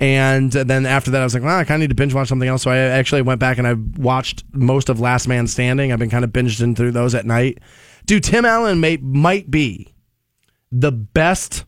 and 0.00 0.52
then 0.52 0.86
after 0.86 1.10
that, 1.10 1.20
I 1.20 1.24
was 1.24 1.34
like, 1.34 1.42
well, 1.42 1.58
I 1.58 1.64
kind 1.64 1.82
of 1.82 1.88
need 1.88 1.90
to 1.90 1.94
binge 1.94 2.14
watch 2.14 2.28
something 2.28 2.48
else. 2.48 2.62
So 2.62 2.70
I 2.70 2.78
actually 2.78 3.22
went 3.22 3.40
back 3.40 3.58
and 3.58 3.66
I 3.66 3.74
watched 4.00 4.44
most 4.52 4.88
of 4.88 5.00
Last 5.00 5.28
Man 5.28 5.46
Standing. 5.46 5.92
I've 5.92 5.98
been 5.98 6.10
kind 6.10 6.24
of 6.24 6.30
binged 6.30 6.62
in 6.62 6.74
through 6.74 6.92
those 6.92 7.14
at 7.14 7.26
night. 7.26 7.58
Dude, 8.06 8.24
Tim 8.24 8.44
Allen 8.44 8.80
may, 8.80 8.96
might 8.98 9.50
be 9.50 9.94
the 10.70 10.92
best 10.92 11.64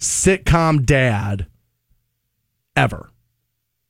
sitcom 0.00 0.84
dad 0.84 1.46
ever. 2.76 3.10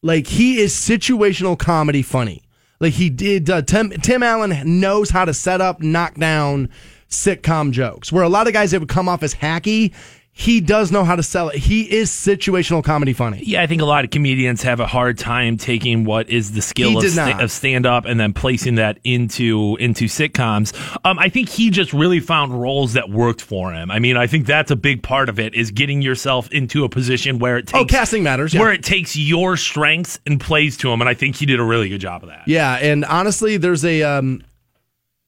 Like 0.03 0.27
he 0.27 0.59
is 0.61 0.75
situational 0.75 1.59
comedy 1.59 2.03
funny. 2.03 2.43
Like 2.81 2.95
he 2.95 3.11
did. 3.11 3.49
Uh, 3.49 3.63
Tim 3.63 3.91
Tim 3.91 4.23
Allen 4.23 4.81
knows 4.81 5.11
how 5.11 5.25
to 5.25 5.35
set 5.35 5.61
up, 5.61 5.81
knock 5.81 6.15
down 6.15 6.69
sitcom 7.09 7.71
jokes. 7.71 8.13
Where 8.13 8.25
a 8.25 8.29
lot 8.29 8.47
of 8.47 8.53
guys 8.53 8.73
that 8.73 8.81
would 8.81 8.89
come 8.89 9.09
off 9.09 9.23
as 9.23 9.35
hacky, 9.35 9.93
he 10.37 10.61
does 10.61 10.91
know 10.91 11.05
how 11.05 11.15
to 11.15 11.23
sell 11.23 11.49
it. 11.51 11.57
He 11.59 11.83
is 11.83 12.11
situational 12.11 12.83
comedy 12.83 13.13
funny. 13.13 13.41
Yeah, 13.47 13.63
I 13.63 13.69
think 13.69 13.81
a 13.81 13.85
lot 13.85 14.05
of 14.05 14.11
comedians 14.11 14.63
have 14.63 14.81
a 14.81 14.87
hard 14.87 15.17
time 15.17 15.57
taking 15.57 16.03
what 16.03 16.29
is 16.29 16.51
the 16.53 16.61
skill 16.61 16.99
of, 16.99 17.05
sta- 17.05 17.39
of 17.41 17.53
stand 17.53 17.87
up 17.87 18.05
and 18.05 18.19
then 18.19 18.33
placing 18.33 18.75
that 18.75 18.99
into 19.05 19.77
into 19.79 20.07
sitcoms. 20.07 20.75
Um, 21.05 21.21
I 21.21 21.29
think 21.29 21.49
he 21.49 21.71
just 21.71 21.93
really 21.93 22.19
found 22.19 22.61
roles 22.61 22.95
that 22.95 23.11
worked 23.11 23.43
for 23.43 23.73
him. 23.73 23.93
I 23.93 24.01
mean, 24.01 24.17
I 24.17 24.27
think 24.27 24.47
that's 24.47 24.73
a 24.73 24.77
big 24.77 25.05
part 25.05 25.29
of 25.29 25.39
it 25.39 25.55
is 25.55 25.71
getting 25.71 26.03
yourself 26.03 26.51
into 26.51 26.83
a 26.83 26.89
position 26.89 27.39
where 27.39 27.57
it 27.57 27.69
takes 27.69 27.79
Oh, 27.79 27.85
casting 27.85 28.25
matters, 28.25 28.53
yeah. 28.55 28.61
where 28.61 28.73
it 28.73 28.83
takes 28.83 29.15
your 29.17 29.57
strengths 29.57 30.19
and 30.27 30.41
plays 30.41 30.77
to 30.79 30.89
them. 30.91 31.01
And 31.01 31.09
I 31.09 31.15
think 31.15 31.37
he 31.37 31.47
did 31.47 31.61
a 31.61 31.65
really 31.65 31.89
good 31.89 32.01
job 32.01 32.25
of 32.25 32.31
that. 32.31 32.43
Yeah, 32.49 32.75
and 32.75 33.05
honestly, 33.05 33.57
there's 33.57 33.85
a 33.85 34.03
um, 34.03 34.43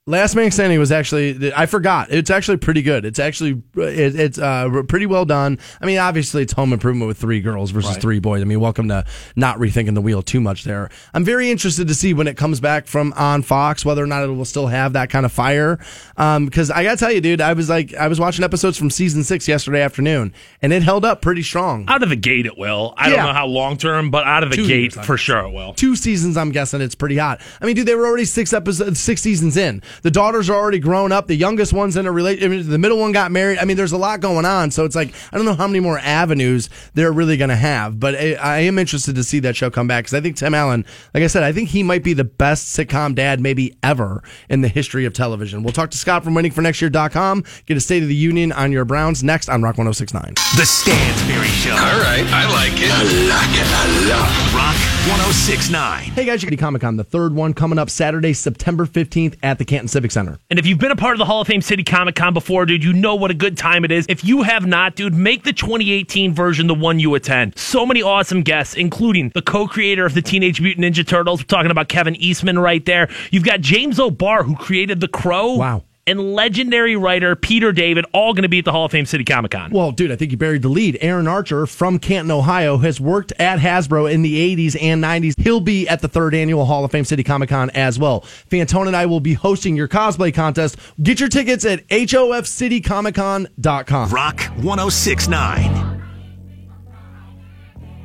Last 0.09 0.37
Man 0.37 0.53
Standing 0.53 0.79
was 0.79 0.93
actually 0.93 1.53
I 1.53 1.67
forgot. 1.67 2.13
It's 2.13 2.31
actually 2.31 2.59
pretty 2.59 2.81
good. 2.81 3.05
It's 3.05 3.19
actually 3.19 3.61
it, 3.75 4.15
it's 4.15 4.39
uh, 4.39 4.83
pretty 4.87 5.07
well 5.07 5.25
done. 5.25 5.59
I 5.81 5.87
mean, 5.87 5.99
obviously 5.99 6.45
it's 6.45 6.53
Home 6.53 6.73
Improvement 6.73 7.09
with 7.09 7.19
three 7.19 7.41
girls 7.41 7.73
versus 7.73 7.97
three 7.97 8.21
boys. 8.21 8.41
I 8.41 8.45
mean, 8.45 8.61
welcome 8.61 8.87
to 8.87 9.05
not 9.35 9.59
rethinking 9.59 9.97
the 9.97 10.01
wheel 10.01 10.23
too 10.23 10.41
much 10.41 10.63
there. 10.63 10.91
I'm 11.13 11.25
very 11.25 11.51
interested 11.51 11.89
to 11.89 11.95
see 11.97 12.15
when 12.15 12.29
it 12.29 12.37
comes 12.37 12.61
back 12.61 12.87
from 12.87 13.15
on 13.17 13.43
Fox 13.43 13.85
whether 13.85 14.01
or 14.01 14.07
not 14.07 14.23
it 14.23 14.29
will 14.29 14.45
still 14.45 14.69
have 14.69 14.93
that 14.93 15.11
kind 15.11 15.27
of 15.27 15.33
fire. 15.33 15.81
Because 16.15 16.71
I 16.71 16.85
gotta 16.85 16.99
tell 16.99 17.11
you, 17.11 17.21
dude, 17.21 17.41
I 17.41 17.55
was 17.55 17.69
like 17.69 17.93
I 17.93 18.07
was 18.07 18.21
watching 18.21 18.45
episodes 18.45 18.79
from 18.79 18.91
season 18.91 19.25
six 19.25 19.49
yesterday 19.49 19.83
afternoon, 19.83 20.33
and 20.63 20.73
it 20.73 20.85
held 20.85 21.05
up 21.05 21.21
pretty 21.21 21.43
strong. 21.43 21.85
Out 21.89 22.05
of 22.05 22.11
the 22.11 22.15
gate, 22.17 22.47
it 22.47 22.57
will. 22.57 22.95
I 22.97 23.09
Yeah. 23.09 23.17
don't 23.17 23.27
know 23.27 23.33
how 23.33 23.47
long 23.47 23.77
term, 23.77 24.13
but 24.13 24.25
out 24.25 24.45
of 24.45 24.51
the 24.51 24.57
Two 24.57 24.69
gate, 24.69 24.95
years, 24.95 25.05
for 25.05 25.17
sure, 25.17 25.41
it 25.41 25.51
will. 25.53 25.75
two 25.75 25.97
seasons, 25.97 26.37
I'm 26.37 26.53
guessing 26.53 26.81
it's 26.81 26.95
pretty 26.95 27.17
hot. 27.17 27.41
I 27.61 27.67
mean, 27.67 27.75
dude, 27.75 27.87
they 27.89 27.97
were 27.97 28.07
already 28.07 28.25
six 28.25 28.53
episodes, 28.53 29.01
six 29.01 29.21
seasons 29.21 29.57
in. 29.57 29.83
The 30.03 30.11
daughters 30.11 30.51
are 30.51 30.57
already 30.57 30.79
grown 30.79 31.13
up. 31.13 31.27
The 31.27 31.35
youngest 31.37 31.73
one's 31.73 31.97
in 31.97 32.07
a 32.07 32.13
relationship. 32.13 32.51
Mean, 32.51 32.69
the 32.69 32.79
middle 32.79 32.99
one 32.99 33.13
got 33.13 33.31
married. 33.31 33.59
I 33.59 33.65
mean, 33.65 33.77
there's 33.77 33.93
a 33.93 33.99
lot 33.99 34.21
going 34.21 34.45
on. 34.45 34.71
So 34.71 34.85
it's 34.85 34.97
like 34.97 35.15
I 35.33 35.37
don't 35.37 35.47
know 35.47 35.55
how 35.55 35.67
many 35.67 35.81
more 35.81 35.99
avenues 35.99 36.69
they're 36.95 37.13
really 37.13 37.37
going 37.37 37.51
to 37.51 37.57
have. 37.57 37.99
But 37.99 38.15
I, 38.15 38.35
I 38.35 38.59
am 38.61 38.79
interested 38.79 39.15
to 39.17 39.25
see 39.25 39.41
that 39.41 39.57
show 39.57 39.71
come 39.71 39.87
back 39.87 40.05
because 40.05 40.15
I 40.15 40.21
think 40.21 40.37
Tim 40.37 40.55
Allen, 40.55 40.85
like 41.15 41.23
I 41.23 41.27
said, 41.27 41.43
I 41.43 41.53
think 41.53 41.71
he 41.71 41.83
might 41.83 42.03
be 42.03 42.13
the 42.13 42.25
best 42.25 42.77
sitcom 42.77 43.15
dad 43.15 43.41
maybe 43.41 43.77
ever 43.83 44.23
in 44.49 44.61
the 44.61 44.69
history 44.69 45.05
of 45.05 45.13
television. 45.13 45.63
We'll 45.63 45.73
talk 45.73 45.91
to 45.91 45.99
Scott 45.99 46.25
from 46.25 46.35
WaitingForNextYear.com. 46.35 47.45
Get 47.67 47.77
a 47.77 47.81
State 47.81 48.03
of 48.03 48.09
the 48.09 48.15
Union 48.15 48.53
on 48.53 48.73
your 48.73 48.85
Browns 48.85 49.23
next 49.23 49.49
on 49.49 49.63
Rock 49.63 49.77
106.9. 49.77 50.35
The 50.57 50.67
Stansbury 50.67 51.47
Show. 51.49 51.73
All 51.73 52.01
right, 52.01 52.25
I 52.33 52.51
like 52.53 52.73
it. 52.75 52.91
I 52.91 53.03
like 53.03 53.55
it. 53.55 53.67
I 53.69 54.09
love 54.09 54.55
Rock 54.55 54.97
1069. 55.09 56.03
Hey 56.13 56.25
guys, 56.25 56.43
you 56.43 56.47
can 56.49 56.51
be 56.51 56.57
Comic 56.57 56.83
Con, 56.83 56.97
the 56.97 57.05
third 57.05 57.33
one 57.33 57.55
coming 57.55 57.79
up 57.79 57.89
Saturday, 57.89 58.33
September 58.33 58.87
15th 58.87 59.37
at 59.43 59.59
the 59.59 59.65
Canton 59.65 59.86
Civic 59.89 60.11
Center. 60.11 60.39
And 60.51 60.59
if 60.59 60.67
you've 60.67 60.79
been 60.79 60.91
a 60.91 60.97
part 60.97 61.15
of 61.15 61.19
the 61.19 61.25
Hall 61.25 61.41
of 61.41 61.47
Fame 61.47 61.63
City 61.63 61.83
Comic 61.83 62.15
Con 62.15 62.35
before, 62.35 62.67
dude, 62.67 62.85
you 62.85 62.93
know 62.93 63.15
what 63.15 63.31
a 63.31 63.35
good 63.35 63.57
time 63.57 63.85
it 63.85 63.93
is. 63.93 64.07
If 64.09 64.25
you 64.25 64.43
have 64.43 64.67
not, 64.67 64.97
dude, 64.97 65.15
make 65.15 65.45
the 65.45 65.53
2018 65.53 66.35
version 66.35 66.67
the 66.67 66.75
one 66.75 66.99
you 66.99 67.15
attend. 67.15 67.59
So 67.59 67.87
many 67.87 68.03
awesome 68.03 68.43
guests, 68.43 68.75
including 68.75 69.31
the 69.35 69.43
co-creator 69.43 70.07
of 70.07 70.15
the 70.15 70.23
Teenage 70.23 70.61
Mutant 70.61 70.85
Ninja 70.85 71.07
Turtles. 71.07 71.41
We're 71.41 71.47
talking 71.47 71.71
about 71.71 71.89
Kevin 71.89 72.17
Eastman 72.17 72.59
right 72.59 72.85
there. 72.85 73.09
You've 73.31 73.45
got 73.45 73.61
James 73.61 74.01
O'Barr, 74.01 74.43
who 74.43 74.57
created 74.57 75.01
The 75.01 75.09
Crow. 75.09 75.55
Wow. 75.55 75.85
And 76.09 76.35
legendary 76.35 76.95
writer 76.95 77.35
Peter 77.35 77.73
David, 77.73 78.07
all 78.13 78.33
going 78.33 78.45
to 78.45 78.49
be 78.49 78.61
at 78.61 78.65
the 78.65 78.71
Hall 78.71 78.85
of 78.85 78.93
Fame 78.93 79.07
City 79.07 79.25
Comic 79.25 79.51
Con. 79.51 79.73
Well, 79.73 79.91
dude, 79.91 80.13
I 80.13 80.17
think 80.17 80.31
you 80.31 80.39
buried 80.39 80.63
the 80.63 80.69
lead. 80.69 80.97
Aaron 81.01 81.27
Archer 81.27 81.67
from 81.67 81.99
Canton, 81.99 82.31
Ohio, 82.31 82.77
has 82.77 83.01
worked 83.01 83.33
at 83.41 83.59
Hasbro 83.59 84.13
in 84.13 84.23
the 84.23 84.57
80s 84.57 84.81
and 84.81 85.03
90s. 85.03 85.35
He'll 85.41 85.59
be 85.59 85.89
at 85.89 86.03
the 86.03 86.09
third 86.09 86.33
annual 86.33 86.65
Hall 86.65 86.85
of 86.85 86.93
Fame 86.93 87.05
City 87.05 87.25
Comic 87.25 87.49
Con 87.49 87.71
as 87.71 87.99
well. 87.99 88.21
Fantone 88.49 88.87
and 88.87 88.95
I 88.95 89.07
will 89.07 89.19
be 89.19 89.35
hosting 89.35 89.75
your 89.75 89.89
cosplay 89.89 90.33
contest. 90.33 90.77
Get 91.03 91.19
your 91.19 91.29
tickets 91.29 91.65
at 91.65 91.85
hofcitycomiccon.com. 91.89 94.11
Rock 94.11 94.41
1069. 94.43 96.03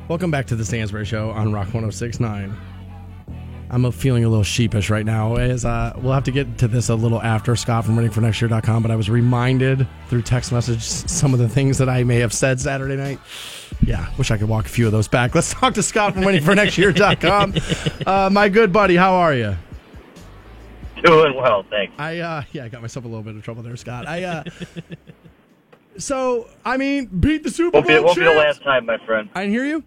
Welcome 0.08 0.32
back 0.32 0.48
to 0.48 0.56
the 0.56 0.64
Stansbury 0.64 1.04
Show 1.04 1.30
on 1.30 1.52
Rock 1.52 1.66
1069. 1.66 2.52
I'm 3.72 3.90
feeling 3.90 4.22
a 4.22 4.28
little 4.28 4.44
sheepish 4.44 4.90
right 4.90 5.04
now. 5.04 5.36
As 5.36 5.64
uh, 5.64 5.94
we'll 5.96 6.12
have 6.12 6.24
to 6.24 6.30
get 6.30 6.58
to 6.58 6.68
this 6.68 6.90
a 6.90 6.94
little 6.94 7.22
after 7.22 7.56
Scott 7.56 7.86
from 7.86 7.96
waitingfornextyear.com, 7.96 8.82
but 8.82 8.90
I 8.90 8.96
was 8.96 9.08
reminded 9.08 9.88
through 10.08 10.22
text 10.22 10.52
message 10.52 10.82
some 10.82 11.32
of 11.32 11.40
the 11.40 11.48
things 11.48 11.78
that 11.78 11.88
I 11.88 12.04
may 12.04 12.18
have 12.18 12.34
said 12.34 12.60
Saturday 12.60 12.96
night. 12.96 13.18
Yeah, 13.80 14.06
wish 14.18 14.30
I 14.30 14.36
could 14.36 14.50
walk 14.50 14.66
a 14.66 14.68
few 14.68 14.84
of 14.84 14.92
those 14.92 15.08
back. 15.08 15.34
Let's 15.34 15.54
talk 15.54 15.72
to 15.74 15.82
Scott 15.82 16.12
from 16.12 16.22
waitingfornextyear.com. 16.22 17.54
Uh, 18.06 18.28
my 18.30 18.48
good 18.48 18.72
buddy, 18.72 18.96
how 18.96 19.14
are 19.14 19.34
you? 19.34 19.56
Doing 21.04 21.36
well, 21.36 21.64
thanks. 21.70 21.94
I 21.98 22.18
uh, 22.18 22.42
yeah, 22.52 22.64
I 22.64 22.68
got 22.68 22.82
myself 22.82 23.04
a 23.04 23.08
little 23.08 23.22
bit 23.22 23.36
of 23.36 23.42
trouble 23.42 23.62
there, 23.62 23.76
Scott. 23.76 24.06
I 24.08 24.24
uh, 24.24 24.44
so 25.98 26.48
I 26.64 26.76
mean, 26.76 27.06
beat 27.06 27.42
the 27.44 27.50
Super 27.50 27.76
Won't 27.78 27.86
Bowl 27.86 27.96
be, 27.96 28.04
won't 28.04 28.18
be 28.18 28.24
the 28.24 28.30
last 28.32 28.62
time, 28.62 28.86
my 28.86 28.98
friend. 28.98 29.28
I 29.34 29.46
hear 29.46 29.64
you. 29.64 29.84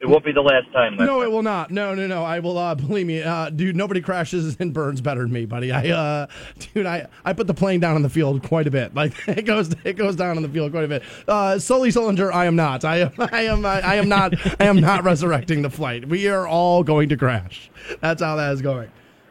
It 0.00 0.08
won't 0.08 0.24
be 0.24 0.32
the 0.32 0.40
last 0.40 0.72
time, 0.72 0.96
No, 0.96 1.20
it 1.20 1.30
will 1.30 1.42
not. 1.42 1.70
No, 1.70 1.94
no, 1.94 2.06
no. 2.06 2.24
I 2.24 2.38
will. 2.38 2.56
Uh, 2.56 2.74
believe 2.74 3.06
me, 3.06 3.22
uh, 3.22 3.50
dude. 3.50 3.76
Nobody 3.76 4.00
crashes 4.00 4.56
and 4.60 4.72
burns 4.72 5.02
better 5.02 5.20
than 5.22 5.32
me, 5.32 5.44
buddy. 5.44 5.72
I, 5.72 5.90
uh, 5.90 6.26
dude, 6.74 6.86
I, 6.86 7.06
I 7.22 7.34
put 7.34 7.46
the 7.46 7.52
plane 7.54 7.80
down 7.80 7.96
on 7.96 8.02
the 8.02 8.08
field 8.08 8.42
quite 8.42 8.66
a 8.66 8.70
bit. 8.70 8.94
Like 9.00 9.12
it 9.28 9.46
goes, 9.46 9.74
it 9.84 9.94
goes 9.94 10.14
down 10.16 10.36
on 10.36 10.42
the 10.42 10.48
field 10.48 10.72
quite 10.72 10.84
a 10.84 10.88
bit. 10.88 11.02
Uh, 11.26 11.58
Sully 11.58 11.90
Sullenberger, 11.90 12.32
I 12.34 12.44
am 12.46 12.56
not. 12.56 12.84
I 12.84 12.98
am, 12.98 13.12
I 13.18 13.42
am, 13.42 13.64
I, 13.64 13.80
I 13.80 13.94
am 13.94 14.08
not. 14.10 14.34
I 14.60 14.64
am 14.66 14.78
not 14.80 15.04
resurrecting 15.04 15.62
the 15.62 15.70
flight. 15.70 16.06
We 16.06 16.28
are 16.28 16.46
all 16.46 16.82
going 16.82 17.08
to 17.10 17.16
crash. 17.16 17.70
That's 18.00 18.20
how 18.20 18.36
that 18.36 18.52
is 18.52 18.60
going. 18.60 18.90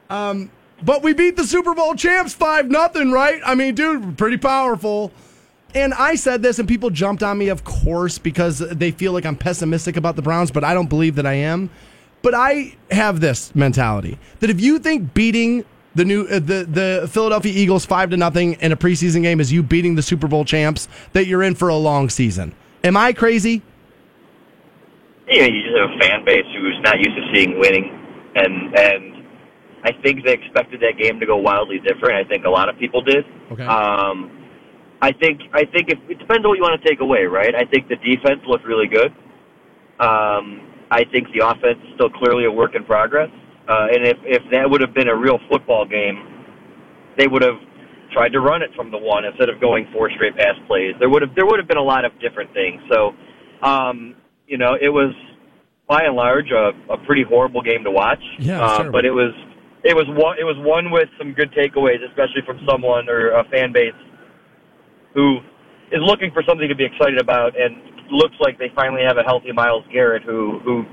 Um, 0.09 0.49
but 0.81 1.03
we 1.03 1.13
beat 1.13 1.35
the 1.35 1.43
Super 1.43 1.75
Bowl 1.75 1.93
champs 1.93 2.33
five 2.33 2.69
nothing, 2.69 3.11
right? 3.11 3.41
I 3.45 3.53
mean, 3.53 3.75
dude, 3.75 4.17
pretty 4.17 4.37
powerful. 4.37 5.11
And 5.75 5.93
I 5.93 6.15
said 6.15 6.41
this, 6.41 6.57
and 6.59 6.67
people 6.67 6.89
jumped 6.89 7.21
on 7.21 7.37
me, 7.37 7.49
of 7.49 7.63
course, 7.63 8.17
because 8.17 8.59
they 8.59 8.91
feel 8.91 9.13
like 9.13 9.25
I'm 9.25 9.35
pessimistic 9.35 9.97
about 9.97 10.15
the 10.15 10.21
Browns, 10.21 10.49
but 10.49 10.63
I 10.63 10.73
don't 10.73 10.89
believe 10.89 11.15
that 11.15 11.27
I 11.27 11.33
am. 11.33 11.69
But 12.21 12.33
I 12.35 12.75
have 12.91 13.21
this 13.21 13.53
mentality 13.55 14.17
that 14.39 14.49
if 14.49 14.59
you 14.59 14.79
think 14.79 15.13
beating 15.13 15.63
the 15.95 16.05
new 16.05 16.23
uh, 16.25 16.39
the 16.39 16.65
the 16.69 17.09
Philadelphia 17.09 17.53
Eagles 17.53 17.85
five 17.85 18.09
to 18.09 18.17
nothing 18.17 18.53
in 18.61 18.71
a 18.71 18.77
preseason 18.77 19.21
game 19.21 19.39
is 19.39 19.51
you 19.51 19.63
beating 19.63 19.95
the 19.95 20.01
Super 20.01 20.27
Bowl 20.27 20.43
champs 20.43 20.87
that 21.13 21.27
you're 21.27 21.43
in 21.43 21.55
for 21.55 21.69
a 21.69 21.75
long 21.75 22.09
season. 22.09 22.53
Am 22.83 22.97
I 22.97 23.13
crazy? 23.13 23.61
you 25.29 25.41
know, 25.41 25.47
you 25.47 25.61
just 25.63 25.77
have 25.77 25.89
a 25.91 25.99
fan 25.99 26.25
base 26.25 26.45
who's 26.57 26.79
not 26.81 26.97
used 26.97 27.15
to 27.15 27.33
seeing 27.33 27.59
winning, 27.59 27.85
and 28.35 28.75
and 28.75 29.25
I 29.83 29.91
think 30.01 30.25
they 30.25 30.33
expected 30.33 30.81
that 30.81 30.97
game 30.97 31.19
to 31.19 31.25
go 31.25 31.37
wildly 31.37 31.79
different. 31.79 32.15
I 32.15 32.27
think 32.27 32.45
a 32.45 32.49
lot 32.49 32.67
of 32.69 32.77
people 32.77 33.01
did. 33.01 33.25
Okay. 33.51 33.63
Um, 33.63 34.38
I 35.01 35.11
think 35.13 35.41
I 35.53 35.63
think 35.65 35.89
if, 35.89 35.99
it 36.09 36.19
depends 36.19 36.43
on 36.43 36.49
what 36.49 36.57
you 36.57 36.63
want 36.63 36.81
to 36.81 36.87
take 36.87 36.99
away, 36.99 37.23
right? 37.23 37.55
I 37.55 37.65
think 37.65 37.87
the 37.87 37.95
defense 37.95 38.41
looked 38.47 38.65
really 38.65 38.87
good. 38.87 39.11
Um, 39.99 40.67
I 40.91 41.03
think 41.11 41.27
the 41.31 41.45
offense 41.45 41.79
is 41.87 41.95
still 41.95 42.09
clearly 42.09 42.45
a 42.45 42.51
work 42.51 42.75
in 42.75 42.83
progress. 42.83 43.29
Uh, 43.67 43.87
and 43.93 44.05
if 44.05 44.17
if 44.23 44.43
that 44.51 44.69
would 44.69 44.81
have 44.81 44.93
been 44.93 45.07
a 45.07 45.15
real 45.15 45.39
football 45.49 45.85
game, 45.85 46.19
they 47.17 47.27
would 47.27 47.43
have 47.43 47.59
tried 48.11 48.29
to 48.29 48.41
run 48.41 48.61
it 48.61 48.71
from 48.75 48.91
the 48.91 48.97
one 48.97 49.23
instead 49.23 49.47
of 49.47 49.61
going 49.61 49.87
four 49.93 50.09
straight 50.11 50.35
pass 50.35 50.55
plays. 50.67 50.95
There 50.99 51.09
would 51.09 51.21
have 51.21 51.35
there 51.35 51.45
would 51.45 51.59
have 51.59 51.67
been 51.67 51.77
a 51.77 51.83
lot 51.83 52.03
of 52.03 52.11
different 52.19 52.51
things. 52.53 52.81
So, 52.91 53.13
um, 53.61 54.15
you 54.47 54.57
know, 54.57 54.75
it 54.75 54.89
was 54.89 55.13
by 55.87 56.03
and 56.03 56.15
large 56.15 56.51
a, 56.51 56.71
a 56.91 56.97
pretty 57.05 57.23
horrible 57.23 57.61
game 57.61 57.83
to 57.83 57.91
watch. 57.91 58.21
Yeah, 58.37 58.61
uh, 58.61 58.77
terrible. 58.77 58.91
but 58.91 59.05
it 59.05 59.11
was 59.11 59.31
it 59.83 59.95
was 59.95 60.05
one 60.09 60.37
it 60.39 60.43
was 60.43 60.57
one 60.59 60.91
with 60.91 61.07
some 61.17 61.33
good 61.33 61.51
takeaways, 61.53 62.03
especially 62.03 62.41
from 62.45 62.59
someone 62.67 63.07
or 63.07 63.31
a 63.31 63.43
fan 63.45 63.71
base 63.71 63.95
who 65.13 65.39
is 65.91 66.01
looking 66.01 66.31
for 66.31 66.43
something 66.47 66.67
to 66.67 66.75
be 66.75 66.85
excited 66.85 67.19
about, 67.19 67.59
and 67.59 67.75
looks 68.11 68.35
like 68.39 68.57
they 68.57 68.71
finally 68.75 69.03
have 69.07 69.17
a 69.17 69.23
healthy 69.23 69.51
Myles 69.51 69.83
Garrett 69.91 70.23
who 70.23 70.59
who 70.63 70.85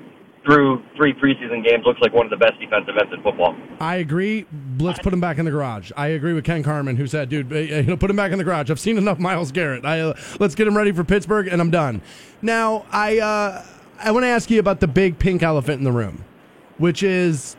through 0.44 0.80
three 0.96 1.12
preseason 1.12 1.64
games 1.64 1.84
looks 1.84 2.00
like 2.00 2.12
one 2.12 2.24
of 2.24 2.30
the 2.30 2.36
best 2.36 2.52
defensive 2.60 2.94
ends 3.00 3.12
in 3.12 3.20
football. 3.22 3.56
I 3.80 3.96
agree. 3.96 4.46
Let's 4.78 5.00
put 5.00 5.12
him 5.12 5.20
back 5.20 5.38
in 5.38 5.44
the 5.44 5.50
garage. 5.50 5.90
I 5.96 6.08
agree 6.08 6.34
with 6.34 6.44
Ken 6.44 6.62
Carman, 6.62 6.96
who 6.96 7.06
said, 7.06 7.28
"Dude, 7.28 7.52
uh, 7.52 7.56
you 7.56 7.82
know, 7.82 7.96
put 7.96 8.10
him 8.10 8.16
back 8.16 8.32
in 8.32 8.38
the 8.38 8.44
garage. 8.44 8.70
I've 8.70 8.80
seen 8.80 8.96
enough 8.96 9.18
Myles 9.18 9.50
Garrett. 9.50 9.84
I, 9.84 10.00
uh, 10.00 10.14
let's 10.38 10.54
get 10.54 10.68
him 10.68 10.76
ready 10.76 10.92
for 10.92 11.02
Pittsburgh, 11.04 11.48
and 11.48 11.60
I'm 11.60 11.70
done." 11.70 12.00
Now, 12.42 12.86
I 12.92 13.18
uh, 13.18 13.64
I 14.02 14.12
want 14.12 14.24
to 14.24 14.28
ask 14.28 14.50
you 14.50 14.60
about 14.60 14.80
the 14.80 14.88
big 14.88 15.18
pink 15.18 15.42
elephant 15.42 15.78
in 15.78 15.84
the 15.84 15.92
room, 15.92 16.24
which 16.78 17.02
is 17.02 17.56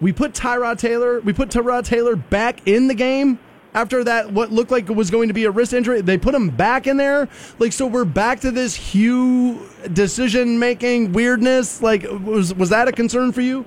we 0.00 0.12
put 0.12 0.34
Tyrod 0.34 0.78
Taylor. 0.78 1.20
We 1.20 1.32
put 1.32 1.48
Tyrod 1.48 1.84
Taylor 1.84 2.16
back 2.16 2.66
in 2.68 2.88
the 2.88 2.94
game 2.94 3.38
after 3.76 4.02
that. 4.02 4.32
What 4.32 4.50
looked 4.50 4.70
like 4.70 4.88
was 4.88 5.10
going 5.10 5.28
to 5.28 5.34
be 5.34 5.44
a 5.44 5.50
wrist 5.50 5.72
injury, 5.74 6.00
they 6.00 6.16
put 6.16 6.34
him 6.34 6.48
back 6.48 6.86
in 6.86 6.96
there. 6.96 7.28
Like, 7.58 7.72
so 7.72 7.86
we're 7.86 8.06
back 8.06 8.40
to 8.40 8.50
this 8.50 8.74
Hue 8.74 9.68
decision 9.92 10.58
making 10.58 11.12
weirdness. 11.12 11.82
Like, 11.82 12.04
was 12.24 12.54
was 12.54 12.70
that 12.70 12.88
a 12.88 12.92
concern 12.92 13.32
for 13.32 13.42
you? 13.42 13.64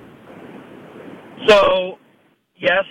So, 1.46 1.98
yes, 2.56 2.84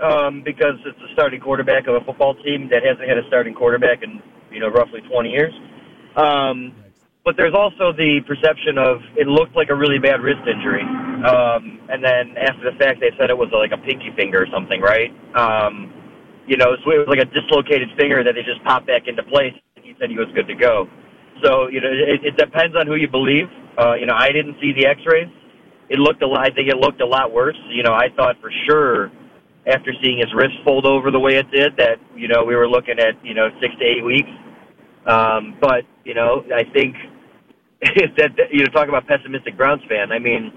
um, 0.00 0.42
because 0.44 0.78
it's 0.86 0.98
the 0.98 1.08
starting 1.12 1.40
quarterback 1.40 1.88
of 1.88 1.96
a 1.96 2.04
football 2.04 2.34
team 2.42 2.68
that 2.70 2.82
hasn't 2.84 3.06
had 3.06 3.18
a 3.18 3.26
starting 3.26 3.54
quarterback 3.54 4.02
in 4.02 4.22
you 4.50 4.60
know 4.60 4.68
roughly 4.68 5.00
20 5.00 5.28
years. 5.28 5.52
Um, 6.16 6.74
but 7.24 7.36
there's 7.36 7.54
also 7.54 7.92
the 7.92 8.20
perception 8.26 8.78
of 8.78 8.98
it 9.16 9.26
looked 9.28 9.54
like 9.54 9.70
a 9.70 9.74
really 9.74 9.98
bad 9.98 10.20
wrist 10.20 10.42
injury, 10.46 10.82
um, 10.82 11.78
and 11.88 12.02
then 12.02 12.36
after 12.36 12.70
the 12.70 12.76
fact 12.78 13.00
they 13.00 13.10
said 13.18 13.30
it 13.30 13.38
was 13.38 13.48
like 13.52 13.70
a 13.70 13.78
pinky 13.78 14.10
finger 14.16 14.42
or 14.42 14.46
something, 14.52 14.80
right? 14.80 15.10
Um, 15.36 16.01
you 16.46 16.56
know, 16.56 16.76
so 16.84 16.90
it 16.90 17.06
was 17.06 17.08
like 17.08 17.22
a 17.22 17.30
dislocated 17.30 17.88
finger 17.96 18.24
that 18.24 18.34
they 18.34 18.42
just 18.42 18.62
popped 18.64 18.86
back 18.86 19.06
into 19.06 19.22
place. 19.24 19.54
And 19.76 19.84
he 19.84 19.94
said 20.00 20.10
he 20.10 20.16
was 20.18 20.28
good 20.34 20.48
to 20.48 20.54
go. 20.54 20.88
So 21.42 21.68
you 21.68 21.80
know, 21.80 21.90
it, 21.90 22.24
it 22.24 22.36
depends 22.36 22.76
on 22.76 22.86
who 22.86 22.96
you 22.96 23.08
believe. 23.08 23.46
Uh, 23.78 23.94
you 23.94 24.06
know, 24.06 24.14
I 24.14 24.28
didn't 24.28 24.56
see 24.60 24.72
the 24.72 24.86
X-rays. 24.86 25.28
It 25.88 25.98
looked 25.98 26.22
a 26.22 26.26
lot. 26.26 26.40
I 26.40 26.54
think 26.54 26.68
it 26.68 26.76
looked 26.76 27.00
a 27.00 27.06
lot 27.06 27.32
worse. 27.32 27.58
You 27.70 27.82
know, 27.82 27.92
I 27.92 28.08
thought 28.16 28.36
for 28.40 28.50
sure 28.68 29.10
after 29.66 29.92
seeing 30.02 30.18
his 30.18 30.32
wrist 30.34 30.54
fold 30.64 30.86
over 30.86 31.10
the 31.10 31.20
way 31.20 31.36
it 31.36 31.50
did 31.50 31.76
that 31.76 31.98
you 32.16 32.26
know 32.26 32.44
we 32.44 32.56
were 32.56 32.68
looking 32.68 32.98
at 32.98 33.14
you 33.24 33.34
know 33.34 33.48
six 33.60 33.74
to 33.78 33.84
eight 33.84 34.04
weeks. 34.04 34.30
Um, 35.06 35.56
but 35.60 35.84
you 36.04 36.14
know, 36.14 36.44
I 36.54 36.64
think 36.72 36.96
that 37.82 38.30
you 38.50 38.64
know 38.64 38.70
talk 38.72 38.88
about 38.88 39.06
pessimistic 39.06 39.56
Browns 39.56 39.82
fan. 39.88 40.12
I 40.12 40.18
mean, 40.18 40.52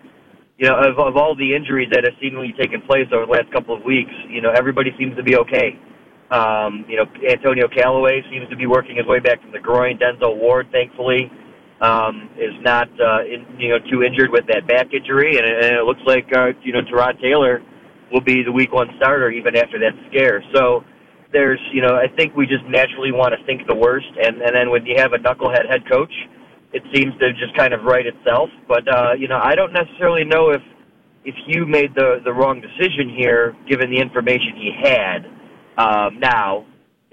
you 0.57 0.67
know, 0.67 0.75
of, 0.75 0.99
of 0.99 1.17
all 1.17 1.35
the 1.35 1.55
injuries 1.55 1.89
that 1.91 2.03
have 2.03 2.13
seemingly 2.21 2.53
taken 2.57 2.81
place 2.81 3.07
over 3.11 3.25
the 3.25 3.31
last 3.31 3.51
couple 3.51 3.75
of 3.75 3.83
weeks, 3.83 4.11
you 4.29 4.41
know, 4.41 4.51
everybody 4.55 4.91
seems 4.97 5.15
to 5.17 5.23
be 5.23 5.35
okay. 5.37 5.77
Um, 6.31 6.85
you 6.87 6.95
know, 6.97 7.05
Antonio 7.29 7.67
Callaway 7.67 8.23
seems 8.31 8.49
to 8.49 8.55
be 8.55 8.65
working 8.65 8.95
his 8.95 9.05
way 9.05 9.19
back 9.19 9.41
from 9.41 9.51
the 9.51 9.59
groin. 9.59 9.99
Denzel 9.99 10.39
Ward, 10.39 10.67
thankfully, 10.71 11.29
um, 11.81 12.29
is 12.37 12.55
not 12.61 12.87
uh, 12.99 13.23
in, 13.25 13.45
you 13.59 13.69
know 13.69 13.79
too 13.91 14.03
injured 14.03 14.31
with 14.31 14.47
that 14.47 14.67
back 14.67 14.93
injury, 14.93 15.37
and, 15.37 15.45
and 15.45 15.75
it 15.75 15.83
looks 15.83 16.01
like 16.05 16.25
uh, 16.35 16.55
you 16.63 16.73
know 16.73 16.81
Tyrod 16.81 17.21
Taylor 17.21 17.61
will 18.11 18.21
be 18.21 18.43
the 18.43 18.51
Week 18.51 18.71
One 18.71 18.87
starter 18.97 19.29
even 19.29 19.55
after 19.55 19.77
that 19.79 19.93
scare. 20.09 20.41
So 20.53 20.83
there's 21.33 21.59
you 21.73 21.81
know 21.81 21.95
I 21.95 22.07
think 22.15 22.35
we 22.35 22.47
just 22.47 22.63
naturally 22.65 23.11
want 23.11 23.35
to 23.37 23.45
think 23.45 23.67
the 23.67 23.75
worst, 23.75 24.07
and 24.17 24.41
and 24.41 24.55
then 24.55 24.69
when 24.71 24.85
you 24.85 24.95
have 24.97 25.13
a 25.13 25.17
knucklehead 25.17 25.69
head 25.69 25.83
coach, 25.89 26.13
it 26.75 26.83
seems 26.93 27.13
to 27.19 27.31
just 27.33 27.55
kind 27.55 27.73
of 27.73 27.83
right 27.83 28.05
itself. 28.05 28.49
But 28.67 28.83
uh, 28.87 29.13
you 29.17 29.27
know 29.27 29.39
I 29.41 29.55
don't 29.55 29.73
necessarily 29.73 30.25
know 30.25 30.51
if 30.51 30.61
if 31.23 31.35
Hue 31.47 31.65
made 31.65 31.95
the 31.95 32.19
the 32.23 32.33
wrong 32.33 32.61
decision 32.61 33.09
here, 33.15 33.55
given 33.67 33.89
the 33.89 33.97
information 33.97 34.53
he 34.55 34.71
had. 34.83 35.19
Um, 35.77 36.19
now, 36.19 36.65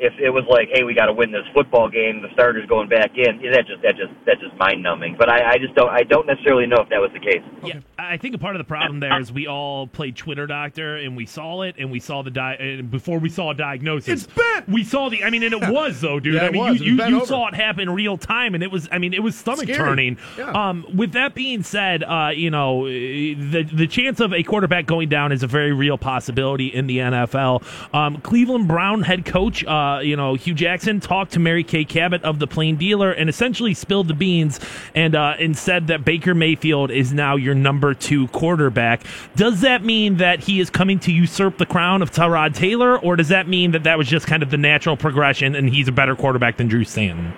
if 0.03 0.13
it 0.19 0.31
was 0.31 0.45
like, 0.51 0.69
hey, 0.73 0.83
we 0.83 0.95
got 0.95 1.07
to 1.07 1.13
win 1.13 1.31
this 1.31 1.47
football 1.55 1.89
game, 1.89 2.23
the 2.23 2.29
starter's 2.35 2.67
going 2.69 2.89
back 2.89 3.13
in, 3.17 3.41
yeah, 3.41 3.53
that 3.53 3.67
just 3.67 3.83
that 3.83 3.97
just 3.97 4.13
that 4.27 4.41
just 4.41 4.55
mind 4.59 4.83
numbing. 4.83 5.15
But 5.17 5.29
I, 5.31 5.53
I 5.53 5.59
just 5.59 5.75
don't 5.77 5.91
I 5.91 6.03
don't 6.03 6.27
necessarily 6.27 6.67
know 6.67 6.79
if 6.81 6.89
that 6.89 6.99
was 7.01 7.11
the 7.15 7.21
case. 7.21 7.43
Yeah, 7.65 7.81
I 7.99 8.17
think 8.17 8.35
a 8.35 8.39
part 8.39 8.57
of 8.57 8.61
the 8.61 8.65
problem 8.65 8.99
there 8.99 9.19
is 9.21 9.33
we 9.33 9.47
all 9.47 9.87
played 9.87 10.17
Twitter 10.17 10.47
doctor 10.49 10.97
and 10.97 11.17
we 11.17 11.25
saw 11.25 11.63
it 11.63 11.77
and 11.79 11.91
we 11.91 12.01
saw 12.01 12.23
the 12.23 12.33
di- 12.33 12.57
and 12.59 12.91
before 12.91 13.19
we 13.19 13.29
saw 13.29 13.51
a 13.51 13.55
diagnosis. 13.55 14.25
It's 14.25 14.33
bent! 14.33 14.69
We 14.69 14.83
saw 14.83 15.09
the. 15.09 15.23
I 15.23 15.31
mean, 15.31 15.45
and 15.45 15.55
it 15.55 15.71
was 15.73 16.01
though, 16.01 16.19
dude. 16.19 16.35
Yeah, 16.35 16.43
I 16.43 16.47
it 16.47 16.53
mean, 16.53 16.63
was. 16.65 16.81
It 16.81 16.85
you 16.85 16.85
was 16.85 16.91
you, 16.91 16.97
bent 16.99 17.11
you 17.11 17.27
saw 17.27 17.47
it 17.49 17.55
happen 17.55 17.89
real 17.91 18.19
time, 18.19 18.55
and 18.55 18.63
it 18.65 18.71
was. 18.73 18.89
I 18.91 18.99
mean, 18.99 19.15
it 19.15 19.23
was 19.23 19.37
stomach 19.37 19.65
Scary. 19.65 19.79
turning. 19.79 20.19
Yeah. 20.37 20.51
Um, 20.51 20.85
with 20.95 21.13
that 21.13 21.35
being 21.35 21.63
said, 21.63 22.03
uh, 22.03 22.31
you 22.35 22.51
know, 22.51 22.87
the 22.87 23.63
the 23.73 23.87
chance 23.87 24.19
of 24.21 24.33
a 24.33 24.43
quarterback 24.43 24.87
going 24.87 25.09
down 25.09 25.31
is 25.33 25.43
a 25.43 25.47
very 25.47 25.73
real 25.73 25.99
possibility 25.99 26.67
in 26.67 26.87
the 26.87 26.99
NFL. 26.99 27.63
Um, 27.95 28.21
Cleveland 28.21 28.69
Brown 28.69 29.03
head 29.03 29.25
coach, 29.25 29.65
uh, 29.65 29.92
you 30.01 30.17
know, 30.17 30.35
Hue 30.35 30.55
Jackson 30.55 31.01
talked 31.01 31.33
to 31.33 31.39
Mary 31.39 31.65
Kay 31.65 31.85
Cabot 31.85 32.23
of 32.23 32.39
the 32.39 32.47
Plain 32.47 32.77
Dealer 32.77 33.13
and 33.13 33.29
essentially 33.29 33.75
spilled 33.75 34.09
the 34.09 34.15
beans 34.15 34.61
and 34.95 35.15
uh, 35.15 35.35
and 35.39 35.57
said 35.57 35.87
that 35.89 36.05
Baker 36.05 36.35
Mayfield 36.35 36.91
is 36.91 37.13
now 37.13 37.37
your 37.37 37.55
number 37.55 37.95
two 37.95 38.29
quarterback. 38.29 39.05
Does 39.37 39.61
that 39.63 39.85
mean 39.85 40.17
that 40.17 40.41
he 40.41 40.61
is 40.61 40.71
coming 40.71 40.99
to 41.01 41.13
usurp 41.13 41.59
the 41.59 41.67
crown 41.67 42.03
of 42.03 42.11
Tyrod 42.11 42.55
Taylor, 42.55 42.99
or 42.99 43.17
does 43.17 43.29
that 43.29 43.49
mean 43.49 43.73
that 43.73 43.85
that 43.85 43.99
was 43.99 44.09
just 44.09 44.27
kind 44.27 44.43
of 44.43 44.51
the 44.51 44.59
natural 44.59 44.97
progression 44.97 45.55
and 45.55 45.69
he's 45.69 45.89
a 45.89 45.93
better 45.93 46.17
quarterback 46.17 46.57
than 46.57 46.69
Drew 46.69 46.85
Stanton? 46.85 47.33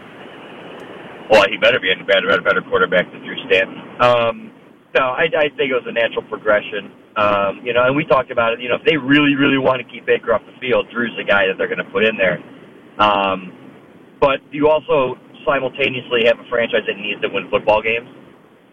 Well, 1.31 1.45
he 1.49 1.57
better 1.57 1.81
be 1.81 1.91
a 1.91 2.05
better 2.05 2.29
better, 2.29 2.43
better 2.43 2.63
quarterback 2.63 3.11
than 3.11 3.21
Drew 3.25 3.37
Stanton. 3.49 3.79
Um, 4.01 4.53
no, 4.95 5.05
I, 5.07 5.25
I 5.37 5.49
think 5.57 5.71
it 5.71 5.75
was 5.75 5.87
a 5.87 5.93
natural 5.93 6.23
progression. 6.29 6.93
Um, 7.17 7.63
you 7.63 7.73
know, 7.73 7.87
and 7.87 7.95
we 7.95 8.05
talked 8.05 8.31
about 8.31 8.55
it. 8.55 8.61
You 8.61 8.69
know, 8.69 8.77
if 8.77 8.85
they 8.85 8.97
really, 8.97 9.37
really 9.39 9.59
want 9.59 9.79
to 9.79 9.87
keep 9.87 10.05
Baker 10.05 10.35
off 10.35 10.43
the 10.47 10.59
field, 10.59 10.91
Drew's 10.91 11.15
the 11.17 11.25
guy 11.25 11.47
that 11.47 11.55
they're 11.59 11.71
going 11.71 11.85
to 11.85 11.91
put 11.95 12.05
in 12.05 12.17
there. 12.19 12.43
Um, 12.99 13.53
but 14.21 14.43
you 14.51 14.69
also 14.69 15.15
simultaneously 15.47 16.27
have 16.27 16.39
a 16.41 16.47
franchise 16.51 16.83
that 16.87 16.97
needs 16.97 17.21
to 17.23 17.29
win 17.29 17.47
football 17.51 17.83
games, 17.83 18.09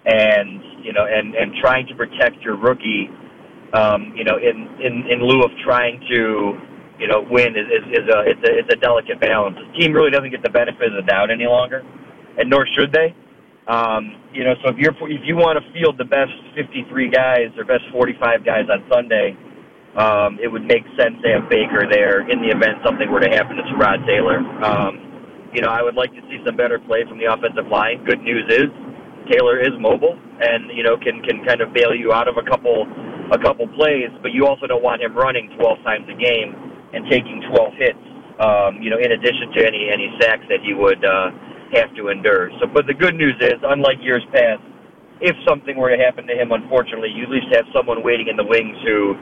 and 0.06 0.86
you 0.86 0.94
know, 0.94 1.06
and 1.06 1.36
and 1.36 1.54
trying 1.62 1.86
to 1.88 1.94
protect 1.94 2.42
your 2.42 2.58
rookie, 2.58 3.10
um, 3.74 4.14
you 4.16 4.24
know, 4.24 4.38
in 4.38 4.66
in 4.82 5.06
in 5.12 5.18
lieu 5.22 5.44
of 5.44 5.52
trying 5.64 6.02
to, 6.10 6.58
you 6.98 7.08
know, 7.08 7.22
win 7.30 7.54
is 7.54 7.68
is, 7.70 7.86
is 8.02 8.06
a 8.10 8.20
it's 8.26 8.42
a 8.42 8.52
it's 8.58 8.74
a 8.74 8.80
delicate 8.82 9.20
balance. 9.22 9.58
The 9.58 9.70
team 9.78 9.94
really 9.94 10.10
doesn't 10.10 10.32
get 10.32 10.42
the 10.42 10.50
benefit 10.50 10.90
of 10.90 10.98
the 10.98 11.06
doubt 11.06 11.30
any 11.30 11.46
longer, 11.46 11.86
and 12.38 12.50
nor 12.50 12.66
should 12.74 12.92
they. 12.92 13.14
Um, 13.68 14.18
you 14.34 14.44
know, 14.44 14.56
so 14.64 14.74
if 14.74 14.78
you're 14.78 14.96
if 15.10 15.22
you 15.24 15.36
want 15.38 15.62
to 15.62 15.64
field 15.74 15.98
the 15.98 16.06
best 16.06 16.34
53 16.56 17.10
guys 17.10 17.54
or 17.58 17.66
best 17.66 17.86
45 17.92 18.46
guys 18.46 18.66
on 18.72 18.82
Sunday, 18.90 19.38
um, 19.96 20.40
it 20.42 20.48
would 20.48 20.66
make 20.66 20.84
sense 20.98 21.20
to 21.22 21.28
have 21.30 21.50
Baker 21.50 21.86
there 21.90 22.26
in 22.26 22.42
the 22.42 22.50
event 22.50 22.82
something 22.84 23.12
were 23.12 23.22
to 23.22 23.30
happen 23.30 23.58
to 23.58 23.76
Rod 23.78 24.02
Taylor. 24.08 24.42
Um, 24.66 25.52
you 25.54 25.62
know, 25.62 25.70
I 25.70 25.84
would 25.84 25.96
like 25.96 26.12
to 26.16 26.22
see 26.32 26.40
some 26.46 26.56
better 26.56 26.80
play 26.80 27.04
from 27.08 27.20
the 27.20 27.30
offensive 27.30 27.68
line. 27.68 28.04
Good 28.04 28.22
news 28.24 28.48
is 28.50 28.72
Taylor 29.30 29.60
is 29.62 29.72
mobile 29.78 30.18
and 30.42 30.74
you 30.74 30.82
know 30.82 30.98
can 30.98 31.22
can 31.22 31.46
kind 31.46 31.62
of 31.62 31.72
bail 31.74 31.94
you 31.94 32.12
out 32.12 32.28
of 32.28 32.36
a 32.38 32.46
couple 32.50 32.90
a 33.32 33.40
couple 33.40 33.68
plays, 33.78 34.12
but 34.22 34.34
you 34.34 34.46
also 34.46 34.68
don't 34.68 34.84
want 34.84 35.02
him 35.02 35.16
running 35.16 35.48
12 35.56 35.80
times 35.88 36.04
a 36.12 36.18
game 36.20 36.52
and 36.92 37.08
taking 37.08 37.40
12 37.48 37.74
hits. 37.80 38.04
Um, 38.44 38.82
you 38.82 38.90
know, 38.90 38.98
in 38.98 39.14
addition 39.14 39.54
to 39.56 39.60
any 39.64 39.88
any 39.88 40.10
sacks 40.20 40.44
that 40.50 40.66
he 40.66 40.74
would 40.74 41.00
uh, 41.06 41.32
have 41.74 41.94
to 41.96 42.10
endure. 42.10 42.50
So, 42.60 42.68
but 42.68 42.88
the 42.88 42.94
good 42.94 43.16
news 43.16 43.36
is, 43.40 43.60
unlike 43.64 43.98
years 44.02 44.24
past, 44.34 44.62
if 45.22 45.36
something 45.48 45.78
were 45.78 45.96
to 45.96 46.02
happen 46.02 46.26
to 46.28 46.34
him, 46.34 46.52
unfortunately, 46.52 47.10
you 47.10 47.24
at 47.24 47.30
least 47.30 47.48
have 47.54 47.66
someone 47.74 48.04
waiting 48.04 48.28
in 48.28 48.36
the 48.36 48.44
wings 48.44 48.78
who, 48.84 49.16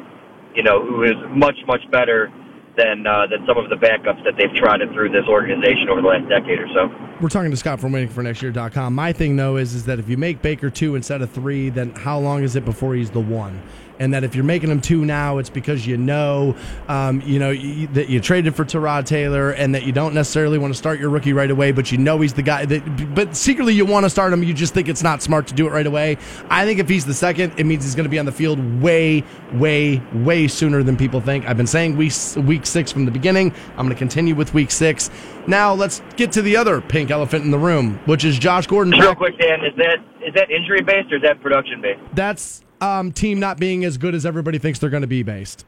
you 0.56 0.64
know, 0.64 0.84
who 0.84 1.04
is 1.04 1.16
much 1.30 1.58
much 1.68 1.82
better 1.92 2.32
than 2.78 3.06
uh, 3.06 3.28
than 3.28 3.46
some 3.46 3.58
of 3.58 3.70
the 3.70 3.76
backups 3.76 4.24
that 4.24 4.36
they've 4.38 4.54
trotted 4.56 4.92
through 4.94 5.10
this 5.10 5.28
organization 5.28 5.90
over 5.90 6.02
the 6.02 6.08
last 6.08 6.30
decade 6.30 6.60
or 6.60 6.68
so. 6.74 6.90
We're 7.22 7.30
talking 7.30 7.52
to 7.52 7.58
Scott 7.58 7.80
from 7.80 7.92
waitingfornextyear.com. 7.92 8.96
My 8.96 9.12
thing 9.12 9.36
though 9.36 9.58
is 9.58 9.74
is 9.74 9.86
that 9.86 10.00
if 10.00 10.08
you 10.10 10.18
make 10.18 10.42
Baker 10.42 10.70
two 10.70 10.96
instead 10.96 11.22
of 11.22 11.30
three, 11.30 11.70
then 11.70 11.92
how 11.92 12.18
long 12.18 12.44
is 12.44 12.56
it 12.56 12.64
before 12.66 12.96
he's 12.96 13.12
the 13.12 13.20
one? 13.20 13.62
And 14.00 14.14
that 14.14 14.24
if 14.24 14.34
you're 14.34 14.46
making 14.46 14.70
him 14.72 14.82
two 14.82 15.06
now, 15.06 15.38
it's 15.38 15.50
because 15.50 15.86
you 15.86 15.98
know, 15.98 16.56
um, 16.88 17.22
you 17.22 17.38
know 17.38 17.52
you, 17.52 17.88
that 17.88 18.10
you 18.10 18.20
traded 18.20 18.56
for 18.56 18.66
Tyrod 18.66 19.06
Taylor, 19.06 19.52
and 19.52 19.76
that 19.76 19.84
you 19.84 19.92
don't 19.92 20.14
necessarily 20.14 20.58
want 20.58 20.74
to 20.74 20.78
start 20.78 21.00
your 21.00 21.10
rookie 21.10 21.34
right 21.34 21.52
away, 21.52 21.72
but 21.72 21.92
you 21.92 21.98
know 21.98 22.20
he's 22.22 22.34
the 22.34 22.42
guy 22.42 22.66
that. 22.66 23.14
But 23.14 23.36
secretly, 23.36 23.74
you 23.74 23.86
want 23.86 24.06
to 24.06 24.10
start 24.10 24.32
him. 24.32 24.42
You 24.42 24.54
just 24.54 24.74
think 24.74 24.88
it's 24.88 25.04
not 25.04 25.22
smart 25.22 25.48
to 25.48 25.54
do 25.54 25.68
it 25.68 25.72
right 25.72 25.86
away. 25.86 26.18
I 26.50 26.66
think 26.66 26.80
if 26.80 26.88
he's 26.88 27.06
the 27.06 27.14
second, 27.14 27.54
it 27.58 27.66
means 27.66 27.84
he's 27.84 27.96
going 27.96 28.06
to 28.06 28.10
be 28.10 28.20
on 28.20 28.26
the 28.26 28.32
field 28.32 28.60
way, 28.82 29.24
way, 29.54 30.02
way 30.14 30.48
sooner 30.48 30.82
than 30.82 30.96
people 30.96 31.22
think. 31.22 31.46
I've 31.46 31.58
been 31.58 31.68
saying 31.68 31.98
week 31.98 32.14
week 32.38 32.66
six 32.66 32.92
from 32.92 33.06
the 33.06 33.12
beginning. 33.12 33.54
I'm 33.72 33.86
going 33.86 33.90
to 33.90 33.96
continue 33.96 34.36
with 34.36 34.54
week 34.54 34.72
six. 34.72 35.12
Now 35.48 35.74
let's 35.74 36.02
get 36.16 36.32
to 36.34 36.42
the 36.42 36.56
other 36.56 36.80
pink 36.80 37.12
elephant 37.12 37.44
in 37.44 37.52
the 37.52 37.60
room, 37.60 38.00
which 38.06 38.24
is 38.24 38.40
Josh 38.40 38.68
Gordon. 38.68 38.94
Real 38.94 39.16
quick, 39.16 39.38
Dan, 39.38 39.66
is 39.66 39.76
that 39.78 39.98
is 40.26 40.34
that 40.36 40.50
injury 40.52 40.82
based 40.82 41.12
or 41.12 41.18
is 41.18 41.22
that 41.24 41.42
production 41.42 41.82
based? 41.82 42.00
That's 42.14 42.64
um, 42.82 43.12
team 43.12 43.40
not 43.40 43.60
being 43.60 43.84
as 43.86 43.98
good 43.98 44.16
as 44.16 44.26
everybody 44.26 44.58
thinks 44.58 44.80
they're 44.80 44.90
going 44.90 45.02
to 45.02 45.08
be 45.08 45.24
based. 45.24 45.66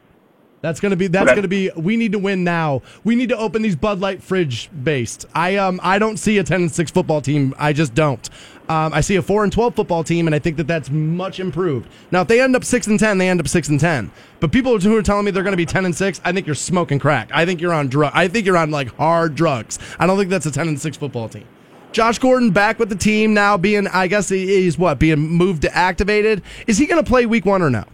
That's 0.60 0.78
going 0.78 0.90
to 0.90 0.96
be 0.96 1.08
that's 1.08 1.24
Okay. 1.24 1.34
going 1.34 1.42
to 1.42 1.48
be 1.48 1.70
we 1.74 1.96
need 1.96 2.12
to 2.12 2.20
win 2.20 2.44
now. 2.44 2.82
We 3.02 3.16
need 3.16 3.30
to 3.30 3.36
open 3.36 3.62
these 3.62 3.74
Bud 3.74 3.98
Light 3.98 4.22
fridge 4.22 4.70
based. 4.84 5.26
I 5.34 5.56
um 5.56 5.80
I 5.82 5.98
don't 5.98 6.18
see 6.18 6.38
a 6.38 6.44
10 6.44 6.60
and 6.62 6.70
6 6.70 6.90
football 6.92 7.20
team. 7.20 7.52
I 7.58 7.72
just 7.72 7.94
don't. 7.96 8.30
Um, 8.68 8.94
I 8.94 9.00
see 9.00 9.16
a 9.16 9.22
4 9.22 9.42
and 9.42 9.52
12 9.52 9.74
football 9.74 10.04
team 10.04 10.28
and 10.28 10.36
I 10.36 10.38
think 10.38 10.56
that 10.58 10.68
that's 10.68 10.88
much 10.88 11.40
improved. 11.40 11.88
Now 12.12 12.20
if 12.20 12.28
they 12.28 12.40
end 12.40 12.54
up 12.54 12.64
6 12.64 12.86
and 12.86 12.96
10, 13.00 13.18
they 13.18 13.28
end 13.28 13.40
up 13.40 13.48
6 13.48 13.68
and 13.70 13.80
10. 13.80 14.12
But 14.38 14.52
people 14.52 14.78
who 14.78 14.96
are 14.96 15.02
telling 15.02 15.24
me 15.24 15.32
they're 15.32 15.42
going 15.42 15.52
to 15.52 15.56
be 15.56 15.66
10 15.66 15.84
and 15.84 15.96
6, 15.96 16.20
I 16.24 16.30
think 16.32 16.46
you're 16.46 16.54
smoking 16.54 17.00
crack. 17.00 17.28
I 17.34 17.44
think 17.44 17.60
you're 17.60 17.72
on 17.74 17.88
drug. 17.88 18.12
I 18.14 18.28
think 18.28 18.46
you're 18.46 18.56
on 18.56 18.70
like 18.70 18.94
hard 18.96 19.34
drugs. 19.34 19.80
I 19.98 20.06
don't 20.06 20.16
think 20.16 20.30
that's 20.30 20.46
a 20.46 20.52
10 20.52 20.68
and 20.68 20.80
6 20.80 20.96
football 20.96 21.28
team. 21.28 21.44
Josh 21.92 22.18
Gordon 22.18 22.50
back 22.50 22.78
with 22.78 22.88
the 22.88 22.96
team 22.96 23.34
now 23.34 23.56
being 23.56 23.86
I 23.86 24.06
guess 24.06 24.28
he- 24.28 24.46
he's 24.62 24.78
what 24.78 24.98
being 24.98 25.18
moved 25.20 25.62
to 25.62 25.76
activated. 25.76 26.42
Is 26.66 26.78
he 26.78 26.86
going 26.86 27.02
to 27.02 27.08
play 27.08 27.26
week 27.26 27.44
1 27.44 27.62
or 27.62 27.70
no? 27.70 27.84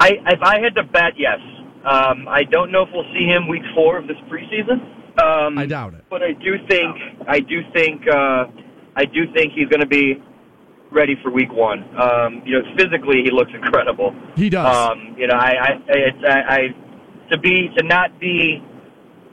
I 0.00 0.10
if 0.26 0.40
I 0.42 0.60
had 0.60 0.74
to 0.76 0.84
bet, 0.84 1.12
yes. 1.16 1.38
Um, 1.84 2.26
I 2.28 2.44
don't 2.44 2.70
know 2.70 2.82
if 2.82 2.88
we'll 2.92 3.04
see 3.12 3.24
him 3.26 3.48
week 3.48 3.62
four 3.74 3.98
of 3.98 4.06
this 4.06 4.16
preseason. 4.30 4.80
Um, 5.22 5.58
I 5.58 5.66
doubt 5.66 5.94
it. 5.94 6.04
But 6.08 6.22
I 6.22 6.32
do 6.32 6.56
think 6.68 6.96
I 7.28 7.40
do 7.40 7.60
think 7.74 8.02
uh, 8.08 8.46
I 8.96 9.04
do 9.04 9.32
think 9.34 9.52
he's 9.52 9.68
going 9.68 9.80
to 9.80 9.86
be 9.86 10.22
ready 10.92 11.16
for 11.22 11.30
week 11.30 11.52
one. 11.52 11.80
Um, 12.00 12.42
you 12.44 12.58
know, 12.58 12.64
physically 12.76 13.22
he 13.24 13.30
looks 13.30 13.50
incredible. 13.54 14.14
He 14.36 14.48
does. 14.48 14.64
Um, 14.76 15.14
you 15.18 15.26
know, 15.26 15.34
I 15.34 15.50
I, 15.50 15.68
it's, 15.88 16.18
I 16.28 16.40
I 16.40 16.60
to 17.32 17.38
be 17.38 17.68
to 17.76 17.84
not 17.84 18.18
be 18.20 18.62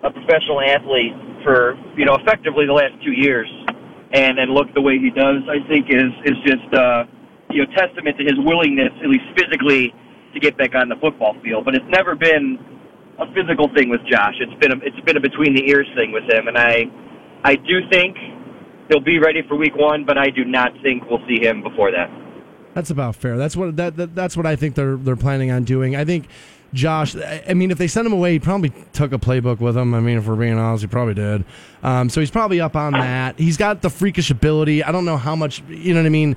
a 0.04 0.10
professional 0.12 0.62
athlete 0.62 1.14
for 1.44 1.76
you 1.98 2.06
know 2.06 2.16
effectively 2.16 2.66
the 2.66 2.74
last 2.74 2.94
two 3.04 3.12
years 3.12 3.50
and 4.12 4.40
and 4.40 4.52
look 4.52 4.68
the 4.74 4.82
way 4.82 4.98
he 4.98 5.10
does, 5.10 5.44
I 5.50 5.62
think 5.68 5.88
is 5.90 6.12
is 6.26 6.38
just 6.46 6.74
uh, 6.74 7.06
you 7.50 7.64
know 7.64 7.68
testament 7.76 8.18
to 8.18 8.24
his 8.24 8.38
willingness, 8.40 8.94
at 9.02 9.10
least 9.10 9.26
physically, 9.38 9.94
to 10.34 10.40
get 10.40 10.58
back 10.58 10.76
on 10.76 10.90
the 10.90 10.96
football 11.02 11.36
field. 11.44 11.66
But 11.66 11.76
it's 11.76 11.90
never 11.90 12.16
been 12.16 12.58
a 13.20 13.26
physical 13.34 13.70
thing 13.76 13.90
with 13.90 14.02
Josh. 14.10 14.36
It's 14.40 14.58
been 14.60 14.72
a, 14.72 14.78
it's 14.82 15.00
been 15.06 15.18
a 15.18 15.22
between 15.22 15.54
the 15.54 15.70
ears 15.70 15.88
thing 15.96 16.12
with 16.12 16.24
him, 16.30 16.48
and 16.48 16.58
I 16.58 16.86
I 17.44 17.56
do 17.56 17.86
think 17.92 18.18
he'll 18.90 19.04
be 19.04 19.20
ready 19.20 19.42
for 19.48 19.56
week 19.56 19.76
one, 19.76 20.06
but 20.06 20.18
I 20.18 20.30
do 20.30 20.44
not 20.46 20.72
think 20.82 21.04
we'll 21.10 21.24
see 21.28 21.46
him 21.46 21.62
before 21.62 21.92
that. 21.92 22.10
That's 22.74 22.90
about 22.90 23.16
fair. 23.16 23.38
That's 23.38 23.56
what 23.56 23.76
that, 23.78 23.96
that 23.98 24.16
that's 24.16 24.36
what 24.36 24.46
I 24.46 24.56
think 24.56 24.76
they're 24.76 24.96
they're 24.96 25.16
planning 25.16 25.52
on 25.52 25.64
doing. 25.64 25.96
I 25.96 26.06
think 26.06 26.28
Josh. 26.74 27.16
I 27.16 27.54
mean, 27.54 27.72
if 27.72 27.78
they 27.78 27.88
sent 27.88 28.06
him 28.06 28.14
away, 28.14 28.34
he 28.34 28.40
probably 28.40 28.72
took 28.94 29.12
a 29.12 29.18
playbook 29.18 29.60
with 29.60 29.78
him. 29.78 29.94
I 29.94 30.00
mean, 30.00 30.18
if 30.18 30.28
we're 30.28 30.36
being 30.36 30.58
honest, 30.58 30.84
he 30.84 30.88
probably 30.88 31.14
did. 31.14 31.44
Um, 31.84 32.10
so 32.10 32.20
he's 32.20 32.32
probably 32.32 32.62
up 32.62 32.76
on 32.76 32.94
that. 32.94 33.40
He's 33.40 33.58
got 33.58 33.82
the 33.82 33.90
freakish 33.90 34.30
ability. 34.30 34.84
I 34.84 34.92
don't 34.92 35.06
know 35.06 35.18
how 35.18 35.36
much. 35.36 35.64
You 35.68 35.94
know 35.94 36.02
what 36.02 36.06
I 36.06 36.10
mean? 36.10 36.36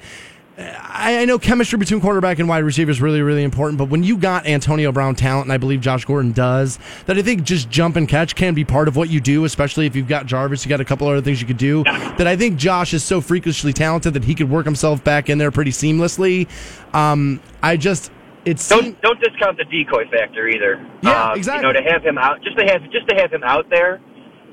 I, 0.59 1.23
I 1.23 1.25
know 1.25 1.39
chemistry 1.39 1.79
between 1.79 2.01
quarterback 2.01 2.39
and 2.39 2.47
wide 2.49 2.59
receiver 2.59 2.91
is 2.91 3.01
really, 3.01 3.23
really 3.23 3.43
important, 3.43 3.79
but 3.79 3.89
when 3.89 4.03
you 4.03 4.19
got 4.19 4.47
Antonio 4.47 4.93
Brown 4.93 5.15
talent, 5.15 5.47
and 5.47 5.53
I 5.53 5.57
believe 5.57 5.81
Josh 5.81 6.05
Gordon 6.05 6.33
does, 6.33 6.79
that 7.07 7.17
I 7.17 7.23
think 7.23 7.45
just 7.45 7.71
jump 7.71 7.97
and 7.97 8.07
catch 8.07 8.37
can 8.37 8.53
be 8.53 8.63
part 8.65 8.87
of 8.87 8.95
what 8.95 9.09
you 9.09 9.19
do, 9.19 9.45
especially 9.45 9.87
if 9.87 9.97
you've 9.97 10.09
got 10.09 10.27
Jarvis, 10.27 10.65
you 10.65 10.69
got 10.69 10.81
a 10.81 10.85
couple 10.85 11.09
other 11.09 11.23
things 11.23 11.41
you 11.41 11.47
could 11.47 11.57
do. 11.57 11.83
That 11.85 12.27
I 12.27 12.37
think 12.37 12.59
Josh 12.59 12.93
is 12.93 13.03
so 13.03 13.23
freakishly 13.23 13.73
talented 13.73 14.13
that 14.13 14.25
he 14.25 14.35
could 14.35 14.51
work 14.51 14.67
himself 14.67 15.03
back 15.03 15.31
in 15.31 15.39
there 15.39 15.51
pretty 15.51 15.71
seamlessly. 15.71 16.47
Um, 16.95 17.41
I 17.63 17.79
just, 17.79 18.11
it's 18.45 18.69
Don't 18.69 19.01
don't 19.03 19.21
discount 19.21 19.57
the 19.59 19.65
decoy 19.65 20.09
factor 20.11 20.49
either. 20.49 20.85
Yeah, 21.03 21.31
Um, 21.31 21.39
exactly. 21.39 21.69
You 21.69 21.73
know, 21.75 21.81
to 21.81 21.91
have 21.91 22.03
him 22.05 22.19
out, 22.19 22.43
just 22.43 22.59
to 22.59 22.65
have 22.67 22.83
just 22.91 23.09
to 23.09 23.15
have 23.17 23.33
him 23.33 23.43
out 23.45 23.69
there, 23.71 24.01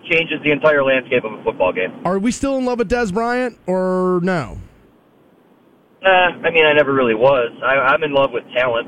changes 0.10 0.40
the 0.44 0.52
entire 0.52 0.84
landscape 0.84 1.24
of 1.24 1.34
a 1.34 1.44
football 1.44 1.74
game. 1.74 1.94
are 2.06 2.20
we 2.20 2.32
still 2.32 2.58
in 2.58 2.66
love 2.66 2.80
with 2.80 2.90
Dez 2.90 3.14
Bryant 3.14 3.58
or 3.68 4.20
no? 4.24 4.58
Uh, 6.06 6.10
I 6.10 6.50
mean, 6.52 6.66
I 6.66 6.74
never 6.74 6.94
really 6.94 7.16
was. 7.16 7.52
I, 7.64 7.76
I'm 7.76 8.04
in 8.04 8.14
love 8.14 8.32
with 8.32 8.44
talent. 8.56 8.88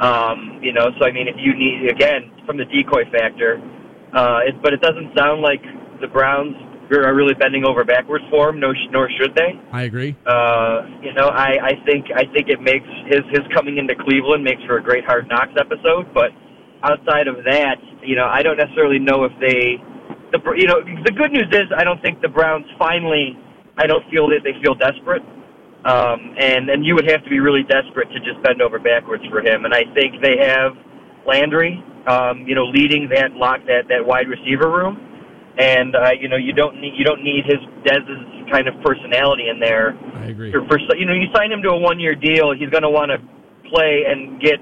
Um, 0.00 0.58
you 0.62 0.72
know, 0.72 0.90
so 0.98 1.06
I 1.06 1.12
mean, 1.12 1.28
if 1.28 1.36
you 1.38 1.54
need 1.54 1.90
again 1.90 2.30
from 2.44 2.56
the 2.58 2.64
decoy 2.66 3.04
factor, 3.10 3.56
uh, 4.12 4.40
it, 4.44 4.60
but 4.62 4.72
it 4.72 4.80
doesn't 4.82 5.16
sound 5.16 5.40
like 5.40 5.62
the 6.00 6.08
Browns 6.08 6.56
are 7.00 7.14
really 7.14 7.34
bending 7.34 7.64
over 7.64 7.84
backwards 7.84 8.24
for 8.30 8.50
him. 8.50 8.60
No, 8.60 8.72
nor 8.90 9.08
should 9.18 9.34
they. 9.34 9.58
I 9.72 9.82
agree. 9.82 10.16
Uh, 10.26 10.82
you 11.00 11.12
know, 11.14 11.28
I, 11.28 11.56
I 11.62 11.72
think 11.86 12.06
I 12.14 12.24
think 12.32 12.48
it 12.48 12.60
makes 12.60 12.86
his 13.06 13.24
his 13.30 13.40
coming 13.54 13.78
into 13.78 13.94
Cleveland 13.94 14.44
makes 14.44 14.62
for 14.64 14.76
a 14.78 14.82
great 14.82 15.04
Hard 15.04 15.28
Knocks 15.28 15.52
episode. 15.58 16.12
But 16.12 16.30
outside 16.82 17.28
of 17.28 17.36
that, 17.44 17.76
you 18.02 18.16
know, 18.16 18.26
I 18.26 18.42
don't 18.42 18.56
necessarily 18.56 18.98
know 18.98 19.24
if 19.24 19.32
they, 19.40 19.78
the 20.32 20.40
you 20.56 20.66
know, 20.66 20.82
the 21.04 21.12
good 21.12 21.32
news 21.32 21.48
is 21.52 21.72
I 21.76 21.84
don't 21.84 22.00
think 22.02 22.20
the 22.20 22.28
Browns 22.28 22.66
finally. 22.78 23.38
I 23.76 23.86
don't 23.86 24.04
feel 24.10 24.28
that 24.28 24.40
they 24.44 24.52
feel 24.62 24.74
desperate. 24.74 25.22
Um, 25.84 26.36
and 26.38 26.70
and 26.70 26.86
you 26.86 26.94
would 26.94 27.10
have 27.10 27.24
to 27.24 27.30
be 27.30 27.40
really 27.40 27.64
desperate 27.64 28.08
to 28.12 28.20
just 28.20 28.40
bend 28.42 28.62
over 28.62 28.78
backwards 28.78 29.24
for 29.30 29.40
him. 29.40 29.64
And 29.64 29.74
I 29.74 29.82
think 29.94 30.22
they 30.22 30.38
have 30.38 30.72
Landry, 31.26 31.82
um, 32.06 32.46
you 32.46 32.54
know, 32.54 32.66
leading 32.66 33.08
that 33.10 33.32
lock 33.32 33.60
that 33.66 33.88
that 33.88 34.04
wide 34.06 34.28
receiver 34.28 34.70
room. 34.70 35.11
And 35.58 35.94
uh, 35.94 36.10
you 36.18 36.28
know, 36.28 36.36
you 36.36 36.52
don't 36.52 36.80
need 36.80 36.94
you 36.96 37.04
don't 37.04 37.22
need 37.22 37.44
his 37.44 37.60
Dez's 37.84 38.24
kind 38.50 38.68
of 38.68 38.74
personality 38.82 39.48
in 39.48 39.60
there. 39.60 39.92
I 40.16 40.26
agree. 40.32 40.50
For, 40.50 40.64
for 40.66 40.78
you 40.96 41.04
know, 41.04 41.12
you 41.12 41.28
sign 41.34 41.52
him 41.52 41.62
to 41.62 41.70
a 41.70 41.78
one 41.78 42.00
year 42.00 42.14
deal, 42.14 42.52
he's 42.56 42.70
going 42.70 42.82
to 42.82 42.90
want 42.90 43.12
to 43.12 43.18
play 43.68 44.04
and 44.08 44.40
get. 44.40 44.60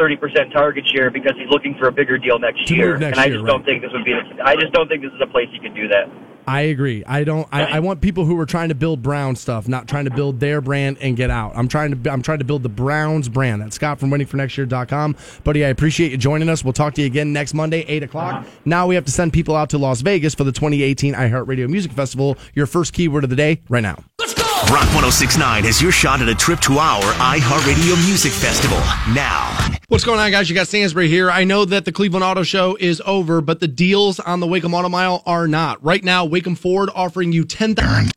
30% 0.00 0.52
target 0.52 0.84
share 0.88 1.10
because 1.10 1.32
he's 1.36 1.48
looking 1.50 1.74
for 1.78 1.88
a 1.88 1.92
bigger 1.92 2.16
deal 2.18 2.38
next 2.38 2.66
To 2.68 2.74
year. 2.74 2.96
next 2.96 3.18
and 3.18 3.20
I 3.20 3.26
year, 3.26 3.34
just 3.34 3.44
right. 3.44 3.50
don't 3.50 3.64
think 3.64 3.82
this 3.82 3.90
would 3.92 4.04
be. 4.04 4.14
I 4.44 4.54
just 4.56 4.72
don't 4.72 4.88
think 4.88 5.02
this 5.02 5.12
is 5.12 5.20
a 5.22 5.26
place 5.26 5.48
he 5.52 5.58
can 5.58 5.74
do 5.74 5.86
that. 5.88 6.08
I 6.46 6.62
agree. 6.62 7.04
I 7.06 7.22
don't. 7.22 7.46
I, 7.52 7.64
I 7.64 7.80
want 7.80 8.00
people 8.00 8.24
who 8.24 8.36
are 8.40 8.46
trying 8.46 8.70
to 8.70 8.74
build 8.74 9.02
Brown 9.02 9.36
stuff, 9.36 9.68
not 9.68 9.86
trying 9.86 10.06
to 10.06 10.10
build 10.10 10.40
their 10.40 10.60
brand 10.60 10.96
and 11.00 11.16
get 11.16 11.30
out. 11.30 11.52
I'm 11.54 11.68
trying 11.68 12.02
to. 12.02 12.10
I'm 12.10 12.22
trying 12.22 12.38
to 12.38 12.44
build 12.44 12.62
the 12.62 12.68
Browns 12.70 13.28
brand. 13.28 13.60
That's 13.62 13.76
Scott 13.76 14.00
from 14.00 14.10
waitingfornextyear.com. 14.10 15.16
Buddy, 15.44 15.64
I 15.64 15.68
appreciate 15.68 16.10
you 16.10 16.16
joining 16.16 16.48
us. 16.48 16.64
We'll 16.64 16.72
talk 16.72 16.94
to 16.94 17.02
you 17.02 17.06
again 17.06 17.32
next 17.32 17.54
Monday, 17.54 17.80
eight 17.86 18.02
o'clock. 18.02 18.46
Now 18.64 18.86
we 18.86 18.94
have 18.94 19.04
to 19.04 19.12
send 19.12 19.32
people 19.34 19.54
out 19.54 19.70
to 19.70 19.78
Las 19.78 20.00
Vegas 20.00 20.34
for 20.34 20.44
the 20.44 20.50
2018 20.50 21.14
iHeartRadio 21.14 21.68
Music 21.68 21.92
Festival. 21.92 22.36
Your 22.54 22.66
first 22.66 22.94
keyword 22.94 23.22
of 23.22 23.30
the 23.30 23.36
day, 23.36 23.60
right 23.68 23.82
now. 23.82 24.02
Let's 24.18 24.34
go. 24.34 24.42
Rock 24.72 24.86
1069 24.94 25.66
is 25.66 25.80
your 25.80 25.92
shot 25.92 26.20
at 26.20 26.28
a 26.28 26.34
trip 26.34 26.58
to 26.60 26.78
our 26.78 27.02
iHeartRadio 27.02 27.96
Music 28.06 28.32
Festival. 28.32 28.78
Now, 29.14 29.69
What's 29.90 30.04
going 30.04 30.20
on, 30.20 30.30
guys? 30.30 30.48
You 30.48 30.54
got 30.54 30.68
Stansbury 30.68 31.08
here. 31.08 31.32
I 31.32 31.42
know 31.42 31.64
that 31.64 31.84
the 31.84 31.90
Cleveland 31.90 32.22
Auto 32.22 32.44
Show 32.44 32.76
is 32.78 33.02
over, 33.04 33.40
but 33.40 33.58
the 33.58 33.66
deals 33.66 34.20
on 34.20 34.38
the 34.38 34.46
Waikem 34.46 34.72
Auto 34.72 34.88
Mile 34.88 35.20
are 35.26 35.48
not. 35.48 35.82
Right 35.82 36.04
now, 36.04 36.24
Waikem 36.24 36.56
Ford 36.56 36.90
offering 36.94 37.32
you 37.32 37.44
10,000 37.44 38.12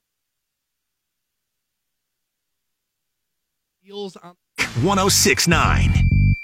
deals 3.84 4.16
on 4.18 4.36
1069. 4.84 5.92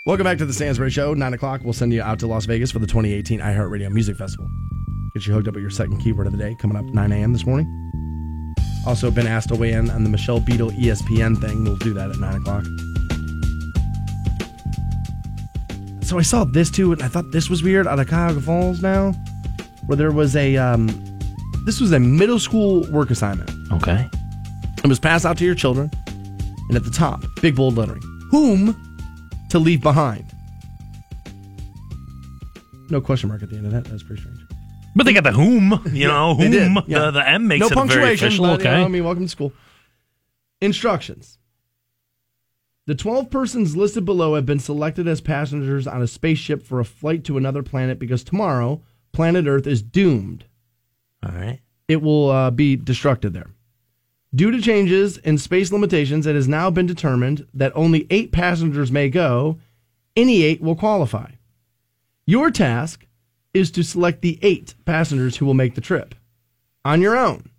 Welcome 0.07 0.23
back 0.23 0.39
to 0.39 0.47
the 0.47 0.53
Stansbury 0.53 0.89
Show. 0.89 1.13
Nine 1.13 1.35
o'clock, 1.35 1.61
we'll 1.63 1.73
send 1.73 1.93
you 1.93 2.01
out 2.01 2.17
to 2.21 2.25
Las 2.25 2.45
Vegas 2.45 2.71
for 2.71 2.79
the 2.79 2.87
2018 2.87 3.39
iHeartRadio 3.39 3.91
Music 3.91 4.17
Festival. 4.17 4.49
Get 5.13 5.27
you 5.27 5.33
hooked 5.35 5.47
up 5.47 5.53
with 5.53 5.61
your 5.61 5.69
second 5.69 5.99
keyword 5.99 6.25
of 6.25 6.33
the 6.33 6.39
day 6.39 6.55
coming 6.59 6.75
up 6.75 6.85
9 6.85 7.11
a.m. 7.11 7.33
this 7.33 7.45
morning. 7.45 7.67
Also, 8.87 9.11
been 9.11 9.27
asked 9.27 9.49
to 9.49 9.55
weigh 9.55 9.73
in 9.73 9.91
on 9.91 10.03
the 10.03 10.09
Michelle 10.09 10.39
Beadle 10.39 10.71
ESPN 10.71 11.39
thing. 11.39 11.65
We'll 11.65 11.75
do 11.75 11.93
that 11.93 12.09
at 12.09 12.17
9 12.17 12.35
o'clock. 12.37 12.65
So 16.09 16.17
I 16.17 16.23
saw 16.23 16.43
this 16.43 16.71
too, 16.71 16.91
and 16.91 17.03
I 17.03 17.07
thought 17.07 17.29
this 17.29 17.51
was 17.51 17.61
weird 17.61 17.85
out 17.85 17.99
of 17.99 18.07
Cuyahoga 18.07 18.41
Falls 18.41 18.81
now, 18.81 19.11
where 19.85 19.95
there 19.95 20.11
was 20.11 20.35
a, 20.35 20.57
um, 20.57 20.87
this 21.65 21.79
was 21.79 21.91
a 21.91 21.99
middle 21.99 22.39
school 22.39 22.81
work 22.89 23.11
assignment. 23.11 23.51
Okay. 23.73 24.09
It 24.83 24.87
was 24.87 24.99
passed 24.99 25.23
out 25.23 25.37
to 25.37 25.45
your 25.45 25.53
children, 25.53 25.91
and 26.67 26.75
at 26.75 26.83
the 26.83 26.89
top, 26.89 27.23
big 27.43 27.55
bold 27.55 27.77
lettering, 27.77 28.01
whom 28.31 28.75
to 29.51 29.59
leave 29.59 29.83
behind. 29.83 30.25
No 32.89 33.01
question 33.01 33.29
mark 33.29 33.43
at 33.43 33.51
the 33.51 33.57
end 33.57 33.67
of 33.67 33.71
that. 33.73 33.83
That's 33.83 34.01
pretty 34.01 34.23
strange. 34.23 34.39
But 34.95 35.05
they 35.05 35.13
got 35.13 35.25
the 35.25 35.31
whom, 35.31 35.79
you 35.93 36.07
know, 36.07 36.33
They 36.33 36.45
whom. 36.49 36.73
did, 36.73 36.83
yeah. 36.87 36.99
The, 37.01 37.11
the 37.11 37.29
M 37.29 37.47
makes 37.47 37.69
no 37.69 37.83
it 37.83 37.87
very 37.87 38.15
official. 38.15 38.45
but, 38.45 38.63
you 38.63 38.67
okay. 38.67 38.79
know, 38.79 38.85
I 38.85 38.87
mean, 38.87 39.03
welcome 39.03 39.25
to 39.25 39.29
school. 39.29 39.53
Instructions. 40.59 41.37
The 42.89 42.95
12 42.95 43.29
persons 43.29 43.77
listed 43.77 44.03
below 44.03 44.33
have 44.33 44.47
been 44.47 44.57
selected 44.57 45.07
as 45.07 45.21
passengers 45.21 45.85
on 45.85 46.01
a 46.01 46.07
spaceship 46.07 46.63
for 46.63 46.79
a 46.79 46.83
flight 46.83 47.23
to 47.25 47.37
another 47.37 47.61
planet 47.61 47.99
because 47.99 48.23
tomorrow, 48.23 48.81
planet 49.11 49.45
Earth 49.45 49.67
is 49.67 49.83
doomed. 49.83 50.45
All 51.23 51.31
right. 51.31 51.59
It 51.87 52.01
will 52.01 52.31
uh, 52.31 52.49
be 52.49 52.75
destructed 52.75 53.33
there. 53.33 53.51
Due 54.33 54.49
to 54.49 54.59
changes 54.59 55.19
in 55.19 55.37
space 55.37 55.71
limitations, 55.71 56.25
it 56.25 56.33
has 56.33 56.47
now 56.47 56.71
been 56.71 56.87
determined 56.87 57.45
that 57.53 57.71
only 57.75 58.07
eight 58.09 58.31
passengers 58.31 58.91
may 58.91 59.07
go. 59.07 59.59
Any 60.15 60.41
eight 60.41 60.59
will 60.59 60.75
qualify. 60.75 61.33
Your 62.25 62.49
task 62.49 63.05
is 63.53 63.69
to 63.69 63.83
select 63.83 64.23
the 64.23 64.39
eight 64.41 64.73
passengers 64.85 65.37
who 65.37 65.45
will 65.45 65.53
make 65.53 65.75
the 65.75 65.81
trip 65.81 66.15
on 66.83 67.01
your 67.01 67.15
own. 67.15 67.51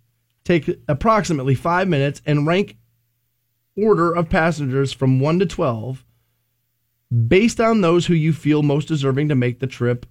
Take 0.43 0.69
approximately 0.89 1.55
five 1.55 1.87
minutes 1.87 2.21
and 2.25 2.45
rank 2.45 2.75
order 3.77 4.11
of 4.11 4.29
passengers 4.29 4.93
from 4.93 5.19
1 5.19 5.39
to 5.39 5.45
12 5.45 6.05
based 7.27 7.59
on 7.59 7.81
those 7.81 8.05
who 8.05 8.13
you 8.13 8.31
feel 8.31 8.63
most 8.63 8.87
deserving 8.87 9.29
to 9.29 9.35
make 9.35 9.59
the 9.59 9.67
trip, 9.67 10.05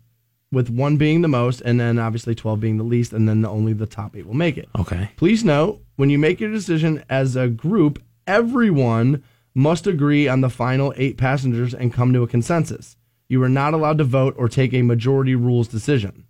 with 0.52 0.68
1 0.68 0.96
being 0.96 1.22
the 1.22 1.28
most, 1.28 1.60
and 1.60 1.78
then 1.78 1.98
obviously 1.98 2.34
12 2.34 2.60
being 2.60 2.76
the 2.76 2.84
least, 2.84 3.12
and 3.12 3.28
then 3.28 3.44
only 3.46 3.72
the 3.72 3.86
top 3.86 4.16
8 4.16 4.26
will 4.26 4.34
make 4.34 4.58
it. 4.58 4.68
Okay. 4.78 5.10
Please 5.16 5.44
note 5.44 5.80
when 5.96 6.10
you 6.10 6.18
make 6.18 6.40
your 6.40 6.50
decision 6.50 7.04
as 7.08 7.36
a 7.36 7.48
group, 7.48 8.02
everyone 8.26 9.22
must 9.54 9.86
agree 9.86 10.28
on 10.28 10.40
the 10.40 10.50
final 10.50 10.92
8 10.96 11.16
passengers 11.16 11.72
and 11.72 11.92
come 11.92 12.12
to 12.12 12.22
a 12.22 12.28
consensus. 12.28 12.96
You 13.28 13.42
are 13.42 13.48
not 13.48 13.74
allowed 13.74 13.98
to 13.98 14.04
vote 14.04 14.34
or 14.36 14.48
take 14.48 14.74
a 14.74 14.82
majority 14.82 15.34
rules 15.34 15.68
decision. 15.68 16.26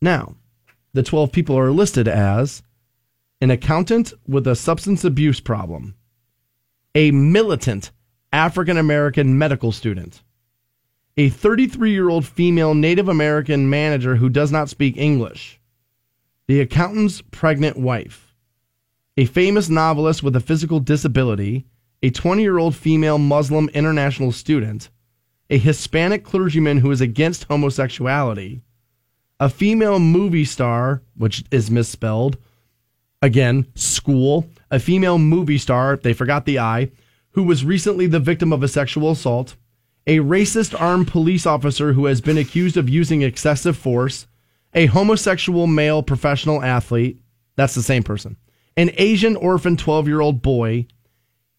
Now, 0.00 0.36
the 0.94 1.02
12 1.02 1.32
people 1.32 1.58
are 1.58 1.70
listed 1.70 2.08
as 2.08 2.62
an 3.40 3.50
accountant 3.50 4.14
with 4.26 4.46
a 4.46 4.56
substance 4.56 5.04
abuse 5.04 5.40
problem, 5.40 5.96
a 6.94 7.10
militant 7.10 7.90
African 8.32 8.76
American 8.76 9.36
medical 9.36 9.72
student, 9.72 10.22
a 11.16 11.28
33 11.28 11.90
year 11.90 12.08
old 12.08 12.24
female 12.24 12.74
Native 12.74 13.08
American 13.08 13.68
manager 13.68 14.16
who 14.16 14.28
does 14.28 14.52
not 14.52 14.68
speak 14.68 14.96
English, 14.96 15.60
the 16.46 16.60
accountant's 16.60 17.22
pregnant 17.30 17.76
wife, 17.76 18.34
a 19.16 19.24
famous 19.24 19.68
novelist 19.68 20.22
with 20.22 20.36
a 20.36 20.40
physical 20.40 20.78
disability, 20.78 21.66
a 22.02 22.10
20 22.10 22.42
year 22.42 22.58
old 22.58 22.76
female 22.76 23.18
Muslim 23.18 23.68
international 23.70 24.30
student, 24.30 24.90
a 25.50 25.58
Hispanic 25.58 26.24
clergyman 26.24 26.78
who 26.78 26.90
is 26.90 27.00
against 27.00 27.44
homosexuality, 27.44 28.62
a 29.40 29.48
female 29.48 29.98
movie 29.98 30.44
star, 30.44 31.02
which 31.16 31.44
is 31.50 31.70
misspelled, 31.70 32.36
again, 33.24 33.66
school, 33.74 34.46
a 34.70 34.78
female 34.78 35.18
movie 35.18 35.58
star, 35.58 35.96
they 35.96 36.12
forgot 36.12 36.44
the 36.44 36.58
I, 36.58 36.90
who 37.30 37.42
was 37.42 37.64
recently 37.64 38.06
the 38.06 38.20
victim 38.20 38.52
of 38.52 38.62
a 38.62 38.68
sexual 38.68 39.10
assault, 39.10 39.56
a 40.06 40.18
racist 40.18 40.78
armed 40.78 41.08
police 41.08 41.46
officer 41.46 41.94
who 41.94 42.04
has 42.06 42.20
been 42.20 42.36
accused 42.38 42.76
of 42.76 42.88
using 42.88 43.22
excessive 43.22 43.76
force, 43.76 44.26
a 44.74 44.86
homosexual 44.86 45.66
male 45.66 46.02
professional 46.02 46.62
athlete, 46.62 47.18
that's 47.56 47.74
the 47.74 47.82
same 47.82 48.02
person, 48.02 48.36
an 48.76 48.90
Asian 48.98 49.36
orphan 49.36 49.76
12 49.76 50.06
year 50.06 50.20
old 50.20 50.42
boy, 50.42 50.86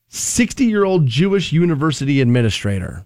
60 0.09 0.65
year 0.65 0.83
old 0.83 1.07
Jewish 1.07 1.51
university 1.51 2.21
administrator. 2.21 3.03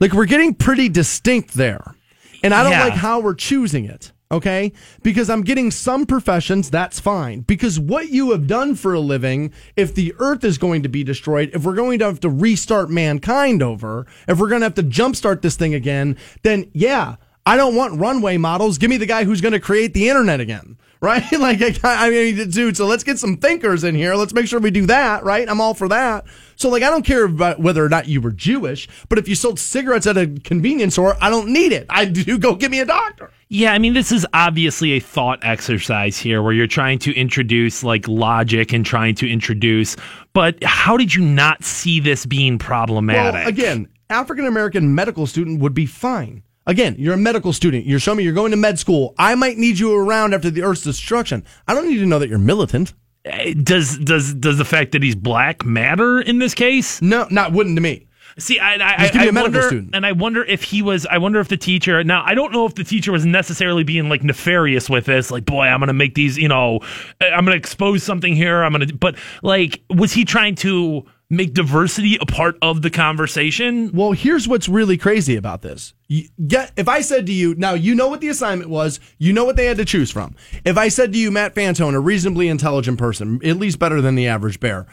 Like, 0.00 0.14
we're 0.14 0.24
getting 0.26 0.54
pretty 0.54 0.88
distinct 0.88 1.54
there. 1.54 1.94
And 2.42 2.52
I 2.52 2.62
don't 2.64 2.72
Yeah. 2.72 2.84
like 2.84 2.94
how 2.94 3.20
we're 3.20 3.34
choosing 3.34 3.84
it, 3.84 4.10
okay? 4.32 4.72
Because 5.02 5.30
I'm 5.30 5.42
getting 5.42 5.70
some 5.70 6.06
professions, 6.06 6.70
that's 6.70 6.98
fine. 6.98 7.42
Because 7.42 7.78
what 7.78 8.08
you 8.08 8.30
have 8.32 8.46
done 8.46 8.74
for 8.74 8.94
a 8.94 9.00
living, 9.00 9.52
if 9.76 9.94
the 9.94 10.14
earth 10.18 10.42
is 10.42 10.58
going 10.58 10.82
to 10.82 10.88
be 10.88 11.04
destroyed, 11.04 11.50
if 11.52 11.64
we're 11.64 11.74
going 11.74 11.98
to 11.98 12.06
have 12.06 12.20
to 12.20 12.30
restart 12.30 12.90
mankind 12.90 13.62
over, 13.62 14.06
if 14.26 14.38
we're 14.38 14.48
going 14.48 14.62
to 14.62 14.66
have 14.66 14.74
to 14.74 14.82
jumpstart 14.82 15.42
this 15.42 15.56
thing 15.56 15.74
again, 15.74 16.16
then 16.42 16.70
yeah, 16.72 17.16
I 17.44 17.56
don't 17.56 17.76
want 17.76 18.00
runway 18.00 18.36
models. 18.36 18.78
Give 18.78 18.90
me 18.90 18.96
the 18.96 19.06
guy 19.06 19.24
who's 19.24 19.40
going 19.40 19.52
to 19.52 19.60
create 19.60 19.94
the 19.94 20.08
internet 20.08 20.40
again. 20.40 20.78
Right? 21.02 21.32
like, 21.40 21.60
I, 21.82 22.10
mean, 22.10 22.48
dude, 22.48 22.76
so 22.76 22.86
let's 22.86 23.02
get 23.02 23.18
some 23.18 23.36
thinkers 23.36 23.82
in 23.82 23.96
here. 23.96 24.14
Let's 24.14 24.32
make 24.32 24.46
sure 24.46 24.60
we 24.60 24.70
do 24.70 24.86
that, 24.86 25.24
right? 25.24 25.48
I'm 25.48 25.60
all 25.60 25.74
for 25.74 25.88
that. 25.88 26.24
So, 26.62 26.68
like, 26.68 26.84
I 26.84 26.90
don't 26.90 27.04
care 27.04 27.24
about 27.24 27.58
whether 27.58 27.84
or 27.84 27.88
not 27.88 28.06
you 28.06 28.20
were 28.20 28.30
Jewish, 28.30 28.88
but 29.08 29.18
if 29.18 29.26
you 29.26 29.34
sold 29.34 29.58
cigarettes 29.58 30.06
at 30.06 30.16
a 30.16 30.28
convenience 30.44 30.92
store, 30.92 31.16
I 31.20 31.28
don't 31.28 31.48
need 31.48 31.72
it. 31.72 31.86
I 31.90 32.04
do 32.04 32.38
go 32.38 32.54
get 32.54 32.70
me 32.70 32.78
a 32.78 32.86
doctor. 32.86 33.32
Yeah, 33.48 33.72
I 33.72 33.80
mean, 33.80 33.94
this 33.94 34.12
is 34.12 34.24
obviously 34.32 34.92
a 34.92 35.00
thought 35.00 35.40
exercise 35.42 36.16
here 36.16 36.40
where 36.40 36.52
you're 36.52 36.68
trying 36.68 37.00
to 37.00 37.12
introduce 37.16 37.82
like 37.82 38.06
logic 38.06 38.72
and 38.72 38.86
trying 38.86 39.16
to 39.16 39.28
introduce, 39.28 39.96
but 40.34 40.62
how 40.62 40.96
did 40.96 41.12
you 41.12 41.24
not 41.24 41.64
see 41.64 41.98
this 41.98 42.26
being 42.26 42.60
problematic? 42.60 43.40
Well, 43.40 43.48
again, 43.48 43.88
African 44.08 44.46
American 44.46 44.94
medical 44.94 45.26
student 45.26 45.60
would 45.62 45.74
be 45.74 45.86
fine. 45.86 46.44
Again, 46.64 46.94
you're 46.96 47.14
a 47.14 47.18
medical 47.18 47.52
student. 47.52 47.86
You're 47.86 47.98
showing 47.98 48.18
me 48.18 48.24
you're 48.24 48.32
going 48.34 48.52
to 48.52 48.56
med 48.56 48.78
school. 48.78 49.16
I 49.18 49.34
might 49.34 49.58
need 49.58 49.80
you 49.80 49.98
around 49.98 50.32
after 50.32 50.48
the 50.48 50.62
Earth's 50.62 50.84
destruction. 50.84 51.44
I 51.66 51.74
don't 51.74 51.88
need 51.88 51.98
to 51.98 52.06
know 52.06 52.20
that 52.20 52.28
you're 52.28 52.38
militant. 52.38 52.94
Does 53.24 53.98
does 53.98 54.34
does 54.34 54.58
the 54.58 54.64
fact 54.64 54.92
that 54.92 55.02
he's 55.02 55.14
black 55.14 55.64
matter 55.64 56.20
in 56.20 56.38
this 56.38 56.54
case? 56.54 57.00
No, 57.00 57.26
not 57.30 57.52
wouldn't 57.52 57.76
to 57.76 57.80
me. 57.80 58.08
See, 58.38 58.58
I, 58.58 58.74
I, 58.74 58.98
Just 58.98 59.12
give 59.12 59.22
me 59.22 59.30
medical 59.30 59.42
wonder, 59.42 59.62
student. 59.62 59.94
and 59.94 60.06
I 60.06 60.12
wonder 60.12 60.42
if 60.42 60.62
he 60.62 60.80
was. 60.80 61.04
I 61.06 61.18
wonder 61.18 61.38
if 61.38 61.48
the 61.48 61.56
teacher. 61.56 62.02
Now, 62.02 62.22
I 62.24 62.34
don't 62.34 62.50
know 62.50 62.64
if 62.64 62.74
the 62.74 62.84
teacher 62.84 63.12
was 63.12 63.26
necessarily 63.26 63.84
being 63.84 64.08
like 64.08 64.22
nefarious 64.22 64.88
with 64.88 65.04
this. 65.04 65.30
Like, 65.30 65.44
boy, 65.44 65.64
I'm 65.64 65.80
going 65.80 65.88
to 65.88 65.92
make 65.92 66.14
these. 66.14 66.38
You 66.38 66.48
know, 66.48 66.80
I'm 67.20 67.44
going 67.44 67.52
to 67.54 67.58
expose 67.58 68.02
something 68.02 68.34
here. 68.34 68.62
I'm 68.62 68.72
going 68.72 68.88
to. 68.88 68.94
But 68.94 69.16
like, 69.42 69.82
was 69.90 70.12
he 70.12 70.24
trying 70.24 70.54
to 70.56 71.04
make 71.32 71.54
diversity 71.54 72.18
a 72.20 72.26
part 72.26 72.56
of 72.62 72.82
the 72.82 72.90
conversation? 72.90 73.90
Well, 73.92 74.12
here's 74.12 74.46
what's 74.46 74.68
really 74.68 74.98
crazy 74.98 75.34
about 75.34 75.62
this. 75.62 75.94
You 76.06 76.28
get 76.46 76.72
if 76.76 76.88
I 76.88 77.00
said 77.00 77.26
to 77.26 77.32
you, 77.32 77.54
now 77.54 77.72
you 77.72 77.94
know 77.94 78.08
what 78.08 78.20
the 78.20 78.28
assignment 78.28 78.70
was, 78.70 79.00
you 79.18 79.32
know 79.32 79.44
what 79.44 79.56
they 79.56 79.66
had 79.66 79.78
to 79.78 79.84
choose 79.84 80.10
from. 80.10 80.36
If 80.64 80.76
I 80.76 80.88
said 80.88 81.12
to 81.12 81.18
you, 81.18 81.30
Matt 81.30 81.54
Fantone, 81.54 81.94
a 81.94 82.00
reasonably 82.00 82.48
intelligent 82.48 82.98
person, 82.98 83.40
at 83.44 83.56
least 83.56 83.78
better 83.78 84.00
than 84.02 84.14
the 84.14 84.28
average 84.28 84.60
bear, 84.60 84.86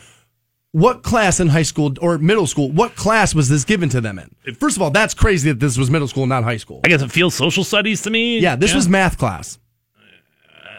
what 0.71 1.03
class 1.03 1.39
in 1.39 1.49
high 1.49 1.63
school 1.63 1.93
or 2.01 2.17
middle 2.17 2.47
school, 2.47 2.71
what 2.71 2.95
class 2.95 3.35
was 3.35 3.49
this 3.49 3.65
given 3.65 3.89
to 3.89 3.99
them 3.99 4.19
in? 4.19 4.55
First 4.55 4.77
of 4.77 4.81
all, 4.81 4.91
that's 4.91 5.13
crazy 5.13 5.49
that 5.51 5.59
this 5.59 5.77
was 5.77 5.89
middle 5.89 6.07
school, 6.07 6.25
not 6.25 6.43
high 6.43 6.57
school. 6.57 6.81
I 6.85 6.87
guess 6.87 7.01
it 7.01 7.11
feels 7.11 7.35
social 7.35 7.63
studies 7.63 8.03
to 8.03 8.09
me. 8.09 8.39
Yeah, 8.39 8.55
this 8.55 8.73
was 8.73 8.87
math 8.87 9.17
class. 9.17 9.59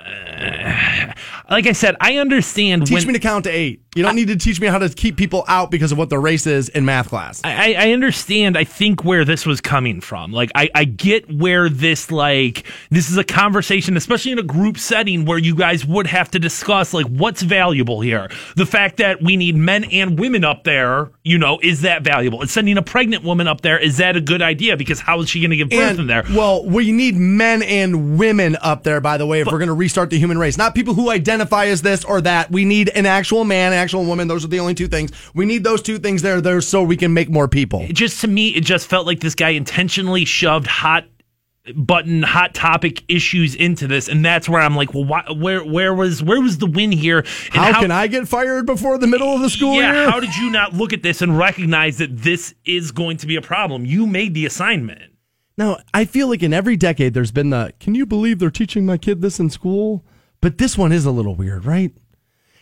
Uh, 0.07 1.13
like 1.51 1.67
I 1.67 1.73
said. 1.73 1.97
I 2.01 2.17
understand 2.17 2.87
Teach 2.87 2.95
when 2.95 3.09
me 3.09 3.13
to 3.15 3.19
count 3.19 3.45
to 3.45 3.51
eight. 3.51 3.83
You 3.97 4.05
don't 4.05 4.15
need 4.15 4.29
to 4.29 4.37
teach 4.37 4.61
me 4.61 4.69
how 4.69 4.79
to 4.79 4.89
keep 4.89 5.17
people 5.17 5.45
out 5.49 5.73
because 5.73 5.91
of 5.91 5.99
what 5.99 6.11
their 6.11 6.21
race 6.21 6.47
is 6.47 6.69
in 6.69 6.85
math 6.85 7.09
class. 7.09 7.41
I, 7.43 7.75
I 7.75 7.91
understand. 7.91 8.57
I 8.57 8.63
think 8.63 9.05
where 9.05 9.25
this 9.25 9.45
was 9.45 9.61
coming 9.61 10.01
from. 10.01 10.31
Like, 10.31 10.53
I, 10.55 10.71
I 10.77 10.85
get 10.85 11.29
where 11.29 11.69
this 11.69 12.13
like 12.13 12.67
this 12.91 13.11
is 13.11 13.17
a 13.17 13.25
conversation, 13.25 13.97
especially 13.97 14.31
in 14.31 14.39
a 14.39 14.45
group 14.45 14.79
setting 14.79 15.25
where 15.25 15.39
you 15.39 15.57
guys 15.57 15.85
would 15.85 16.07
have 16.07 16.31
to 16.31 16.39
discuss 16.39 16.95
like 16.95 17.07
what's 17.07 17.43
valuable 17.43 18.01
here. 18.01 18.31
The 18.55 18.65
fact 18.65 18.99
that 18.99 19.23
we 19.23 19.37
need 19.37 19.57
men 19.57 19.83
and 19.85 20.17
women 20.17 20.45
up 20.45 20.63
there, 20.63 21.11
you 21.25 21.37
know, 21.37 21.59
is 21.61 21.83
that 21.83 22.03
valuable? 22.03 22.43
And 22.43 22.49
sending 22.49 22.79
a 22.79 22.83
pregnant 22.83 23.25
woman 23.25 23.49
up 23.49 23.63
there 23.63 23.77
is 23.77 23.97
that 23.97 24.17
a 24.17 24.21
good 24.21 24.41
idea? 24.41 24.77
Because 24.77 25.01
how 25.01 25.19
is 25.21 25.29
she 25.29 25.41
going 25.41 25.51
to 25.51 25.57
give 25.57 25.71
birth 25.71 25.99
in 25.99 26.07
there? 26.07 26.23
Well, 26.31 26.65
we 26.65 26.93
need 26.93 27.17
men 27.17 27.65
and 27.65 28.17
women 28.19 28.57
up 28.63 28.85
there, 28.85 29.01
by 29.01 29.17
the 29.17 29.27
way, 29.27 29.41
if 29.41 29.49
we're 29.49 29.59
going 29.59 29.67
to 29.67 29.75
restart 29.91 30.11
the 30.11 30.19
human 30.19 30.39
race. 30.39 30.57
Not 30.57 30.77
people 30.77 30.95
who 30.95 31.11
identify 31.11 31.67
as 31.67 31.83
this 31.83 32.05
or 32.05 32.21
that. 32.21 32.53
We 32.53 32.65
need 32.65 32.91
an 32.91 33.07
actual 33.07 33.45
man, 33.45 33.73
an 33.73 33.79
actual 33.79 34.05
woman. 34.05 34.29
Those 34.29 34.45
are 34.45 34.49
the 34.49 34.61
only 34.61 34.75
two 34.75 34.87
things. 34.87 35.11
We 35.35 35.47
need 35.47 35.65
those 35.65 35.83
two 35.83 35.99
things 35.99 36.23
there, 36.23 36.41
there 36.41 36.61
so 36.61 36.85
we 36.85 36.97
can 36.97 37.13
make 37.13 37.29
more 37.29 37.49
people. 37.49 37.81
It 37.81 37.95
just 37.95 38.21
to 38.21 38.29
me, 38.29 38.51
it 38.51 38.61
just 38.61 38.87
felt 38.87 39.05
like 39.05 39.19
this 39.19 39.35
guy 39.35 39.51
intentionally 39.51 40.25
shoved 40.25 40.69
hot 40.69 41.07
button 41.75 42.23
hot 42.23 42.55
topic 42.55 43.05
issues 43.07 43.55
into 43.55 43.87
this 43.87 44.09
and 44.09 44.25
that's 44.25 44.49
where 44.49 44.63
i'm 44.63 44.75
like 44.75 44.95
well 44.95 45.05
why, 45.05 45.23
where 45.31 45.63
where 45.63 45.95
was 45.95 46.23
where 46.23 46.41
was 46.41 46.57
the 46.57 46.67
win 46.67 46.91
here 46.91 47.19
and 47.19 47.75
How, 47.75 47.81
can 47.83 47.91
I 47.91 48.07
get 48.07 48.27
fired 48.27 48.65
before 48.65 48.97
the 48.97 49.07
middle 49.07 49.29
of 49.35 49.43
the 49.43 49.51
school 49.51 49.75
yeah 49.75 49.93
year? 49.93 50.11
how 50.11 50.21
did 50.21 50.35
you 50.37 50.51
not 50.51 50.73
look 50.73 50.95
at 50.95 51.03
this 51.03 51.21
and 51.21 51.37
recognize 51.37 51.99
that 51.99 52.17
this 52.17 52.55
is 52.65 52.91
going 52.91 53.19
to 53.19 53.27
be 53.27 53.37
a 53.37 53.43
problem 53.43 53.85
you 53.85 54.07
made 54.07 54.33
the 54.33 54.47
assignment 54.47 55.10
Now, 55.61 55.77
I 55.93 56.07
feel 56.07 56.27
like 56.27 56.43
in 56.43 56.55
every 56.55 56.79
decade 56.79 57.13
there's 57.13 57.33
been 57.33 57.51
the, 57.51 57.75
can 57.81 57.95
you 57.95 58.07
believe 58.07 58.39
they're 58.39 58.51
teaching 58.51 58.87
my 58.87 58.97
kid 58.97 59.21
this 59.21 59.39
in 59.39 59.51
school? 59.51 60.03
But 60.41 60.57
this 60.57 60.79
one 60.79 60.91
is 60.91 61.05
a 61.05 61.11
little 61.11 61.35
weird, 61.35 61.67
right? 61.67 61.93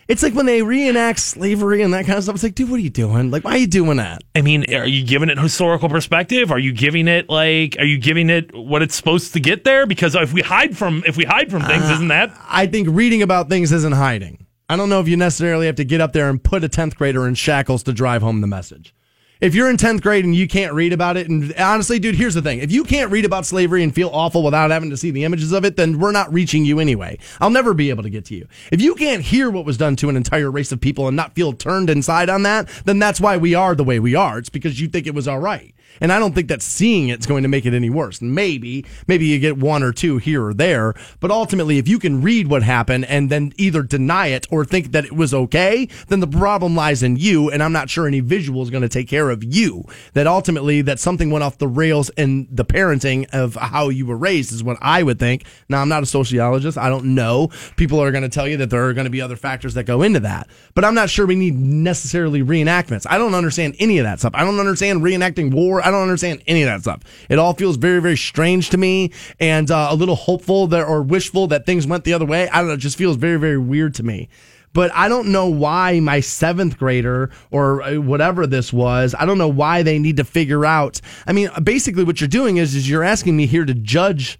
It's 0.09 0.21
like 0.21 0.33
when 0.33 0.45
they 0.45 0.63
reenact 0.63 1.19
slavery 1.19 1.81
and 1.81 1.93
that 1.93 2.05
kind 2.05 2.17
of 2.17 2.25
stuff. 2.25 2.35
It's 2.35 2.43
like, 2.43 2.55
dude, 2.55 2.69
what 2.69 2.75
are 2.75 2.83
you 2.83 2.89
doing? 2.89 3.31
Like, 3.31 3.45
why 3.45 3.51
are 3.51 3.57
you 3.57 3.67
doing 3.67 3.95
that? 3.97 4.23
i 4.35 4.41
mean 4.41 4.73
are 4.73 4.85
you 4.85 5.05
giving 5.05 5.29
it 5.29 5.37
historical 5.37 5.87
perspective 5.87 6.51
are 6.51 6.59
you 6.59 6.73
giving 6.73 7.07
it 7.07 7.29
like 7.29 7.77
are 7.79 7.85
you 7.85 7.97
giving 7.97 8.29
it 8.29 8.53
what 8.53 8.81
it's 8.81 8.95
supposed 8.95 9.31
to 9.33 9.39
get 9.39 9.63
there 9.63 9.85
because 9.85 10.13
if 10.15 10.33
we 10.33 10.41
hide 10.41 10.77
from 10.77 11.03
if 11.07 11.15
we 11.15 11.23
hide 11.23 11.49
from 11.49 11.61
things 11.63 11.83
uh, 11.85 11.93
isn't 11.93 12.09
that 12.09 12.37
I 12.49 12.67
think 12.67 12.89
reading 12.91 13.21
about 13.21 13.47
things 13.47 13.71
isn't 13.71 13.95
hiding. 13.95 14.45
I 14.67 14.75
don't 14.75 14.89
know 14.89 14.99
if 14.99 15.07
you 15.07 15.15
necessarily 15.15 15.67
have 15.67 15.75
to 15.75 15.85
get 15.85 16.01
up 16.01 16.11
there 16.11 16.29
and 16.29 16.43
put 16.43 16.65
a 16.65 16.69
10th 16.69 16.95
grader 16.95 17.25
in 17.25 17.35
shackles 17.35 17.81
to 17.83 17.93
drive 17.93 18.21
home 18.21 18.41
the 18.41 18.47
message. 18.47 18.93
If 19.41 19.55
you're 19.55 19.69
in 19.69 19.77
10th 19.77 20.01
grade 20.01 20.25
and 20.25 20.35
you 20.35 20.49
can't 20.49 20.73
read 20.73 20.91
about 20.91 21.15
it, 21.15 21.29
and 21.29 21.53
honestly, 21.55 21.97
dude, 21.97 22.15
here's 22.15 22.33
the 22.33 22.41
thing. 22.41 22.59
If 22.59 22.73
you 22.73 22.83
can't 22.83 23.09
read 23.09 23.23
about 23.23 23.45
slavery 23.45 23.83
and 23.83 23.95
feel 23.95 24.09
awful 24.09 24.43
without 24.43 24.69
having 24.69 24.89
to 24.89 24.97
see 24.97 25.11
the 25.11 25.23
images 25.23 25.53
of 25.53 25.63
it, 25.63 25.77
then 25.77 25.97
we're 25.97 26.11
not 26.11 26.33
reaching 26.33 26.65
you 26.65 26.77
anyway. 26.77 27.17
I'll 27.39 27.49
never 27.49 27.73
be 27.73 27.89
able 27.89 28.03
to 28.03 28.09
get 28.09 28.25
to 28.25 28.35
you. 28.35 28.49
If 28.69 28.81
you 28.81 28.95
can't 28.95 29.23
hear 29.23 29.49
what 29.49 29.63
was 29.63 29.77
done 29.77 29.95
to 29.97 30.09
an 30.09 30.17
entire 30.17 30.51
race 30.51 30.73
of 30.73 30.81
people 30.81 31.07
and 31.07 31.15
not 31.15 31.35
feel 31.35 31.53
turned 31.53 31.89
inside 31.89 32.29
on 32.29 32.43
that, 32.43 32.67
then 32.83 32.99
that's 32.99 33.21
why 33.21 33.37
we 33.37 33.55
are 33.55 33.75
the 33.75 33.83
way 33.85 33.97
we 33.97 34.13
are. 34.13 34.39
It's 34.39 34.49
because 34.49 34.81
you 34.81 34.89
think 34.89 35.07
it 35.07 35.15
was 35.15 35.25
all 35.25 35.39
right. 35.39 35.73
And 36.01 36.11
I 36.11 36.19
don't 36.19 36.33
think 36.33 36.47
that 36.47 36.61
seeing 36.61 37.09
it's 37.09 37.25
going 37.25 37.43
to 37.43 37.49
make 37.49 37.65
it 37.65 37.73
any 37.73 37.89
worse. 37.89 38.21
Maybe, 38.21 38.85
maybe 39.07 39.25
you 39.25 39.39
get 39.39 39.57
one 39.57 39.83
or 39.83 39.91
two 39.91 40.17
here 40.17 40.45
or 40.45 40.53
there, 40.53 40.93
but 41.19 41.31
ultimately, 41.31 41.77
if 41.77 41.87
you 41.87 41.99
can 41.99 42.21
read 42.21 42.47
what 42.47 42.63
happened 42.63 43.05
and 43.05 43.29
then 43.29 43.53
either 43.57 43.83
deny 43.83 44.27
it 44.27 44.47
or 44.49 44.65
think 44.65 44.91
that 44.91 45.05
it 45.05 45.13
was 45.13 45.33
okay, 45.33 45.87
then 46.07 46.19
the 46.19 46.27
problem 46.27 46.75
lies 46.75 47.03
in 47.03 47.15
you. 47.15 47.49
And 47.49 47.61
I'm 47.61 47.73
not 47.73 47.89
sure 47.89 48.07
any 48.07 48.19
visual 48.19 48.61
is 48.61 48.69
going 48.69 48.83
to 48.83 48.89
take 48.89 49.07
care 49.07 49.29
of 49.29 49.43
you. 49.43 49.85
That 50.13 50.27
ultimately, 50.27 50.81
that 50.83 50.99
something 50.99 51.31
went 51.31 51.43
off 51.43 51.57
the 51.57 51.67
rails 51.67 52.09
in 52.11 52.47
the 52.51 52.65
parenting 52.65 53.27
of 53.33 53.55
how 53.55 53.89
you 53.89 54.05
were 54.05 54.17
raised 54.17 54.51
is 54.51 54.63
what 54.63 54.77
I 54.81 55.03
would 55.03 55.19
think. 55.19 55.45
Now, 55.67 55.81
I'm 55.81 55.89
not 55.89 56.03
a 56.03 56.05
sociologist. 56.05 56.77
I 56.77 56.89
don't 56.89 57.15
know. 57.15 57.49
People 57.75 58.01
are 58.01 58.11
going 58.11 58.23
to 58.23 58.29
tell 58.29 58.47
you 58.47 58.57
that 58.57 58.69
there 58.69 58.85
are 58.85 58.93
going 58.93 59.05
to 59.05 59.11
be 59.11 59.21
other 59.21 59.35
factors 59.35 59.73
that 59.73 59.83
go 59.83 60.01
into 60.01 60.19
that, 60.21 60.47
but 60.73 60.85
I'm 60.85 60.95
not 60.95 61.09
sure 61.09 61.25
we 61.25 61.35
need 61.35 61.55
necessarily 61.55 62.43
reenactments. 62.43 63.05
I 63.09 63.17
don't 63.17 63.33
understand 63.33 63.75
any 63.79 63.99
of 63.99 64.05
that 64.05 64.19
stuff. 64.19 64.33
I 64.35 64.43
don't 64.43 64.59
understand 64.59 65.01
reenacting 65.01 65.53
war. 65.53 65.78
I 65.83 65.91
don't 65.91 66.01
understand 66.01 66.43
any 66.47 66.63
of 66.63 66.67
that 66.67 66.81
stuff. 66.81 67.01
It 67.29 67.39
all 67.39 67.53
feels 67.53 67.77
very, 67.77 68.01
very 68.01 68.17
strange 68.17 68.69
to 68.71 68.77
me 68.77 69.11
and 69.39 69.69
uh, 69.69 69.87
a 69.91 69.95
little 69.95 70.15
hopeful 70.15 70.67
that, 70.67 70.85
or 70.85 71.01
wishful 71.01 71.47
that 71.47 71.65
things 71.65 71.87
went 71.87 72.03
the 72.03 72.13
other 72.13 72.25
way. 72.25 72.49
I 72.49 72.59
don't 72.59 72.67
know. 72.67 72.73
It 72.73 72.77
just 72.77 72.97
feels 72.97 73.17
very, 73.17 73.37
very 73.37 73.57
weird 73.57 73.95
to 73.95 74.03
me. 74.03 74.29
But 74.73 74.91
I 74.93 75.09
don't 75.09 75.29
know 75.29 75.47
why 75.47 75.99
my 75.99 76.19
seventh 76.19 76.77
grader 76.77 77.31
or 77.51 77.81
uh, 77.81 77.95
whatever 77.95 78.45
this 78.45 78.71
was, 78.71 79.15
I 79.17 79.25
don't 79.25 79.37
know 79.37 79.47
why 79.47 79.83
they 79.83 79.97
need 79.97 80.17
to 80.17 80.23
figure 80.23 80.65
out. 80.65 81.01
I 81.25 81.33
mean, 81.33 81.49
basically 81.63 82.03
what 82.03 82.21
you're 82.21 82.27
doing 82.27 82.57
is, 82.57 82.75
is 82.75 82.89
you're 82.89 83.03
asking 83.03 83.35
me 83.35 83.47
here 83.47 83.65
to 83.65 83.73
judge 83.73 84.39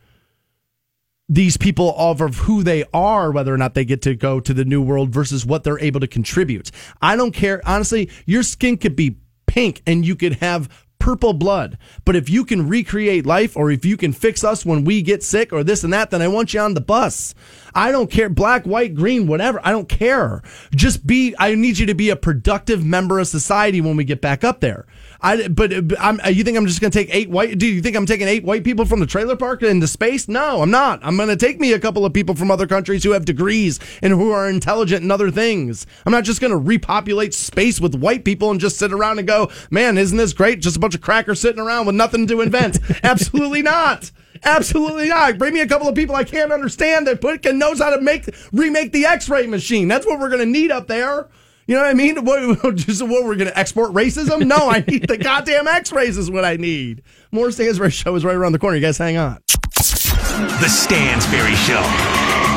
these 1.27 1.57
people 1.57 1.93
off 1.93 2.21
of 2.21 2.35
who 2.37 2.63
they 2.63 2.83
are, 2.93 3.31
whether 3.31 3.53
or 3.53 3.57
not 3.57 3.75
they 3.75 3.85
get 3.85 4.01
to 4.01 4.15
go 4.15 4.39
to 4.39 4.53
the 4.53 4.65
new 4.65 4.81
world 4.81 5.09
versus 5.09 5.45
what 5.45 5.63
they're 5.63 5.79
able 5.79 5.99
to 5.99 6.07
contribute. 6.07 6.71
I 7.01 7.15
don't 7.15 7.33
care. 7.33 7.61
Honestly, 7.65 8.09
your 8.25 8.41
skin 8.41 8.77
could 8.77 8.95
be 8.95 9.17
pink 9.45 9.81
and 9.85 10.05
you 10.05 10.15
could 10.15 10.33
have 10.33 10.69
purple 10.99 11.33
blood. 11.33 11.77
But 12.05 12.15
if 12.15 12.29
you 12.29 12.45
can 12.45 12.67
recreate 12.67 13.25
life 13.25 13.57
or 13.57 13.71
if 13.71 13.85
you 13.85 13.97
can 13.97 14.13
fix 14.13 14.43
us 14.43 14.65
when 14.65 14.83
we 14.83 15.01
get 15.01 15.23
sick 15.23 15.51
or 15.51 15.63
this 15.63 15.83
and 15.83 15.93
that, 15.93 16.11
then 16.11 16.21
I 16.21 16.27
want 16.27 16.53
you 16.53 16.59
on 16.59 16.73
the 16.73 16.81
bus. 16.81 17.33
I 17.73 17.91
don't 17.91 18.11
care. 18.11 18.29
Black, 18.29 18.65
white, 18.65 18.93
green, 18.95 19.27
whatever. 19.27 19.59
I 19.63 19.71
don't 19.71 19.89
care. 19.89 20.43
Just 20.75 21.07
be, 21.07 21.33
I 21.39 21.55
need 21.55 21.77
you 21.77 21.85
to 21.87 21.95
be 21.95 22.09
a 22.09 22.15
productive 22.15 22.85
member 22.85 23.19
of 23.19 23.27
society 23.27 23.81
when 23.81 23.95
we 23.95 24.03
get 24.03 24.21
back 24.21 24.43
up 24.43 24.59
there. 24.59 24.85
I, 25.21 25.47
but 25.49 25.73
I'm, 25.99 26.19
uh, 26.23 26.29
you 26.29 26.43
think 26.43 26.57
I'm 26.57 26.65
just 26.65 26.79
going 26.79 26.91
to 26.91 26.97
take 26.97 27.13
eight 27.13 27.29
white? 27.29 27.57
Do 27.57 27.67
you 27.67 27.81
think 27.81 27.97
I'm 27.97 28.05
taking 28.05 28.27
eight 28.27 28.43
white 28.43 28.63
people 28.63 28.85
from 28.85 29.01
the 29.01 29.05
trailer 29.05 29.35
park 29.35 29.61
into 29.63 29.87
space? 29.87 30.27
No, 30.27 30.61
I'm 30.61 30.71
not. 30.71 30.99
I'm 31.03 31.17
going 31.17 31.29
to 31.29 31.35
take 31.35 31.59
me 31.59 31.73
a 31.73 31.79
couple 31.79 32.05
of 32.05 32.13
people 32.13 32.35
from 32.35 32.49
other 32.49 32.67
countries 32.67 33.03
who 33.03 33.11
have 33.11 33.25
degrees 33.25 33.79
and 34.01 34.13
who 34.13 34.31
are 34.31 34.49
intelligent 34.49 35.03
in 35.03 35.11
other 35.11 35.29
things. 35.29 35.85
I'm 36.05 36.11
not 36.11 36.23
just 36.23 36.39
going 36.39 36.51
to 36.51 36.57
repopulate 36.57 37.33
space 37.33 37.81
with 37.81 37.95
white 37.95 38.23
people 38.23 38.49
and 38.49 38.59
just 38.59 38.77
sit 38.77 38.93
around 38.93 39.19
and 39.19 39.27
go, 39.27 39.51
man, 39.69 39.97
isn't 39.97 40.17
this 40.17 40.33
great? 40.33 40.61
Just 40.61 40.77
a 40.77 40.79
bunch 40.79 40.95
of 40.95 41.01
crackers 41.01 41.41
sitting 41.41 41.61
around 41.61 41.85
with 41.85 41.95
nothing 41.95 42.25
to 42.27 42.41
invent. 42.41 42.79
Absolutely 43.03 43.61
not. 43.61 44.11
Absolutely 44.43 45.09
not. 45.09 45.37
Bring 45.37 45.53
me 45.53 45.59
a 45.59 45.67
couple 45.67 45.89
of 45.89 45.95
people 45.95 46.15
I 46.15 46.23
can't 46.23 46.53
understand 46.53 47.07
that 47.07 47.19
put 47.19 47.41
can 47.41 47.59
knows 47.59 47.79
how 47.79 47.89
to 47.89 48.01
make 48.01 48.33
remake 48.53 48.93
the 48.93 49.05
X-ray 49.05 49.47
machine. 49.47 49.89
That's 49.89 50.05
what 50.05 50.19
we're 50.19 50.29
going 50.29 50.39
to 50.39 50.45
need 50.45 50.71
up 50.71 50.87
there. 50.87 51.27
You 51.69 51.75
know 51.75 51.81
what 51.81 51.91
I 51.91 51.93
mean? 51.93 52.25
What, 52.25 52.75
just 52.77 53.03
what 53.03 53.25
we're 53.25 53.35
going 53.35 53.47
to 53.47 53.55
export 53.55 53.93
racism? 53.93 54.47
No, 54.47 54.71
I 54.71 54.83
need 54.87 55.07
the 55.07 55.19
goddamn 55.19 55.67
X-rays 55.67 56.17
is 56.17 56.31
what 56.31 56.43
I 56.43 56.55
need. 56.55 57.03
More 57.31 57.51
Stansbury 57.51 57.91
Show 57.91 58.15
is 58.15 58.25
right 58.25 58.35
around 58.35 58.53
the 58.53 58.57
corner. 58.59 58.75
You 58.77 58.81
guys 58.81 58.97
hang 58.97 59.17
on. 59.17 59.37
The 59.45 60.67
Stansbury 60.67 61.53
Show, 61.53 61.83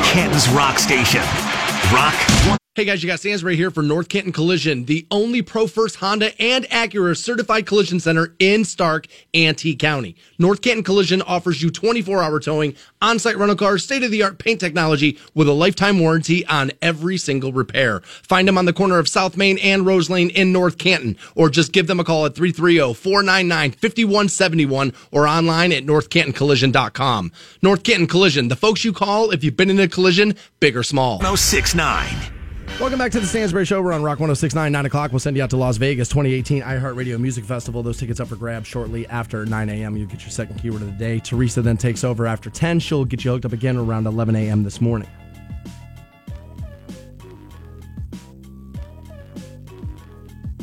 Canton's 0.03 0.49
Rock 0.49 0.79
Station. 0.79 1.21
Rock 1.93 2.15
Hey 2.75 2.85
guys, 2.85 3.03
you 3.03 3.07
got 3.07 3.19
Stansbury 3.19 3.55
here 3.55 3.69
for 3.69 3.83
North 3.83 4.09
Canton 4.09 4.31
Collision, 4.31 4.85
the 4.85 5.05
only 5.11 5.43
Pro 5.43 5.67
First 5.67 5.97
Honda 5.97 6.31
and 6.41 6.65
Acura 6.69 7.15
certified 7.15 7.67
collision 7.67 7.99
center 7.99 8.33
in 8.39 8.65
Stark 8.65 9.05
T 9.31 9.75
County. 9.75 10.15
North 10.39 10.63
Canton 10.63 10.83
Collision 10.83 11.21
offers 11.21 11.61
you 11.61 11.69
24 11.69 12.23
hour 12.23 12.39
towing, 12.39 12.75
on 12.99 13.19
site 13.19 13.37
rental 13.37 13.55
cars, 13.55 13.83
state 13.83 14.01
of 14.01 14.09
the 14.09 14.23
art 14.23 14.39
paint 14.39 14.59
technology 14.59 15.19
with 15.35 15.47
a 15.47 15.51
lifetime 15.51 15.99
warranty 15.99 16.47
on 16.47 16.71
every 16.81 17.15
single 17.15 17.53
repair. 17.53 17.99
Find 17.99 18.47
them 18.47 18.57
on 18.57 18.65
the 18.65 18.73
corner 18.73 18.97
of 18.97 19.07
South 19.07 19.37
Main 19.37 19.59
and 19.59 19.85
Rose 19.85 20.09
Lane 20.09 20.31
in 20.31 20.51
North 20.51 20.79
Canton, 20.79 21.15
or 21.35 21.51
just 21.51 21.73
give 21.73 21.85
them 21.85 21.99
a 21.99 22.03
call 22.03 22.25
at 22.25 22.33
330 22.33 22.95
499 22.95 23.73
5171 23.73 24.93
or 25.11 25.27
online 25.27 25.71
at 25.71 25.85
northcantoncollision.com. 25.85 27.31
North 27.61 27.83
Canton 27.83 28.07
Collision, 28.07 28.47
the 28.47 28.55
folks 28.55 28.83
you 28.83 28.93
call 28.93 29.29
if 29.29 29.43
you've 29.43 29.55
been 29.55 29.69
in 29.69 29.79
a 29.79 29.87
collision, 29.87 30.35
big 30.59 30.75
or 30.75 30.81
small. 30.81 31.19
1069. 31.19 32.32
Welcome 32.79 32.97
back 32.97 33.11
to 33.11 33.19
the 33.19 33.27
Stansbury 33.27 33.65
Show. 33.65 33.81
We're 33.83 33.93
on 33.93 34.01
Rock 34.01 34.19
1069, 34.19 34.71
9 34.71 34.85
o'clock. 34.87 35.11
We'll 35.11 35.19
send 35.19 35.37
you 35.37 35.43
out 35.43 35.51
to 35.51 35.57
Las 35.57 35.77
Vegas 35.77 36.09
2018 36.09 36.63
iHeartRadio 36.63 37.19
Music 37.19 37.45
Festival. 37.45 37.83
Those 37.83 37.99
tickets 37.99 38.19
up 38.19 38.27
for 38.27 38.35
grabs 38.35 38.67
shortly 38.67 39.07
after 39.07 39.45
9 39.45 39.69
a.m. 39.69 39.95
You'll 39.95 40.07
get 40.07 40.21
your 40.21 40.31
second 40.31 40.59
keyword 40.59 40.81
of 40.81 40.87
the 40.87 40.93
day. 40.97 41.19
Teresa 41.19 41.61
then 41.61 41.77
takes 41.77 42.03
over 42.03 42.25
after 42.25 42.49
10. 42.49 42.79
She'll 42.79 43.05
get 43.05 43.23
you 43.23 43.31
hooked 43.31 43.45
up 43.45 43.53
again 43.53 43.77
around 43.77 44.07
11 44.07 44.35
a.m. 44.35 44.63
this 44.63 44.81
morning. 44.81 45.07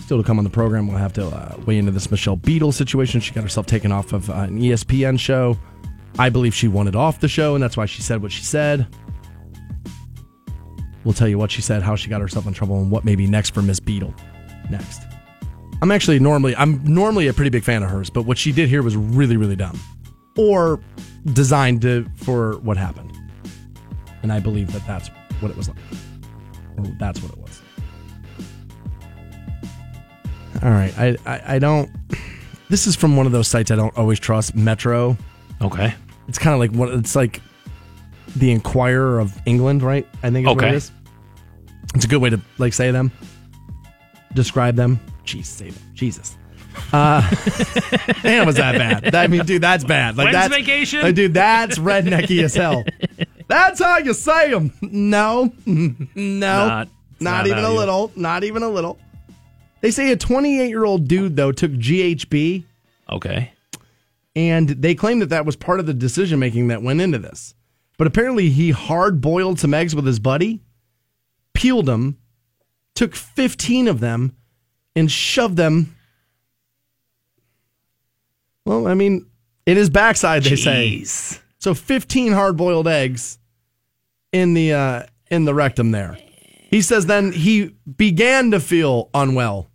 Still 0.00 0.18
to 0.18 0.24
come 0.24 0.38
on 0.38 0.44
the 0.44 0.50
program, 0.50 0.88
we'll 0.88 0.98
have 0.98 1.12
to 1.12 1.26
uh, 1.26 1.56
weigh 1.64 1.78
into 1.78 1.92
this 1.92 2.10
Michelle 2.10 2.36
Beadle 2.36 2.72
situation. 2.72 3.20
She 3.20 3.32
got 3.32 3.44
herself 3.44 3.66
taken 3.66 3.92
off 3.92 4.12
of 4.12 4.28
uh, 4.28 4.34
an 4.34 4.60
ESPN 4.60 5.18
show. 5.18 5.56
I 6.18 6.28
believe 6.28 6.56
she 6.56 6.66
wanted 6.66 6.96
off 6.96 7.20
the 7.20 7.28
show, 7.28 7.54
and 7.54 7.62
that's 7.62 7.76
why 7.76 7.86
she 7.86 8.02
said 8.02 8.20
what 8.20 8.32
she 8.32 8.42
said. 8.42 8.88
We'll 11.04 11.14
tell 11.14 11.28
you 11.28 11.38
what 11.38 11.50
she 11.50 11.62
said, 11.62 11.82
how 11.82 11.96
she 11.96 12.08
got 12.08 12.20
herself 12.20 12.46
in 12.46 12.52
trouble, 12.52 12.78
and 12.78 12.90
what 12.90 13.04
may 13.04 13.14
be 13.14 13.26
next 13.26 13.54
for 13.54 13.62
Miss 13.62 13.80
Beadle. 13.80 14.14
Next. 14.70 15.02
I'm 15.82 15.90
actually 15.90 16.18
normally 16.18 16.54
I'm 16.56 16.84
normally 16.84 17.28
a 17.28 17.32
pretty 17.32 17.50
big 17.50 17.64
fan 17.64 17.82
of 17.82 17.90
hers, 17.90 18.10
but 18.10 18.22
what 18.22 18.36
she 18.36 18.52
did 18.52 18.68
here 18.68 18.82
was 18.82 18.96
really, 18.96 19.36
really 19.36 19.56
dumb. 19.56 19.78
Or 20.36 20.80
designed 21.32 21.82
to 21.82 22.06
for 22.16 22.58
what 22.58 22.76
happened. 22.76 23.16
And 24.22 24.32
I 24.32 24.40
believe 24.40 24.72
that 24.72 24.86
that's 24.86 25.08
what 25.40 25.50
it 25.50 25.56
was 25.56 25.68
like. 25.68 25.78
Or 26.76 26.84
that's 26.98 27.22
what 27.22 27.32
it 27.32 27.38
was. 27.38 27.62
All 30.62 30.70
right. 30.70 30.92
I, 30.98 31.16
I, 31.24 31.54
I 31.54 31.58
don't 31.58 31.90
this 32.70 32.86
is 32.86 32.96
from 32.96 33.16
one 33.16 33.26
of 33.26 33.32
those 33.32 33.48
sites 33.48 33.70
I 33.70 33.76
don't 33.76 33.96
always 33.98 34.20
trust, 34.20 34.54
Metro. 34.54 35.18
Okay. 35.60 35.92
It's 36.28 36.38
kind 36.38 36.54
of 36.54 36.60
like 36.60 36.70
what 36.70 36.90
it's 36.94 37.16
like 37.16 37.42
the 38.36 38.50
Inquirer 38.52 39.18
of 39.18 39.36
England, 39.46 39.82
right? 39.82 40.06
I 40.22 40.30
think 40.30 40.46
is 40.48 40.54
what 40.54 40.64
it 40.64 40.74
is. 40.74 40.92
It's 41.94 42.04
a 42.04 42.08
good 42.08 42.20
way 42.22 42.30
to 42.30 42.40
like 42.58 42.72
say 42.72 42.90
them, 42.90 43.10
describe 44.34 44.76
them. 44.76 45.00
Jeez, 45.24 45.46
say 45.46 45.70
them. 45.70 45.82
Jesus. 45.94 46.36
Uh, 46.92 47.20
man, 48.24 48.46
was 48.46 48.56
that 48.56 48.76
bad? 48.78 49.14
I 49.14 49.26
mean, 49.26 49.44
dude, 49.44 49.62
that's 49.62 49.84
bad. 49.84 50.16
Like 50.16 50.26
When's 50.26 50.36
that's 50.36 50.54
vacation? 50.54 51.00
uh, 51.04 51.10
dude, 51.10 51.34
that's 51.34 51.78
rednecky 51.78 52.42
as 52.44 52.54
hell. 52.54 52.84
That's 53.48 53.80
how 53.82 53.98
you 53.98 54.14
say 54.14 54.50
them. 54.50 54.72
No, 54.80 55.52
no, 55.66 55.98
Not- 56.14 56.88
not, 57.18 57.46
even 57.48 57.64
a 57.64 57.70
you- 57.72 57.76
little. 57.76 58.12
Not 58.14 58.44
even 58.44 58.62
a 58.62 58.68
little. 58.68 58.98
They 59.80 59.90
say 59.90 60.12
a 60.12 60.16
28 60.16 60.68
year 60.68 60.84
old 60.84 61.08
dude 61.08 61.36
though 61.36 61.52
took 61.52 61.72
GHB 61.72 62.64
Okay. 63.10 63.50
and 64.36 64.68
they 64.68 64.94
claim 64.94 65.18
that 65.20 65.30
that 65.30 65.44
was 65.46 65.56
part 65.56 65.80
of 65.80 65.86
the 65.86 65.94
decision 65.94 66.38
making 66.38 66.68
that 66.68 66.82
went 66.82 67.00
into 67.00 67.18
this. 67.18 67.54
But 68.00 68.06
apparently, 68.06 68.48
he 68.48 68.70
hard 68.70 69.20
boiled 69.20 69.60
some 69.60 69.74
eggs 69.74 69.94
with 69.94 70.06
his 70.06 70.18
buddy, 70.18 70.62
peeled 71.52 71.84
them, 71.84 72.16
took 72.94 73.14
15 73.14 73.88
of 73.88 74.00
them, 74.00 74.34
and 74.96 75.12
shoved 75.12 75.58
them. 75.58 75.94
Well, 78.64 78.86
I 78.86 78.94
mean, 78.94 79.26
in 79.66 79.76
his 79.76 79.90
backside, 79.90 80.44
they 80.44 80.56
say. 80.56 81.04
So 81.58 81.74
15 81.74 82.32
hard 82.32 82.56
boiled 82.56 82.88
eggs 82.88 83.38
in 84.32 84.54
the 84.54 84.72
uh, 84.72 85.02
in 85.30 85.44
the 85.44 85.52
rectum 85.52 85.90
there. 85.90 86.16
He 86.70 86.80
says 86.80 87.04
then 87.04 87.32
he 87.32 87.76
began 87.98 88.52
to 88.52 88.60
feel 88.60 89.10
unwell. 89.12 89.68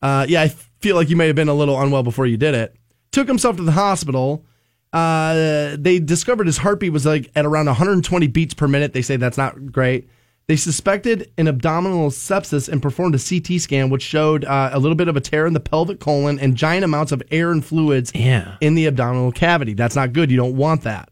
Uh, 0.00 0.24
yeah, 0.30 0.40
I 0.40 0.48
feel 0.48 0.96
like 0.96 1.10
you 1.10 1.16
may 1.16 1.26
have 1.26 1.36
been 1.36 1.48
a 1.48 1.54
little 1.54 1.78
unwell 1.78 2.04
before 2.04 2.24
you 2.24 2.38
did 2.38 2.54
it. 2.54 2.74
Took 3.12 3.28
himself 3.28 3.58
to 3.58 3.62
the 3.62 3.72
hospital. 3.72 4.46
Uh, 4.94 5.76
they 5.78 5.98
discovered 5.98 6.46
his 6.46 6.58
heartbeat 6.58 6.92
was 6.92 7.04
like 7.04 7.30
at 7.34 7.44
around 7.44 7.66
120 7.66 8.26
beats 8.28 8.54
per 8.54 8.68
minute. 8.68 8.92
They 8.92 9.02
say 9.02 9.16
that's 9.16 9.36
not 9.36 9.72
great. 9.72 10.08
They 10.46 10.56
suspected 10.56 11.32
an 11.38 11.48
abdominal 11.48 12.10
sepsis 12.10 12.68
and 12.68 12.80
performed 12.82 13.14
a 13.14 13.18
CT 13.18 13.60
scan, 13.60 13.90
which 13.90 14.02
showed 14.02 14.44
uh, 14.44 14.70
a 14.72 14.78
little 14.78 14.94
bit 14.94 15.08
of 15.08 15.16
a 15.16 15.20
tear 15.20 15.46
in 15.46 15.52
the 15.54 15.58
pelvic 15.60 15.98
colon 16.00 16.38
and 16.38 16.54
giant 16.54 16.84
amounts 16.84 17.12
of 17.12 17.22
air 17.30 17.50
and 17.50 17.64
fluids 17.64 18.12
Yeah. 18.14 18.56
in 18.60 18.74
the 18.74 18.86
abdominal 18.86 19.32
cavity. 19.32 19.72
That's 19.74 19.96
not 19.96 20.12
good. 20.12 20.30
You 20.30 20.36
don't 20.36 20.54
want 20.56 20.82
that. 20.82 21.08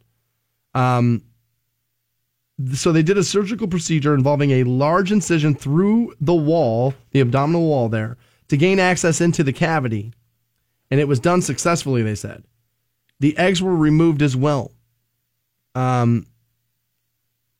Um, 0.75 1.23
so 2.75 2.93
they 2.93 3.03
did 3.03 3.19
a 3.19 3.25
surgical 3.25 3.67
procedure 3.67 4.15
involving 4.15 4.51
a 4.53 4.65
large 4.65 5.11
incision 5.11 5.55
through 5.55 6.15
the 6.21 6.35
wall, 6.35 6.95
the 7.11 7.21
abdominal 7.21 7.63
wall 7.63 7.89
there, 7.89 8.19
to 8.49 8.57
gain 8.57 8.79
access 8.79 9.21
into 9.21 9.43
the 9.43 9.53
cavity. 9.53 10.13
And 10.91 11.01
it 11.01 11.09
was 11.09 11.19
done 11.19 11.41
successfully, 11.43 12.03
they 12.03 12.15
said. 12.15 12.45
The 13.23 13.39
eggs 13.39 13.63
were 13.63 13.77
removed 13.77 14.21
as 14.21 14.37
well. 14.37 14.73
Um, 15.77 16.27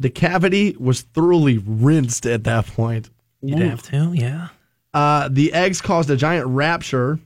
the 0.01 0.11
cavity 0.11 0.75
was 0.77 1.03
thoroughly 1.03 1.59
rinsed 1.59 2.27
at 2.27 2.43
that 2.43 2.67
point. 2.67 3.11
You'd 3.41 3.61
have 3.61 3.83
to, 3.85 4.13
yeah. 4.13 4.49
Uh, 4.93 5.29
the 5.31 5.53
eggs 5.53 5.81
caused 5.81 6.11
a 6.11 6.17
giant 6.17 6.49
rupture 6.49 7.21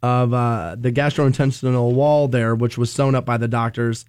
of 0.00 0.32
uh, 0.32 0.76
the 0.78 0.92
gastrointestinal 0.92 1.92
wall 1.92 2.28
there, 2.28 2.54
which 2.54 2.78
was 2.78 2.92
sewn 2.92 3.16
up 3.16 3.24
by 3.24 3.36
the 3.36 3.48
doctors. 3.48 4.04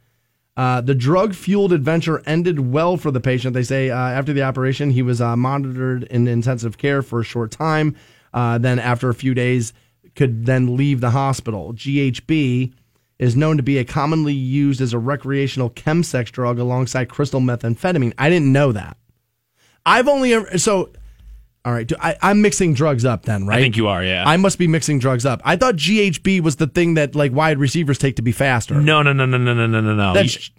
Uh, 0.55 0.79
the 0.81 0.93
drug 0.93 1.33
fueled 1.33 1.73
adventure 1.73 2.21
ended 2.27 2.59
well 2.59 2.95
for 2.95 3.09
the 3.09 3.19
patient. 3.19 3.55
They 3.55 3.63
say 3.63 3.89
uh, 3.89 3.97
after 3.97 4.33
the 4.33 4.43
operation, 4.43 4.91
he 4.91 5.01
was 5.01 5.19
uh, 5.19 5.35
monitored 5.35 6.03
in 6.03 6.27
intensive 6.27 6.77
care 6.77 7.01
for 7.01 7.21
a 7.21 7.25
short 7.25 7.49
time. 7.49 7.95
Uh, 8.35 8.59
then, 8.59 8.77
after 8.77 9.09
a 9.09 9.15
few 9.15 9.33
days, 9.33 9.73
could 10.13 10.45
then 10.45 10.77
leave 10.77 11.01
the 11.01 11.09
hospital. 11.09 11.73
GHB 11.73 12.73
is 13.19 13.35
known 13.35 13.57
to 13.57 13.63
be 13.63 13.77
a 13.77 13.83
commonly 13.83 14.33
used 14.33 14.81
as 14.81 14.93
a 14.93 14.99
recreational 14.99 15.69
chemsex 15.69 16.31
drug 16.31 16.57
alongside 16.57 17.09
crystal 17.09 17.41
methamphetamine. 17.41 18.13
I 18.17 18.29
didn't 18.29 18.51
know 18.51 18.71
that. 18.71 18.97
I've 19.85 20.07
only 20.07 20.33
ever 20.33 20.57
so. 20.57 20.91
All 21.69 21.75
right, 21.75 21.91
I, 21.99 22.15
I'm 22.23 22.41
mixing 22.41 22.73
drugs 22.73 23.05
up 23.05 23.25
then, 23.25 23.45
right? 23.45 23.59
I 23.59 23.61
think 23.61 23.77
you 23.77 23.87
are, 23.89 24.03
yeah. 24.03 24.23
I 24.25 24.37
must 24.37 24.57
be 24.57 24.65
mixing 24.67 24.97
drugs 24.97 25.23
up. 25.23 25.39
I 25.45 25.55
thought 25.55 25.75
GHB 25.75 26.41
was 26.41 26.55
the 26.55 26.65
thing 26.65 26.95
that 26.95 27.13
like 27.13 27.31
wide 27.31 27.59
receivers 27.59 27.99
take 27.99 28.15
to 28.15 28.23
be 28.23 28.31
faster. 28.31 28.73
no, 28.81 29.03
no, 29.03 29.13
no, 29.13 29.27
no, 29.27 29.37
no, 29.37 29.53
no, 29.53 29.67
no, 29.67 29.79
no, 29.79 29.93
no. 29.93 30.13
That's- 30.15 30.49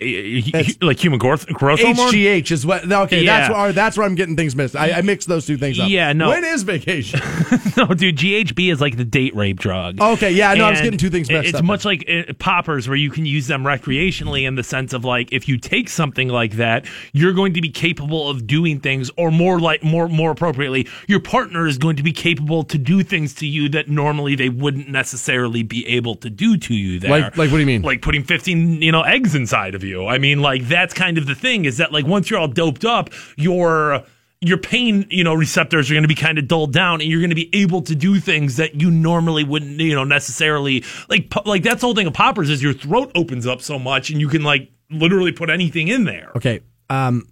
You- 0.00 0.08
you- 0.08 0.42
you- 0.54 0.74
like 0.82 0.98
human 1.02 1.18
growth, 1.20 1.46
growth 1.46 1.80
hormone. 1.80 2.12
HGH 2.12 2.50
is 2.52 2.66
what. 2.66 2.84
Okay, 2.90 3.24
that's 3.24 3.48
Yeah. 3.48 3.62
where 3.62 3.72
that's 3.72 3.96
where 3.96 4.04
I'm 4.04 4.16
getting 4.16 4.36
things 4.36 4.56
mixed. 4.56 4.74
I, 4.74 4.90
I 4.90 5.02
mixed 5.02 5.28
those 5.28 5.46
two 5.46 5.56
things 5.56 5.78
up. 5.78 5.88
Yeah, 5.88 6.12
no. 6.12 6.28
When 6.30 6.42
is 6.44 6.64
vacation? 6.64 7.20
no, 7.76 7.86
dude, 7.86 8.16
GHB 8.16 8.72
is 8.72 8.80
like 8.80 8.96
the 8.96 9.04
date 9.04 9.36
rape 9.36 9.60
drug. 9.60 10.00
Okay, 10.00 10.32
yeah, 10.32 10.52
no, 10.54 10.64
I 10.64 10.70
was 10.70 10.80
getting 10.80 10.98
two 10.98 11.10
things 11.10 11.28
mixed 11.30 11.50
It's 11.50 11.58
up. 11.58 11.64
much 11.64 11.84
like 11.84 12.04
eh, 12.08 12.24
poppers, 12.40 12.88
where 12.88 12.96
you 12.96 13.10
can 13.10 13.24
use 13.26 13.46
them 13.46 13.62
recreationally 13.62 14.42
in 14.48 14.56
the 14.56 14.64
sense 14.64 14.92
of 14.92 15.04
like 15.04 15.32
if 15.32 15.46
you 15.48 15.58
take 15.58 15.88
something 15.88 16.26
like 16.28 16.52
that, 16.56 16.86
you're 17.12 17.32
going 17.32 17.54
to 17.54 17.60
be 17.60 17.70
capable 17.70 18.28
of 18.28 18.44
doing 18.48 18.80
things, 18.80 19.08
or 19.16 19.30
more 19.30 19.60
like 19.60 19.84
more 19.84 20.08
more 20.08 20.34
appropriately, 20.52 20.88
your 21.08 21.20
partner 21.20 21.66
is 21.66 21.78
going 21.78 21.96
to 21.96 22.02
be 22.02 22.12
capable 22.12 22.62
to 22.64 22.78
do 22.78 23.02
things 23.02 23.34
to 23.36 23.46
you 23.46 23.68
that 23.70 23.88
normally 23.88 24.34
they 24.34 24.48
wouldn't 24.48 24.88
necessarily 24.88 25.62
be 25.62 25.86
able 25.88 26.14
to 26.16 26.30
do 26.30 26.56
to 26.58 26.74
you. 26.74 26.98
There, 27.00 27.10
Like- 27.10 27.36
like 27.36 27.50
what 27.50 27.56
do 27.56 27.60
you 27.60 27.66
mean? 27.66 27.82
Like 27.82 28.02
putting 28.02 28.22
15 28.24 28.82
you 28.82 28.92
know 28.92 29.02
eggs 29.02 29.34
inside 29.34 29.74
of 29.74 29.82
you. 29.82 30.06
I 30.06 30.18
mean, 30.18 30.40
like 30.40 30.68
that's 30.68 30.94
kind 30.94 31.18
of 31.18 31.26
the 31.26 31.34
thing 31.34 31.64
is 31.64 31.78
that 31.78 31.92
like 31.92 32.06
once 32.06 32.30
you're 32.30 32.38
all 32.38 32.48
doped 32.48 32.84
up, 32.84 33.10
your 33.36 34.04
your 34.44 34.58
pain, 34.58 35.06
you 35.08 35.22
know, 35.22 35.34
receptors 35.34 35.88
are 35.88 35.94
going 35.94 36.02
to 36.02 36.08
be 36.08 36.16
kind 36.16 36.36
of 36.36 36.48
dulled 36.48 36.72
down, 36.72 37.00
and 37.00 37.08
you're 37.08 37.20
going 37.20 37.30
to 37.30 37.36
be 37.36 37.48
able 37.54 37.80
to 37.80 37.94
do 37.94 38.18
things 38.18 38.56
that 38.56 38.80
you 38.80 38.90
normally 38.90 39.44
wouldn't, 39.44 39.78
you 39.80 39.94
know, 39.94 40.02
necessarily 40.04 40.82
like. 41.08 41.32
Like 41.46 41.62
that's 41.62 41.80
the 41.80 41.86
whole 41.86 41.94
thing 41.94 42.08
of 42.08 42.12
poppers 42.12 42.50
is 42.50 42.60
your 42.62 42.72
throat 42.72 43.12
opens 43.14 43.46
up 43.46 43.62
so 43.62 43.78
much, 43.78 44.10
and 44.10 44.20
you 44.20 44.28
can 44.28 44.42
like 44.42 44.70
literally 44.90 45.30
put 45.32 45.48
anything 45.48 45.86
in 45.88 46.04
there. 46.04 46.32
okay, 46.36 46.60
um, 46.90 47.24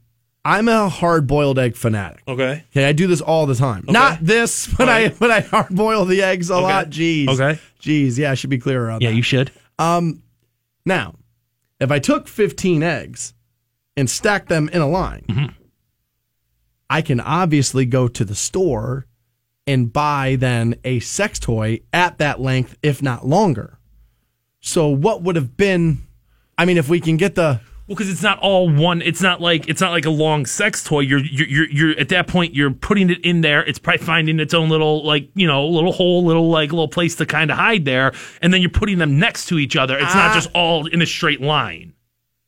I'm 0.44 0.68
a 0.68 0.88
hard 0.88 1.26
boiled 1.26 1.58
egg 1.58 1.76
fanatic. 1.76 2.22
Okay. 2.26 2.64
Okay, 2.70 2.84
I 2.86 2.92
do 2.92 3.06
this 3.06 3.20
all 3.20 3.46
the 3.46 3.54
time. 3.54 3.84
Not 3.88 4.20
this, 4.24 4.66
but 4.78 4.88
I 4.88 5.04
Right. 5.04 5.18
but 5.18 5.30
I 5.30 5.40
hard 5.40 5.68
boil 5.70 6.04
the 6.06 6.22
eggs 6.22 6.48
a 6.50 6.58
lot. 6.58 6.88
Jeez. 6.90 7.28
Okay. 7.28 7.60
Jeez, 7.82 8.16
yeah, 8.18 8.30
I 8.30 8.34
should 8.34 8.50
be 8.50 8.58
clearer 8.58 8.90
on 8.90 9.00
Yeah, 9.00 9.10
that. 9.10 9.16
you 9.16 9.22
should. 9.22 9.50
Um, 9.78 10.22
now, 10.86 11.14
if 11.78 11.90
I 11.90 11.98
took 11.98 12.26
15 12.28 12.82
eggs 12.82 13.34
and 13.96 14.08
stacked 14.08 14.48
them 14.48 14.68
in 14.72 14.80
a 14.80 14.88
line, 14.88 15.24
Mm-hmm. 15.28 15.46
I 16.88 17.02
can 17.02 17.20
obviously 17.20 17.86
go 17.86 18.08
to 18.08 18.24
the 18.24 18.34
store 18.34 19.06
and 19.66 19.92
buy 19.92 20.36
then 20.38 20.74
a 20.84 20.98
sex 21.00 21.38
toy 21.38 21.80
at 21.92 22.18
that 22.18 22.40
length, 22.40 22.76
if 22.82 23.00
not 23.02 23.26
longer. 23.26 23.78
So, 24.60 24.88
what 24.88 25.22
would 25.22 25.36
have 25.36 25.56
been? 25.56 25.98
I 26.58 26.64
mean, 26.64 26.76
if 26.78 26.88
we 26.88 26.98
can 27.00 27.16
get 27.16 27.36
the 27.36 27.60
Well, 27.90 27.96
because 27.96 28.08
it's 28.08 28.22
not 28.22 28.38
all 28.38 28.70
one. 28.70 29.02
It's 29.02 29.20
not 29.20 29.40
like 29.40 29.68
it's 29.68 29.80
not 29.80 29.90
like 29.90 30.04
a 30.04 30.10
long 30.10 30.46
sex 30.46 30.84
toy. 30.84 31.00
You're 31.00 31.18
you're 31.24 31.48
you're, 31.48 31.70
you're 31.70 31.98
at 31.98 32.08
that 32.10 32.28
point. 32.28 32.54
You're 32.54 32.70
putting 32.70 33.10
it 33.10 33.18
in 33.24 33.40
there. 33.40 33.64
It's 33.64 33.80
probably 33.80 34.06
finding 34.06 34.38
its 34.38 34.54
own 34.54 34.68
little 34.68 35.04
like 35.04 35.28
you 35.34 35.48
know 35.48 35.66
little 35.66 35.90
hole, 35.90 36.24
little 36.24 36.48
like 36.50 36.70
little 36.70 36.86
place 36.86 37.16
to 37.16 37.26
kind 37.26 37.50
of 37.50 37.56
hide 37.56 37.84
there, 37.84 38.12
and 38.42 38.54
then 38.54 38.60
you're 38.60 38.70
putting 38.70 38.98
them 38.98 39.18
next 39.18 39.46
to 39.46 39.58
each 39.58 39.74
other. 39.74 39.96
It's 39.98 40.14
not 40.14 40.30
Ah. 40.30 40.34
just 40.34 40.50
all 40.54 40.86
in 40.86 41.02
a 41.02 41.06
straight 41.06 41.40
line. 41.40 41.92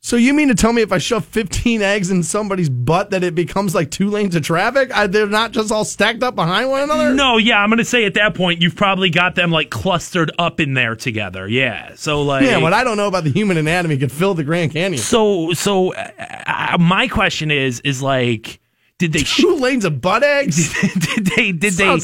So 0.05 0.17
you 0.17 0.33
mean 0.33 0.49
to 0.49 0.53
tell 0.53 0.73
me 0.73 0.81
if 0.81 0.91
I 0.91 0.97
shove 0.97 1.23
15 1.23 1.81
eggs 1.81 2.11
in 2.11 2.23
somebody's 2.23 2.67
butt 2.69 3.11
that 3.11 3.23
it 3.23 3.35
becomes 3.35 3.73
like 3.73 3.89
two 3.89 4.09
lanes 4.09 4.35
of 4.35 4.43
traffic? 4.43 4.91
I, 4.93 5.07
they're 5.07 5.27
not 5.27 5.51
just 5.51 5.71
all 5.71 5.85
stacked 5.85 6.21
up 6.23 6.35
behind 6.35 6.69
one 6.69 6.83
another? 6.83 7.13
No, 7.13 7.37
yeah, 7.37 7.59
I'm 7.63 7.69
gonna 7.69 7.85
say 7.85 8.03
at 8.03 8.13
that 8.15 8.35
point 8.35 8.61
you've 8.61 8.75
probably 8.75 9.09
got 9.09 9.35
them 9.35 9.49
like 9.49 9.69
clustered 9.69 10.29
up 10.37 10.59
in 10.59 10.73
there 10.73 10.97
together. 10.97 11.47
Yeah, 11.47 11.95
so 11.95 12.21
like 12.21 12.45
Yeah, 12.45 12.57
what 12.57 12.73
I 12.73 12.83
don't 12.83 12.97
know 12.97 13.07
about 13.07 13.23
the 13.23 13.31
human 13.31 13.55
anatomy 13.55 13.97
could 13.97 14.11
fill 14.11 14.33
the 14.33 14.43
Grand 14.43 14.73
Canyon. 14.73 15.01
so 15.01 15.53
so 15.53 15.93
uh, 15.93 16.11
uh, 16.47 16.77
my 16.81 17.07
question 17.07 17.49
is 17.49 17.79
is 17.85 18.01
like 18.01 18.59
did 19.03 19.11
they 19.11 19.23
sh- 19.25 19.41
Two 19.41 19.55
lanes 19.55 19.83
of 19.83 19.99
butt 19.99 20.23
eggs? 20.23 20.73
did 20.93 21.25
they 21.25 21.51
did 21.51 21.73
they 21.73 21.97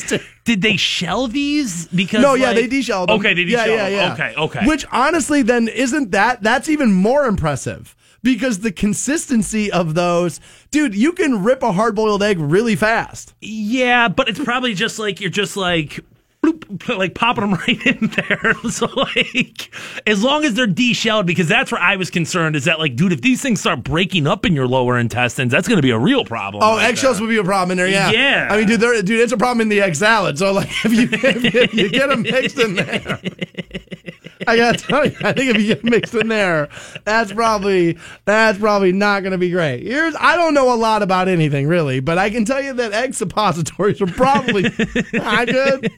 did 0.44 0.62
they 0.62 0.76
shell 0.76 1.28
these 1.30 1.88
because 1.88 2.22
No, 2.22 2.34
yeah, 2.34 2.52
they 2.52 2.68
deshelled 2.68 3.08
them. 3.08 3.20
Okay, 3.20 3.34
they 3.34 3.44
yeah, 3.44 3.64
deshelled 3.66 3.80
yeah, 3.80 3.90
them. 3.90 4.18
yeah. 4.18 4.26
Okay, 4.26 4.36
okay. 4.60 4.68
Which 4.68 4.86
honestly, 4.92 5.42
then 5.42 5.70
isn't 5.70 6.12
that 6.12 6.44
that's 6.44 6.68
even 6.68 6.92
more 6.92 7.26
impressive 7.26 7.96
because 8.22 8.60
the 8.60 8.72
consistency 8.74 9.72
of 9.72 9.94
those, 9.94 10.42
dude, 10.72 10.94
you 10.94 11.14
can 11.14 11.42
rip 11.42 11.64
a 11.64 11.72
hard 11.72 11.96
boiled 11.96 12.22
egg 12.22 12.38
really 12.38 12.76
fast. 12.76 13.34
Yeah, 13.40 14.10
but 14.10 14.28
it's 14.28 14.44
probably 14.44 14.74
just 14.74 15.00
like 15.00 15.22
you're 15.22 15.30
just 15.30 15.56
like 15.56 16.02
bloop, 16.54 16.98
like 16.98 17.16
popping 17.16 17.50
them 17.50 17.54
right 17.68 17.86
in 17.86 18.08
there. 18.10 18.54
So 18.70 18.86
like 18.88 19.74
as 20.06 20.24
long 20.24 20.46
as 20.46 20.54
they're 20.54 20.68
deshelled, 20.68 21.26
because 21.26 21.48
that's 21.48 21.72
where 21.72 21.82
I 21.82 21.96
was 21.96 22.10
concerned 22.10 22.56
is 22.56 22.66
that 22.66 22.78
like, 22.80 22.96
dude, 22.96 23.12
if 23.12 23.22
these 23.22 23.42
things 23.42 23.60
start 23.60 23.84
breaking 23.84 24.28
up 24.28 24.46
in 24.46 24.54
your 24.54 24.68
lower 24.68 24.98
intestines, 24.98 25.52
that's 25.52 25.68
gonna 25.68 25.82
be 25.82 25.90
a 25.90 25.98
real 26.00 26.24
problem. 26.24 26.64
Oh, 26.64 26.78
right 26.78 26.86
eggshells 26.90 27.18
there. 27.18 27.26
would 27.28 27.32
be 27.32 27.38
a 27.38 27.44
problem 27.44 27.72
in 27.72 27.78
there. 27.78 27.88
Yeah, 27.88 28.12
Yeah. 28.12 28.48
I 28.52 28.58
mean, 28.58 28.68
dude, 28.68 28.80
dude, 29.06 29.20
it's 29.20 29.32
a 29.32 29.38
problem 29.38 29.62
in 29.62 29.70
the 29.70 29.82
egg 29.82 29.96
salad. 29.96 30.38
So 30.38 30.52
like, 30.54 30.70
if 30.86 30.94
you 30.94 31.08
if 31.12 31.74
you 31.74 31.90
get 31.90 32.10
them 32.10 32.22
mixed 32.22 32.58
in 32.60 32.76
there, 32.76 33.20
I 34.48 34.56
gotta 34.56 34.78
tell 34.78 35.06
you, 35.06 35.16
I 35.22 35.34
think 35.34 35.56
if 35.56 35.62
you 35.62 35.68
get 35.76 35.84
mixed 35.84 36.14
in 36.14 36.28
there, 36.28 36.70
that's 37.04 37.32
probably 37.34 37.98
that's 38.26 38.58
probably 38.60 38.92
not 38.92 39.24
gonna 39.24 39.38
be 39.38 39.50
great. 39.50 39.84
Here's 39.84 40.16
I 40.20 40.36
don't 40.36 40.54
know 40.54 40.74
a 40.74 40.76
lot 40.78 41.02
about 41.02 41.28
anything 41.28 41.68
really, 41.68 42.00
but 42.00 42.18
I 42.18 42.30
can 42.30 42.46
tell 42.46 42.62
you 42.62 42.74
that 42.74 42.94
egg 42.94 43.14
suppositories 43.16 44.02
are 44.02 44.08
probably 44.08 44.64
not 45.14 45.48
good. 45.48 45.92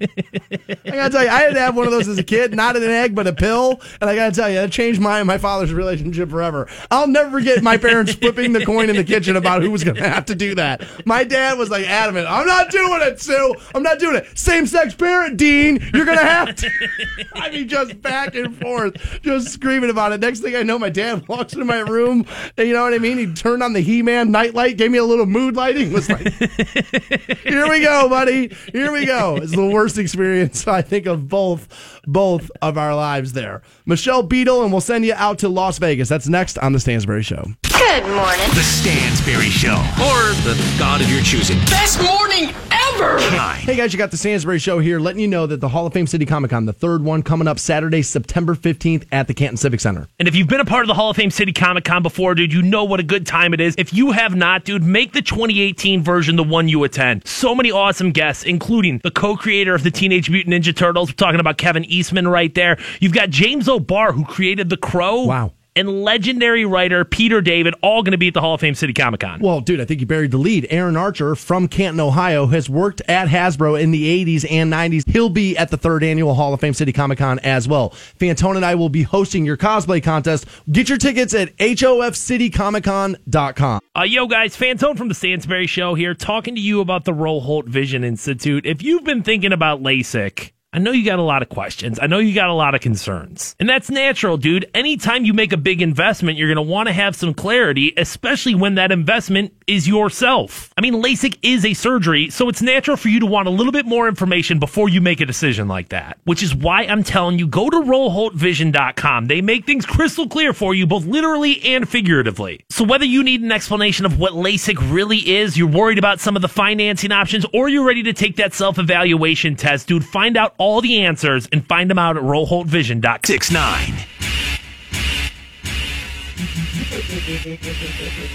I 0.51 0.91
gotta 0.91 1.09
tell 1.09 1.23
you, 1.23 1.29
I 1.29 1.41
had 1.41 1.53
to 1.53 1.59
have 1.59 1.75
one 1.75 1.85
of 1.85 1.91
those 1.91 2.07
as 2.07 2.17
a 2.17 2.23
kid, 2.23 2.53
not 2.53 2.75
an 2.75 2.83
egg, 2.83 3.15
but 3.15 3.27
a 3.27 3.33
pill, 3.33 3.81
and 3.99 4.09
I 4.09 4.15
gotta 4.15 4.33
tell 4.33 4.49
you, 4.49 4.55
that 4.55 4.71
changed 4.71 5.01
my 5.01 5.19
and 5.19 5.27
my 5.27 5.37
father's 5.37 5.73
relationship 5.73 6.29
forever. 6.29 6.67
I'll 6.89 7.07
never 7.07 7.31
forget 7.31 7.61
my 7.63 7.77
parents 7.77 8.13
flipping 8.13 8.53
the 8.53 8.65
coin 8.65 8.89
in 8.89 8.95
the 8.95 9.03
kitchen 9.03 9.35
about 9.35 9.61
who 9.61 9.71
was 9.71 9.83
gonna 9.83 10.07
have 10.07 10.25
to 10.25 10.35
do 10.35 10.55
that. 10.55 10.83
My 11.05 11.23
dad 11.23 11.57
was 11.57 11.69
like 11.69 11.85
adamant, 11.87 12.27
"I'm 12.29 12.47
not 12.47 12.69
doing 12.69 13.01
it, 13.01 13.19
Sue. 13.19 13.55
I'm 13.75 13.83
not 13.83 13.99
doing 13.99 14.15
it. 14.15 14.37
Same 14.37 14.65
sex 14.65 14.93
parent, 14.93 15.37
Dean. 15.37 15.79
You're 15.93 16.05
gonna 16.05 16.21
have 16.21 16.55
to." 16.55 16.69
I 17.35 17.49
mean, 17.49 17.67
just 17.67 18.01
back 18.01 18.35
and 18.35 18.55
forth, 18.59 19.21
just 19.21 19.49
screaming 19.49 19.89
about 19.89 20.11
it. 20.11 20.19
Next 20.19 20.39
thing 20.39 20.55
I 20.55 20.63
know, 20.63 20.77
my 20.79 20.89
dad 20.89 21.27
walks 21.27 21.53
into 21.53 21.65
my 21.65 21.79
room. 21.79 22.25
And 22.57 22.67
you 22.67 22.73
know 22.73 22.83
what 22.83 22.93
I 22.93 22.99
mean? 22.99 23.17
He 23.17 23.33
turned 23.33 23.63
on 23.63 23.73
the 23.73 23.81
He-Man 23.81 24.31
nightlight, 24.31 24.77
gave 24.77 24.91
me 24.91 24.97
a 24.97 25.03
little 25.03 25.25
mood 25.25 25.55
lighting. 25.55 25.91
Was 25.93 26.09
like, 26.09 26.27
"Here 27.43 27.67
we 27.69 27.81
go, 27.81 28.09
buddy. 28.09 28.55
Here 28.71 28.91
we 28.91 29.05
go." 29.05 29.37
It's 29.37 29.55
the 29.55 29.65
worst 29.65 29.97
experience 29.97 30.20
I 30.67 30.81
think 30.81 31.05
of 31.05 31.27
both 31.27 31.67
both 32.05 32.51
of 32.61 32.77
our 32.77 32.95
lives 32.95 33.33
there. 33.33 33.61
Michelle 33.85 34.23
Beadle, 34.23 34.63
and 34.63 34.71
we'll 34.71 34.81
send 34.81 35.05
you 35.05 35.13
out 35.15 35.39
to 35.39 35.49
Las 35.49 35.77
Vegas. 35.77 36.09
That's 36.09 36.27
next 36.27 36.57
on 36.59 36.73
the 36.73 36.79
Stansbury 36.79 37.23
Show. 37.23 37.43
Good 37.63 38.03
morning. 38.03 38.47
The 38.53 38.63
Stansbury 38.63 39.49
Show. 39.49 39.75
Or 39.99 40.31
the 40.43 40.55
God 40.79 41.01
of 41.01 41.09
your 41.09 41.21
choosing. 41.23 41.57
Best 41.65 42.01
morning 42.01 42.53
ever! 43.01 43.17
Nine. 43.35 43.59
Hey 43.59 43.75
guys, 43.75 43.93
you 43.93 43.97
got 43.97 44.11
the 44.11 44.17
Stansbury 44.17 44.59
Show 44.59 44.79
here, 44.79 44.99
letting 44.99 45.21
you 45.21 45.27
know 45.27 45.47
that 45.47 45.59
the 45.59 45.69
Hall 45.69 45.85
of 45.85 45.93
Fame 45.93 46.07
City 46.07 46.25
Comic 46.25 46.51
Con, 46.51 46.65
the 46.65 46.73
third 46.73 47.03
one, 47.03 47.23
coming 47.23 47.47
up 47.47 47.59
Saturday, 47.59 48.01
September 48.01 48.55
15th 48.55 49.05
at 49.11 49.27
the 49.27 49.33
Canton 49.33 49.57
Civic 49.57 49.79
Center. 49.79 50.07
And 50.19 50.27
if 50.27 50.35
you've 50.35 50.47
been 50.47 50.59
a 50.59 50.65
part 50.65 50.83
of 50.83 50.87
the 50.87 50.93
Hall 50.93 51.09
of 51.09 51.15
Fame 51.15 51.31
City 51.31 51.53
Comic 51.53 51.83
Con 51.83 52.03
before, 52.03 52.35
dude, 52.35 52.53
you 52.53 52.61
know 52.61 52.83
what 52.83 52.99
a 52.99 53.03
good 53.03 53.25
time 53.25 53.53
it 53.53 53.61
is. 53.61 53.75
If 53.77 53.93
you 53.93 54.11
have 54.11 54.35
not, 54.35 54.65
dude, 54.65 54.83
make 54.83 55.13
the 55.13 55.21
2018 55.21 56.03
version 56.03 56.35
the 56.35 56.43
one 56.43 56.67
you 56.67 56.83
attend. 56.83 57.27
So 57.27 57.55
many 57.55 57.71
awesome 57.71 58.11
guests, 58.11 58.43
including 58.43 58.99
the 59.03 59.11
co-creator 59.11 59.73
of 59.73 59.83
the 59.83 59.91
Teenage 59.91 60.29
Mutant 60.29 60.55
Ninja 60.55 60.75
Turtles. 60.75 61.09
We're 61.09 61.15
talking 61.15 61.39
about 61.39 61.57
Kevin 61.57 61.85
Eastman 61.85 62.27
right 62.27 62.53
there. 62.53 62.77
You've 62.99 63.13
got 63.13 63.29
James 63.29 63.67
O'Barr, 63.67 64.11
who 64.11 64.25
created 64.25 64.69
The 64.69 64.77
Crow. 64.77 65.23
Wow. 65.23 65.53
And 65.75 66.03
legendary 66.03 66.65
writer 66.65 67.05
Peter 67.05 67.39
David, 67.39 67.75
all 67.81 68.03
going 68.03 68.11
to 68.11 68.17
be 68.17 68.27
at 68.27 68.33
the 68.33 68.41
Hall 68.41 68.55
of 68.55 68.61
Fame 68.61 68.75
City 68.75 68.91
Comic 68.93 69.21
Con. 69.21 69.39
Well, 69.39 69.61
dude, 69.61 69.79
I 69.79 69.85
think 69.85 70.01
you 70.01 70.07
buried 70.07 70.31
the 70.31 70.37
lead. 70.37 70.67
Aaron 70.69 70.97
Archer 70.97 71.33
from 71.35 71.69
Canton, 71.69 72.01
Ohio, 72.01 72.47
has 72.47 72.69
worked 72.69 73.01
at 73.07 73.29
Hasbro 73.29 73.81
in 73.81 73.91
the 73.91 74.25
80s 74.25 74.45
and 74.51 74.73
90s. 74.73 75.09
He'll 75.09 75.29
be 75.29 75.55
at 75.57 75.69
the 75.69 75.77
third 75.77 76.03
annual 76.03 76.33
Hall 76.33 76.53
of 76.53 76.59
Fame 76.59 76.73
City 76.73 76.91
Comic 76.91 77.19
Con 77.19 77.39
as 77.39 77.69
well. 77.69 77.91
Fantone 78.19 78.57
and 78.57 78.65
I 78.65 78.75
will 78.75 78.89
be 78.89 79.03
hosting 79.03 79.45
your 79.45 79.55
cosplay 79.55 80.03
contest. 80.03 80.45
Get 80.69 80.89
your 80.89 80.97
tickets 80.97 81.33
at 81.33 81.55
hofcitycomiccon.com. 81.57 83.79
Uh, 83.97 84.03
yo, 84.03 84.27
guys, 84.27 84.57
Fantone 84.57 84.97
from 84.97 85.07
the 85.07 85.15
Stansbury 85.15 85.67
Show 85.67 85.95
here, 85.95 86.13
talking 86.13 86.55
to 86.55 86.61
you 86.61 86.81
about 86.81 87.05
the 87.05 87.13
Roholt 87.13 87.67
Vision 87.67 88.03
Institute. 88.03 88.65
If 88.65 88.83
you've 88.83 89.03
been 89.03 89.23
thinking 89.23 89.53
about 89.53 89.81
LASIK, 89.81 90.51
I 90.73 90.79
know 90.79 90.91
you 90.91 91.03
got 91.03 91.19
a 91.19 91.21
lot 91.21 91.41
of 91.41 91.49
questions. 91.49 91.99
I 92.01 92.07
know 92.07 92.19
you 92.19 92.33
got 92.33 92.47
a 92.47 92.53
lot 92.53 92.75
of 92.75 92.79
concerns. 92.79 93.57
And 93.59 93.67
that's 93.67 93.89
natural, 93.89 94.37
dude. 94.37 94.71
Anytime 94.73 95.25
you 95.25 95.33
make 95.33 95.51
a 95.51 95.57
big 95.57 95.81
investment, 95.81 96.37
you're 96.37 96.47
going 96.47 96.65
to 96.65 96.71
want 96.71 96.87
to 96.87 96.93
have 96.93 97.13
some 97.13 97.33
clarity, 97.33 97.93
especially 97.97 98.55
when 98.55 98.75
that 98.75 98.89
investment 98.89 99.53
is 99.67 99.85
yourself. 99.85 100.73
I 100.77 100.81
mean, 100.81 100.93
LASIK 100.93 101.39
is 101.41 101.65
a 101.65 101.73
surgery, 101.73 102.29
so 102.29 102.47
it's 102.47 102.61
natural 102.61 102.95
for 102.95 103.09
you 103.09 103.19
to 103.19 103.25
want 103.25 103.49
a 103.49 103.51
little 103.51 103.73
bit 103.73 103.85
more 103.85 104.07
information 104.07 104.59
before 104.59 104.87
you 104.87 105.01
make 105.01 105.19
a 105.19 105.25
decision 105.25 105.67
like 105.67 105.89
that. 105.89 106.19
Which 106.23 106.41
is 106.41 106.55
why 106.55 106.83
I'm 106.83 107.03
telling 107.03 107.37
you, 107.37 107.47
go 107.47 107.69
to 107.69 107.77
roholtvision.com. 107.77 109.25
They 109.25 109.41
make 109.41 109.65
things 109.65 109.85
crystal 109.85 110.29
clear 110.29 110.53
for 110.53 110.73
you, 110.73 110.87
both 110.87 111.03
literally 111.03 111.61
and 111.63 111.87
figuratively. 111.87 112.63
So 112.69 112.85
whether 112.85 113.03
you 113.03 113.23
need 113.23 113.41
an 113.41 113.51
explanation 113.51 114.05
of 114.05 114.19
what 114.19 114.31
LASIK 114.31 114.77
really 114.89 115.35
is, 115.35 115.57
you're 115.57 115.67
worried 115.67 115.99
about 115.99 116.21
some 116.21 116.37
of 116.37 116.41
the 116.41 116.47
financing 116.47 117.11
options, 117.11 117.45
or 117.53 117.67
you're 117.67 117.85
ready 117.85 118.03
to 118.03 118.13
take 118.13 118.37
that 118.37 118.53
self-evaluation 118.53 119.57
test, 119.57 119.89
dude, 119.89 120.05
find 120.05 120.37
out 120.37 120.55
all 120.61 120.79
the 120.79 121.01
answers 121.03 121.47
and 121.51 121.65
find 121.67 121.89
them 121.89 121.97
out 121.97 122.15
at 122.17 122.23
roholtvision.com. 122.23 123.19
6 123.25 123.51
9. 123.51 123.93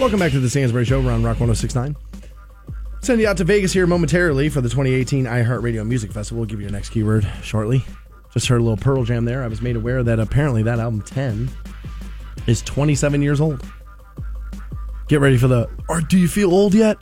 Welcome 0.01 0.19
back 0.19 0.33
to 0.33 0.41
the 0.41 0.51
Stansbury 0.51 0.85
Show. 0.85 1.01
We're 1.01 1.13
on 1.13 1.23
Rock 1.23 1.39
1069. 1.39 1.95
Send 3.01 3.21
you 3.21 3.29
out 3.29 3.37
to 3.37 3.45
Vegas 3.45 3.73
here 3.73 3.87
momentarily 3.87 4.49
for 4.49 4.61
the 4.61 4.69
2018 4.69 5.25
iHeartRadio 5.27 5.87
Music 5.87 6.11
Festival. 6.11 6.41
We'll 6.41 6.47
give 6.49 6.59
you 6.61 6.65
your 6.67 6.73
next 6.73 6.89
keyword 6.89 7.31
shortly. 7.43 7.85
Just 8.35 8.49
heard 8.49 8.61
a 8.61 8.65
little 8.65 8.77
Pearl 8.77 9.05
Jam 9.05 9.25
there. 9.25 9.45
I 9.45 9.47
was 9.47 9.63
made 9.63 9.77
aware 9.77 10.03
that 10.03 10.19
apparently 10.19 10.65
that 10.65 10.81
album 10.81 11.03
10 11.03 11.49
is 12.49 12.61
27 12.63 13.23
years 13.23 13.41
old. 13.41 13.65
Get 15.09 15.21
ready 15.21 15.37
for 15.37 15.47
the, 15.47 15.69
or 15.89 16.01
do 16.01 16.19
you 16.19 16.27
feel 16.27 16.53
old 16.53 16.75
yet? 16.75 16.97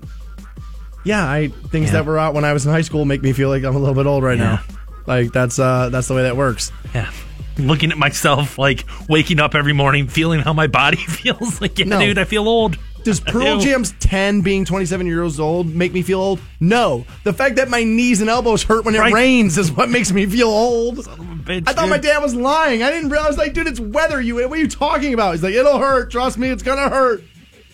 Yeah, 1.04 1.26
I 1.26 1.48
things 1.70 1.86
Yeah. 1.86 1.92
that 1.94 2.06
were 2.06 2.18
out 2.18 2.34
when 2.34 2.44
I 2.44 2.52
was 2.52 2.66
in 2.66 2.72
high 2.72 2.82
school 2.82 3.04
make 3.06 3.22
me 3.22 3.32
feel 3.32 3.48
like 3.48 3.64
I'm 3.64 3.74
a 3.74 3.78
little 3.78 3.94
bit 3.94 4.06
old 4.06 4.22
right 4.22 4.38
now. 4.38 4.60
Like 5.06 5.32
that's 5.32 5.58
uh 5.58 5.88
that's 5.90 6.08
the 6.08 6.14
way 6.14 6.22
that 6.22 6.36
works. 6.36 6.72
Yeah. 6.94 7.10
Looking 7.58 7.92
at 7.92 7.98
myself, 7.98 8.58
like 8.58 8.84
waking 9.08 9.38
up 9.38 9.54
every 9.54 9.72
morning, 9.74 10.08
feeling 10.08 10.40
how 10.40 10.52
my 10.52 10.66
body 10.66 10.96
feels. 11.08 11.60
Like, 11.60 11.78
yeah, 11.78 11.84
No. 11.86 12.00
dude, 12.00 12.18
I 12.18 12.24
feel 12.24 12.48
old. 12.48 12.78
Does 13.04 13.20
Pearl. 13.20 13.60
Jam's 13.60 13.92
10 14.00 14.40
being 14.40 14.64
27 14.64 15.06
years 15.06 15.38
old 15.38 15.66
make 15.66 15.92
me 15.92 16.00
feel 16.00 16.20
old? 16.20 16.40
No. 16.58 17.04
The 17.22 17.34
fact 17.34 17.56
that 17.56 17.68
my 17.68 17.84
knees 17.84 18.22
and 18.22 18.30
elbows 18.30 18.62
hurt 18.62 18.86
when 18.86 18.94
it 18.94 18.98
Right. 18.98 19.12
rains 19.12 19.58
is 19.58 19.70
what 19.70 19.90
makes 19.90 20.10
me 20.10 20.24
feel 20.24 20.48
old. 20.48 20.96
Bitch, 20.96 21.64
I 21.68 21.74
thought 21.74 21.82
dude. 21.82 21.90
my 21.90 21.98
dad 21.98 22.22
was 22.22 22.34
lying. 22.34 22.82
I 22.82 22.90
didn't 22.90 23.10
realize, 23.10 23.36
like, 23.36 23.52
dude, 23.52 23.66
it's 23.66 23.78
weather. 23.78 24.22
You, 24.22 24.36
what 24.36 24.50
are 24.50 24.56
you 24.56 24.66
talking 24.68 25.12
about? 25.12 25.32
He's 25.32 25.42
like, 25.42 25.52
it'll 25.52 25.78
hurt. 25.78 26.10
Trust 26.10 26.38
me, 26.38 26.48
it's 26.48 26.62
gonna 26.62 26.88
hurt. 26.88 27.22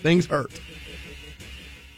Things 0.02 0.26
hurt. 0.26 0.50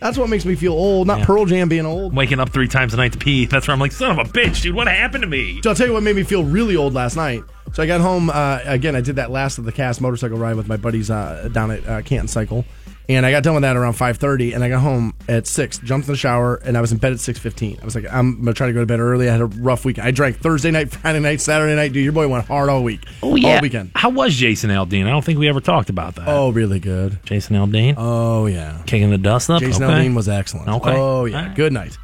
That's 0.03 0.19
what 0.19 0.29
makes 0.29 0.45
me 0.45 0.57
feel 0.57 0.73
old, 0.73 1.07
not 1.07 1.21
Yeah. 1.21 1.25
Pearl 1.27 1.45
Jam 1.47 1.69
being 1.69 1.87
old. 1.87 2.13
waking 2.15 2.41
up 2.41 2.51
three 2.51 2.67
times 2.67 2.93
a 2.93 2.97
night 2.97 3.13
to 3.13 3.19
pee. 3.19 3.47
That's 3.53 3.69
where 3.69 3.73
I'm 3.73 3.79
like, 3.81 3.93
son 3.93 4.19
of 4.19 4.19
a 4.19 4.29
bitch, 4.29 4.61
dude, 4.63 4.75
what 4.75 4.89
happened 4.89 5.23
to 5.23 5.29
me? 5.29 5.61
So 5.63 5.71
I'll 5.71 5.77
tell 5.77 5.87
you 5.87 5.93
what 5.93 6.03
made 6.03 6.17
me 6.17 6.25
feel 6.25 6.43
really 6.43 6.75
old 6.75 6.93
last 6.93 7.15
night. 7.15 7.45
So 7.73 7.83
I 7.83 7.87
got 7.87 8.01
home 8.01 8.29
uh, 8.29 8.59
again. 8.65 8.97
I 8.97 9.01
did 9.01 9.17
that 9.17 9.31
last 9.31 9.59
of 9.59 9.65
the 9.65 9.71
cast 9.73 10.01
motorcycle 10.01 10.37
ride 10.37 10.57
with 10.57 10.67
my 10.69 10.77
buddies 10.77 11.09
uh, 11.11 11.49
down 11.53 11.71
at 11.71 11.87
uh, 11.89 12.03
Canton 12.03 12.27
Cycle, 12.29 12.65
and 13.09 13.27
I 13.27 13.31
got 13.31 13.43
done 13.43 13.55
with 13.55 13.63
that 13.63 13.77
around 13.77 13.95
five 13.95 14.17
thirty. 14.17 14.53
And 14.53 14.63
I 14.63 14.69
got 14.69 14.81
home 14.81 15.15
at 15.29 15.47
six, 15.47 15.79
jumped 15.79 16.09
in 16.09 16.13
the 16.13 16.19
shower, 16.19 16.57
and 16.57 16.77
I 16.77 16.81
was 16.81 16.93
in 16.93 16.99
bed 16.99 17.13
at 17.13 17.21
six 17.21 17.39
fifteen. 17.39 17.79
I 17.81 17.85
was 17.85 17.95
like, 17.95 18.07
I'm 18.11 18.39
gonna 18.39 18.53
try 18.55 18.67
to 18.69 18.73
go 18.73 18.81
to 18.81 18.87
bed 18.87 19.01
early. 19.01 19.29
I 19.29 19.33
had 19.33 19.41
a 19.41 19.47
rough 19.47 19.85
week. 19.85 19.99
I 19.99 20.11
drank 20.11 20.39
Thursday 20.39 20.71
night, 20.71 20.91
Friday 20.93 21.21
night, 21.21 21.41
Saturday 21.41 21.75
night. 21.75 21.93
Dude, 21.93 22.05
your 22.05 22.13
boy 22.13 22.29
went 22.29 22.47
hard 22.47 22.69
all 22.69 22.83
week. 22.83 23.05
Oh 23.23 23.37
yeah. 23.37 23.57
all 23.57 23.61
weekend. 23.63 23.93
How 23.95 24.11
was 24.11 24.35
Jason 24.35 24.71
Aldean? 24.71 25.07
I 25.07 25.11
don't 25.11 25.25
think 25.25 25.39
we 25.39 25.49
ever 25.49 25.61
talked 25.61 25.91
about 25.91 26.15
that. 26.17 26.29
Oh, 26.29 26.51
really 26.51 26.81
good. 26.81 27.19
Jason 27.25 27.57
Aldean, 27.57 27.95
Oh 27.97 28.47
yeah. 28.47 28.83
kicking 28.87 29.11
the 29.11 29.19
dust 29.19 29.51
up. 29.51 29.61
Jason 29.61 29.83
okay. 29.85 29.93
Aldean 30.07 30.15
was 30.15 30.29
excellent. 30.29 30.69
Okay. 30.69 30.97
Oh 30.97 31.25
yeah, 31.25 31.47
right. 31.47 31.55
good 31.57 31.73
night. 31.73 31.97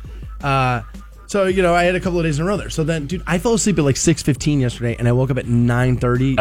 Uh, 0.42 0.82
so 1.26 1.44
you 1.44 1.62
know, 1.62 1.74
I 1.74 1.84
had 1.84 1.94
a 1.94 2.00
couple 2.00 2.18
of 2.18 2.24
days 2.24 2.38
in 2.38 2.44
a 2.44 2.48
row 2.48 2.56
there. 2.56 2.70
So 2.70 2.84
then, 2.84 3.06
dude, 3.06 3.22
I 3.26 3.38
fell 3.38 3.54
asleep 3.54 3.78
at 3.78 3.84
like 3.84 3.96
six 3.96 4.22
fifteen 4.22 4.60
yesterday, 4.60 4.96
and 4.98 5.06
I 5.06 5.12
woke 5.12 5.30
up 5.30 5.36
at 5.36 5.46
nine 5.46 5.96
thirty 5.96 6.36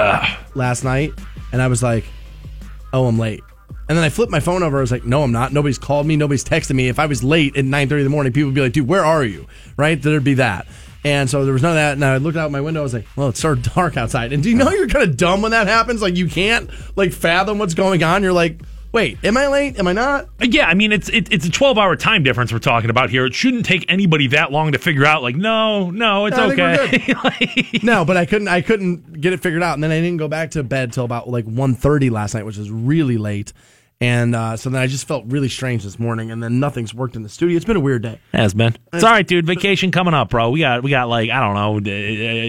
last 0.55 0.83
night, 0.83 1.13
and 1.51 1.61
I 1.61 1.67
was 1.67 1.83
like, 1.83 2.05
"Oh, 2.93 3.05
I'm 3.05 3.19
late." 3.19 3.43
And 3.89 3.97
then 3.97 4.03
I 4.03 4.09
flipped 4.09 4.31
my 4.31 4.39
phone 4.41 4.63
over. 4.63 4.77
I 4.77 4.81
was 4.81 4.91
like, 4.91 5.05
"No, 5.05 5.23
I'm 5.23 5.31
not. 5.31 5.53
Nobody's 5.53 5.77
called 5.77 6.05
me. 6.07 6.15
Nobody's 6.17 6.43
texted 6.43 6.75
me. 6.75 6.89
If 6.89 6.99
I 6.99 7.05
was 7.05 7.23
late 7.23 7.55
at 7.55 7.63
nine 7.65 7.87
thirty 7.87 8.01
in 8.01 8.05
the 8.05 8.09
morning, 8.11 8.33
people 8.33 8.47
would 8.49 8.55
be 8.55 8.61
like, 8.61 8.73
dude, 8.73 8.87
where 8.87 9.05
are 9.05 9.23
you?' 9.23 9.47
Right? 9.77 10.01
There'd 10.01 10.23
be 10.23 10.33
that." 10.35 10.67
And 11.05 11.29
so 11.29 11.45
there 11.45 11.53
was 11.53 11.61
none 11.61 11.71
of 11.71 11.75
that. 11.77 11.93
And 11.93 12.03
I 12.03 12.17
looked 12.17 12.37
out 12.37 12.51
my 12.51 12.59
window. 12.59 12.81
I 12.81 12.83
was 12.83 12.93
like, 12.93 13.05
well, 13.15 13.29
it's 13.29 13.39
so 13.39 13.55
dark 13.75 13.95
outside. 13.95 14.33
And 14.33 14.43
do 14.43 14.49
you 14.49 14.55
know 14.57 14.69
you're 14.71 14.89
kind 14.89 15.09
of 15.09 15.15
dumb 15.15 15.41
when 15.41 15.51
that 15.51 15.67
happens? 15.67 16.01
Like 16.01 16.17
you 16.17 16.27
can't 16.27 16.69
like 16.97 17.13
fathom 17.13 17.59
what's 17.59 17.75
going 17.75 18.03
on. 18.03 18.23
You're 18.23 18.33
like, 18.33 18.59
wait, 18.91 19.17
am 19.23 19.37
I 19.37 19.47
late? 19.47 19.79
Am 19.79 19.87
I 19.87 19.93
not? 19.93 20.25
Uh, 20.41 20.47
yeah, 20.49 20.67
I 20.67 20.73
mean 20.73 20.91
it's 20.91 21.07
it, 21.07 21.31
it's 21.31 21.45
a 21.45 21.51
twelve 21.51 21.77
hour 21.77 21.95
time 21.95 22.23
difference 22.23 22.51
we're 22.51 22.59
talking 22.59 22.89
about 22.89 23.09
here. 23.09 23.25
It 23.25 23.33
shouldn't 23.35 23.65
take 23.65 23.85
anybody 23.89 24.27
that 24.29 24.51
long 24.51 24.73
to 24.73 24.79
figure 24.79 25.05
out. 25.05 25.21
Like, 25.23 25.37
no, 25.37 25.91
no, 25.91 26.25
it's 26.25 26.37
I 26.37 26.51
okay. 26.51 27.13
Like- 27.23 27.83
No, 27.83 28.03
but 28.03 28.17
I 28.17 28.25
couldn't. 28.25 28.49
I 28.49 28.59
couldn't 28.61 29.21
get 29.21 29.31
it 29.31 29.39
figured 29.41 29.63
out, 29.63 29.75
and 29.75 29.83
then 29.83 29.91
I 29.91 30.01
didn't 30.01 30.17
go 30.17 30.27
back 30.27 30.51
to 30.51 30.63
bed 30.63 30.91
till 30.91 31.05
about 31.05 31.29
like 31.29 31.45
1.30 31.45 32.11
last 32.11 32.33
night, 32.33 32.45
which 32.45 32.57
was 32.57 32.69
really 32.69 33.17
late. 33.17 33.53
And 33.99 34.35
uh, 34.35 34.57
so 34.57 34.69
then 34.69 34.79
I 34.81 34.85
just 34.87 35.07
felt 35.07 35.25
really 35.27 35.49
strange 35.49 35.83
this 35.83 35.97
morning, 35.97 36.29
and 36.29 36.41
then 36.43 36.59
nothing's 36.59 36.93
worked 36.93 37.15
in 37.15 37.23
the 37.23 37.29
studio. 37.29 37.55
It's 37.55 37.65
been 37.65 37.77
a 37.77 37.79
weird 37.81 38.03
day. 38.03 38.19
Has 38.31 38.53
been. 38.53 38.75
It's 38.93 39.03
all 39.03 39.09
right, 39.11 39.25
dude. 39.25 39.47
Vacation 39.47 39.89
coming 39.91 40.13
up, 40.13 40.29
bro. 40.29 40.51
We 40.51 40.59
got 40.59 40.83
we 40.83 40.91
got 40.91 41.09
like 41.09 41.31
I 41.31 41.39
don't 41.39 41.55
know, 41.83 41.91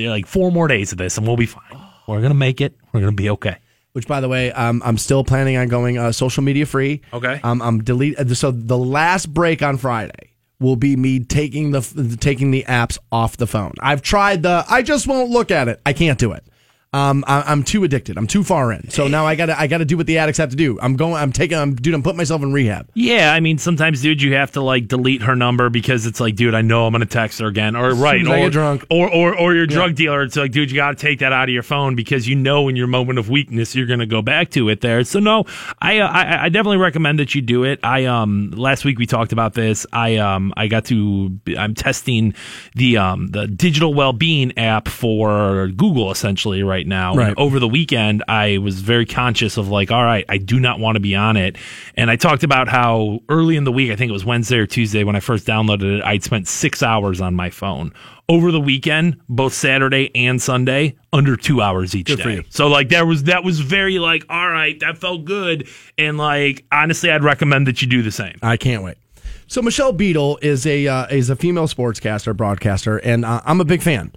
uh, 0.06 0.10
like 0.10 0.26
four 0.26 0.52
more 0.52 0.68
days 0.68 0.92
of 0.92 0.98
this, 0.98 1.16
and 1.16 1.26
we'll 1.26 1.38
be 1.38 1.46
fine. 1.46 1.62
We're 2.06 2.20
gonna 2.20 2.34
make 2.34 2.60
it. 2.60 2.74
We're 2.92 3.00
gonna 3.00 3.12
be 3.12 3.30
okay. 3.30 3.56
Which, 3.92 4.06
by 4.06 4.20
the 4.20 4.28
way, 4.28 4.52
um, 4.52 4.82
I'm 4.84 4.98
still 4.98 5.24
planning 5.24 5.56
on 5.56 5.68
going 5.68 5.96
uh, 5.98 6.12
social 6.12 6.42
media 6.42 6.66
free. 6.66 7.00
Okay. 7.12 7.40
Um, 7.42 7.62
I'm 7.62 7.82
delete. 7.82 8.18
uh, 8.18 8.34
So 8.34 8.50
the 8.50 8.76
last 8.78 9.32
break 9.32 9.62
on 9.62 9.78
Friday 9.78 10.34
will 10.60 10.76
be 10.76 10.94
me 10.96 11.20
taking 11.20 11.70
the 11.70 12.16
taking 12.20 12.50
the 12.50 12.64
apps 12.68 12.98
off 13.10 13.38
the 13.38 13.46
phone. 13.46 13.72
I've 13.80 14.02
tried 14.02 14.42
the. 14.42 14.64
I 14.68 14.82
just 14.82 15.06
won't 15.06 15.30
look 15.30 15.50
at 15.50 15.68
it. 15.68 15.80
I 15.86 15.94
can't 15.94 16.18
do 16.18 16.32
it. 16.32 16.44
Um, 16.94 17.22
I, 17.26 17.42
I'm 17.42 17.64
too 17.64 17.84
addicted. 17.84 18.16
I'm 18.16 18.26
too 18.26 18.42
far 18.42 18.72
in. 18.72 18.88
So 18.88 19.08
now 19.08 19.26
I 19.26 19.34
gotta 19.34 19.58
I 19.60 19.66
gotta 19.66 19.84
do 19.84 19.98
what 19.98 20.06
the 20.06 20.16
addicts 20.16 20.38
have 20.38 20.48
to 20.50 20.56
do. 20.56 20.80
I'm 20.80 20.96
going. 20.96 21.14
I'm 21.14 21.32
taking. 21.32 21.58
I'm 21.58 21.74
dude. 21.74 21.92
I'm 21.92 22.02
putting 22.02 22.16
myself 22.16 22.42
in 22.42 22.50
rehab. 22.50 22.88
Yeah, 22.94 23.32
I 23.32 23.40
mean 23.40 23.58
sometimes, 23.58 24.00
dude, 24.00 24.22
you 24.22 24.34
have 24.34 24.52
to 24.52 24.62
like 24.62 24.88
delete 24.88 25.20
her 25.22 25.36
number 25.36 25.68
because 25.68 26.06
it's 26.06 26.18
like, 26.18 26.34
dude, 26.34 26.54
I 26.54 26.62
know 26.62 26.86
I'm 26.86 26.92
gonna 26.92 27.04
text 27.04 27.40
her 27.40 27.46
again, 27.46 27.76
or 27.76 27.94
right, 27.94 28.26
or, 28.26 28.36
get 28.36 28.52
drunk. 28.52 28.86
or 28.90 29.12
or 29.12 29.38
or 29.38 29.54
your 29.54 29.66
drug 29.66 29.96
dealer. 29.96 30.22
It's 30.22 30.36
like, 30.36 30.50
dude, 30.50 30.70
you 30.70 30.76
got 30.76 30.96
to 30.96 30.96
take 30.96 31.18
that 31.18 31.30
out 31.30 31.50
of 31.50 31.52
your 31.52 31.62
phone 31.62 31.94
because 31.94 32.26
you 32.26 32.34
know 32.34 32.68
in 32.68 32.76
your 32.76 32.86
moment 32.86 33.18
of 33.18 33.28
weakness 33.28 33.74
you're 33.74 33.86
gonna 33.86 34.06
go 34.06 34.22
back 34.22 34.48
to 34.52 34.70
it 34.70 34.80
there. 34.80 35.04
So 35.04 35.20
no, 35.20 35.44
I 35.82 35.98
uh, 35.98 36.08
I, 36.08 36.44
I 36.44 36.48
definitely 36.48 36.78
recommend 36.78 37.18
that 37.18 37.34
you 37.34 37.42
do 37.42 37.64
it. 37.64 37.80
I 37.82 38.06
um 38.06 38.50
last 38.52 38.86
week 38.86 38.98
we 38.98 39.04
talked 39.04 39.32
about 39.32 39.52
this. 39.52 39.84
I 39.92 40.16
um 40.16 40.54
I 40.56 40.68
got 40.68 40.86
to 40.86 41.38
I'm 41.58 41.74
testing 41.74 42.32
the 42.74 42.96
um 42.96 43.26
the 43.26 43.46
digital 43.46 43.92
well 43.92 44.14
being 44.14 44.56
app 44.56 44.88
for 44.88 45.68
Google 45.68 46.10
essentially 46.10 46.62
right 46.62 46.77
now. 46.86 47.14
Right. 47.14 47.28
And 47.28 47.38
over 47.38 47.58
the 47.58 47.68
weekend, 47.68 48.24
I 48.28 48.58
was 48.58 48.80
very 48.80 49.06
conscious 49.06 49.56
of 49.56 49.68
like, 49.68 49.90
all 49.90 50.04
right, 50.04 50.24
I 50.28 50.38
do 50.38 50.60
not 50.60 50.78
want 50.78 50.96
to 50.96 51.00
be 51.00 51.14
on 51.14 51.36
it. 51.36 51.56
And 51.94 52.10
I 52.10 52.16
talked 52.16 52.42
about 52.42 52.68
how 52.68 53.20
early 53.28 53.56
in 53.56 53.64
the 53.64 53.72
week, 53.72 53.90
I 53.90 53.96
think 53.96 54.10
it 54.10 54.12
was 54.12 54.24
Wednesday 54.24 54.58
or 54.58 54.66
Tuesday 54.66 55.04
when 55.04 55.16
I 55.16 55.20
first 55.20 55.46
downloaded 55.46 55.98
it, 55.98 56.04
I'd 56.04 56.22
spent 56.22 56.48
six 56.48 56.82
hours 56.82 57.20
on 57.20 57.34
my 57.34 57.50
phone. 57.50 57.92
Over 58.30 58.52
the 58.52 58.60
weekend, 58.60 59.18
both 59.30 59.54
Saturday 59.54 60.10
and 60.14 60.40
Sunday, 60.40 60.96
under 61.14 61.34
two 61.34 61.62
hours 61.62 61.94
each 61.94 62.08
Good 62.08 62.18
day. 62.18 62.44
So 62.50 62.68
like 62.68 62.90
that 62.90 63.06
was 63.06 63.24
that 63.24 63.42
was 63.42 63.60
very 63.60 63.98
like, 63.98 64.26
all 64.28 64.50
right, 64.50 64.78
that 64.80 64.98
felt 64.98 65.24
good. 65.24 65.66
And 65.96 66.18
like 66.18 66.66
honestly, 66.70 67.10
I'd 67.10 67.24
recommend 67.24 67.66
that 67.68 67.80
you 67.80 67.88
do 67.88 68.02
the 68.02 68.12
same. 68.12 68.36
I 68.42 68.58
can't 68.58 68.82
wait. 68.82 68.98
So 69.46 69.62
Michelle 69.62 69.94
Beadle 69.94 70.38
is 70.42 70.66
a 70.66 70.86
uh, 70.86 71.06
is 71.06 71.30
a 71.30 71.36
female 71.36 71.68
sportscaster, 71.68 72.36
broadcaster, 72.36 72.98
and 72.98 73.24
uh, 73.24 73.40
I'm 73.46 73.62
a 73.62 73.64
big 73.64 73.82
fan. 73.82 74.12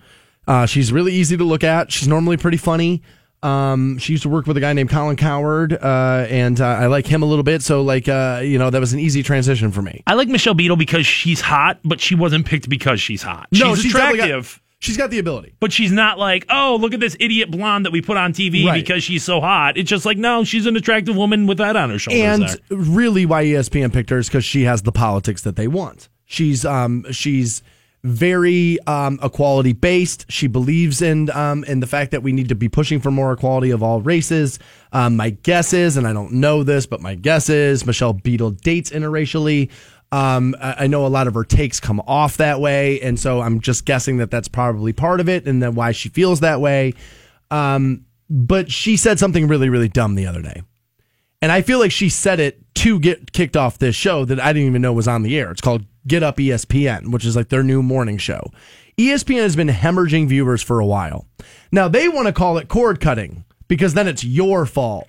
Uh, 0.48 0.66
she's 0.66 0.92
really 0.92 1.14
easy 1.14 1.38
to 1.38 1.44
look 1.44 1.64
at. 1.64 1.92
She's 1.92 2.08
normally 2.08 2.38
pretty 2.38 2.58
funny. 2.58 3.02
Um, 3.44 3.98
she 3.98 4.14
used 4.14 4.24
to 4.24 4.30
work 4.30 4.46
with 4.46 4.56
a 4.58 4.60
guy 4.60 4.74
named 4.74 4.90
Colin 4.92 5.16
Cowherd, 5.16 5.74
uh, 5.74 6.28
and 6.30 6.62
uh, 6.62 6.66
I 6.66 6.86
like 6.88 7.08
him 7.08 7.24
a 7.24 7.26
little 7.26 7.44
bit. 7.44 7.64
So 7.64 7.82
like, 7.82 8.08
uh, 8.08 8.42
you 8.44 8.60
know, 8.60 8.70
that 8.70 8.80
was 8.80 8.94
an 8.94 9.00
easy 9.00 9.24
transition 9.24 9.72
for 9.72 9.82
me. 9.82 10.04
I 10.06 10.14
like 10.14 10.28
Michelle 10.28 10.54
Beadle 10.54 10.78
because 10.78 11.06
she's 11.08 11.42
hot, 11.42 11.80
but 11.84 12.00
she 12.00 12.14
wasn't 12.14 12.46
picked 12.46 12.70
because 12.70 13.02
she's 13.02 13.24
hot. 13.24 13.48
No, 13.52 13.74
she's, 13.76 13.94
definitely 13.94 14.18
got- 14.20 14.26
attractive. 14.30 14.62
she's 14.78 14.96
got 14.98 15.10
the 15.10 15.18
ability. 15.18 15.56
But 15.60 15.74
she's 15.74 15.92
not 15.92 16.20
like, 16.20 16.46
oh, 16.52 16.78
look 16.80 16.94
at 16.94 17.00
this 17.00 17.18
idiot 17.20 17.50
blonde 17.50 17.86
that 17.88 17.92
we 17.92 18.02
put 18.02 18.16
on 18.18 18.32
TV 18.34 18.64
Right. 18.66 18.84
because 18.84 19.04
she's 19.04 19.24
so 19.24 19.42
hot. 19.42 19.76
It's 19.76 19.90
just 19.90 20.06
like, 20.06 20.20
no, 20.20 20.44
she's 20.44 20.68
an 20.68 20.76
attractive 20.76 21.16
woman 21.16 21.48
with 21.48 21.58
that 21.58 21.76
on 21.76 21.90
her 21.90 21.98
shoulders. 21.98 22.22
and 22.22 22.44
there. 22.70 22.78
really 22.78 23.26
why 23.26 23.44
ESPN 23.44 23.92
picked 23.92 24.12
her 24.12 24.20
is 24.20 24.28
because 24.28 24.46
she 24.46 24.64
has 24.66 24.84
the 24.84 24.92
politics 24.92 25.42
that 25.44 25.56
they 25.56 25.68
want. 25.68 26.10
She's 26.26 26.64
um 26.64 27.06
she's 27.12 27.64
very 28.04 28.80
um 28.88 29.20
equality 29.22 29.74
based. 29.74 30.26
She 30.30 30.48
believes 30.48 31.02
in 31.02 31.30
um 31.32 31.64
in 31.66 31.80
the 31.80 31.88
fact 31.88 32.12
that 32.12 32.24
we 32.24 32.32
need 32.32 32.50
to 32.50 32.56
be 32.56 32.70
pushing 32.70 33.00
for 33.00 33.12
more 33.12 33.32
equality 33.32 33.72
of 33.72 33.84
all 33.84 34.02
races. 34.02 34.60
Um, 34.92 35.16
my 35.16 35.32
guess 35.32 35.74
is, 35.74 35.98
and 35.98 36.08
I 36.08 36.14
don't 36.14 36.34
know 36.34 36.64
this, 36.64 36.86
but 36.86 37.02
my 37.02 37.16
guess 37.16 37.50
is 37.50 37.86
Michelle 37.86 38.14
Beadle 38.14 38.52
dates 38.52 38.90
interracially. 38.90 39.70
Um, 40.14 40.56
I 40.60 40.88
know 40.88 41.06
a 41.06 41.08
lot 41.08 41.28
of 41.28 41.36
her 41.36 41.46
takes 41.46 41.80
come 41.80 42.02
off 42.02 42.36
that 42.38 42.60
way, 42.60 43.00
and 43.00 43.18
so 43.18 43.40
I'm 43.40 43.62
just 43.62 43.86
guessing 43.86 44.18
that 44.18 44.30
that's 44.30 44.50
probably 44.50 44.92
part 44.92 45.22
of 45.22 45.30
it, 45.30 45.48
and 45.48 45.64
then 45.64 45.74
why 45.74 45.94
she 45.94 46.10
feels 46.10 46.42
that 46.42 46.60
way. 46.60 46.94
Um, 47.50 48.06
but 48.30 48.70
she 48.70 48.98
said 48.98 49.20
something 49.20 49.48
really, 49.48 49.70
really 49.70 49.88
dumb 49.88 50.16
the 50.16 50.28
other 50.28 50.42
day. 50.42 50.64
And 51.42 51.52
I 51.52 51.62
feel 51.62 51.80
like 51.80 51.92
she 51.92 52.10
said 52.10 52.40
it 52.40 52.62
to 52.76 53.00
get 53.00 53.32
kicked 53.32 53.58
off 53.58 53.80
this 53.80 53.96
show 53.96 54.26
that 54.26 54.40
I 54.40 54.54
didn't 54.54 54.68
even 54.68 54.82
know 54.82 54.94
was 54.94 55.08
on 55.08 55.24
the 55.24 55.38
air. 55.38 55.50
It's 55.52 55.62
called 55.62 55.86
Get 56.08 56.24
Up 56.24 56.38
ESPN, 56.38 57.12
which 57.12 57.26
is 57.26 57.36
like 57.36 57.50
their 57.50 57.64
new 57.64 57.84
morning 57.84 58.18
show. 58.18 58.52
ESPN 58.98 59.42
has 59.42 59.56
been 59.56 59.68
hemorrhaging 59.68 60.28
viewers 60.28 60.62
for 60.62 60.80
a 60.80 60.86
while. 60.86 61.26
Now 61.72 61.88
they 61.88 62.08
want 62.08 62.28
to 62.28 62.34
call 62.34 62.58
it 62.58 62.68
cord 62.68 63.00
cutting 63.00 63.46
because 63.68 63.94
then 63.94 64.08
it's 64.08 64.24
your 64.24 64.66
fault. 64.66 65.08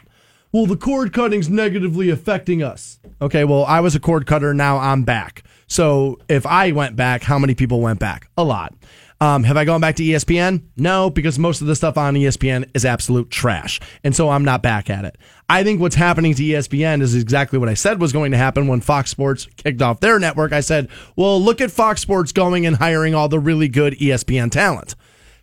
Well, 0.53 0.67
the 0.67 0.77
cord 0.77 1.13
cutting's 1.13 1.49
negatively 1.49 2.11
affecting 2.11 2.63
us. 2.63 3.01
Okay, 3.21 3.45
well, 3.45 3.65
I 3.65 3.81
was 3.81 3.95
a 3.95 4.01
cord 4.01 4.27
cutter. 4.27 4.53
Now 4.53 4.79
I'm 4.79 5.03
back. 5.03 5.45
So 5.67 6.19
if 6.29 6.45
I 6.47 6.73
went 6.73 6.95
back, 6.95 7.23
how 7.23 7.39
many 7.39 7.55
people 7.55 7.81
went 7.81 7.99
back? 7.99 8.29
A 8.37 8.45
lot. 8.45 8.75
Um, 9.23 9.45
have 9.45 9.57
I 9.57 9.65
gone 9.65 9.81
back 9.81 9.95
to 9.97 10.03
ESPN? 10.03 10.65
No, 10.77 11.09
because 11.09 11.39
most 11.39 11.61
of 11.61 11.69
the 11.69 11.77
stuff 11.77 11.97
on 11.97 12.15
ESPN 12.15 12.69
is 12.75 12.85
absolute 12.85 13.31
trash. 13.31 13.79
And 14.03 14.17
so 14.17 14.31
I'm 14.31 14.45
not 14.45 14.65
back 14.65 14.91
at 14.91 15.05
it. 15.05 15.17
I 15.49 15.63
think 15.63 15.81
what's 15.81 15.95
happening 15.95 16.35
to 16.35 16.43
ESPN 16.43 17.01
is 17.01 17.15
exactly 17.15 17.57
what 17.57 17.69
I 17.69 17.75
said 17.75 18.01
was 18.01 18.13
going 18.13 18.33
to 18.33 18.37
happen 18.37 18.67
when 18.67 18.81
Fox 18.81 19.11
Sports 19.11 19.47
kicked 19.57 19.81
off 19.81 20.01
their 20.01 20.19
network. 20.19 20.53
I 20.53 20.59
said, 20.59 20.89
well, 21.15 21.41
look 21.41 21.61
at 21.61 21.71
Fox 21.71 22.01
Sports 22.01 22.33
going 22.33 22.67
and 22.67 22.75
hiring 22.75 23.15
all 23.15 23.29
the 23.29 23.39
really 23.39 23.69
good 23.69 23.93
ESPN 23.93 24.51
talent. 24.51 24.97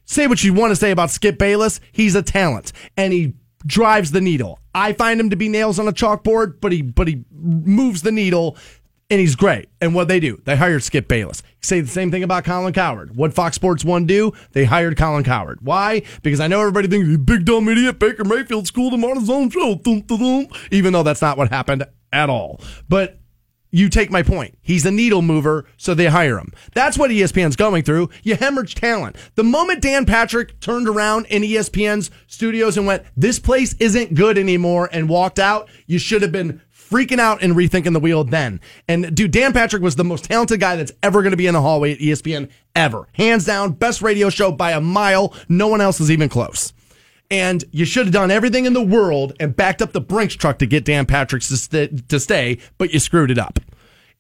Say 0.04 0.28
what 0.28 0.44
you 0.44 0.54
want 0.54 0.72
to 0.72 0.76
say 0.76 0.92
about 0.92 1.10
Skip 1.10 1.38
Bayless. 1.38 1.80
He's 1.94 2.16
a 2.16 2.22
talent 2.22 2.74
and 2.98 3.14
he 3.14 3.36
drives 3.66 4.12
the 4.12 4.20
needle. 4.20 4.60
I 4.76 4.92
find 4.92 5.22
him 5.22 5.30
to 5.30 5.38
be 5.38 5.48
nails 5.48 5.80
on 5.80 5.88
a 5.88 5.94
chalkboard, 5.94 6.60
but 6.60 6.74
he 6.74 6.82
but 6.82 7.08
he 7.08 7.24
moves 7.32 8.02
the 8.02 8.12
needle 8.12 8.58
and 9.10 9.20
he's 9.20 9.36
great. 9.36 9.70
And 9.82 9.96
what 9.96 10.08
they 10.08 10.20
do, 10.20 10.42
they 10.46 10.56
hired 10.56 10.84
Skip 10.84 11.08
Bayless. 11.08 11.42
Say 11.62 11.82
the 11.82 11.88
same 11.88 12.12
thing 12.12 12.24
about 12.24 12.46
Colin 12.46 12.74
Cowherd. 12.74 13.16
What 13.16 13.34
Fox 13.34 13.56
Sports 13.56 13.84
One 13.84 14.06
do? 14.06 14.34
They 14.52 14.66
hired 14.66 14.98
Colin 14.98 15.24
Cowherd. 15.24 15.60
Why? 15.62 16.04
Because 16.22 16.40
I 16.40 16.48
know 16.48 16.60
everybody 16.62 16.88
thinks 16.88 17.08
"You 17.08 17.18
big 17.18 17.46
dumb 17.46 17.68
idiot 17.68 18.00
Baker 18.00 18.24
Mayfield 18.24 18.68
schooled 18.68 18.94
him 18.94 19.04
on 19.04 19.20
his 19.20 19.30
own 19.30 19.50
show. 19.50 19.76
Thum, 19.76 20.04
thum, 20.04 20.20
thum." 20.20 20.48
Even 20.72 20.94
though 20.94 21.04
that's 21.04 21.22
not 21.22 21.38
what 21.38 21.50
happened 21.50 21.86
at 22.14 22.30
all. 22.30 22.62
But 22.88 23.20
you 23.72 23.90
take 23.90 24.10
my 24.10 24.24
point. 24.24 24.58
He's 24.62 24.86
a 24.86 24.92
needle 24.92 25.22
mover, 25.22 25.66
so 25.78 25.94
they 25.94 26.08
hire 26.08 26.40
him. 26.40 26.52
That's 26.74 26.98
what 26.98 27.12
ESPN's 27.12 27.56
going 27.56 27.84
through. 27.84 28.10
You 28.24 28.36
hemorrhage 28.36 28.76
talent. 28.76 29.16
The 29.36 29.44
moment 29.44 29.82
Dan 29.82 30.06
Patrick 30.06 30.60
turned 30.60 30.88
around 30.88 31.28
in 31.28 31.44
ESPN's 31.44 32.10
studios 32.26 32.78
and 32.78 32.88
went, 32.88 33.04
this 33.16 33.38
place 33.38 33.76
isn't 33.80 34.16
good 34.16 34.38
anymore, 34.40 34.90
and 34.92 35.08
walked 35.08 35.38
out, 35.38 35.70
you 35.86 36.00
should 36.00 36.24
have 36.24 36.32
been 36.32 36.62
freaking 36.90 37.20
out 37.20 37.42
and 37.44 37.54
rethinking 37.54 37.94
the 37.94 38.00
wheel 38.00 38.24
then. 38.24 38.60
And 38.88 39.16
dude, 39.16 39.32
Dan 39.32 39.54
Patrick 39.54 39.82
was 39.82 39.96
the 39.96 40.04
most 40.04 40.26
talented 40.26 40.60
guy 40.60 40.76
that's 40.76 40.92
ever 41.04 41.22
going 41.22 41.32
to 41.32 41.38
be 41.38 41.48
in 41.48 41.54
the 41.54 41.62
hallway 41.62 41.94
at 41.94 42.00
ESPN 42.00 42.50
ever. 42.76 43.08
Hands 43.14 43.44
down, 43.44 43.74
best 43.74 44.02
radio 44.02 44.30
show 44.30 44.52
by 44.52 44.72
a 44.72 44.82
mile. 44.82 45.34
No 45.48 45.68
one 45.68 45.82
else 45.82 46.00
is 46.00 46.10
even 46.12 46.30
close. 46.30 46.74
And 47.32 47.64
you 47.72 47.86
should 47.86 48.08
have 48.08 48.14
done 48.14 48.32
everything 48.32 48.66
in 48.66 48.74
the 48.74 48.82
world 48.82 49.34
and 49.40 49.56
backed 49.56 49.82
up 49.82 49.92
the 49.92 50.02
Brinks 50.02 50.34
truck 50.36 50.58
to 50.60 50.66
get 50.66 50.86
Dan 50.86 51.06
Patrick 51.06 51.44
to, 51.44 51.58
st- 51.58 52.10
to 52.10 52.20
stay, 52.20 52.58
but 52.80 52.92
you 52.92 53.00
screwed 53.00 53.30
it 53.30 53.38
up. 53.38 53.60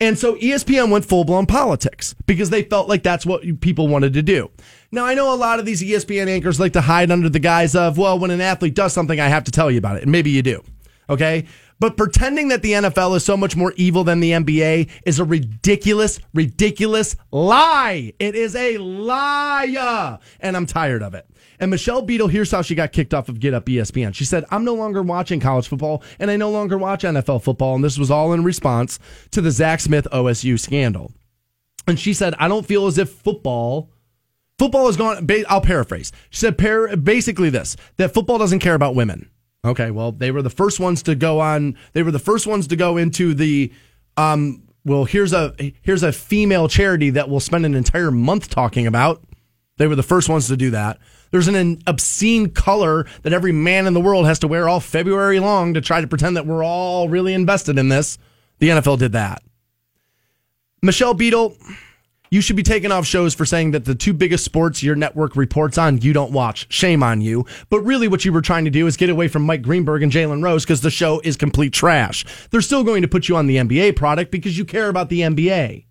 And 0.01 0.17
so 0.17 0.35
ESPN 0.35 0.91
went 0.91 1.05
full 1.05 1.25
blown 1.25 1.45
politics 1.45 2.15
because 2.25 2.51
they 2.51 2.63
felt 2.63 2.87
like 2.87 3.03
that's 3.03 3.25
what 3.25 3.59
people 3.59 3.87
wanted 3.87 4.13
to 4.13 4.21
do. 4.21 4.49
Now, 4.91 5.05
I 5.05 5.13
know 5.13 5.33
a 5.33 5.35
lot 5.35 5.59
of 5.59 5.65
these 5.65 5.81
ESPN 5.81 6.27
anchors 6.27 6.59
like 6.59 6.73
to 6.73 6.81
hide 6.81 7.11
under 7.11 7.27
the 7.27 7.39
guise 7.39 7.75
of, 7.75 7.97
well, 7.97 8.17
when 8.17 8.31
an 8.31 8.39
athlete 8.39 8.75
does 8.75 8.93
something, 8.93 9.19
I 9.19 9.27
have 9.27 9.43
to 9.45 9.51
tell 9.51 9.69
you 9.69 9.77
about 9.77 9.97
it. 9.97 10.03
And 10.03 10.11
maybe 10.11 10.29
you 10.29 10.41
do. 10.41 10.63
Okay. 11.09 11.45
But 11.80 11.95
pretending 11.95 12.49
that 12.49 12.61
the 12.61 12.73
NFL 12.73 13.15
is 13.15 13.23
so 13.23 13.38
much 13.38 13.56
more 13.56 13.73
evil 13.77 14.03
than 14.03 14.19
the 14.19 14.31
NBA 14.31 14.89
is 15.06 15.19
a 15.19 15.23
ridiculous, 15.23 16.19
ridiculous 16.34 17.15
lie. 17.31 18.14
It 18.19 18.35
is 18.35 18.53
a 18.56 18.77
lie. 18.77 20.19
And 20.41 20.57
I'm 20.57 20.65
tired 20.65 21.01
of 21.01 21.14
it. 21.14 21.26
And 21.60 21.72
Michelle 21.72 22.01
Beadle, 22.01 22.27
here's 22.27 22.51
how 22.51 22.61
she 22.61 22.76
got 22.76 22.91
kicked 22.91 23.14
off 23.14 23.30
of 23.30 23.39
Get 23.39 23.53
Up 23.53 23.65
ESPN. 23.65 24.14
She 24.14 24.26
said, 24.26 24.45
I'm 24.49 24.65
no 24.65 24.76
longer 24.76 25.01
watching 25.01 25.39
college 25.39 25.68
football 25.68 26.03
and 26.19 26.30
I 26.30 26.38
no 26.38 26.49
longer 26.49 26.77
watch 26.77 27.03
NFL 27.03 27.43
football. 27.43 27.76
And 27.76 27.84
this 27.84 27.97
was 27.97 28.11
all 28.11 28.34
in 28.34 28.43
response 28.43 28.99
to 29.31 29.41
the 29.41 29.51
Zach 29.51 29.80
Smith 29.80 30.07
OSU 30.11 30.60
scandal. 30.60 31.14
And 31.88 31.99
she 31.99 32.14
said, 32.14 32.35
I 32.39 32.47
don't 32.47 32.65
feel 32.65 32.88
as 32.88 32.97
if 32.97 33.10
football 33.10 33.91
football 34.57 34.89
is 34.89 34.97
gone. 34.97 35.27
I'll 35.47 35.61
paraphrase. 35.61 36.11
She 36.30 36.41
said 36.41 36.57
basically 37.03 37.49
this 37.49 37.77
that 37.97 38.14
football 38.14 38.38
doesn't 38.38 38.60
care 38.60 38.76
about 38.76 38.95
women. 38.95 39.30
Okay, 39.65 39.91
well, 39.91 40.11
they 40.11 40.31
were 40.31 40.41
the 40.41 40.49
first 40.49 40.80
ones 40.80 41.03
to 41.03 41.15
go 41.15 41.40
on. 41.40 41.77
They 41.94 42.03
were 42.03 42.11
the 42.11 42.19
first 42.19 42.48
ones 42.48 42.68
to 42.68 42.76
go 42.76 42.98
into 42.98 43.34
the. 43.34 43.72
Um, 44.15 44.64
well, 44.86 45.06
here's 45.06 45.34
a 45.34 45.53
here's 45.81 46.03
a 46.03 46.14
female 46.14 46.68
charity 46.68 47.10
that 47.11 47.30
we'll 47.30 47.41
spend 47.41 47.65
an 47.65 47.76
entire 47.76 48.11
month 48.11 48.49
talking 48.49 48.88
about. 48.88 49.22
They 49.77 49.88
were 49.88 49.95
the 49.95 50.03
first 50.03 50.30
ones 50.30 50.48
to 50.48 50.57
do 50.57 50.72
that. 50.72 50.99
There's 51.31 51.48
an 51.48 51.81
obscene 51.86 52.49
color 52.49 53.06
that 53.22 53.34
every 53.34 53.52
man 53.52 53.86
in 53.86 53.94
the 53.94 54.02
world 54.02 54.26
has 54.26 54.40
to 54.40 54.48
wear 54.48 54.68
all 54.68 54.80
February 54.80 55.40
long 55.40 55.73
to 55.73 55.81
try 55.81 56.02
to 56.02 56.07
pretend 56.07 56.38
that 56.38 56.45
we're 56.45 56.64
all 56.64 57.07
really 57.07 57.34
invested 57.34 57.77
in 57.77 57.90
this. 57.90 58.18
The 58.60 58.69
NFL 58.69 58.99
did 58.99 59.11
that. 59.11 59.41
Michelle 60.81 61.14
Beadle, 61.14 61.56
you 62.30 62.41
should 62.41 62.56
be 62.56 62.64
taken 62.64 62.91
off 62.91 63.06
shows 63.06 63.34
for 63.34 63.45
saying 63.45 63.72
that 63.72 63.85
the 63.85 63.95
two 63.95 64.14
biggest 64.14 64.45
sports 64.45 64.84
your 64.84 64.95
network 64.95 65.35
reports 65.35 65.77
on 65.77 65.99
you 66.01 66.14
don't 66.14 66.31
watch. 66.31 66.68
Shame 66.72 67.03
on 67.03 67.22
you. 67.22 67.45
But 67.69 67.81
really, 67.81 68.07
what 68.07 68.26
you 68.26 68.31
were 68.31 68.41
trying 68.41 68.65
to 68.65 68.72
do 68.72 68.88
is 68.88 68.97
get 68.97 69.10
away 69.10 69.27
from 69.27 69.43
Mike 69.43 69.61
Greenberg 69.61 70.03
and 70.03 70.11
Jalen 70.11 70.43
Rose 70.43 70.64
because 70.64 70.81
the 70.81 70.91
show 70.91 71.19
is 71.23 71.35
complete 71.35 71.73
trash. 71.73 72.26
They're 72.51 72.61
still 72.61 72.84
going 72.84 73.01
to 73.01 73.07
put 73.07 73.27
you 73.27 73.35
on 73.35 73.47
the 73.47 73.57
NBA 73.57 73.95
product 73.95 74.31
because 74.31 74.57
you 74.57 74.65
care 74.65 74.89
about 74.89 75.10
the 75.10 75.22
NBA. 75.22 75.88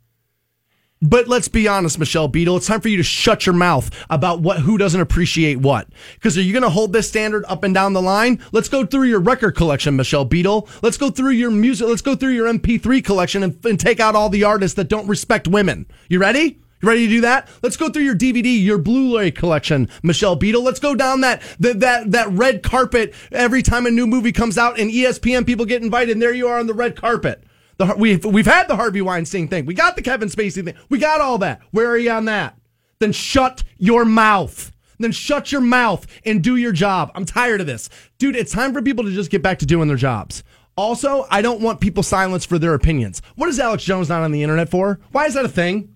But 1.00 1.28
let's 1.28 1.46
be 1.46 1.68
honest, 1.68 1.98
Michelle 1.98 2.26
Beadle, 2.26 2.56
it's 2.56 2.66
time 2.66 2.80
for 2.80 2.88
you 2.88 2.96
to 2.96 3.04
shut 3.04 3.46
your 3.46 3.54
mouth 3.54 3.88
about 4.10 4.40
what 4.40 4.58
who 4.58 4.78
doesn't 4.78 5.00
appreciate 5.00 5.58
what. 5.58 5.88
Because 6.14 6.36
are 6.36 6.42
you 6.42 6.52
going 6.52 6.64
to 6.64 6.70
hold 6.70 6.92
this 6.92 7.08
standard 7.08 7.44
up 7.46 7.62
and 7.62 7.72
down 7.72 7.92
the 7.92 8.02
line? 8.02 8.42
Let's 8.50 8.68
go 8.68 8.84
through 8.84 9.04
your 9.04 9.20
record 9.20 9.54
collection, 9.54 9.94
Michelle 9.94 10.24
Beadle. 10.24 10.68
Let's 10.82 10.96
go 10.96 11.10
through 11.10 11.32
your 11.32 11.52
music. 11.52 11.86
Let's 11.86 12.02
go 12.02 12.16
through 12.16 12.32
your 12.32 12.52
MP3 12.52 13.04
collection 13.04 13.44
and, 13.44 13.64
and 13.64 13.78
take 13.78 14.00
out 14.00 14.16
all 14.16 14.28
the 14.28 14.42
artists 14.42 14.74
that 14.74 14.88
don't 14.88 15.06
respect 15.06 15.46
women. 15.46 15.86
You 16.08 16.18
ready? 16.18 16.60
You 16.80 16.88
ready 16.88 17.06
to 17.06 17.12
do 17.12 17.20
that? 17.22 17.48
Let's 17.62 17.76
go 17.76 17.88
through 17.88 18.04
your 18.04 18.14
DVD, 18.14 18.62
your 18.62 18.78
Blu-ray 18.78 19.32
collection, 19.32 19.88
Michelle 20.02 20.36
Beadle. 20.36 20.62
Let's 20.62 20.80
go 20.80 20.94
down 20.94 21.20
that 21.22 21.42
that 21.60 21.80
that, 21.80 22.10
that 22.12 22.30
red 22.30 22.62
carpet 22.62 23.14
every 23.30 23.62
time 23.62 23.86
a 23.86 23.90
new 23.90 24.06
movie 24.06 24.32
comes 24.32 24.58
out 24.58 24.78
and 24.78 24.90
ESPN 24.90 25.46
people 25.46 25.64
get 25.64 25.82
invited. 25.82 26.12
And 26.12 26.22
there 26.22 26.34
you 26.34 26.48
are 26.48 26.58
on 26.58 26.66
the 26.66 26.74
red 26.74 26.96
carpet. 26.96 27.44
The, 27.78 27.94
we've 27.96 28.24
we've 28.24 28.46
had 28.46 28.68
the 28.68 28.76
Harvey 28.76 29.00
Weinstein 29.00 29.48
thing. 29.48 29.64
We 29.64 29.74
got 29.74 29.96
the 29.96 30.02
Kevin 30.02 30.28
Spacey 30.28 30.64
thing. 30.64 30.74
We 30.88 30.98
got 30.98 31.20
all 31.20 31.38
that. 31.38 31.62
Where 31.70 31.88
are 31.88 31.98
you 31.98 32.10
on 32.10 32.26
that? 32.26 32.59
Then 32.98 33.12
shut 33.12 33.62
your 33.78 34.05
mouth. 34.05 34.72
Then 34.98 35.12
shut 35.12 35.52
your 35.52 35.60
mouth 35.60 36.06
and 36.24 36.42
do 36.42 36.56
your 36.56 36.72
job. 36.72 37.12
I'm 37.14 37.24
tired 37.24 37.60
of 37.60 37.68
this, 37.68 37.88
dude. 38.18 38.34
It's 38.34 38.52
time 38.52 38.72
for 38.72 38.82
people 38.82 39.05
to 39.05 39.12
just 39.12 39.30
get 39.30 39.42
back 39.42 39.60
to 39.60 39.66
doing 39.66 39.86
their 39.86 39.96
jobs. 39.96 40.42
Also, 40.76 41.26
I 41.30 41.42
don't 41.42 41.60
want 41.60 41.80
people 41.80 42.02
silenced 42.02 42.48
for 42.48 42.59
their 42.59 42.74
opinions. 42.74 43.22
What 43.36 43.48
is 43.48 43.60
Alex 43.60 43.84
Jones 43.84 44.09
not 44.09 44.22
on 44.22 44.32
the 44.32 44.42
internet 44.42 44.68
for? 44.68 45.00
Why 45.12 45.26
is 45.26 45.34
that 45.34 45.44
a 45.44 45.48
thing? 45.48 45.94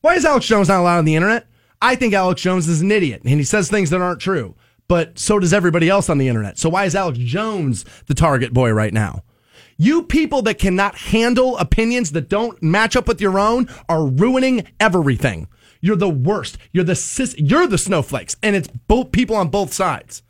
Why 0.00 0.14
is 0.14 0.24
Alex 0.24 0.46
Jones 0.46 0.68
not 0.68 0.80
allowed 0.80 0.98
on 0.98 1.04
the 1.04 1.16
internet? 1.16 1.46
I 1.80 1.94
think 1.94 2.14
Alex 2.14 2.42
Jones 2.42 2.68
is 2.68 2.80
an 2.80 2.90
idiot 2.90 3.22
and 3.24 3.34
he 3.34 3.44
says 3.44 3.68
things 3.68 3.90
that 3.90 4.00
aren't 4.00 4.20
true. 4.20 4.54
But 4.88 5.18
so 5.18 5.38
does 5.38 5.52
everybody 5.52 5.88
else 5.88 6.08
on 6.08 6.18
the 6.18 6.28
internet. 6.28 6.58
So 6.58 6.68
why 6.68 6.84
is 6.84 6.94
Alex 6.94 7.18
Jones 7.18 7.84
the 8.06 8.14
target 8.14 8.52
boy 8.52 8.72
right 8.72 8.92
now? 8.92 9.22
You 9.80 10.02
people 10.02 10.42
that 10.42 10.58
cannot 10.58 10.96
handle 10.96 11.56
opinions 11.56 12.10
that 12.10 12.28
don't 12.28 12.60
match 12.60 12.96
up 12.96 13.06
with 13.06 13.20
your 13.20 13.38
own 13.38 13.68
are 13.88 14.04
ruining 14.04 14.66
everything. 14.80 15.46
You're 15.80 15.94
the 15.94 16.08
worst. 16.08 16.58
You're 16.72 16.82
the 16.82 16.96
cis- 16.96 17.38
you're 17.38 17.68
the 17.68 17.78
snowflakes, 17.78 18.34
and 18.42 18.56
it's 18.56 18.66
both 18.66 19.12
people 19.12 19.36
on 19.36 19.50
both 19.50 19.72
sides. 19.72 20.24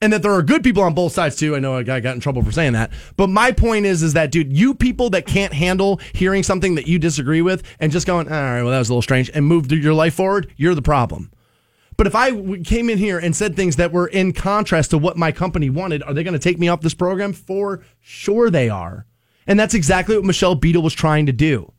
And 0.00 0.12
that 0.12 0.22
there 0.22 0.32
are 0.32 0.42
good 0.42 0.62
people 0.62 0.84
on 0.84 0.94
both 0.94 1.12
sides 1.12 1.34
too. 1.34 1.56
I 1.56 1.58
know 1.58 1.74
a 1.74 1.82
guy 1.82 1.98
got 1.98 2.14
in 2.14 2.20
trouble 2.20 2.44
for 2.44 2.52
saying 2.52 2.74
that. 2.74 2.92
But 3.16 3.30
my 3.30 3.50
point 3.50 3.84
is, 3.84 4.04
is 4.04 4.12
that 4.12 4.30
dude, 4.30 4.56
you 4.56 4.74
people 4.74 5.10
that 5.10 5.26
can't 5.26 5.52
handle 5.52 5.98
hearing 6.12 6.44
something 6.44 6.76
that 6.76 6.86
you 6.86 7.00
disagree 7.00 7.42
with 7.42 7.64
and 7.80 7.90
just 7.90 8.06
going, 8.06 8.28
all 8.28 8.34
right, 8.34 8.62
well, 8.62 8.70
that 8.70 8.78
was 8.78 8.90
a 8.90 8.92
little 8.92 9.02
strange, 9.02 9.28
and 9.34 9.44
move 9.44 9.72
your 9.72 9.94
life 9.94 10.14
forward, 10.14 10.52
you're 10.56 10.76
the 10.76 10.82
problem. 10.82 11.32
But 11.96 12.06
if 12.06 12.14
I 12.14 12.58
came 12.62 12.90
in 12.90 12.98
here 12.98 13.18
and 13.18 13.36
said 13.36 13.54
things 13.54 13.76
that 13.76 13.92
were 13.92 14.06
in 14.06 14.32
contrast 14.32 14.90
to 14.90 14.98
what 14.98 15.16
my 15.16 15.32
company 15.32 15.70
wanted, 15.70 16.02
are 16.02 16.12
they 16.12 16.24
going 16.24 16.32
to 16.32 16.38
take 16.38 16.58
me 16.58 16.68
off 16.68 16.80
this 16.80 16.94
program? 16.94 17.32
For 17.32 17.82
sure 18.00 18.50
they 18.50 18.68
are. 18.68 19.06
And 19.46 19.60
that's 19.60 19.74
exactly 19.74 20.16
what 20.16 20.24
Michelle 20.24 20.54
Beadle 20.54 20.82
was 20.82 20.94
trying 20.94 21.26
to 21.26 21.32
do. 21.32 21.72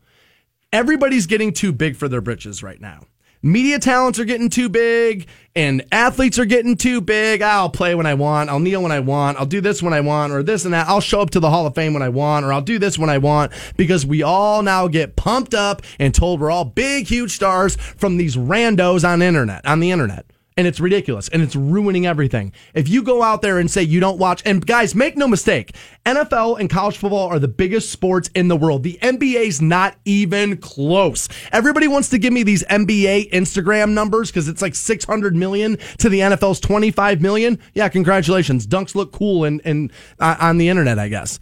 Everybody's 0.71 1.25
getting 1.25 1.53
too 1.53 1.71
big 1.71 1.95
for 1.95 2.07
their 2.07 2.21
britches 2.21 2.63
right 2.63 2.79
now. 2.79 3.01
Media 3.45 3.77
talents 3.77 4.17
are 4.17 4.25
getting 4.25 4.49
too 4.49 4.67
big 4.67 5.27
and 5.55 5.85
athletes 5.91 6.39
are 6.39 6.45
getting 6.45 6.75
too 6.75 6.99
big. 6.99 7.43
I'll 7.43 7.69
play 7.69 7.93
when 7.93 8.07
I 8.07 8.15
want. 8.15 8.49
I'll 8.49 8.59
kneel 8.59 8.81
when 8.81 8.91
I 8.91 9.01
want. 9.01 9.37
I'll 9.37 9.45
do 9.45 9.61
this 9.61 9.83
when 9.83 9.93
I 9.93 10.01
want 10.01 10.33
or 10.33 10.41
this 10.41 10.65
and 10.65 10.73
that. 10.73 10.87
I'll 10.87 10.99
show 10.99 11.21
up 11.21 11.29
to 11.29 11.39
the 11.39 11.51
Hall 11.51 11.67
of 11.67 11.75
Fame 11.75 11.93
when 11.93 12.01
I 12.01 12.09
want 12.09 12.43
or 12.43 12.51
I'll 12.51 12.63
do 12.63 12.79
this 12.79 12.97
when 12.97 13.11
I 13.11 13.19
want 13.19 13.51
because 13.77 14.03
we 14.03 14.23
all 14.23 14.63
now 14.63 14.87
get 14.87 15.15
pumped 15.15 15.53
up 15.53 15.83
and 15.99 16.11
told 16.11 16.39
we're 16.39 16.49
all 16.49 16.65
big, 16.65 17.05
huge 17.05 17.35
stars 17.35 17.75
from 17.75 18.17
these 18.17 18.35
randos 18.35 19.07
on 19.07 19.21
internet, 19.21 19.63
on 19.63 19.79
the 19.79 19.91
internet. 19.91 20.25
And 20.57 20.65
it's 20.65 20.79
ridiculous 20.79 21.27
and 21.27 21.41
it's 21.41 21.55
ruining 21.55 22.05
everything. 22.05 22.53
If 22.73 22.87
you 22.87 23.03
go 23.03 23.21
out 23.21 23.41
there 23.41 23.59
and 23.59 23.69
say 23.69 23.83
you 23.83 23.99
don't 23.99 24.17
watch, 24.17 24.41
and 24.45 24.65
guys, 24.65 24.95
make 24.95 25.17
no 25.17 25.27
mistake, 25.27 25.75
NFL 26.05 26.61
and 26.61 26.69
college 26.69 26.97
football 26.97 27.27
are 27.27 27.39
the 27.39 27.49
biggest 27.49 27.89
sports 27.89 28.29
in 28.33 28.47
the 28.47 28.55
world. 28.55 28.83
The 28.83 28.97
NBA's 29.01 29.61
not 29.61 29.97
even 30.05 30.55
close. 30.55 31.27
Everybody 31.51 31.89
wants 31.89 32.07
to 32.09 32.17
give 32.17 32.31
me 32.31 32.43
these 32.43 32.63
NBA 32.63 33.31
Instagram 33.31 33.91
numbers 33.91 34.31
because 34.31 34.47
it's 34.47 34.61
like 34.61 34.75
600 34.75 35.35
million 35.35 35.77
to 35.97 36.07
the 36.07 36.21
NFL's 36.21 36.61
25 36.61 37.21
million. 37.21 37.59
Yeah, 37.73 37.89
congratulations. 37.89 38.65
Dunks 38.65 38.95
look 38.95 39.11
cool 39.11 39.43
and, 39.43 39.61
and 39.65 39.91
uh, 40.19 40.37
on 40.39 40.57
the 40.57 40.69
internet, 40.69 40.99
I 40.99 41.09
guess. 41.09 41.37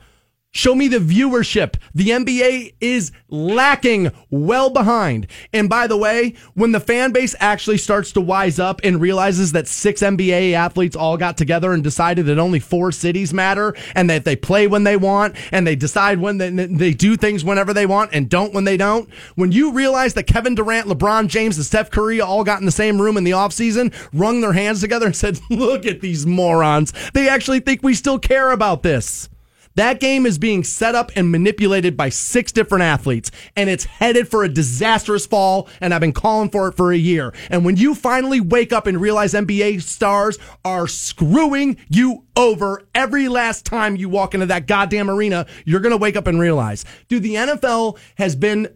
Show 0.55 0.75
me 0.75 0.87
the 0.87 0.99
viewership. 0.99 1.77
The 1.95 2.09
NBA 2.09 2.75
is 2.79 3.11
lacking 3.27 4.11
well 4.29 4.69
behind. 4.69 5.25
And 5.51 5.67
by 5.67 5.87
the 5.87 5.97
way, 5.97 6.35
when 6.53 6.71
the 6.71 6.79
fan 6.79 7.11
base 7.11 7.35
actually 7.39 7.79
starts 7.79 8.11
to 8.11 8.21
wise 8.21 8.59
up 8.59 8.79
and 8.83 9.01
realizes 9.01 9.53
that 9.53 9.67
six 9.67 10.01
NBA 10.01 10.53
athletes 10.53 10.95
all 10.95 11.17
got 11.17 11.39
together 11.39 11.73
and 11.73 11.83
decided 11.83 12.27
that 12.27 12.37
only 12.37 12.59
four 12.59 12.91
cities 12.91 13.33
matter 13.33 13.75
and 13.95 14.07
that 14.11 14.25
they 14.25 14.35
play 14.35 14.67
when 14.67 14.83
they 14.83 14.95
want 14.95 15.35
and 15.51 15.65
they 15.65 15.75
decide 15.75 16.19
when 16.19 16.37
they, 16.37 16.51
they 16.51 16.93
do 16.93 17.17
things 17.17 17.43
whenever 17.43 17.73
they 17.73 17.87
want 17.87 18.11
and 18.13 18.29
don't 18.29 18.53
when 18.53 18.63
they 18.63 18.77
don't, 18.77 19.09
when 19.33 19.51
you 19.51 19.73
realize 19.73 20.13
that 20.13 20.27
Kevin 20.27 20.53
Durant, 20.53 20.87
LeBron 20.87 21.29
James, 21.29 21.57
and 21.57 21.65
Steph 21.65 21.89
Curry 21.89 22.21
all 22.21 22.43
got 22.43 22.59
in 22.59 22.67
the 22.67 22.71
same 22.71 23.01
room 23.01 23.17
in 23.17 23.23
the 23.23 23.31
offseason, 23.31 23.91
wrung 24.13 24.41
their 24.41 24.53
hands 24.53 24.81
together 24.81 25.07
and 25.07 25.15
said, 25.15 25.39
look 25.49 25.87
at 25.87 26.01
these 26.01 26.27
morons. 26.27 26.93
They 27.15 27.27
actually 27.27 27.61
think 27.61 27.81
we 27.81 27.95
still 27.95 28.19
care 28.19 28.51
about 28.51 28.83
this. 28.83 29.29
That 29.75 29.99
game 29.99 30.25
is 30.25 30.37
being 30.37 30.63
set 30.63 30.95
up 30.95 31.11
and 31.15 31.31
manipulated 31.31 31.97
by 31.97 32.09
six 32.09 32.51
different 32.51 32.83
athletes, 32.83 33.31
and 33.55 33.69
it's 33.69 33.85
headed 33.85 34.27
for 34.27 34.43
a 34.43 34.49
disastrous 34.49 35.25
fall. 35.25 35.67
And 35.81 35.93
I've 35.93 36.01
been 36.01 36.13
calling 36.13 36.49
for 36.49 36.67
it 36.67 36.75
for 36.75 36.91
a 36.91 36.97
year. 36.97 37.33
And 37.49 37.65
when 37.65 37.77
you 37.77 37.95
finally 37.95 38.41
wake 38.41 38.71
up 38.71 38.87
and 38.87 38.99
realize 38.99 39.33
NBA 39.33 39.81
stars 39.81 40.37
are 40.63 40.87
screwing 40.87 41.77
you 41.89 42.25
over 42.35 42.87
every 42.93 43.27
last 43.27 43.65
time 43.65 43.95
you 43.95 44.09
walk 44.09 44.33
into 44.33 44.45
that 44.47 44.67
goddamn 44.67 45.09
arena, 45.09 45.45
you're 45.65 45.79
going 45.79 45.91
to 45.91 45.97
wake 45.97 46.15
up 46.15 46.27
and 46.27 46.39
realize, 46.39 46.85
dude, 47.07 47.23
the 47.23 47.35
NFL 47.35 47.97
has 48.15 48.35
been 48.35 48.67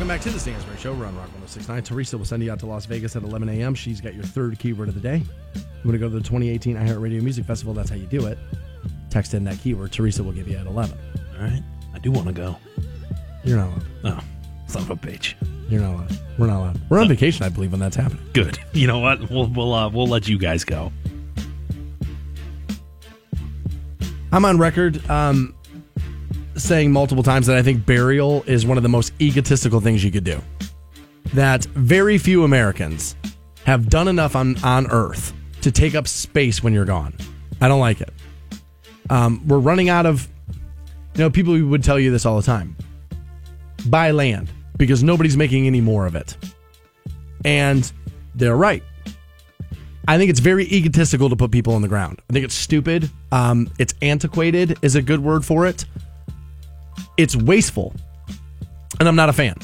Welcome 0.07 0.23
back 0.23 0.31
to 0.31 0.33
the 0.33 0.39
Stansbury 0.39 0.77
Show. 0.77 0.93
We're 0.93 1.05
on 1.05 1.17
Rock 1.17 1.25
1069. 1.33 1.83
Teresa 1.83 2.17
will 2.17 2.23
send 2.23 2.41
you 2.41 2.49
out 2.49 2.59
to 2.59 2.65
Las 2.65 2.85
Vegas 2.85 3.17
at 3.17 3.23
11 3.23 3.49
a.m. 3.49 3.75
She's 3.75 3.99
got 3.99 4.13
your 4.13 4.23
third 4.23 4.57
keyword 4.57 4.87
of 4.87 4.95
the 4.95 5.01
day. 5.01 5.17
You 5.17 5.61
want 5.83 5.95
to 5.95 5.97
go 5.97 6.07
to 6.07 6.15
the 6.15 6.21
2018 6.21 6.77
iHeartRadio 6.77 7.21
Music 7.21 7.43
Festival? 7.43 7.73
That's 7.73 7.89
how 7.89 7.97
you 7.97 8.05
do 8.05 8.25
it. 8.25 8.37
Text 9.09 9.33
in 9.33 9.43
that 9.43 9.59
keyword. 9.59 9.91
Teresa 9.91 10.23
will 10.23 10.31
give 10.31 10.47
you 10.47 10.55
at 10.55 10.65
11. 10.65 10.97
All 11.35 11.43
right. 11.43 11.61
I 11.93 11.99
do 11.99 12.13
want 12.13 12.27
to 12.27 12.31
go. 12.31 12.55
You're 13.43 13.57
not 13.57 13.67
allowed. 13.67 13.83
Oh, 14.05 14.23
son 14.67 14.83
of 14.83 14.91
a 14.91 14.95
bitch. 14.95 15.33
You're 15.67 15.81
not 15.81 15.95
allowed. 15.95 16.17
We're 16.39 16.47
not 16.47 16.59
allowed. 16.59 16.81
We're 16.89 17.01
on 17.01 17.09
vacation, 17.09 17.45
I 17.45 17.49
believe, 17.49 17.71
when 17.71 17.81
that's 17.81 17.97
happening. 17.97 18.23
Good. 18.31 18.57
You 18.71 18.87
know 18.87 18.99
what? 18.99 19.29
We'll 19.29 19.47
we'll 19.47 19.73
uh, 19.73 19.89
we'll 19.89 20.07
let 20.07 20.29
you 20.29 20.39
guys 20.39 20.63
go. 20.63 20.93
I'm 24.31 24.45
on 24.45 24.57
record. 24.57 25.05
Um, 25.09 25.53
saying 26.57 26.91
multiple 26.91 27.23
times 27.23 27.47
that 27.47 27.57
I 27.57 27.61
think 27.61 27.85
burial 27.85 28.43
is 28.47 28.65
one 28.65 28.77
of 28.77 28.83
the 28.83 28.89
most 28.89 29.13
egotistical 29.21 29.79
things 29.79 30.03
you 30.03 30.11
could 30.11 30.23
do. 30.23 30.41
That 31.33 31.65
very 31.65 32.17
few 32.17 32.43
Americans 32.43 33.15
have 33.65 33.89
done 33.89 34.07
enough 34.07 34.35
on, 34.35 34.61
on 34.63 34.87
Earth 34.91 35.33
to 35.61 35.71
take 35.71 35.95
up 35.95 36.07
space 36.07 36.63
when 36.63 36.73
you're 36.73 36.85
gone. 36.85 37.13
I 37.61 37.67
don't 37.67 37.79
like 37.79 38.01
it. 38.01 38.13
Um, 39.09 39.45
we're 39.47 39.59
running 39.59 39.89
out 39.89 40.05
of, 40.05 40.27
you 41.15 41.19
know, 41.19 41.29
people 41.29 41.59
would 41.61 41.83
tell 41.83 41.99
you 41.99 42.11
this 42.11 42.25
all 42.25 42.37
the 42.37 42.45
time 42.45 42.75
buy 43.89 44.11
land 44.11 44.49
because 44.77 45.03
nobody's 45.03 45.37
making 45.37 45.67
any 45.67 45.81
more 45.81 46.05
of 46.05 46.15
it. 46.15 46.35
And 47.45 47.89
they're 48.35 48.57
right. 48.57 48.83
I 50.07 50.17
think 50.17 50.29
it's 50.29 50.39
very 50.39 50.65
egotistical 50.65 51.29
to 51.29 51.35
put 51.35 51.51
people 51.51 51.73
on 51.73 51.81
the 51.81 51.87
ground. 51.87 52.21
I 52.29 52.33
think 52.33 52.45
it's 52.45 52.55
stupid. 52.55 53.09
Um, 53.31 53.69
it's 53.77 53.93
antiquated, 54.01 54.77
is 54.81 54.95
a 54.95 55.01
good 55.01 55.19
word 55.19 55.45
for 55.45 55.65
it. 55.65 55.85
It's 57.17 57.35
wasteful. 57.35 57.93
And 58.99 59.07
I'm 59.07 59.15
not 59.15 59.29
a 59.29 59.33
fan. 59.33 59.55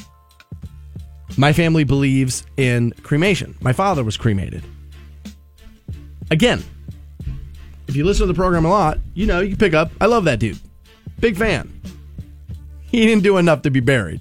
My 1.36 1.52
family 1.52 1.84
believes 1.84 2.44
in 2.56 2.92
cremation. 3.02 3.56
My 3.60 3.72
father 3.72 4.04
was 4.04 4.16
cremated. 4.16 4.62
Again, 6.30 6.62
if 7.88 7.96
you 7.96 8.04
listen 8.04 8.26
to 8.26 8.32
the 8.32 8.36
program 8.36 8.64
a 8.64 8.68
lot, 8.68 8.98
you 9.14 9.26
know, 9.26 9.40
you 9.40 9.50
can 9.50 9.58
pick 9.58 9.74
up. 9.74 9.90
I 10.00 10.06
love 10.06 10.24
that 10.24 10.38
dude. 10.38 10.58
Big 11.20 11.36
fan. 11.36 11.72
He 12.82 13.06
didn't 13.06 13.24
do 13.24 13.38
enough 13.38 13.62
to 13.62 13.70
be 13.70 13.80
buried. 13.80 14.20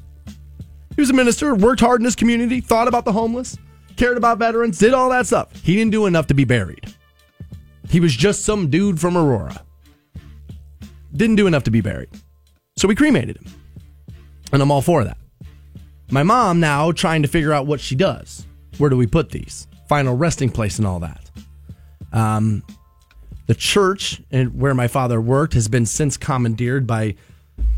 He 0.95 1.01
was 1.01 1.09
a 1.09 1.13
minister, 1.13 1.55
worked 1.55 1.81
hard 1.81 2.01
in 2.01 2.05
his 2.05 2.15
community, 2.15 2.61
thought 2.61 2.87
about 2.87 3.05
the 3.05 3.11
homeless, 3.11 3.57
cared 3.95 4.17
about 4.17 4.37
veterans, 4.37 4.77
did 4.77 4.93
all 4.93 5.09
that 5.09 5.27
stuff. 5.27 5.55
He 5.61 5.75
didn't 5.75 5.91
do 5.91 6.05
enough 6.05 6.27
to 6.27 6.33
be 6.33 6.45
buried. 6.45 6.93
He 7.89 7.99
was 7.99 8.15
just 8.15 8.43
some 8.43 8.69
dude 8.69 8.99
from 8.99 9.17
Aurora. 9.17 9.63
Didn't 11.15 11.35
do 11.35 11.45
enough 11.47 11.63
to 11.63 11.71
be 11.71 11.81
buried. 11.81 12.09
So 12.77 12.87
we 12.87 12.95
cremated 12.95 13.37
him. 13.37 13.45
And 14.51 14.61
I'm 14.61 14.71
all 14.71 14.81
for 14.81 15.03
that. 15.03 15.17
My 16.11 16.23
mom 16.23 16.59
now 16.59 16.91
trying 16.91 17.21
to 17.23 17.27
figure 17.27 17.53
out 17.53 17.65
what 17.65 17.79
she 17.79 17.95
does. 17.95 18.45
Where 18.77 18.89
do 18.89 18.97
we 18.97 19.07
put 19.07 19.29
these? 19.29 19.67
Final 19.87 20.15
resting 20.15 20.49
place 20.49 20.77
and 20.77 20.87
all 20.87 20.99
that. 20.99 21.31
Um, 22.11 22.63
the 23.47 23.55
church 23.55 24.21
and 24.31 24.59
where 24.59 24.73
my 24.73 24.87
father 24.87 25.19
worked 25.19 25.53
has 25.53 25.67
been 25.67 25.85
since 25.85 26.17
commandeered 26.17 26.87
by 26.87 27.15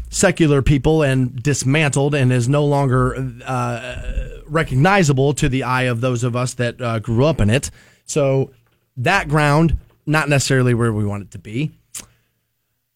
secular 0.09 0.61
people 0.61 1.01
and 1.01 1.41
dismantled 1.41 2.15
and 2.15 2.31
is 2.31 2.47
no 2.47 2.65
longer 2.65 3.15
uh, 3.45 4.41
recognizable 4.45 5.33
to 5.33 5.49
the 5.49 5.63
eye 5.63 5.83
of 5.83 6.01
those 6.01 6.23
of 6.23 6.35
us 6.35 6.53
that 6.55 6.81
uh, 6.81 6.99
grew 6.99 7.25
up 7.25 7.41
in 7.41 7.49
it. 7.49 7.71
So 8.05 8.51
that 8.97 9.27
ground, 9.27 9.77
not 10.05 10.29
necessarily 10.29 10.73
where 10.73 10.93
we 10.93 11.05
want 11.05 11.23
it 11.23 11.31
to 11.31 11.39
be. 11.39 11.71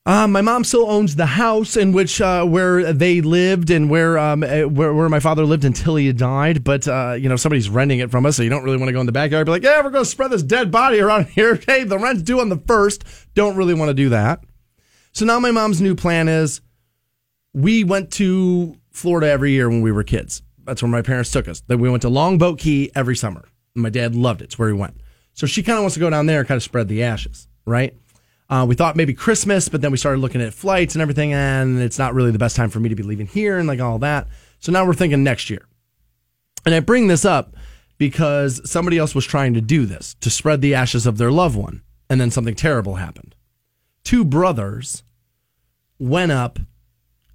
Uh, 0.09 0.27
my 0.27 0.41
mom 0.41 0.63
still 0.63 0.89
owns 0.89 1.15
the 1.17 1.25
house 1.27 1.77
in 1.77 1.91
which 1.91 2.19
uh, 2.19 2.43
where 2.43 2.91
they 2.93 3.21
lived 3.21 3.69
and 3.69 3.91
where, 3.91 4.17
um, 4.17 4.41
eh, 4.41 4.63
where 4.63 4.91
where 4.91 5.07
my 5.07 5.19
father 5.19 5.45
lived 5.45 5.63
until 5.63 5.95
he 5.97 6.11
died. 6.11 6.63
But 6.63 6.87
uh, 6.87 7.15
you 7.15 7.29
know 7.29 7.35
somebody's 7.35 7.69
renting 7.69 7.99
it 7.99 8.09
from 8.09 8.25
us, 8.25 8.35
so 8.35 8.41
you 8.41 8.49
don't 8.49 8.63
really 8.63 8.77
want 8.77 8.87
to 8.87 8.91
go 8.91 9.01
in 9.01 9.05
the 9.05 9.11
backyard. 9.11 9.45
Be 9.45 9.51
like, 9.51 9.61
yeah, 9.61 9.83
we're 9.83 9.91
going 9.91 10.03
to 10.03 10.09
spread 10.09 10.31
this 10.31 10.41
dead 10.41 10.71
body 10.71 10.99
around 10.99 11.25
here. 11.35 11.59
Hey, 11.63 11.83
the 11.83 11.99
rent's 11.99 12.23
due 12.23 12.39
on 12.39 12.49
the 12.49 12.57
first. 12.57 13.03
Don't 13.35 13.55
really 13.55 13.75
want 13.75 13.89
to 13.89 13.93
do 13.93 14.09
that. 14.09 14.43
So 15.11 15.25
now 15.25 15.39
my 15.39 15.51
mom's 15.51 15.79
new 15.79 15.93
plan 15.93 16.27
is 16.27 16.61
we 17.53 17.83
went 17.83 18.09
to 18.13 18.77
Florida 18.91 19.29
every 19.29 19.51
year 19.51 19.69
when 19.69 19.83
we 19.83 19.91
were 19.91 20.03
kids. 20.03 20.41
That's 20.65 20.81
where 20.81 20.89
my 20.89 21.03
parents 21.03 21.29
took 21.29 21.47
us. 21.47 21.61
Then 21.67 21.79
we 21.79 21.87
went 21.87 22.01
to 22.01 22.09
Longboat 22.09 22.57
Key 22.57 22.89
every 22.95 23.15
summer. 23.15 23.47
My 23.75 23.91
dad 23.91 24.15
loved 24.15 24.41
it. 24.41 24.45
It's 24.45 24.57
where 24.57 24.69
he 24.69 24.73
went. 24.73 25.01
So 25.33 25.45
she 25.45 25.61
kind 25.61 25.77
of 25.77 25.83
wants 25.83 25.93
to 25.93 25.99
go 25.99 26.09
down 26.09 26.25
there 26.25 26.39
and 26.39 26.47
kind 26.47 26.57
of 26.57 26.63
spread 26.63 26.87
the 26.87 27.03
ashes, 27.03 27.47
right? 27.67 27.95
Uh, 28.49 28.65
we 28.67 28.75
thought 28.75 28.95
maybe 28.95 29.13
Christmas, 29.13 29.69
but 29.69 29.81
then 29.81 29.91
we 29.91 29.97
started 29.97 30.19
looking 30.19 30.41
at 30.41 30.53
flights 30.53 30.95
and 30.95 31.01
everything, 31.01 31.33
and 31.33 31.79
it's 31.79 31.99
not 31.99 32.13
really 32.13 32.31
the 32.31 32.39
best 32.39 32.55
time 32.55 32.69
for 32.69 32.79
me 32.79 32.89
to 32.89 32.95
be 32.95 33.03
leaving 33.03 33.27
here 33.27 33.59
and 33.59 33.67
like 33.67 33.79
all 33.79 33.99
that. 33.99 34.27
So 34.59 34.71
now 34.71 34.85
we're 34.85 34.93
thinking 34.93 35.23
next 35.23 35.49
year. 35.49 35.65
And 36.65 36.73
I 36.73 36.79
bring 36.79 37.07
this 37.07 37.25
up 37.25 37.55
because 37.97 38.59
somebody 38.69 38.97
else 38.97 39.13
was 39.13 39.25
trying 39.25 39.53
to 39.53 39.61
do 39.61 39.85
this 39.85 40.15
to 40.21 40.29
spread 40.29 40.61
the 40.61 40.73
ashes 40.73 41.05
of 41.05 41.17
their 41.17 41.31
loved 41.31 41.55
one, 41.55 41.83
and 42.09 42.19
then 42.19 42.31
something 42.31 42.55
terrible 42.55 42.95
happened. 42.95 43.35
Two 44.03 44.25
brothers 44.25 45.03
went 45.99 46.31
up 46.31 46.57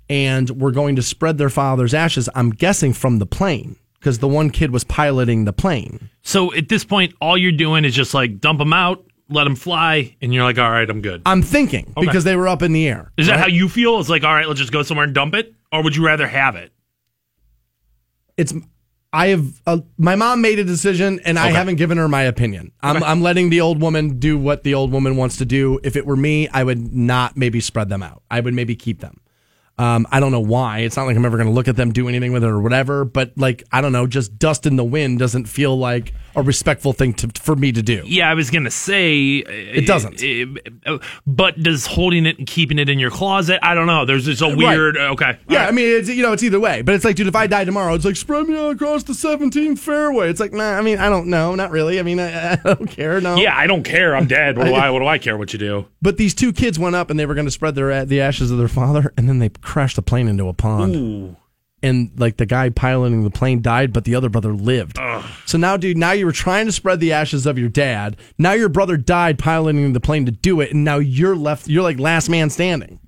and 0.09 0.61
were 0.61 0.73
going 0.73 0.97
to 0.97 1.03
spread 1.03 1.39
their 1.39 1.51
father's 1.51 1.95
ashes. 1.95 2.29
I'm 2.35 2.51
guessing 2.51 2.93
from 2.93 3.19
the 3.19 3.27
plane 3.27 3.77
because 3.99 4.19
the 4.19 4.29
one 4.29 4.51
kid 4.51 4.71
was 4.71 4.85
piloting 4.85 5.45
the 5.45 5.53
plane. 5.53 6.11
So 6.23 6.53
at 6.55 6.69
this 6.69 6.85
point, 6.85 7.15
all 7.21 7.39
you're 7.39 7.53
doing 7.53 7.85
is 7.85 7.95
just 7.95 8.13
like 8.13 8.41
dump 8.41 8.59
them 8.59 8.73
out, 8.73 9.07
let 9.29 9.45
them 9.45 9.57
fly, 9.57 10.17
and 10.21 10.35
you're 10.35 10.45
like, 10.45 10.59
all 10.59 10.71
right, 10.71 10.89
I'm 10.89 11.01
good. 11.01 11.23
I'm 11.27 11.43
thinking 11.43 11.93
because 11.99 12.25
they 12.25 12.37
were 12.37 12.49
up 12.49 12.63
in 12.63 12.73
the 12.73 12.87
air. 12.87 13.13
Is 13.17 13.27
that 13.27 13.35
right? 13.35 13.41
how 13.41 13.47
you 13.47 13.69
feel? 13.69 13.99
It's 14.01 14.09
like, 14.09 14.25
all 14.25 14.35
right, 14.35 14.47
let's 14.47 14.61
just 14.61 14.73
go 14.73 14.83
somewhere 14.83 15.05
and 15.05 15.15
dump 15.15 15.35
it, 15.35 15.55
or 15.73 15.83
would 15.83 15.97
you 15.97 16.05
rather 16.05 16.27
have 16.27 16.57
it? 16.57 16.73
it's 18.37 18.55
I 19.13 19.29
have 19.29 19.61
uh, 19.67 19.79
my 19.97 20.17
mom 20.17 20.41
made 20.41 20.59
a 20.59 20.65
decision 20.65 21.21
and 21.25 21.39
I 21.39 21.51
haven't 21.51 21.77
given 21.77 21.99
her 21.99 22.09
my 22.09 22.23
opinion. 22.23 22.73
I'm 22.81 23.03
I'm 23.03 23.23
letting 23.23 23.49
the 23.51 23.61
old 23.61 23.81
woman 23.81 24.19
do 24.19 24.37
what 24.37 24.65
the 24.65 24.75
old 24.75 24.91
woman 24.91 25.17
wants 25.17 25.37
to 25.37 25.45
do. 25.45 25.79
If 25.85 25.95
it 25.95 26.05
were 26.05 26.17
me, 26.17 26.49
I 26.49 26.65
would 26.65 26.93
not 26.93 27.37
maybe 27.37 27.61
spread 27.61 27.89
them 27.89 28.03
out. 28.03 28.23
I 28.31 28.41
would 28.41 28.55
maybe 28.55 28.75
keep 28.75 29.01
them. 29.01 29.21
Um, 29.77 30.07
I 30.11 30.21
don't 30.21 30.31
know 30.33 30.41
why. 30.41 30.81
It's 30.81 30.97
not 30.97 31.07
like 31.07 31.17
I'm 31.17 31.25
ever 31.25 31.37
going 31.37 31.49
to 31.49 31.53
look 31.53 31.69
at 31.69 31.77
them, 31.77 31.93
do 31.93 32.09
anything 32.09 32.33
with 32.33 32.45
it 32.45 32.49
or 32.49 32.61
whatever. 32.61 33.05
But 33.05 33.33
like, 33.37 33.65
I 33.73 33.81
don't 33.81 33.93
know, 33.93 34.07
just 34.07 34.39
dust 34.39 34.67
in 34.67 34.77
the 34.77 34.85
wind 34.85 35.19
doesn't 35.19 35.47
feel 35.47 35.77
like 35.77 36.15
a 36.37 36.43
respectful 36.43 36.93
thing 36.93 37.15
to, 37.15 37.29
for 37.41 37.57
me 37.57 37.73
to 37.73 37.83
do. 37.83 38.03
Yeah, 38.07 38.29
I 38.31 38.35
was 38.35 38.51
gonna 38.51 38.71
say 38.71 39.37
it 39.37 39.85
eh, 39.85 39.87
doesn't. 39.87 40.23
Eh, 40.23 40.99
but 41.27 41.63
does 41.63 41.87
holding 41.87 42.27
it 42.27 42.39
and 42.39 42.47
keeping 42.47 42.79
it 42.79 42.89
in 42.89 42.99
your 42.99 43.11
closet? 43.11 43.61
I 43.63 43.75
don't 43.75 43.87
know. 43.87 44.05
There's 44.05 44.25
just 44.25 44.43
a 44.43 44.55
weird. 44.55 44.97
Uh, 44.97 45.13
okay. 45.13 45.39
Yeah, 45.49 45.63
All 45.63 45.69
I 45.69 45.71
mean, 45.71 45.89
it's 45.89 46.09
you 46.09 46.23
know, 46.23 46.33
it's 46.33 46.43
either 46.43 46.61
way. 46.61 46.83
But 46.83 46.95
it's 46.95 47.05
like, 47.05 47.17
dude, 47.17 47.29
if 47.29 47.37
I 47.37 47.47
die 47.47 47.65
tomorrow, 47.65 47.95
it's 47.95 48.05
like 48.05 48.17
spread 48.17 48.47
me 48.47 48.57
out 48.59 48.73
across 48.73 49.05
the 49.05 49.13
17th 49.13 49.79
fairway. 49.79 50.29
It's 50.29 50.41
like, 50.41 50.53
nah. 50.53 50.77
I 50.77 50.83
mean, 50.83 50.99
I 50.99 51.09
don't 51.09 51.29
know, 51.29 51.55
not 51.55 51.71
really. 51.71 52.01
I 52.01 52.03
mean, 52.03 52.19
I, 52.21 52.53
I 52.53 52.57
don't 52.65 52.91
care. 52.91 53.21
No. 53.21 53.37
yeah, 53.37 53.57
I 53.57 53.67
don't 53.67 53.85
care. 53.85 54.17
I'm 54.17 54.27
dead. 54.27 54.57
What 54.57 54.67
do 54.67 54.75
I? 54.75 54.91
What 54.95 55.01
do 55.01 55.07
I 55.09 55.19
care 55.19 55.37
what 55.37 55.53
you 55.53 55.59
do? 55.59 55.87
But 56.03 56.19
these 56.19 56.35
two 56.35 56.53
kids 56.53 56.79
went 56.79 56.95
up 56.95 57.11
and 57.11 57.19
they 57.19 57.27
were 57.27 57.35
going 57.35 57.47
to 57.47 57.51
spread 57.51 57.75
their 57.75 58.05
the 58.05 58.21
ashes 58.21 58.53
of 58.53 58.59
their 58.59 58.69
father, 58.69 59.13
and 59.17 59.29
then 59.29 59.41
they 59.41 59.49
crashed 59.65 59.97
the 59.97 60.03
plane 60.03 60.29
into 60.29 60.49
a 60.49 60.53
pond. 60.55 61.37
And 61.83 62.13
like 62.19 62.39
the 62.39 62.47
guy 62.47 62.71
piloting 62.71 63.25
the 63.25 63.31
plane 63.31 63.61
died, 63.61 63.93
but 63.93 64.05
the 64.05 64.15
other 64.15 64.31
brother 64.31 64.55
lived. 64.55 64.99
So 65.45 65.59
now, 65.59 65.77
dude, 65.77 65.99
now 65.99 66.13
you 66.13 66.25
were 66.25 66.33
trying 66.33 66.65
to 66.65 66.73
spread 66.73 66.99
the 66.99 67.13
ashes 67.13 67.45
of 67.45 67.59
your 67.59 67.69
dad. 67.69 68.17
Now 68.39 68.53
your 68.53 68.71
brother 68.71 68.97
died 68.97 69.39
piloting 69.39 69.93
the 69.93 70.01
plane 70.01 70.25
to 70.25 70.33
do 70.33 70.61
it, 70.63 70.73
and 70.73 70.83
now 70.83 70.97
you're 70.97 71.37
left. 71.37 71.69
You're 71.69 71.83
like 71.83 71.99
last 71.99 72.31
man 72.31 72.49
standing. 72.49 73.01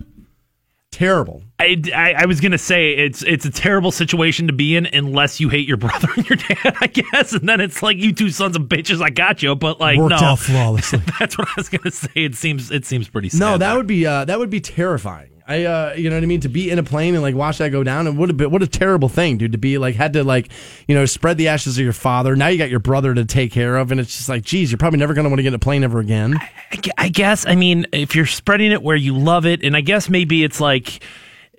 Terrible. 0.93 1.43
I, 1.59 1.83
I, 1.95 2.15
I 2.21 2.27
was 2.27 2.41
gonna 2.41 2.57
say 2.59 2.93
it's 2.93 3.23
it's 3.23 3.45
a 3.45 3.51
terrible 3.51 3.93
situation 3.93 4.47
to 4.47 4.53
be 4.55 4.77
in 4.77 4.87
unless 4.87 5.41
you 5.41 5.49
hate 5.51 5.67
your 5.69 5.77
brother 5.79 6.09
and 6.17 6.27
your 6.29 6.37
dad, 6.37 6.75
I 6.81 6.87
guess, 6.87 7.33
and 7.35 7.47
then 7.49 7.61
it's 7.61 7.83
like 7.83 7.99
you 7.99 8.13
two 8.15 8.31
sons 8.31 8.57
of 8.57 8.63
bitches, 8.63 9.03
I 9.03 9.11
got 9.11 9.43
you. 9.43 9.55
But 9.57 9.79
like, 9.81 9.99
Worked 9.99 10.21
no, 10.21 10.27
out 10.29 10.39
flawlessly. 10.39 11.01
that's 11.19 11.37
what 11.37 11.49
I 11.49 11.53
was 11.57 11.69
gonna 11.69 11.91
say. 11.91 12.11
It 12.15 12.35
seems 12.35 12.71
it 12.71 12.87
seems 12.87 13.09
pretty. 13.09 13.29
Sad 13.29 13.41
No, 13.41 13.53
that 13.53 13.59
there. 13.59 13.77
would 13.77 13.87
be 13.87 14.07
uh, 14.07 14.25
that 14.27 14.39
would 14.39 14.49
be 14.51 14.61
terrifying. 14.61 15.36
I, 15.49 15.65
uh, 15.65 15.95
you 15.97 16.11
know 16.11 16.17
what 16.17 16.25
I 16.25 16.27
mean? 16.27 16.41
To 16.41 16.49
be 16.49 16.71
in 16.71 16.79
a 16.79 16.83
plane 16.83 17.15
and 17.15 17.23
like 17.23 17.35
watch 17.35 17.59
that 17.59 17.71
go 17.71 17.85
down, 17.85 18.07
and 18.07 18.19
what 18.19 18.31
a 18.31 18.33
bit, 18.33 18.51
what 18.51 18.63
a 18.63 18.67
terrible 18.67 19.09
thing, 19.09 19.39
dude. 19.39 19.53
To 19.53 19.59
be 19.59 19.79
like 19.79 19.95
had 19.95 20.13
to 20.15 20.25
like, 20.25 20.49
you 20.89 20.95
know, 20.95 21.07
spread 21.07 21.39
the 21.39 21.49
ashes 21.49 21.79
of 21.79 21.85
your 21.85 21.93
father. 21.93 22.35
Now 22.35 22.49
you 22.49 22.59
got 22.59 22.71
your 22.71 22.81
brother 22.81 23.15
to 23.15 23.25
take 23.25 23.53
care 23.53 23.77
of, 23.77 23.93
and 23.93 24.01
it's 24.01 24.17
just 24.17 24.29
like, 24.29 24.43
geez, 24.43 24.73
you're 24.73 24.79
probably 24.79 24.99
never 24.99 25.15
going 25.15 25.25
to 25.25 25.31
want 25.31 25.39
to 25.39 25.45
get 25.45 25.49
in 25.49 25.55
a 25.55 25.59
plane 25.61 25.85
ever 25.85 26.01
again. 26.01 26.35
I 26.73 26.81
I 26.99 27.09
guess. 27.09 27.47
I 27.47 27.55
mean, 27.55 27.87
if 27.93 28.17
you're 28.17 28.27
spreading 28.27 28.73
it 28.73 28.83
where 28.83 28.97
you 28.97 29.17
love 29.17 29.47
it, 29.47 29.63
and 29.63 29.77
I 29.77 29.83
guess 29.83 30.09
maybe 30.09 30.43
it's 30.43 30.61
like, 30.61 31.01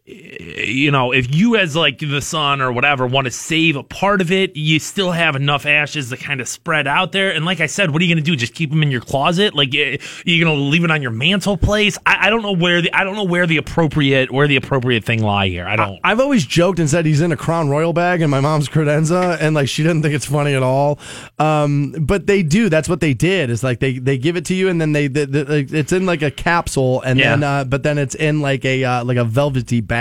you 0.10 0.90
know, 0.90 1.12
if 1.12 1.36
you 1.36 1.58
as 1.58 1.76
like 1.76 2.00
the 2.00 2.22
son 2.22 2.62
or 2.62 2.72
whatever 2.72 3.06
want 3.06 3.26
to 3.26 3.32
save 3.32 3.76
a 3.76 3.84
part 3.84 4.22
of 4.22 4.32
it, 4.32 4.56
you 4.56 4.80
still 4.80 5.12
have 5.12 5.36
enough 5.36 5.66
ashes 5.66 6.10
to 6.12 6.18
kind 6.18 6.40
of 6.40 6.48
spread 6.48 6.88
out 6.88 7.12
there. 7.12 7.32
And 7.32 7.44
like 7.44 7.60
I 7.60 7.66
said, 7.66 7.92
what 7.92 8.02
are 8.02 8.06
you 8.06 8.16
going 8.16 8.24
to 8.24 8.32
do? 8.32 8.38
Just 8.38 8.54
keep 8.54 8.70
them 8.70 8.82
in 8.84 8.90
your 8.90 9.02
closet? 9.02 9.54
Like 9.54 9.76
eh, 9.76 9.98
you're 10.26 10.46
going 10.46 10.58
to 10.58 10.64
leave 10.64 10.86
it 10.86 10.92
on 10.92 11.02
your 11.02 11.12
mantle 11.12 11.58
place? 11.58 11.98
I, 12.06 12.28
I 12.28 12.30
don't 12.30 12.42
know 12.42 12.54
where 12.54 12.82
the 12.82 12.94
I 12.94 13.04
don't 13.04 13.16
know 13.18 13.26
where 13.26 13.46
the 13.46 13.58
appropriate 13.58 14.32
where 14.32 14.48
the 14.48 14.56
appropriate 14.56 15.04
thing 15.04 15.22
lie 15.24 15.50
here. 15.50 15.68
I 15.68 15.76
don't. 15.76 16.00
I've 16.06 16.22
always 16.22 16.46
joked 16.46 16.80
and 16.80 16.90
said 16.90 17.06
he's 17.06 17.20
in 17.20 17.34
a 17.34 17.38
Crown 17.38 17.68
Royal 17.70 17.92
bag 17.92 18.22
in 18.22 18.30
my 18.30 18.40
mom's 18.40 18.70
credenza, 18.70 19.38
and 19.42 19.56
like 19.56 19.68
she 19.68 19.84
didn't 19.84 20.04
think 20.04 20.16
it's 20.16 20.26
funny 20.26 20.54
at 20.54 20.64
all. 20.64 21.00
Um, 21.38 21.94
but 22.00 22.28
they 22.28 22.44
do. 22.44 22.70
That's 22.70 22.88
what 22.88 23.02
they 23.02 23.14
did. 23.14 23.50
Is 23.50 23.62
like 23.62 23.82
they 23.82 24.00
they 24.00 24.18
give 24.18 24.38
it 24.38 24.46
to 24.46 24.56
you, 24.56 24.70
and 24.70 24.80
then 24.80 24.94
they, 24.94 25.08
they, 25.08 25.26
they 25.26 25.60
it's 25.62 25.92
in 25.92 26.06
like 26.06 26.22
a 26.22 26.32
capsule, 26.32 27.02
and 27.02 27.20
Yeah. 27.20 27.32
then 27.32 27.44
uh, 27.44 27.64
but 27.66 27.84
then 27.84 27.98
it's 27.98 28.16
in 28.16 28.40
like 28.42 28.64
a 28.64 28.86
uh, 28.86 29.04
like 29.04 29.18
a 29.18 29.26
velvety 29.26 29.82
bag. 29.82 29.97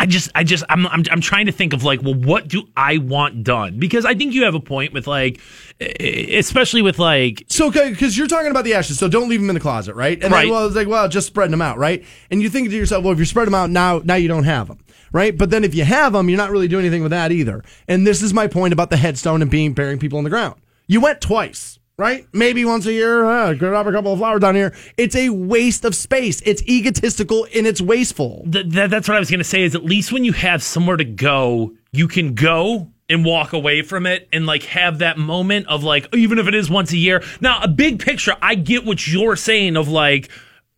I 0.00 0.06
just, 0.06 0.30
I 0.34 0.44
just, 0.44 0.62
I'm, 0.68 0.86
I'm, 0.86 1.02
I'm 1.10 1.20
trying 1.20 1.46
to 1.46 1.52
think 1.52 1.72
of 1.72 1.82
like, 1.82 2.02
well, 2.02 2.14
what 2.14 2.46
do 2.46 2.68
I 2.76 2.98
want 2.98 3.42
done? 3.42 3.80
Because 3.80 4.04
I 4.04 4.14
think 4.14 4.32
you 4.32 4.44
have 4.44 4.54
a 4.54 4.60
point 4.60 4.92
with 4.92 5.08
like, 5.08 5.40
especially 5.80 6.82
with 6.82 7.00
like, 7.00 7.44
So, 7.48 7.66
okay, 7.66 7.90
because 7.90 8.16
you're 8.16 8.28
talking 8.28 8.50
about 8.52 8.64
the 8.64 8.74
ashes, 8.74 8.98
so 8.98 9.08
don't 9.08 9.28
leave 9.28 9.40
them 9.40 9.50
in 9.50 9.54
the 9.54 9.60
closet, 9.60 9.94
right? 9.96 10.22
And 10.22 10.32
Right. 10.32 10.42
then, 10.42 10.52
well, 10.52 10.66
it's 10.66 10.76
like, 10.76 10.86
well, 10.86 11.08
just 11.08 11.26
spreading 11.26 11.50
them 11.50 11.62
out, 11.62 11.78
right? 11.78 12.04
And 12.30 12.40
you 12.40 12.48
think 12.48 12.70
to 12.70 12.76
yourself, 12.76 13.02
well, 13.02 13.12
if 13.12 13.18
you 13.18 13.24
spread 13.24 13.48
them 13.48 13.54
out 13.56 13.70
now, 13.70 14.00
now 14.04 14.14
you 14.14 14.28
don't 14.28 14.44
have 14.44 14.68
them, 14.68 14.78
right? 15.10 15.36
But 15.36 15.50
then 15.50 15.64
if 15.64 15.74
you 15.74 15.82
have 15.84 16.12
them, 16.12 16.28
you're 16.28 16.38
not 16.38 16.50
really 16.52 16.68
doing 16.68 16.84
anything 16.84 17.02
with 17.02 17.10
that 17.10 17.32
either. 17.32 17.64
And 17.88 18.06
this 18.06 18.22
is 18.22 18.32
my 18.32 18.46
point 18.46 18.72
about 18.72 18.90
the 18.90 18.96
headstone 18.98 19.42
and 19.42 19.50
being 19.50 19.72
burying 19.72 19.98
people 19.98 20.18
in 20.18 20.24
the 20.24 20.30
ground. 20.30 20.60
You 20.86 21.00
went 21.00 21.20
twice, 21.20 21.77
right? 21.98 22.26
Maybe 22.32 22.64
once 22.64 22.86
a 22.86 22.92
year, 22.92 23.24
uh, 23.24 23.54
grab 23.54 23.86
a 23.86 23.92
couple 23.92 24.12
of 24.12 24.18
flowers 24.20 24.40
down 24.40 24.54
here. 24.54 24.74
It's 24.96 25.16
a 25.16 25.30
waste 25.30 25.84
of 25.84 25.94
space. 25.94 26.40
It's 26.46 26.62
egotistical 26.62 27.46
and 27.54 27.66
it's 27.66 27.80
wasteful. 27.80 28.46
th- 28.50 28.72
th- 28.72 28.88
that's 28.88 29.08
what 29.08 29.16
I 29.16 29.20
was 29.20 29.28
going 29.30 29.40
to 29.40 29.44
say 29.44 29.64
is 29.64 29.74
at 29.74 29.84
least 29.84 30.12
when 30.12 30.24
you 30.24 30.32
have 30.32 30.62
somewhere 30.62 30.96
to 30.96 31.04
go, 31.04 31.74
you 31.92 32.06
can 32.08 32.34
go 32.34 32.88
and 33.10 33.24
walk 33.24 33.52
away 33.52 33.82
from 33.82 34.06
it 34.06 34.28
and 34.32 34.46
like 34.46 34.62
have 34.64 34.98
that 34.98 35.18
moment 35.18 35.66
of 35.66 35.82
like, 35.82 36.06
even 36.14 36.38
if 36.38 36.46
it 36.46 36.54
is 36.54 36.70
once 36.70 36.92
a 36.92 36.96
year. 36.96 37.22
Now, 37.40 37.60
a 37.62 37.68
big 37.68 37.98
picture, 37.98 38.34
I 38.40 38.54
get 38.54 38.84
what 38.84 39.06
you're 39.06 39.34
saying 39.36 39.76
of 39.76 39.88
like, 39.88 40.28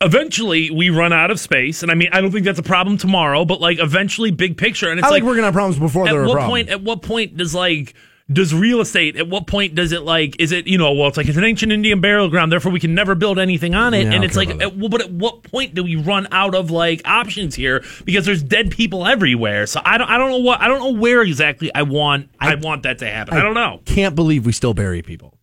eventually 0.00 0.70
we 0.70 0.88
run 0.88 1.12
out 1.12 1.30
of 1.30 1.38
space. 1.38 1.82
And 1.82 1.90
I 1.90 1.94
mean, 1.94 2.08
I 2.12 2.20
don't 2.20 2.30
think 2.30 2.46
that's 2.46 2.58
a 2.58 2.62
problem 2.62 2.96
tomorrow, 2.96 3.44
but 3.44 3.60
like 3.60 3.78
eventually 3.78 4.30
big 4.30 4.56
picture. 4.56 4.90
And 4.90 4.98
it's 4.98 5.06
I 5.06 5.10
like, 5.10 5.22
gonna 5.22 5.42
have 5.42 5.52
problems 5.52 5.78
before 5.78 6.06
at 6.06 6.12
they're 6.12 6.22
a 6.22 6.26
what 6.28 6.34
problem. 6.34 6.50
point 6.50 6.68
at 6.70 6.82
what 6.82 7.02
point 7.02 7.36
does 7.36 7.54
like 7.54 7.94
does 8.32 8.54
real 8.54 8.80
estate 8.80 9.16
at 9.16 9.28
what 9.28 9.46
point 9.46 9.74
does 9.74 9.92
it 9.92 10.02
like 10.02 10.36
is 10.38 10.52
it 10.52 10.66
you 10.66 10.78
know 10.78 10.92
well 10.92 11.08
it's 11.08 11.16
like 11.16 11.26
it's 11.28 11.36
an 11.36 11.44
ancient 11.44 11.72
indian 11.72 12.00
burial 12.00 12.28
ground 12.28 12.52
therefore 12.52 12.70
we 12.70 12.80
can 12.80 12.94
never 12.94 13.14
build 13.14 13.38
anything 13.38 13.74
on 13.74 13.92
it 13.94 14.04
Yeah, 14.04 14.12
and 14.12 14.24
it's 14.24 14.36
like 14.36 14.50
at, 14.50 14.76
well, 14.76 14.88
but 14.88 15.00
at 15.02 15.10
what 15.10 15.42
point 15.42 15.74
do 15.74 15.82
we 15.82 15.96
run 15.96 16.28
out 16.30 16.54
of 16.54 16.70
like 16.70 17.02
options 17.04 17.54
here 17.54 17.82
because 18.04 18.24
there's 18.24 18.42
dead 18.42 18.70
people 18.70 19.06
everywhere 19.06 19.66
so 19.66 19.80
i 19.84 19.98
don't 19.98 20.08
i 20.08 20.16
don't 20.18 20.30
know 20.30 20.38
what 20.38 20.60
i 20.60 20.68
don't 20.68 20.78
know 20.78 20.98
where 21.00 21.22
exactly 21.22 21.74
i 21.74 21.82
want 21.82 22.28
i, 22.38 22.54
want 22.54 22.84
that 22.84 22.98
to 22.98 23.06
happen 23.06 23.34
i, 23.34 23.42
don't 23.42 23.54
know 23.54 23.80
Can't 23.84 24.14
believe 24.14 24.46
we 24.46 24.52
still 24.52 24.74
bury 24.74 25.02
people. 25.02 25.34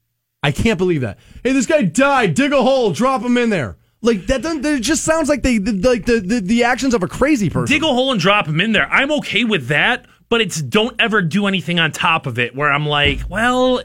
I 0.44 0.52
can't 0.52 0.78
believe 0.78 1.02
that. 1.02 1.18
Hey, 1.44 1.52
this 1.52 1.66
guy 1.66 1.82
died. 1.82 2.36
Dig 2.36 2.54
a 2.54 2.62
hole. 2.62 2.92
Drop 2.92 3.22
him 3.22 3.38
in 3.38 3.50
there. 3.50 3.76
Like 4.02 4.28
that. 4.28 4.44
Doesn't, 4.44 4.64
it 4.66 4.82
just 4.82 5.04
sounds 5.04 5.28
like 5.28 5.42
they 5.42 5.58
like 5.60 6.06
the, 6.06 6.20
the 6.20 6.40
the 6.40 6.64
actions 6.64 6.94
of 6.94 7.04
a 7.04 7.08
crazy 7.08 7.50
person. 7.50 7.74
dig 7.74 7.84
a 7.84 7.88
hole 7.88 8.12
and 8.12 8.22
drop 8.22 8.46
him 8.48 8.62
in 8.62 8.72
there 8.72 8.88
i'm 8.90 9.12
okay 9.12 9.44
with 9.44 9.68
that 9.68 10.06
but 10.30 10.42
it's 10.42 10.62
don't 10.62 10.96
ever 11.00 11.22
do 11.22 11.48
anything 11.48 11.80
on 11.80 11.92
top 11.92 12.26
of 12.26 12.38
it 12.38 12.56
where 12.56 12.72
I'm 12.72 12.86
like, 12.86 13.22
well, 13.30 13.82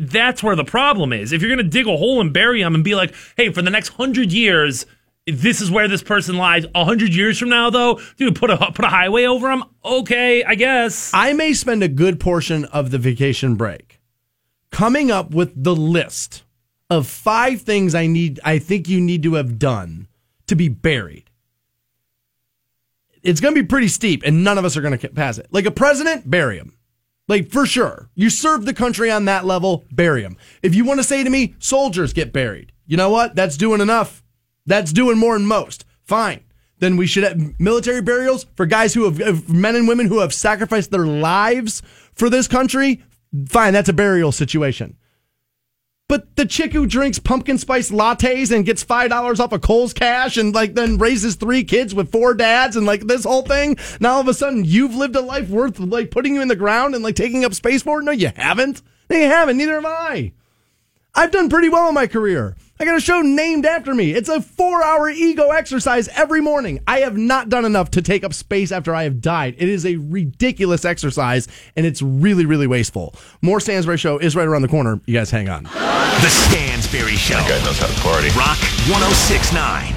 that's 0.00 0.42
where 0.42 0.56
the 0.56 0.64
problem 0.64 1.12
is. 1.12 1.32
If 1.32 1.40
you're 1.42 1.54
going 1.54 1.64
to 1.64 1.70
dig 1.70 1.86
a 1.86 1.96
hole 1.96 2.20
and 2.20 2.32
bury 2.32 2.62
them 2.62 2.74
and 2.74 2.82
be 2.82 2.94
like, 2.94 3.14
hey, 3.36 3.52
for 3.52 3.62
the 3.62 3.70
next 3.70 3.90
hundred 3.90 4.32
years, 4.32 4.86
this 5.26 5.60
is 5.60 5.70
where 5.70 5.88
this 5.88 6.02
person 6.02 6.36
lies. 6.36 6.66
A 6.74 6.84
hundred 6.84 7.14
years 7.14 7.38
from 7.38 7.48
now, 7.48 7.70
though, 7.70 8.00
dude, 8.16 8.36
put 8.36 8.50
a 8.50 8.56
put 8.56 8.84
a 8.84 8.88
highway 8.88 9.24
over 9.24 9.48
them. 9.48 9.64
Okay, 9.84 10.44
I 10.44 10.54
guess. 10.54 11.12
I 11.14 11.32
may 11.32 11.52
spend 11.52 11.82
a 11.82 11.88
good 11.88 12.20
portion 12.20 12.64
of 12.66 12.90
the 12.90 12.98
vacation 12.98 13.56
break 13.56 14.00
coming 14.70 15.10
up 15.10 15.30
with 15.30 15.52
the 15.62 15.74
list 15.74 16.44
of 16.90 17.06
five 17.06 17.62
things 17.62 17.94
I 17.94 18.06
need 18.06 18.38
I 18.44 18.58
think 18.58 18.88
you 18.88 19.00
need 19.00 19.22
to 19.24 19.34
have 19.34 19.58
done 19.58 20.06
to 20.46 20.54
be 20.54 20.68
buried. 20.68 21.30
It's 23.26 23.40
going 23.40 23.54
to 23.54 23.62
be 23.62 23.66
pretty 23.66 23.88
steep 23.88 24.22
and 24.24 24.44
none 24.44 24.56
of 24.56 24.64
us 24.64 24.76
are 24.76 24.82
going 24.82 24.96
to 24.96 25.08
pass 25.08 25.38
it. 25.38 25.48
Like 25.50 25.66
a 25.66 25.70
president, 25.70 26.30
bury 26.30 26.58
him. 26.58 26.76
Like 27.28 27.50
for 27.50 27.66
sure. 27.66 28.08
You 28.14 28.30
serve 28.30 28.64
the 28.64 28.74
country 28.74 29.10
on 29.10 29.24
that 29.24 29.44
level, 29.44 29.84
bury 29.90 30.22
him. 30.22 30.36
If 30.62 30.74
you 30.74 30.84
want 30.84 31.00
to 31.00 31.04
say 31.04 31.24
to 31.24 31.30
me, 31.30 31.54
soldiers 31.58 32.12
get 32.12 32.32
buried. 32.32 32.72
You 32.86 32.96
know 32.96 33.10
what? 33.10 33.34
That's 33.34 33.56
doing 33.56 33.80
enough. 33.80 34.22
That's 34.64 34.92
doing 34.92 35.18
more 35.18 35.36
than 35.36 35.46
most. 35.46 35.84
Fine. 36.04 36.44
Then 36.78 36.96
we 36.96 37.06
should 37.06 37.24
have 37.24 37.58
military 37.58 38.02
burials 38.02 38.46
for 38.54 38.66
guys 38.66 38.94
who 38.94 39.10
have, 39.10 39.48
men 39.48 39.74
and 39.74 39.88
women 39.88 40.06
who 40.06 40.20
have 40.20 40.32
sacrificed 40.32 40.90
their 40.90 41.06
lives 41.06 41.82
for 42.14 42.30
this 42.30 42.46
country. 42.46 43.02
Fine, 43.48 43.72
that's 43.72 43.88
a 43.88 43.94
burial 43.94 44.30
situation. 44.30 44.96
But 46.08 46.36
the 46.36 46.46
chick 46.46 46.72
who 46.72 46.86
drinks 46.86 47.18
pumpkin 47.18 47.58
spice 47.58 47.90
lattes 47.90 48.52
and 48.52 48.64
gets 48.64 48.84
five 48.84 49.10
dollars 49.10 49.40
off 49.40 49.52
of 49.52 49.60
Kohl's 49.60 49.92
cash 49.92 50.36
and 50.36 50.54
like 50.54 50.74
then 50.74 50.98
raises 50.98 51.34
three 51.34 51.64
kids 51.64 51.94
with 51.94 52.12
four 52.12 52.32
dads 52.32 52.76
and 52.76 52.86
like 52.86 53.06
this 53.06 53.24
whole 53.24 53.42
thing. 53.42 53.76
Now 53.98 54.14
all 54.14 54.20
of 54.20 54.28
a 54.28 54.34
sudden 54.34 54.64
you've 54.64 54.94
lived 54.94 55.16
a 55.16 55.20
life 55.20 55.48
worth 55.48 55.80
like 55.80 56.12
putting 56.12 56.36
you 56.36 56.42
in 56.42 56.48
the 56.48 56.54
ground 56.54 56.94
and 56.94 57.02
like 57.02 57.16
taking 57.16 57.44
up 57.44 57.54
space 57.54 57.82
for. 57.82 58.00
No, 58.02 58.12
you 58.12 58.30
haven't. 58.36 58.82
No, 59.10 59.16
you 59.16 59.26
haven't. 59.26 59.56
Neither 59.56 59.74
have 59.74 59.84
I. 59.84 60.32
I've 61.14 61.32
done 61.32 61.48
pretty 61.48 61.70
well 61.70 61.88
in 61.88 61.94
my 61.94 62.06
career. 62.06 62.54
I 62.78 62.84
got 62.84 62.96
a 62.96 63.00
show 63.00 63.22
named 63.22 63.64
after 63.64 63.94
me. 63.94 64.12
It's 64.12 64.28
a 64.28 64.42
four 64.42 64.84
hour 64.84 65.08
ego 65.08 65.48
exercise 65.48 66.08
every 66.08 66.42
morning. 66.42 66.80
I 66.86 66.98
have 67.00 67.16
not 67.16 67.48
done 67.48 67.64
enough 67.64 67.90
to 67.92 68.02
take 68.02 68.22
up 68.22 68.34
space 68.34 68.70
after 68.70 68.94
I 68.94 69.04
have 69.04 69.22
died. 69.22 69.54
It 69.56 69.70
is 69.70 69.86
a 69.86 69.96
ridiculous 69.96 70.84
exercise 70.84 71.48
and 71.74 71.86
it's 71.86 72.02
really, 72.02 72.44
really 72.44 72.66
wasteful. 72.66 73.14
More 73.40 73.60
Stansbury 73.60 73.96
Show 73.96 74.18
is 74.18 74.36
right 74.36 74.46
around 74.46 74.60
the 74.60 74.68
corner. 74.68 75.00
You 75.06 75.14
guys 75.14 75.30
hang 75.30 75.48
on. 75.48 75.64
The 75.64 76.28
Stansbury 76.28 77.16
Show. 77.16 77.34
That 77.36 77.48
guy 77.48 77.64
knows 77.64 77.78
how 77.78 77.86
to 77.86 78.00
party. 78.00 78.28
Rock 78.36 78.58
1069. 78.90 79.94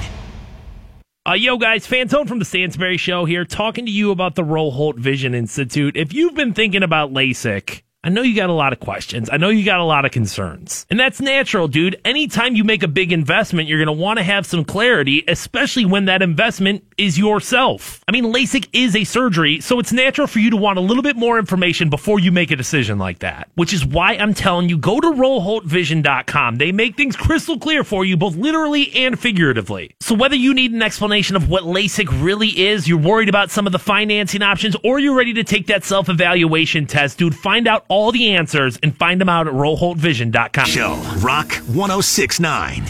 Uh, 1.28 1.34
yo, 1.34 1.58
guys, 1.58 1.86
Fantone 1.86 2.30
from 2.30 2.40
the 2.40 2.46
Stansbury 2.46 2.96
Show 2.98 3.26
here, 3.26 3.44
talking 3.44 3.86
to 3.86 3.92
you 3.92 4.10
about 4.12 4.36
the 4.36 4.42
Roholt 4.42 4.98
Vision 4.98 5.36
Institute. 5.36 5.98
If 5.98 6.14
you've 6.14 6.34
been 6.34 6.54
thinking 6.54 6.82
about 6.82 7.12
LASIK, 7.12 7.82
I 8.02 8.08
know 8.08 8.22
you 8.22 8.34
got 8.34 8.50
a 8.50 8.54
lot 8.54 8.72
of 8.72 8.80
questions. 8.80 9.30
I 9.30 9.36
know 9.36 9.50
you 9.50 9.66
got 9.66 9.82
a 9.82 9.84
lot 9.84 10.06
of 10.06 10.12
concerns. 10.12 10.86
And 10.90 10.98
that's 10.98 11.20
natural, 11.20 11.68
dude. 11.68 12.00
Anytime 12.06 12.56
you 12.56 12.64
make 12.64 12.82
a 12.82 12.88
big 12.88 13.12
investment, 13.12 13.68
you're 13.68 13.84
going 13.84 13.94
to 13.94 14.02
want 14.02 14.20
to 14.20 14.24
have 14.24 14.46
some 14.46 14.64
clarity, 14.64 15.22
especially 15.28 15.84
when 15.84 16.06
that 16.06 16.22
investment 16.22 16.86
is 16.98 17.18
yourself. 17.20 18.02
I 18.08 18.14
mean, 18.14 18.24
LASIK 18.24 18.70
is 18.72 18.96
a 18.96 19.04
surgery, 19.04 19.60
so 19.60 19.80
it's 19.80 19.92
natural 19.92 20.28
for 20.28 20.40
you 20.40 20.50
to 20.52 20.56
want 20.56 20.78
a 20.78 20.82
little 20.82 21.04
bit 21.04 21.18
more 21.18 21.38
information 21.38 21.90
before 21.90 22.22
you 22.22 22.32
make 22.32 22.52
a 22.52 22.56
decision 22.56 23.00
like 23.00 23.20
that. 23.20 23.50
Which 23.56 23.74
is 23.74 23.86
why 23.86 24.14
I'm 24.14 24.34
telling 24.34 24.70
you, 24.70 24.78
go 24.78 25.02
to 25.02 25.08
roholtvision.com. 25.08 26.56
They 26.56 26.72
make 26.72 26.96
things 26.96 27.18
crystal 27.18 27.60
clear 27.60 27.84
for 27.84 28.06
you, 28.06 28.16
both 28.16 28.38
literally 28.38 28.94
and 28.96 29.20
figuratively. 29.20 29.94
So 30.00 30.16
whether 30.16 30.38
you 30.38 30.54
need 30.54 30.72
an 30.72 30.82
explanation 30.82 31.36
of 31.36 31.50
what 31.50 31.64
LASIK 31.64 32.24
really 32.24 32.62
is, 32.62 32.88
you're 32.88 32.98
worried 32.98 33.28
about 33.28 33.52
some 33.52 33.66
of 33.66 33.74
the 33.74 33.80
financing 33.80 34.42
options, 34.42 34.78
or 34.86 35.00
you're 35.00 35.18
ready 35.18 35.34
to 35.34 35.44
take 35.44 35.68
that 35.68 35.84
self-evaluation 35.84 36.86
test, 36.86 37.18
dude, 37.18 37.36
find 37.36 37.68
out 37.68 37.88
all 37.90 38.12
the 38.12 38.36
answers 38.36 38.78
and 38.82 38.96
find 38.98 39.20
them 39.20 39.28
out 39.30 39.48
at 39.48 39.54
roholtvision.com. 39.54 40.66
Show 40.66 40.96
Rock 41.22 41.52
1069. 41.68 42.86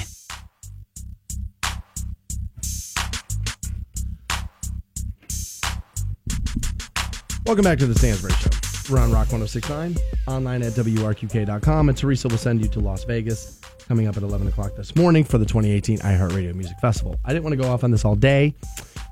Welcome 7.45 7.63
back 7.63 7.79
to 7.79 7.87
the 7.87 7.95
Stansbury 7.95 8.33
Show. 8.33 8.93
We're 8.93 8.99
on 8.99 9.11
Rock 9.11 9.31
1069, 9.31 9.97
online 10.27 10.61
at 10.61 10.73
WRQK.com, 10.73 11.89
and 11.89 11.97
Teresa 11.97 12.27
will 12.27 12.37
send 12.37 12.61
you 12.61 12.67
to 12.69 12.79
Las 12.79 13.03
Vegas 13.05 13.59
coming 13.87 14.07
up 14.07 14.17
at 14.17 14.23
11 14.23 14.47
o'clock 14.47 14.75
this 14.75 14.95
morning 14.95 15.23
for 15.23 15.39
the 15.39 15.45
2018 15.45 15.97
iHeartRadio 15.99 16.53
Music 16.53 16.77
Festival. 16.79 17.19
I 17.25 17.29
didn't 17.29 17.43
want 17.43 17.53
to 17.53 17.61
go 17.61 17.69
off 17.71 17.83
on 17.83 17.89
this 17.89 18.05
all 18.05 18.15
day. 18.15 18.53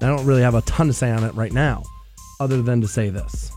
I 0.02 0.06
don't 0.06 0.26
really 0.26 0.44
have 0.44 0.54
a 0.54 0.62
ton 0.62 0.86
to 0.86 0.94
say 0.94 1.12
on 1.12 1.24
it 1.24 1.34
right 1.34 1.52
now, 1.52 1.84
other 2.40 2.62
than 2.62 2.82
to 2.82 2.88
say 2.88 3.10
this. 3.10 3.52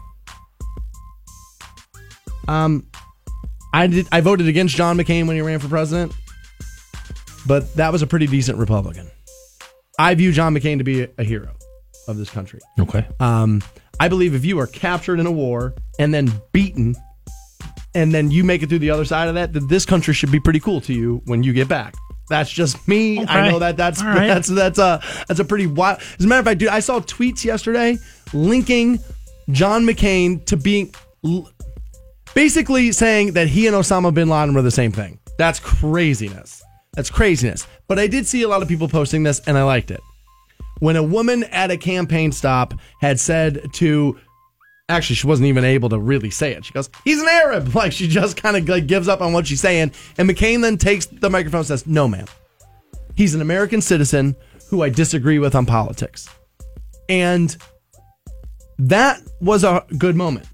Um, 2.49 2.87
I 3.73 3.87
did. 3.87 4.09
I 4.11 4.21
voted 4.21 4.49
against 4.49 4.77
John 4.77 4.97
McCain 4.97 5.27
when 5.27 5.37
he 5.37 5.43
ran 5.43 5.59
for 5.59 5.69
president, 5.69 6.12
but 7.47 7.75
that 7.77 7.93
was 7.93 8.03
a 8.03 8.07
pretty 8.07 8.27
decent 8.27 8.59
Republican. 8.59 9.11
I 9.99 10.15
view 10.15 10.33
John 10.33 10.55
McCain 10.55 10.79
to 10.79 10.85
be 10.85 11.03
a, 11.03 11.09
a 11.19 11.25
hero 11.25 11.55
of 12.09 12.17
this 12.17 12.31
country. 12.31 12.61
Okay. 12.79 13.07
Um, 13.21 13.62
I 14.01 14.09
believe 14.09 14.35
if 14.35 14.45
you 14.45 14.59
are 14.59 14.67
captured 14.67 15.21
in 15.21 15.27
a 15.27 15.31
war 15.33 15.75
and 15.99 16.12
then 16.12 16.33
beaten, 16.53 16.97
and 17.95 18.12
then 18.15 18.31
you 18.31 18.45
make 18.45 18.62
it 18.62 18.69
through 18.69 18.79
the 18.79 18.91
other 18.91 19.05
side 19.05 19.29
of 19.29 19.35
that, 19.35 19.53
that 19.53 19.69
this 19.69 19.85
country 19.85 20.15
should 20.15 20.33
be 20.33 20.41
pretty 20.41 20.61
cool 20.61 20.81
to 20.83 20.95
you 20.95 21.23
when 21.27 21.43
you 21.43 21.53
get 21.53 21.69
back. 21.69 21.95
That's 22.29 22.51
just 22.51 22.87
me. 22.87 23.25
I 23.27 23.51
know 23.51 23.59
that 23.59 23.77
that's 23.77 24.03
right. 24.03 24.29
that's 24.29 24.49
that's 24.49 24.79
a 24.79 25.03
that's 25.27 25.41
a 25.41 25.45
pretty 25.45 25.67
wild. 25.67 26.01
As 26.19 26.25
a 26.25 26.29
matter 26.29 26.39
of 26.39 26.45
fact, 26.47 26.61
dude, 26.61 26.69
I 26.69 26.81
saw 26.81 27.01
tweets 27.01 27.45
yesterday 27.45 27.99
linking 28.33 29.01
John 29.51 29.85
McCain 29.85 30.45
to 30.47 30.57
being 30.57 30.95
basically 32.35 32.93
saying 32.93 33.32
that 33.32 33.48
he 33.48 33.66
and 33.66 33.77
Osama 33.77 34.12
bin 34.12 34.28
Laden 34.28 34.55
were 34.55 34.62
the 34.62 34.70
same 34.70 34.93
thing. 34.93 35.19
That's 35.39 35.61
craziness. 35.61 36.62
That's 36.94 37.11
craziness. 37.11 37.66
But 37.89 37.98
I 37.98 38.07
did 38.07 38.27
see 38.27 38.43
a 38.43 38.48
lot 38.48 38.62
of 38.62 38.69
people 38.69 38.89
posting 38.89 39.23
this, 39.23 39.40
and 39.47 39.57
I 39.57 39.62
liked 39.62 39.90
it. 39.90 40.01
When 40.81 40.97
a 40.97 41.02
woman 41.02 41.44
at 41.44 41.70
a 41.70 41.77
campaign 41.77 42.32
stop 42.32 42.74
had 43.01 43.20
said 43.20 43.73
to 43.74 44.19
actually 44.89 45.16
she 45.16 45.27
wasn't 45.27 45.47
even 45.47 45.65
able 45.65 45.89
to 45.89 45.98
really 45.98 46.31
say 46.31 46.52
it. 46.52 46.65
She 46.65 46.73
goes 46.73 46.90
he's 47.05 47.20
an 47.20 47.28
arab. 47.28 47.74
Like 47.74 47.93
she 47.93 48.09
just 48.09 48.36
kind 48.36 48.57
of 48.57 48.69
like 48.69 48.86
gives 48.86 49.09
up 49.09 49.20
on 49.20 49.32
what 49.32 49.47
she's 49.47 49.61
saying. 49.61 49.93
And 50.19 50.28
mccain 50.28 50.62
then 50.62 50.77
takes 50.77 51.07
the 51.07 51.31
microphone 51.31 51.61
and 51.61 51.66
says 51.66 51.86
no 51.86 52.09
ma'am. 52.09 52.27
He's 53.15 53.35
an 53.35 53.40
american 53.40 53.81
citizen 53.81 54.35
who 54.69 54.82
i 54.82 54.89
disagree 54.89 55.39
with 55.39 55.55
on 55.55 55.66
politics. 55.66 56.28
And 57.09 57.57
that 58.78 59.20
was 59.40 59.65
a 59.65 59.85
good 59.98 60.16
moment 60.16 60.47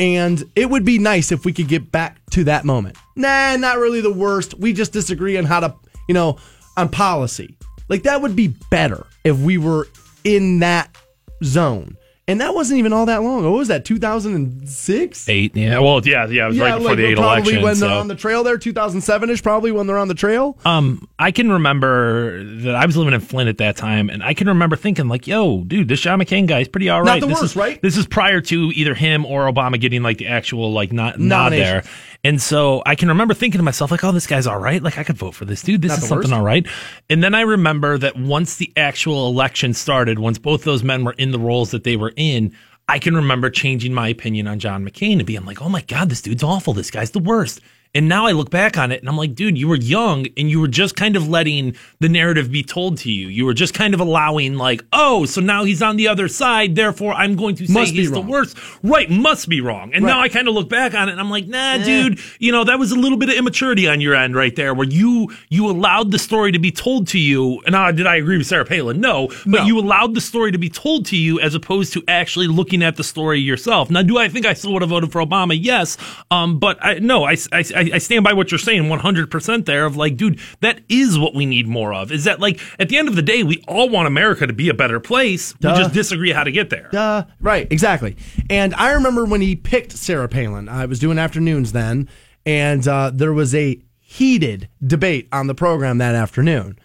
and 0.00 0.42
it 0.54 0.70
would 0.70 0.84
be 0.84 0.98
nice 0.98 1.32
if 1.32 1.44
we 1.44 1.52
could 1.52 1.68
get 1.68 1.90
back 1.90 2.20
to 2.30 2.44
that 2.44 2.64
moment. 2.64 2.96
Nah, 3.16 3.56
not 3.56 3.78
really 3.78 4.00
the 4.00 4.12
worst. 4.12 4.54
We 4.54 4.72
just 4.72 4.92
disagree 4.92 5.36
on 5.36 5.44
how 5.44 5.60
to, 5.60 5.74
you 6.06 6.14
know, 6.14 6.38
on 6.76 6.88
policy. 6.88 7.56
Like 7.88 8.04
that 8.04 8.22
would 8.22 8.36
be 8.36 8.48
better 8.70 9.06
if 9.24 9.36
we 9.38 9.58
were 9.58 9.88
in 10.24 10.60
that 10.60 10.96
zone. 11.42 11.96
And 12.28 12.42
that 12.42 12.54
wasn't 12.54 12.78
even 12.78 12.92
all 12.92 13.06
that 13.06 13.22
long. 13.22 13.42
What 13.42 13.52
was 13.52 13.68
that? 13.68 13.86
2006? 13.86 15.28
Eight. 15.30 15.56
Yeah. 15.56 15.78
Well, 15.78 16.06
yeah, 16.06 16.26
yeah. 16.26 16.44
It 16.44 16.48
was 16.48 16.60
right 16.60 16.76
before 16.76 16.94
the 16.94 17.06
eight 17.06 17.16
probably 17.16 17.40
election. 17.40 17.62
when 17.62 17.76
so. 17.76 17.88
they're 17.88 17.96
on 17.96 18.08
the 18.08 18.14
trail 18.14 18.44
there, 18.44 18.58
2007 18.58 19.30
ish, 19.30 19.42
probably 19.42 19.72
when 19.72 19.86
they're 19.86 19.96
on 19.96 20.08
the 20.08 20.14
trail. 20.14 20.58
Um, 20.66 21.08
I 21.18 21.30
can 21.30 21.50
remember 21.50 22.44
that 22.44 22.74
I 22.74 22.84
was 22.84 22.98
living 22.98 23.14
in 23.14 23.20
Flint 23.20 23.48
at 23.48 23.56
that 23.58 23.76
time, 23.76 24.10
and 24.10 24.22
I 24.22 24.34
can 24.34 24.46
remember 24.46 24.76
thinking 24.76 25.08
like, 25.08 25.26
"Yo, 25.26 25.64
dude, 25.64 25.88
this 25.88 26.00
John 26.00 26.20
McCain 26.20 26.46
guy 26.46 26.60
is 26.60 26.68
pretty 26.68 26.90
all 26.90 27.00
right. 27.00 27.14
Not 27.14 27.20
the 27.20 27.26
this 27.28 27.40
worst, 27.40 27.52
is, 27.52 27.56
right? 27.56 27.80
This 27.80 27.96
is 27.96 28.06
prior 28.06 28.42
to 28.42 28.72
either 28.74 28.94
him 28.94 29.24
or 29.24 29.50
Obama 29.50 29.80
getting 29.80 30.02
like 30.02 30.18
the 30.18 30.26
actual 30.26 30.70
like 30.70 30.92
not 30.92 31.18
nod 31.18 31.52
Nomination. 31.52 31.66
there, 31.66 31.82
and 32.24 32.40
so 32.42 32.82
I 32.84 32.94
can 32.94 33.08
remember 33.08 33.34
thinking 33.34 33.58
to 33.58 33.62
myself 33.62 33.90
like, 33.90 34.02
"Oh, 34.04 34.12
this 34.12 34.26
guy's 34.26 34.46
all 34.46 34.58
right. 34.58 34.82
Like 34.82 34.98
I 34.98 35.04
could 35.04 35.16
vote 35.16 35.34
for 35.34 35.44
this 35.44 35.62
dude. 35.62 35.82
This 35.82 35.90
Not 35.90 35.98
is 35.98 36.08
something 36.08 36.30
worst. 36.30 36.38
all 36.38 36.44
right." 36.44 36.66
And 37.08 37.22
then 37.22 37.34
I 37.34 37.42
remember 37.42 37.98
that 37.98 38.16
once 38.16 38.56
the 38.56 38.72
actual 38.76 39.28
election 39.28 39.74
started, 39.74 40.18
once 40.18 40.38
both 40.38 40.64
those 40.64 40.82
men 40.82 41.04
were 41.04 41.14
in 41.18 41.30
the 41.30 41.38
roles 41.38 41.70
that 41.70 41.84
they 41.84 41.96
were 41.96 42.12
in. 42.16 42.52
I 42.90 42.98
can 42.98 43.14
remember 43.14 43.50
changing 43.50 43.92
my 43.92 44.08
opinion 44.08 44.46
on 44.48 44.58
John 44.58 44.82
McCain 44.82 45.18
and 45.18 45.26
being 45.26 45.44
like, 45.44 45.60
oh 45.60 45.68
my 45.68 45.82
God, 45.82 46.08
this 46.08 46.22
dude's 46.22 46.42
awful. 46.42 46.72
This 46.72 46.90
guy's 46.90 47.10
the 47.10 47.18
worst. 47.18 47.60
And 47.94 48.08
now 48.08 48.26
I 48.26 48.32
look 48.32 48.50
back 48.50 48.76
on 48.76 48.92
it 48.92 49.00
and 49.00 49.08
I'm 49.08 49.16
like, 49.16 49.34
dude, 49.34 49.56
you 49.58 49.66
were 49.68 49.76
young 49.76 50.26
and 50.36 50.50
you 50.50 50.60
were 50.60 50.68
just 50.68 50.94
kind 50.94 51.16
of 51.16 51.26
letting 51.28 51.74
the 52.00 52.08
narrative 52.08 52.52
be 52.52 52.62
told 52.62 52.98
to 52.98 53.10
you. 53.10 53.28
You 53.28 53.44
were 53.46 53.54
just 53.54 53.74
kind 53.74 53.94
of 53.94 54.00
allowing, 54.00 54.54
like, 54.54 54.82
oh, 54.92 55.24
so 55.24 55.40
now 55.40 55.64
he's 55.64 55.80
on 55.82 55.96
the 55.96 56.06
other 56.08 56.28
side. 56.28 56.74
Therefore, 56.76 57.14
I'm 57.14 57.34
going 57.34 57.54
to 57.56 57.66
say 57.66 57.72
Must 57.72 57.92
he's 57.92 58.10
the 58.10 58.20
worst. 58.20 58.58
Right. 58.82 59.10
Must 59.10 59.48
be 59.48 59.60
wrong. 59.60 59.92
And 59.94 60.04
Right. 60.04 60.10
now 60.12 60.20
I 60.20 60.28
kind 60.28 60.48
of 60.48 60.54
look 60.54 60.68
back 60.68 60.94
on 60.94 61.08
it 61.08 61.12
and 61.12 61.20
I'm 61.20 61.30
like, 61.30 61.46
nah, 61.46 61.78
dude, 61.78 62.20
you 62.38 62.52
know, 62.52 62.64
that 62.64 62.78
was 62.78 62.92
a 62.92 62.96
little 62.96 63.18
bit 63.18 63.30
of 63.30 63.36
immaturity 63.36 63.88
on 63.88 64.00
your 64.00 64.14
end 64.14 64.34
right 64.36 64.54
there 64.54 64.74
where 64.74 64.86
you, 64.88 65.28
you 65.48 65.68
allowed 65.68 66.10
the 66.12 66.18
story 66.18 66.52
to 66.52 66.58
be 66.58 66.70
told 66.70 67.08
to 67.08 67.18
you. 67.18 67.60
And 67.66 67.74
uh, 67.74 67.90
did 67.92 68.06
I 68.06 68.16
agree 68.16 68.36
with 68.38 68.46
Sarah 68.46 68.64
Palin? 68.66 69.00
No, 69.00 69.28
but 69.28 69.46
No. 69.46 69.64
you 69.64 69.78
allowed 69.78 70.14
the 70.14 70.20
story 70.20 70.52
to 70.52 70.58
be 70.58 70.68
told 70.68 71.06
to 71.06 71.16
you 71.16 71.40
as 71.40 71.54
opposed 71.54 71.92
to 71.94 72.02
actually 72.06 72.48
looking 72.48 72.82
at 72.82 72.96
the 72.96 73.04
story 73.04 73.40
yourself. 73.40 73.90
Now, 73.90 74.02
do 74.02 74.18
I 74.18 74.28
think 74.28 74.44
I 74.46 74.52
still 74.54 74.72
would 74.74 74.82
have 74.82 74.90
voted 74.90 75.10
for 75.10 75.20
Obama? 75.24 75.58
Yes. 75.60 75.96
Um, 76.30 76.58
but 76.58 76.78
I, 76.84 76.98
no, 76.98 77.24
I, 77.24 77.36
I, 77.52 77.64
I 77.80 77.98
stand 77.98 78.24
by 78.24 78.32
what 78.32 78.50
you're 78.50 78.58
saying 78.58 78.84
100% 78.84 79.64
there 79.66 79.84
of 79.86 79.96
like, 79.96 80.16
dude, 80.16 80.40
that 80.60 80.80
is 80.88 81.18
what 81.18 81.34
we 81.34 81.46
need 81.46 81.66
more 81.66 81.92
of. 81.94 82.12
Is 82.12 82.24
that 82.24 82.40
like, 82.40 82.60
at 82.78 82.88
the 82.88 82.96
end 82.96 83.08
of 83.08 83.16
the 83.16 83.22
day, 83.22 83.42
we 83.42 83.62
all 83.66 83.88
want 83.88 84.06
America 84.06 84.46
to 84.46 84.52
be 84.52 84.68
a 84.68 84.74
better 84.74 85.00
place. 85.00 85.52
Duh. 85.54 85.72
We 85.72 85.82
just 85.82 85.94
disagree 85.94 86.32
how 86.32 86.44
to 86.44 86.52
get 86.52 86.70
there. 86.70 86.88
Uh, 86.92 87.24
right, 87.40 87.66
exactly. 87.70 88.16
And 88.50 88.74
I 88.74 88.92
remember 88.92 89.24
when 89.24 89.40
he 89.40 89.56
picked 89.56 89.92
Sarah 89.92 90.28
Palin. 90.28 90.68
I 90.68 90.86
was 90.86 90.98
doing 90.98 91.18
afternoons 91.18 91.72
then, 91.72 92.08
and 92.46 92.86
uh, 92.86 93.10
there 93.12 93.32
was 93.32 93.54
a 93.54 93.80
heated 93.98 94.68
debate 94.84 95.28
on 95.32 95.48
the 95.48 95.54
program 95.54 95.98
that 95.98 96.14
afternoon. 96.14 96.78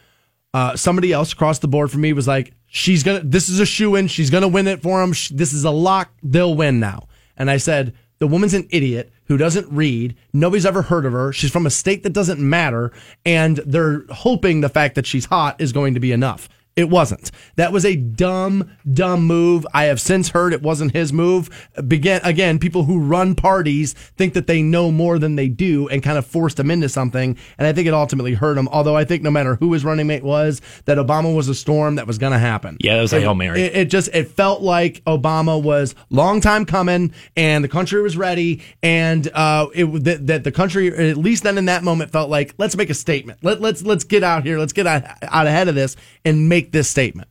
Uh, 0.53 0.75
somebody 0.75 1.13
else 1.13 1.31
across 1.31 1.59
the 1.59 1.67
board 1.67 1.89
for 1.89 1.97
me 1.97 2.11
was 2.13 2.27
like, 2.27 2.53
"She's 2.67 3.01
gonna. 3.01 3.21
This 3.21 3.47
is 3.47 3.59
a 3.59 3.65
shoe 3.65 3.95
in. 3.95 4.07
She's 4.07 4.29
gonna 4.29 4.47
win 4.47 4.67
it 4.67 4.81
for 4.81 5.01
him. 5.01 5.11
This 5.31 5.53
is 5.53 5.63
a 5.63 5.71
lock. 5.71 6.11
They'll 6.21 6.53
win 6.53 6.79
now." 6.79 7.07
And 7.37 7.49
I 7.49 7.57
said, 7.57 7.93
"The 8.19 8.27
woman's 8.27 8.53
an 8.53 8.67
idiot 8.69 9.11
who 9.25 9.37
doesn't 9.37 9.71
read. 9.71 10.15
Nobody's 10.31 10.65
ever 10.65 10.83
heard 10.83 11.05
of 11.05 11.13
her. 11.13 11.31
She's 11.31 11.51
from 11.51 11.65
a 11.65 11.69
state 11.69 12.03
that 12.03 12.13
doesn't 12.13 12.39
matter, 12.39 12.91
and 13.25 13.57
they're 13.65 14.03
hoping 14.09 14.61
the 14.61 14.69
fact 14.69 14.95
that 14.95 15.05
she's 15.05 15.25
hot 15.25 15.59
is 15.59 15.71
going 15.71 15.93
to 15.93 15.99
be 15.99 16.11
enough." 16.11 16.49
It 16.75 16.89
wasn't. 16.89 17.29
That 17.55 17.71
was 17.71 17.85
a 17.85 17.95
dumb, 17.95 18.71
dumb 18.91 19.27
move. 19.27 19.65
I 19.73 19.85
have 19.85 20.01
since 20.01 20.29
heard 20.29 20.53
it 20.53 20.63
wasn't 20.63 20.91
his 20.93 21.13
move. 21.13 21.49
Begin 21.87 22.19
again, 22.23 22.57
people 22.57 22.85
who 22.85 22.99
run 22.99 23.35
parties 23.35 23.93
think 23.93 24.33
that 24.33 24.47
they 24.47 24.63
know 24.63 24.89
more 24.89 25.19
than 25.19 25.35
they 25.35 25.49
do 25.49 25.87
and 25.89 26.01
kind 26.01 26.17
of 26.17 26.25
forced 26.25 26.57
them 26.57 26.71
into 26.71 26.89
something. 26.89 27.37
And 27.59 27.67
I 27.67 27.73
think 27.73 27.87
it 27.87 27.93
ultimately 27.93 28.33
hurt 28.33 28.55
them. 28.55 28.67
Although 28.69 28.97
I 28.97 29.05
think 29.05 29.21
no 29.21 29.29
matter 29.29 29.55
who 29.55 29.73
his 29.73 29.85
running 29.85 30.07
mate 30.07 30.23
was, 30.23 30.61
that 30.85 30.97
Obama 30.97 31.35
was 31.35 31.47
a 31.47 31.53
storm 31.53 31.95
that 31.95 32.07
was 32.07 32.17
going 32.17 32.33
to 32.33 32.39
happen. 32.39 32.77
Yeah, 32.79 32.95
that 32.95 33.01
was 33.01 33.13
a 33.13 33.19
Hail 33.19 33.35
Mary. 33.35 33.61
It, 33.61 33.75
it 33.75 33.89
just 33.89 34.09
it 34.13 34.29
felt 34.29 34.63
like 34.63 35.03
Obama 35.05 35.61
was 35.61 35.93
long 36.09 36.41
time 36.41 36.65
coming, 36.65 37.13
and 37.35 37.63
the 37.63 37.69
country 37.69 38.01
was 38.01 38.17
ready, 38.17 38.63
and 38.81 39.29
uh, 39.33 39.67
it 39.75 39.85
that, 40.05 40.25
that 40.27 40.43
the 40.43 40.51
country 40.51 40.87
at 40.87 41.17
least 41.17 41.43
then 41.43 41.59
in 41.59 41.65
that 41.65 41.83
moment 41.83 42.11
felt 42.11 42.31
like 42.31 42.55
let's 42.57 42.75
make 42.75 42.89
a 42.89 42.95
statement. 42.95 43.39
Let 43.43 43.61
let's 43.61 43.83
let's 43.83 44.03
get 44.03 44.23
out 44.23 44.43
here. 44.43 44.57
Let's 44.57 44.73
get 44.73 44.87
out, 44.87 45.03
out 45.21 45.45
ahead 45.45 45.67
of 45.67 45.75
this 45.75 45.95
and 46.25 46.49
make 46.49 46.62
this 46.71 46.89
statement. 46.89 47.29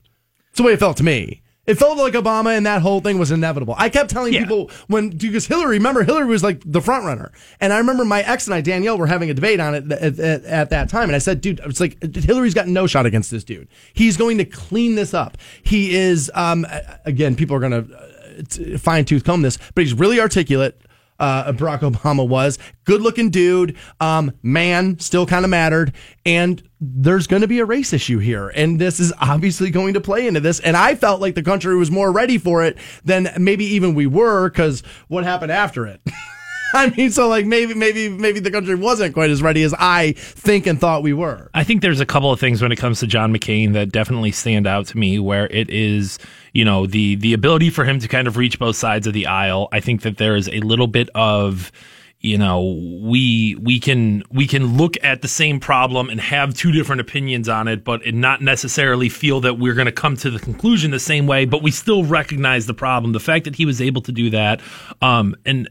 It's 0.51 0.59
the 0.59 0.65
way 0.65 0.73
it 0.73 0.79
felt 0.81 0.97
to 0.99 1.05
me. 1.05 1.41
It 1.65 1.77
felt 1.79 1.97
like 1.97 2.15
Obama 2.15 2.57
and 2.57 2.67
that 2.67 2.83
whole 2.83 3.01
thing 3.01 3.19
was 3.21 3.31
inevitable. 3.31 3.77
I 3.79 3.89
kept 3.89 4.11
telling 4.11 4.33
Yeah. 4.33 4.41
people 4.41 4.69
when 4.89 5.11
because 5.11 5.47
Hillary, 5.47 5.77
remember 5.79 6.03
Hillary 6.03 6.27
was 6.27 6.43
like 6.43 6.61
the 6.67 6.81
front 6.81 7.05
runner, 7.05 7.31
and 7.61 7.73
I 7.73 7.79
remember 7.79 8.05
my 8.05 8.21
ex 8.23 8.49
and 8.49 8.55
I 8.55 8.61
Danielle 8.61 8.99
were 8.99 9.07
having 9.07 9.31
a 9.31 9.35
debate 9.35 9.61
on 9.61 9.77
it 9.77 9.93
at, 9.93 10.19
at, 10.19 10.45
at 10.45 10.71
that 10.71 10.89
time, 10.89 11.05
and 11.05 11.15
I 11.15 11.19
said, 11.19 11.41
dude, 11.41 11.61
it's 11.65 11.79
like 11.79 12.03
Hillary's 12.17 12.55
got 12.55 12.67
no 12.67 12.89
shot 12.89 13.07
against 13.07 13.31
this 13.31 13.45
dude. 13.45 13.69
He's 13.93 14.17
going 14.17 14.39
to 14.39 14.45
clean 14.45 14.97
this 14.97 15.15
up. 15.15 15.39
He 15.63 15.95
is, 15.95 16.33
um, 16.35 16.67
again, 17.05 17.37
people 17.37 17.55
are 17.55 17.61
going 17.61 17.87
to 18.49 18.79
fine 18.79 19.05
tooth 19.05 19.23
comb 19.23 19.43
this, 19.43 19.57
but 19.77 19.85
he's 19.85 19.95
really 19.95 20.19
articulate. 20.19 20.81
Uh, 21.23 21.53
Barack 21.53 21.81
Obama 21.81 22.29
was. 22.29 22.59
Good 22.85 23.01
looking 23.01 23.31
dude, 23.31 23.77
um, 24.01 24.33
man, 24.43 24.99
still 24.99 25.25
kind 25.25 25.45
of 25.45 25.51
mattered. 25.51 25.95
And 26.27 26.61
there's 26.81 27.29
going 27.29 27.43
to 27.43 27.49
be 27.49 27.61
a 27.61 27.65
race 27.65 27.93
issue 27.93 28.19
here. 28.19 28.49
And 28.49 28.81
this 28.81 28.99
is 28.99 29.13
obviously 29.21 29.71
going 29.71 29.95
to 29.95 30.01
play 30.01 30.27
into 30.27 30.41
this. 30.41 30.59
And 30.61 30.77
I 30.77 30.97
felt 30.97 31.21
like 31.21 31.37
the 31.37 31.43
country 31.43 31.77
was 31.77 31.93
more 31.93 32.11
ready 32.11 32.39
for 32.39 32.65
it 32.65 32.77
than 33.05 33.33
maybe 33.39 33.65
even 33.65 33.95
we 33.95 34.07
were 34.07 34.51
because 34.51 34.83
what 35.07 35.23
happened 35.23 35.53
after 35.53 35.87
it? 35.87 36.01
I 36.75 36.91
mean, 36.91 37.11
so 37.11 37.29
like 37.29 37.47
maybe, 37.47 37.75
maybe, 37.75 38.09
maybe 38.09 38.41
the 38.41 38.51
country 38.51 38.75
wasn't 38.75 39.15
quite 39.15 39.31
as 39.31 39.43
ready 39.43 39.63
as 39.63 39.75
I 39.79 40.13
think 40.17 40.67
and 40.67 40.81
thought 40.81 41.03
we 41.03 41.13
were. 41.13 41.51
I 41.55 41.65
think 41.65 41.83
there's 41.83 42.01
a 42.01 42.07
couple 42.07 42.33
of 42.33 42.41
things 42.41 42.63
when 42.63 42.73
it 42.73 42.77
comes 42.77 42.99
to 43.01 43.07
John 43.07 43.33
McCain 43.33 43.75
that 43.75 43.93
definitely 43.93 44.33
stand 44.33 44.67
out 44.67 44.87
to 44.87 44.99
me 44.99 45.19
where 45.19 45.47
it 45.49 45.71
is, 45.71 46.19
you 46.53 46.65
know, 46.65 46.87
the 46.87 47.17
the 47.17 47.33
ability 47.33 47.71
for 47.71 47.85
him 47.85 47.99
to 48.01 48.09
kind 48.09 48.29
of 48.29 48.37
reach 48.37 48.59
both 48.59 48.77
sides 48.77 49.07
of 49.07 49.13
the 49.13 49.27
aisle. 49.27 49.69
I 49.73 49.81
think 49.81 50.03
that 50.03 50.19
there 50.19 50.37
is 50.37 50.49
a 50.49 50.61
little 50.61 50.87
bit 50.87 51.09
of 51.15 51.73
you 52.23 52.39
know 52.39 52.79
we 53.03 53.57
we 53.57 53.81
can 53.81 54.23
we 54.31 54.47
can 54.47 54.77
look 54.77 54.97
at 55.03 55.23
the 55.23 55.29
same 55.29 55.61
problem 55.61 56.09
and 56.09 56.21
have 56.21 56.55
two 56.55 56.73
different 56.73 57.01
opinions 57.01 57.49
on 57.49 57.67
it 57.69 57.85
but 57.85 58.01
not 58.15 58.41
necessarily 58.41 59.09
feel 59.09 59.41
that 59.41 59.55
we're 59.55 59.75
going 59.75 59.87
to 59.87 59.93
come 59.93 60.17
to 60.17 60.31
the 60.31 60.39
conclusion 60.39 60.93
the 60.93 61.01
same 61.01 61.27
way 61.27 61.45
but 61.45 61.63
we 61.63 61.71
still 61.71 62.05
recognize 62.05 62.67
the 62.67 62.75
problem 62.75 63.13
the 63.13 63.21
fact 63.21 63.45
that 63.45 63.57
he 63.57 63.67
was 63.67 63.81
able 63.81 64.01
to 64.01 64.13
do 64.13 64.31
that 64.31 64.61
um 65.03 65.35
and 65.45 65.69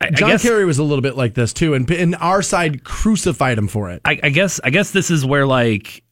I, 0.00 0.10
John 0.10 0.30
I 0.30 0.32
guess, 0.32 0.42
Kerry 0.42 0.64
was 0.64 0.78
a 0.78 0.82
little 0.82 1.02
bit 1.02 1.16
like 1.16 1.34
this 1.34 1.52
too, 1.52 1.72
and, 1.72 1.88
and 1.88 2.16
our 2.16 2.42
side 2.42 2.82
crucified 2.82 3.56
him 3.56 3.68
for 3.68 3.90
it. 3.90 4.02
I, 4.04 4.18
I 4.24 4.28
guess 4.30 4.60
I 4.64 4.70
guess 4.70 4.90
this 4.90 5.08
is 5.08 5.24
where 5.24 5.46
like 5.46 6.02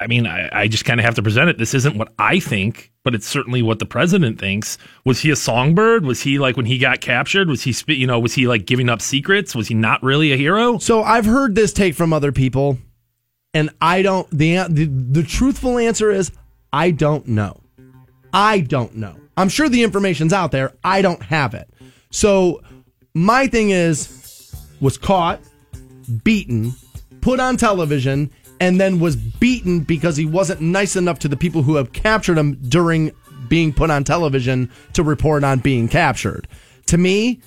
I 0.00 0.06
mean 0.06 0.26
I, 0.26 0.62
I 0.62 0.68
just 0.68 0.86
kind 0.86 0.98
of 0.98 1.04
have 1.04 1.16
to 1.16 1.22
present 1.22 1.50
it. 1.50 1.58
This 1.58 1.74
isn't 1.74 1.96
what 1.96 2.12
I 2.18 2.40
think, 2.40 2.92
but 3.06 3.14
it's 3.14 3.28
certainly 3.28 3.62
what 3.62 3.78
the 3.78 3.86
president 3.86 4.36
thinks. 4.36 4.78
Was 5.04 5.20
he 5.20 5.30
a 5.30 5.36
songbird? 5.36 6.04
Was 6.04 6.22
he 6.22 6.40
like 6.40 6.56
when 6.56 6.66
he 6.66 6.76
got 6.76 7.00
captured? 7.00 7.48
Was 7.48 7.62
he 7.62 7.72
you 7.94 8.04
know 8.04 8.18
was 8.18 8.34
he 8.34 8.48
like 8.48 8.66
giving 8.66 8.88
up 8.88 9.00
secrets? 9.00 9.54
Was 9.54 9.68
he 9.68 9.74
not 9.74 10.02
really 10.02 10.32
a 10.32 10.36
hero? 10.36 10.78
So 10.78 11.04
I've 11.04 11.24
heard 11.24 11.54
this 11.54 11.72
take 11.72 11.94
from 11.94 12.12
other 12.12 12.32
people, 12.32 12.78
and 13.54 13.70
I 13.80 14.02
don't. 14.02 14.28
the 14.32 14.66
The, 14.68 14.86
the 14.86 15.22
truthful 15.22 15.78
answer 15.78 16.10
is 16.10 16.32
I 16.72 16.90
don't 16.90 17.28
know. 17.28 17.60
I 18.32 18.58
don't 18.58 18.96
know. 18.96 19.14
I'm 19.36 19.50
sure 19.50 19.68
the 19.68 19.84
information's 19.84 20.32
out 20.32 20.50
there. 20.50 20.72
I 20.82 21.00
don't 21.00 21.22
have 21.22 21.54
it. 21.54 21.70
So 22.10 22.60
my 23.14 23.46
thing 23.46 23.70
is 23.70 24.52
was 24.80 24.98
caught, 24.98 25.40
beaten, 26.24 26.72
put 27.20 27.38
on 27.38 27.56
television, 27.56 28.32
and 28.60 28.80
then 28.80 29.00
was 29.00 29.16
beaten 29.16 29.80
because 29.80 30.16
he 30.16 30.26
wasn't 30.26 30.60
nice 30.60 30.96
enough 30.96 31.18
to 31.20 31.28
the 31.28 31.36
people 31.36 31.62
who 31.62 31.76
have 31.76 31.92
captured 31.92 32.38
him 32.38 32.54
during 32.68 33.12
being 33.48 33.72
put 33.72 33.90
on 33.90 34.04
television 34.04 34.70
to 34.92 35.02
report 35.02 35.44
on 35.44 35.58
being 35.58 35.88
captured. 35.88 36.48
To 36.86 36.98
me, 36.98 37.40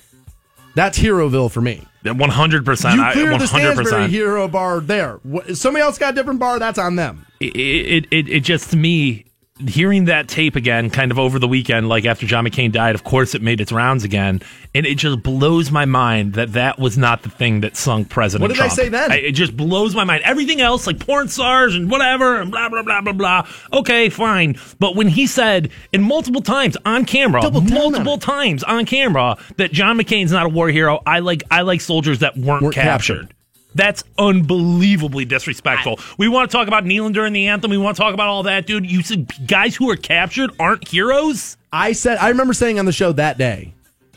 that's 0.74 0.98
Heroville 0.98 1.50
for 1.50 1.60
me. 1.60 1.86
One 2.02 2.30
hundred 2.30 2.64
percent. 2.64 2.96
You 2.96 3.12
clear 3.12 3.30
One 3.32 3.40
the 3.40 3.46
hundred 3.46 3.86
Stansbury 3.86 4.08
hero 4.08 4.48
bar 4.48 4.80
there. 4.80 5.20
Somebody 5.52 5.82
else 5.82 5.98
got 5.98 6.14
a 6.14 6.16
different 6.16 6.40
bar. 6.40 6.58
That's 6.58 6.78
on 6.78 6.96
them. 6.96 7.26
It, 7.40 7.56
it 7.56 8.06
it 8.10 8.28
it 8.28 8.40
just 8.40 8.70
to 8.70 8.76
me 8.76 9.26
hearing 9.68 10.06
that 10.06 10.28
tape 10.28 10.56
again, 10.56 10.90
kind 10.90 11.10
of 11.10 11.18
over 11.18 11.38
the 11.38 11.48
weekend, 11.48 11.88
like 11.88 12.04
after 12.04 12.26
John 12.26 12.44
McCain 12.46 12.72
died. 12.72 12.94
Of 12.94 13.04
course, 13.04 13.34
it 13.34 13.42
made 13.42 13.60
its 13.60 13.72
rounds 13.72 14.04
again, 14.04 14.40
and 14.74 14.86
it 14.86 14.96
just 14.96 15.22
blows 15.22 15.70
my 15.70 15.84
mind 15.84 16.34
that 16.34 16.52
that 16.54 16.78
was 16.78 16.96
not 16.98 17.22
the 17.22 17.30
thing 17.30 17.60
that 17.60 17.76
sunk 17.76 18.08
President. 18.08 18.48
What 18.48 18.54
did 18.56 18.64
I 18.64 18.68
say 18.68 18.88
then? 18.88 19.12
I, 19.12 19.16
it 19.16 19.32
just 19.32 19.56
blows 19.56 19.94
my 19.94 20.04
mind. 20.04 20.22
Everything 20.24 20.60
else, 20.60 20.86
like 20.86 20.98
porn 20.98 21.28
stars 21.28 21.74
and 21.74 21.90
whatever, 21.90 22.40
and 22.40 22.50
blah 22.50 22.68
blah 22.68 22.82
blah 22.82 23.00
blah 23.00 23.12
blah. 23.12 23.46
Okay, 23.72 24.08
fine. 24.08 24.56
But 24.78 24.96
when 24.96 25.08
he 25.08 25.26
said, 25.26 25.70
in 25.92 26.02
multiple 26.02 26.42
times 26.42 26.76
on 26.84 27.04
camera, 27.04 27.42
Double 27.42 27.60
down 27.60 27.76
on 27.76 27.90
multiple 27.92 28.18
times 28.18 28.62
on 28.64 28.86
camera, 28.86 29.36
that 29.56 29.72
John 29.72 29.98
McCain's 29.98 30.32
not 30.32 30.46
a 30.46 30.48
war 30.48 30.68
hero, 30.68 31.00
I 31.06 31.18
like 31.20 31.42
I 31.50 31.62
like 31.62 31.80
soldiers 31.80 32.20
that 32.20 32.36
weren't, 32.36 32.62
Weren't 32.62 32.74
captured. 32.74 33.20
captured. 33.28 33.36
That's 33.74 34.04
unbelievably 34.18 35.26
disrespectful. 35.26 36.00
we 36.18 36.28
want 36.28 36.50
to 36.50 36.56
talk 36.56 36.68
about 36.68 36.84
kneeling 36.84 37.12
during 37.12 37.32
the 37.32 37.48
anthem. 37.48 37.70
We 37.70 37.78
want 37.78 37.96
to 37.96 38.02
talk 38.02 38.14
about 38.14 38.28
all 38.28 38.42
that, 38.44 38.66
dude. 38.66 38.90
You 38.90 39.02
said 39.02 39.30
guys 39.46 39.76
who 39.76 39.90
are 39.90 39.96
captured 39.96 40.50
aren't 40.58 40.88
heroes. 40.88 41.56
I 41.72 41.92
said 41.92 42.18
I 42.18 42.28
remember 42.28 42.52
saying 42.52 42.78
on 42.78 42.84
the 42.84 42.92
show 42.92 43.12
that 43.12 43.38
day, 43.38 43.74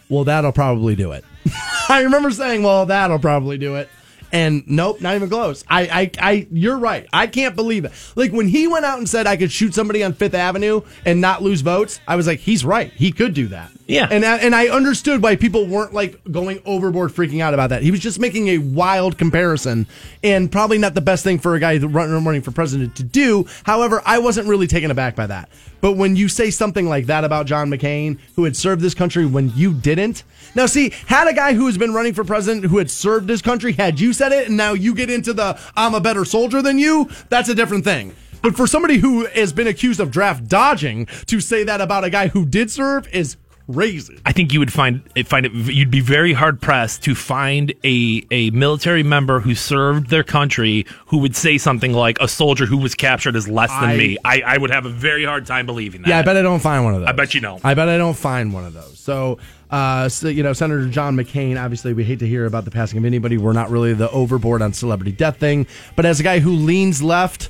well, 0.10 0.24
that'll 0.24 0.52
probably 0.52 0.96
do 0.96 1.12
it. 1.12 1.24
I 1.90 2.02
remember 2.02 2.32
saying, 2.32 2.64
well, 2.64 2.86
that'll 2.86 3.20
probably 3.20 3.58
do 3.58 3.76
it. 3.76 3.90
And 4.32 4.64
nope, 4.66 5.00
not 5.00 5.16
even 5.16 5.30
close. 5.30 5.64
I, 5.68 5.82
I, 5.82 6.12
I, 6.20 6.48
you're 6.52 6.80
right. 6.80 7.08
I 7.14 7.28
can't 7.28 7.56
believe 7.56 7.86
it. 7.86 7.92
Like 8.16 8.32
when 8.32 8.48
he 8.48 8.68
went 8.68 8.84
out 8.84 8.98
and 8.98 9.08
said 9.08 9.28
I 9.28 9.38
could 9.38 9.52
shoot 9.52 9.76
somebody 9.76 10.04
on 10.04 10.14
Fifth 10.14 10.34
Avenue 10.34 10.82
and 11.06 11.22
not 11.22 11.44
lose 11.44 11.62
votes, 11.62 12.00
I 12.08 12.16
was 12.16 12.26
like, 12.26 12.40
he's 12.40 12.66
right. 12.66 12.92
He 12.94 13.12
could 13.12 13.36
do 13.36 13.48
that. 13.50 13.72
Yeah. 13.86 14.08
And 14.10 14.24
I, 14.24 14.38
and 14.38 14.56
I 14.56 14.68
understood 14.68 15.22
why 15.22 15.36
people 15.36 15.66
weren't 15.66 15.94
like 15.94 16.22
going 16.32 16.62
overboard, 16.66 17.12
freaking 17.12 17.42
out 17.42 17.54
about 17.54 17.70
that. 17.72 17.84
He 17.84 17.92
was 17.92 18.00
just 18.00 18.20
making 18.20 18.48
a 18.50 18.58
wild 18.58 19.18
comparison, 19.18 19.88
and 20.24 20.52
probably 20.52 20.78
not 20.78 20.94
the 20.94 21.02
best 21.02 21.24
thing 21.24 21.40
for 21.40 21.56
a 21.56 21.60
guy 21.60 21.78
running 21.78 22.42
for 22.42 22.52
president 22.52 22.96
to 22.98 23.04
do. 23.04 23.46
However, 23.64 24.02
I 24.06 24.20
wasn't 24.20 24.48
really 24.48 24.68
taken 24.68 24.90
aback 24.90 25.16
by 25.16 25.28
that. 25.28 25.50
But 25.82 25.94
when 25.94 26.16
you 26.16 26.30
say 26.30 26.50
something 26.50 26.88
like 26.88 27.08
that 27.08 27.26
about 27.26 27.46
John 27.46 27.70
McCain, 27.70 28.18
who 28.38 28.46
had 28.46 28.56
served 28.56 28.82
this 28.82 28.94
country 28.94 29.26
when 29.26 29.52
you 29.54 29.74
didn't, 29.74 30.24
now 30.56 30.66
see, 30.66 30.94
had 31.08 31.28
a 31.28 31.34
guy 31.34 31.54
who 31.54 31.66
has 31.66 31.78
been 31.78 31.94
running 31.94 32.14
for 32.14 32.24
president 32.24 32.66
who 32.66 32.78
had 32.78 32.90
served 32.90 33.30
his 33.30 33.42
country, 33.42 33.74
had 33.74 34.00
you 34.00 34.14
said 34.14 34.32
it, 34.32 34.48
and 34.48 34.56
now 34.56 34.74
you 34.74 34.96
get 34.96 35.10
into 35.10 35.34
the 35.34 35.60
I'm 35.76 35.94
a 35.94 36.00
better 36.00 36.24
soldier 36.24 36.62
than 36.62 36.80
you, 36.80 37.10
that's 37.28 37.50
a 37.50 37.56
different 37.56 37.84
thing. 37.84 38.16
But 38.42 38.58
for 38.58 38.68
somebody 38.68 38.98
who 38.98 39.26
has 39.28 39.54
been 39.54 39.68
accused 39.68 40.02
of 40.02 40.12
draft 40.12 40.50
dodging 40.50 41.06
to 41.28 41.40
say 41.40 41.64
that 41.64 41.80
about 41.80 42.04
a 42.04 42.10
guy 42.10 42.28
who 42.28 42.46
did 42.46 42.70
serve 42.70 43.08
is 43.14 43.38
crazy. 43.72 44.20
I 44.26 44.32
think 44.32 44.54
you 44.54 44.60
would 44.60 44.72
find 44.74 45.02
find 45.26 45.46
it. 45.46 45.52
You'd 45.54 45.92
be 45.92 46.02
very 46.02 46.34
hard 46.34 46.62
pressed 46.62 47.04
to 47.04 47.16
find 47.16 47.74
a 47.84 48.24
a 48.32 48.50
military 48.52 49.04
member 49.04 49.40
who 49.40 49.56
served 49.56 50.10
their 50.10 50.24
country 50.24 50.86
who 51.08 51.18
would 51.20 51.36
say 51.36 51.58
something 51.58 51.94
like 51.94 52.18
a 52.20 52.28
soldier 52.28 52.66
who 52.66 52.78
was 52.78 52.96
captured 52.96 53.36
is 53.36 53.48
less 53.48 53.70
than 53.72 53.90
I- 53.92 53.98
me. 53.98 54.18
I, 54.26 54.42
I 54.46 54.58
would 54.58 54.72
have 54.72 54.86
a 54.86 54.90
very 54.90 55.26
hard 55.26 55.46
time 55.46 55.66
believing 55.66 56.02
that. 56.04 56.10
Yeah, 56.10 56.20
I 56.20 56.22
bet 56.24 56.38
I 56.38 56.42
don't 56.42 56.60
find 56.60 56.84
one 56.84 56.94
of 56.96 57.02
those. 57.02 57.10
I 57.10 57.14
bet 57.14 57.34
you 57.34 57.42
don't. 57.42 57.64
I 57.66 57.74
bet 57.74 57.90
I 57.90 57.98
don't 57.98 58.18
find 58.18 58.54
one 58.54 58.66
of 58.66 58.74
those. 58.74 59.00
So, 59.00 59.38
uh, 59.70 60.08
so, 60.08 60.28
you 60.28 60.44
know, 60.44 60.54
Senator 60.54 60.88
John 60.88 61.16
McCain, 61.16 61.62
obviously, 61.62 61.94
we 61.94 62.04
hate 62.04 62.20
to 62.20 62.28
hear 62.28 62.46
about 62.46 62.64
the 62.66 62.72
passing 62.72 62.98
of 63.00 63.06
anybody. 63.06 63.38
We're 63.38 63.54
not 63.54 63.70
really 63.72 63.94
the 63.94 64.10
overboard 64.12 64.62
on 64.62 64.72
celebrity 64.74 65.12
death 65.12 65.38
thing. 65.38 65.66
But 65.96 66.06
as 66.06 66.20
a 66.20 66.24
guy 66.24 66.40
who 66.40 66.52
leans 66.52 67.02
left, 67.02 67.50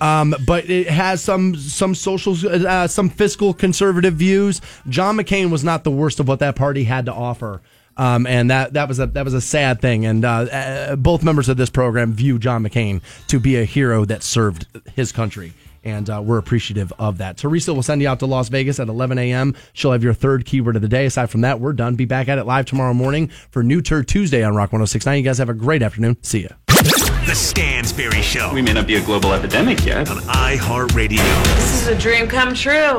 um, 0.00 0.34
but 0.46 0.68
it 0.68 0.88
has 0.88 1.22
some 1.22 1.56
some 1.56 1.94
social, 1.94 2.36
uh, 2.66 2.86
some 2.86 3.08
fiscal 3.08 3.54
conservative 3.54 4.14
views. 4.14 4.60
John 4.88 5.16
McCain 5.16 5.50
was 5.50 5.64
not 5.64 5.84
the 5.84 5.90
worst 5.90 6.20
of 6.20 6.28
what 6.28 6.40
that 6.40 6.56
party 6.56 6.84
had 6.84 7.06
to 7.06 7.12
offer. 7.12 7.60
Um, 7.96 8.26
and 8.26 8.50
that, 8.50 8.72
that 8.72 8.88
was 8.88 8.98
a 8.98 9.06
that 9.06 9.24
was 9.24 9.34
a 9.34 9.40
sad 9.40 9.80
thing. 9.80 10.04
And 10.04 10.24
uh, 10.24 10.28
uh, 10.30 10.96
both 10.96 11.22
members 11.22 11.48
of 11.48 11.56
this 11.56 11.70
program 11.70 12.12
view 12.12 12.38
John 12.38 12.64
McCain 12.64 13.02
to 13.28 13.38
be 13.38 13.56
a 13.56 13.64
hero 13.64 14.04
that 14.04 14.22
served 14.22 14.66
his 14.94 15.12
country 15.12 15.52
and 15.84 16.08
uh, 16.08 16.20
we're 16.24 16.38
appreciative 16.38 16.92
of 16.98 17.18
that. 17.18 17.36
Teresa 17.36 17.72
will 17.72 17.82
send 17.82 18.00
you 18.00 18.08
out 18.08 18.18
to 18.20 18.26
Las 18.26 18.48
Vegas 18.48 18.80
at 18.80 18.88
11 18.88 19.18
a.m. 19.18 19.54
She'll 19.74 19.92
have 19.92 20.02
your 20.02 20.14
third 20.14 20.46
keyword 20.46 20.76
of 20.76 20.82
the 20.82 20.88
day. 20.88 21.06
Aside 21.06 21.30
from 21.30 21.42
that, 21.42 21.60
we're 21.60 21.74
done. 21.74 21.94
Be 21.94 22.06
back 22.06 22.28
at 22.28 22.38
it 22.38 22.44
live 22.44 22.66
tomorrow 22.66 22.94
morning 22.94 23.28
for 23.50 23.62
New 23.62 23.82
Turd 23.82 24.08
Tuesday 24.08 24.42
on 24.42 24.56
Rock 24.56 24.72
1069. 24.72 25.18
You 25.18 25.24
guys 25.24 25.38
have 25.38 25.50
a 25.50 25.54
great 25.54 25.82
afternoon. 25.82 26.16
See 26.22 26.48
ya. 26.48 27.13
The 27.26 27.34
Stansbury 27.34 28.20
Show 28.22 28.52
We 28.52 28.60
may 28.62 28.72
not 28.74 28.86
be 28.86 28.96
a 28.96 29.00
global 29.02 29.32
epidemic 29.32 29.84
yet. 29.84 30.10
on 30.10 30.18
iHeartRadio, 30.18 31.18
This 31.56 31.82
is 31.82 31.88
a 31.88 31.94
dream 31.98 32.28
come 32.28 32.54
true. 32.54 32.96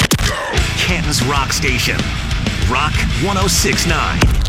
Canton's 0.78 1.24
Rock 1.26 1.54
Station. 1.54 1.98
Rock 2.70 2.94
1069. 3.24 4.45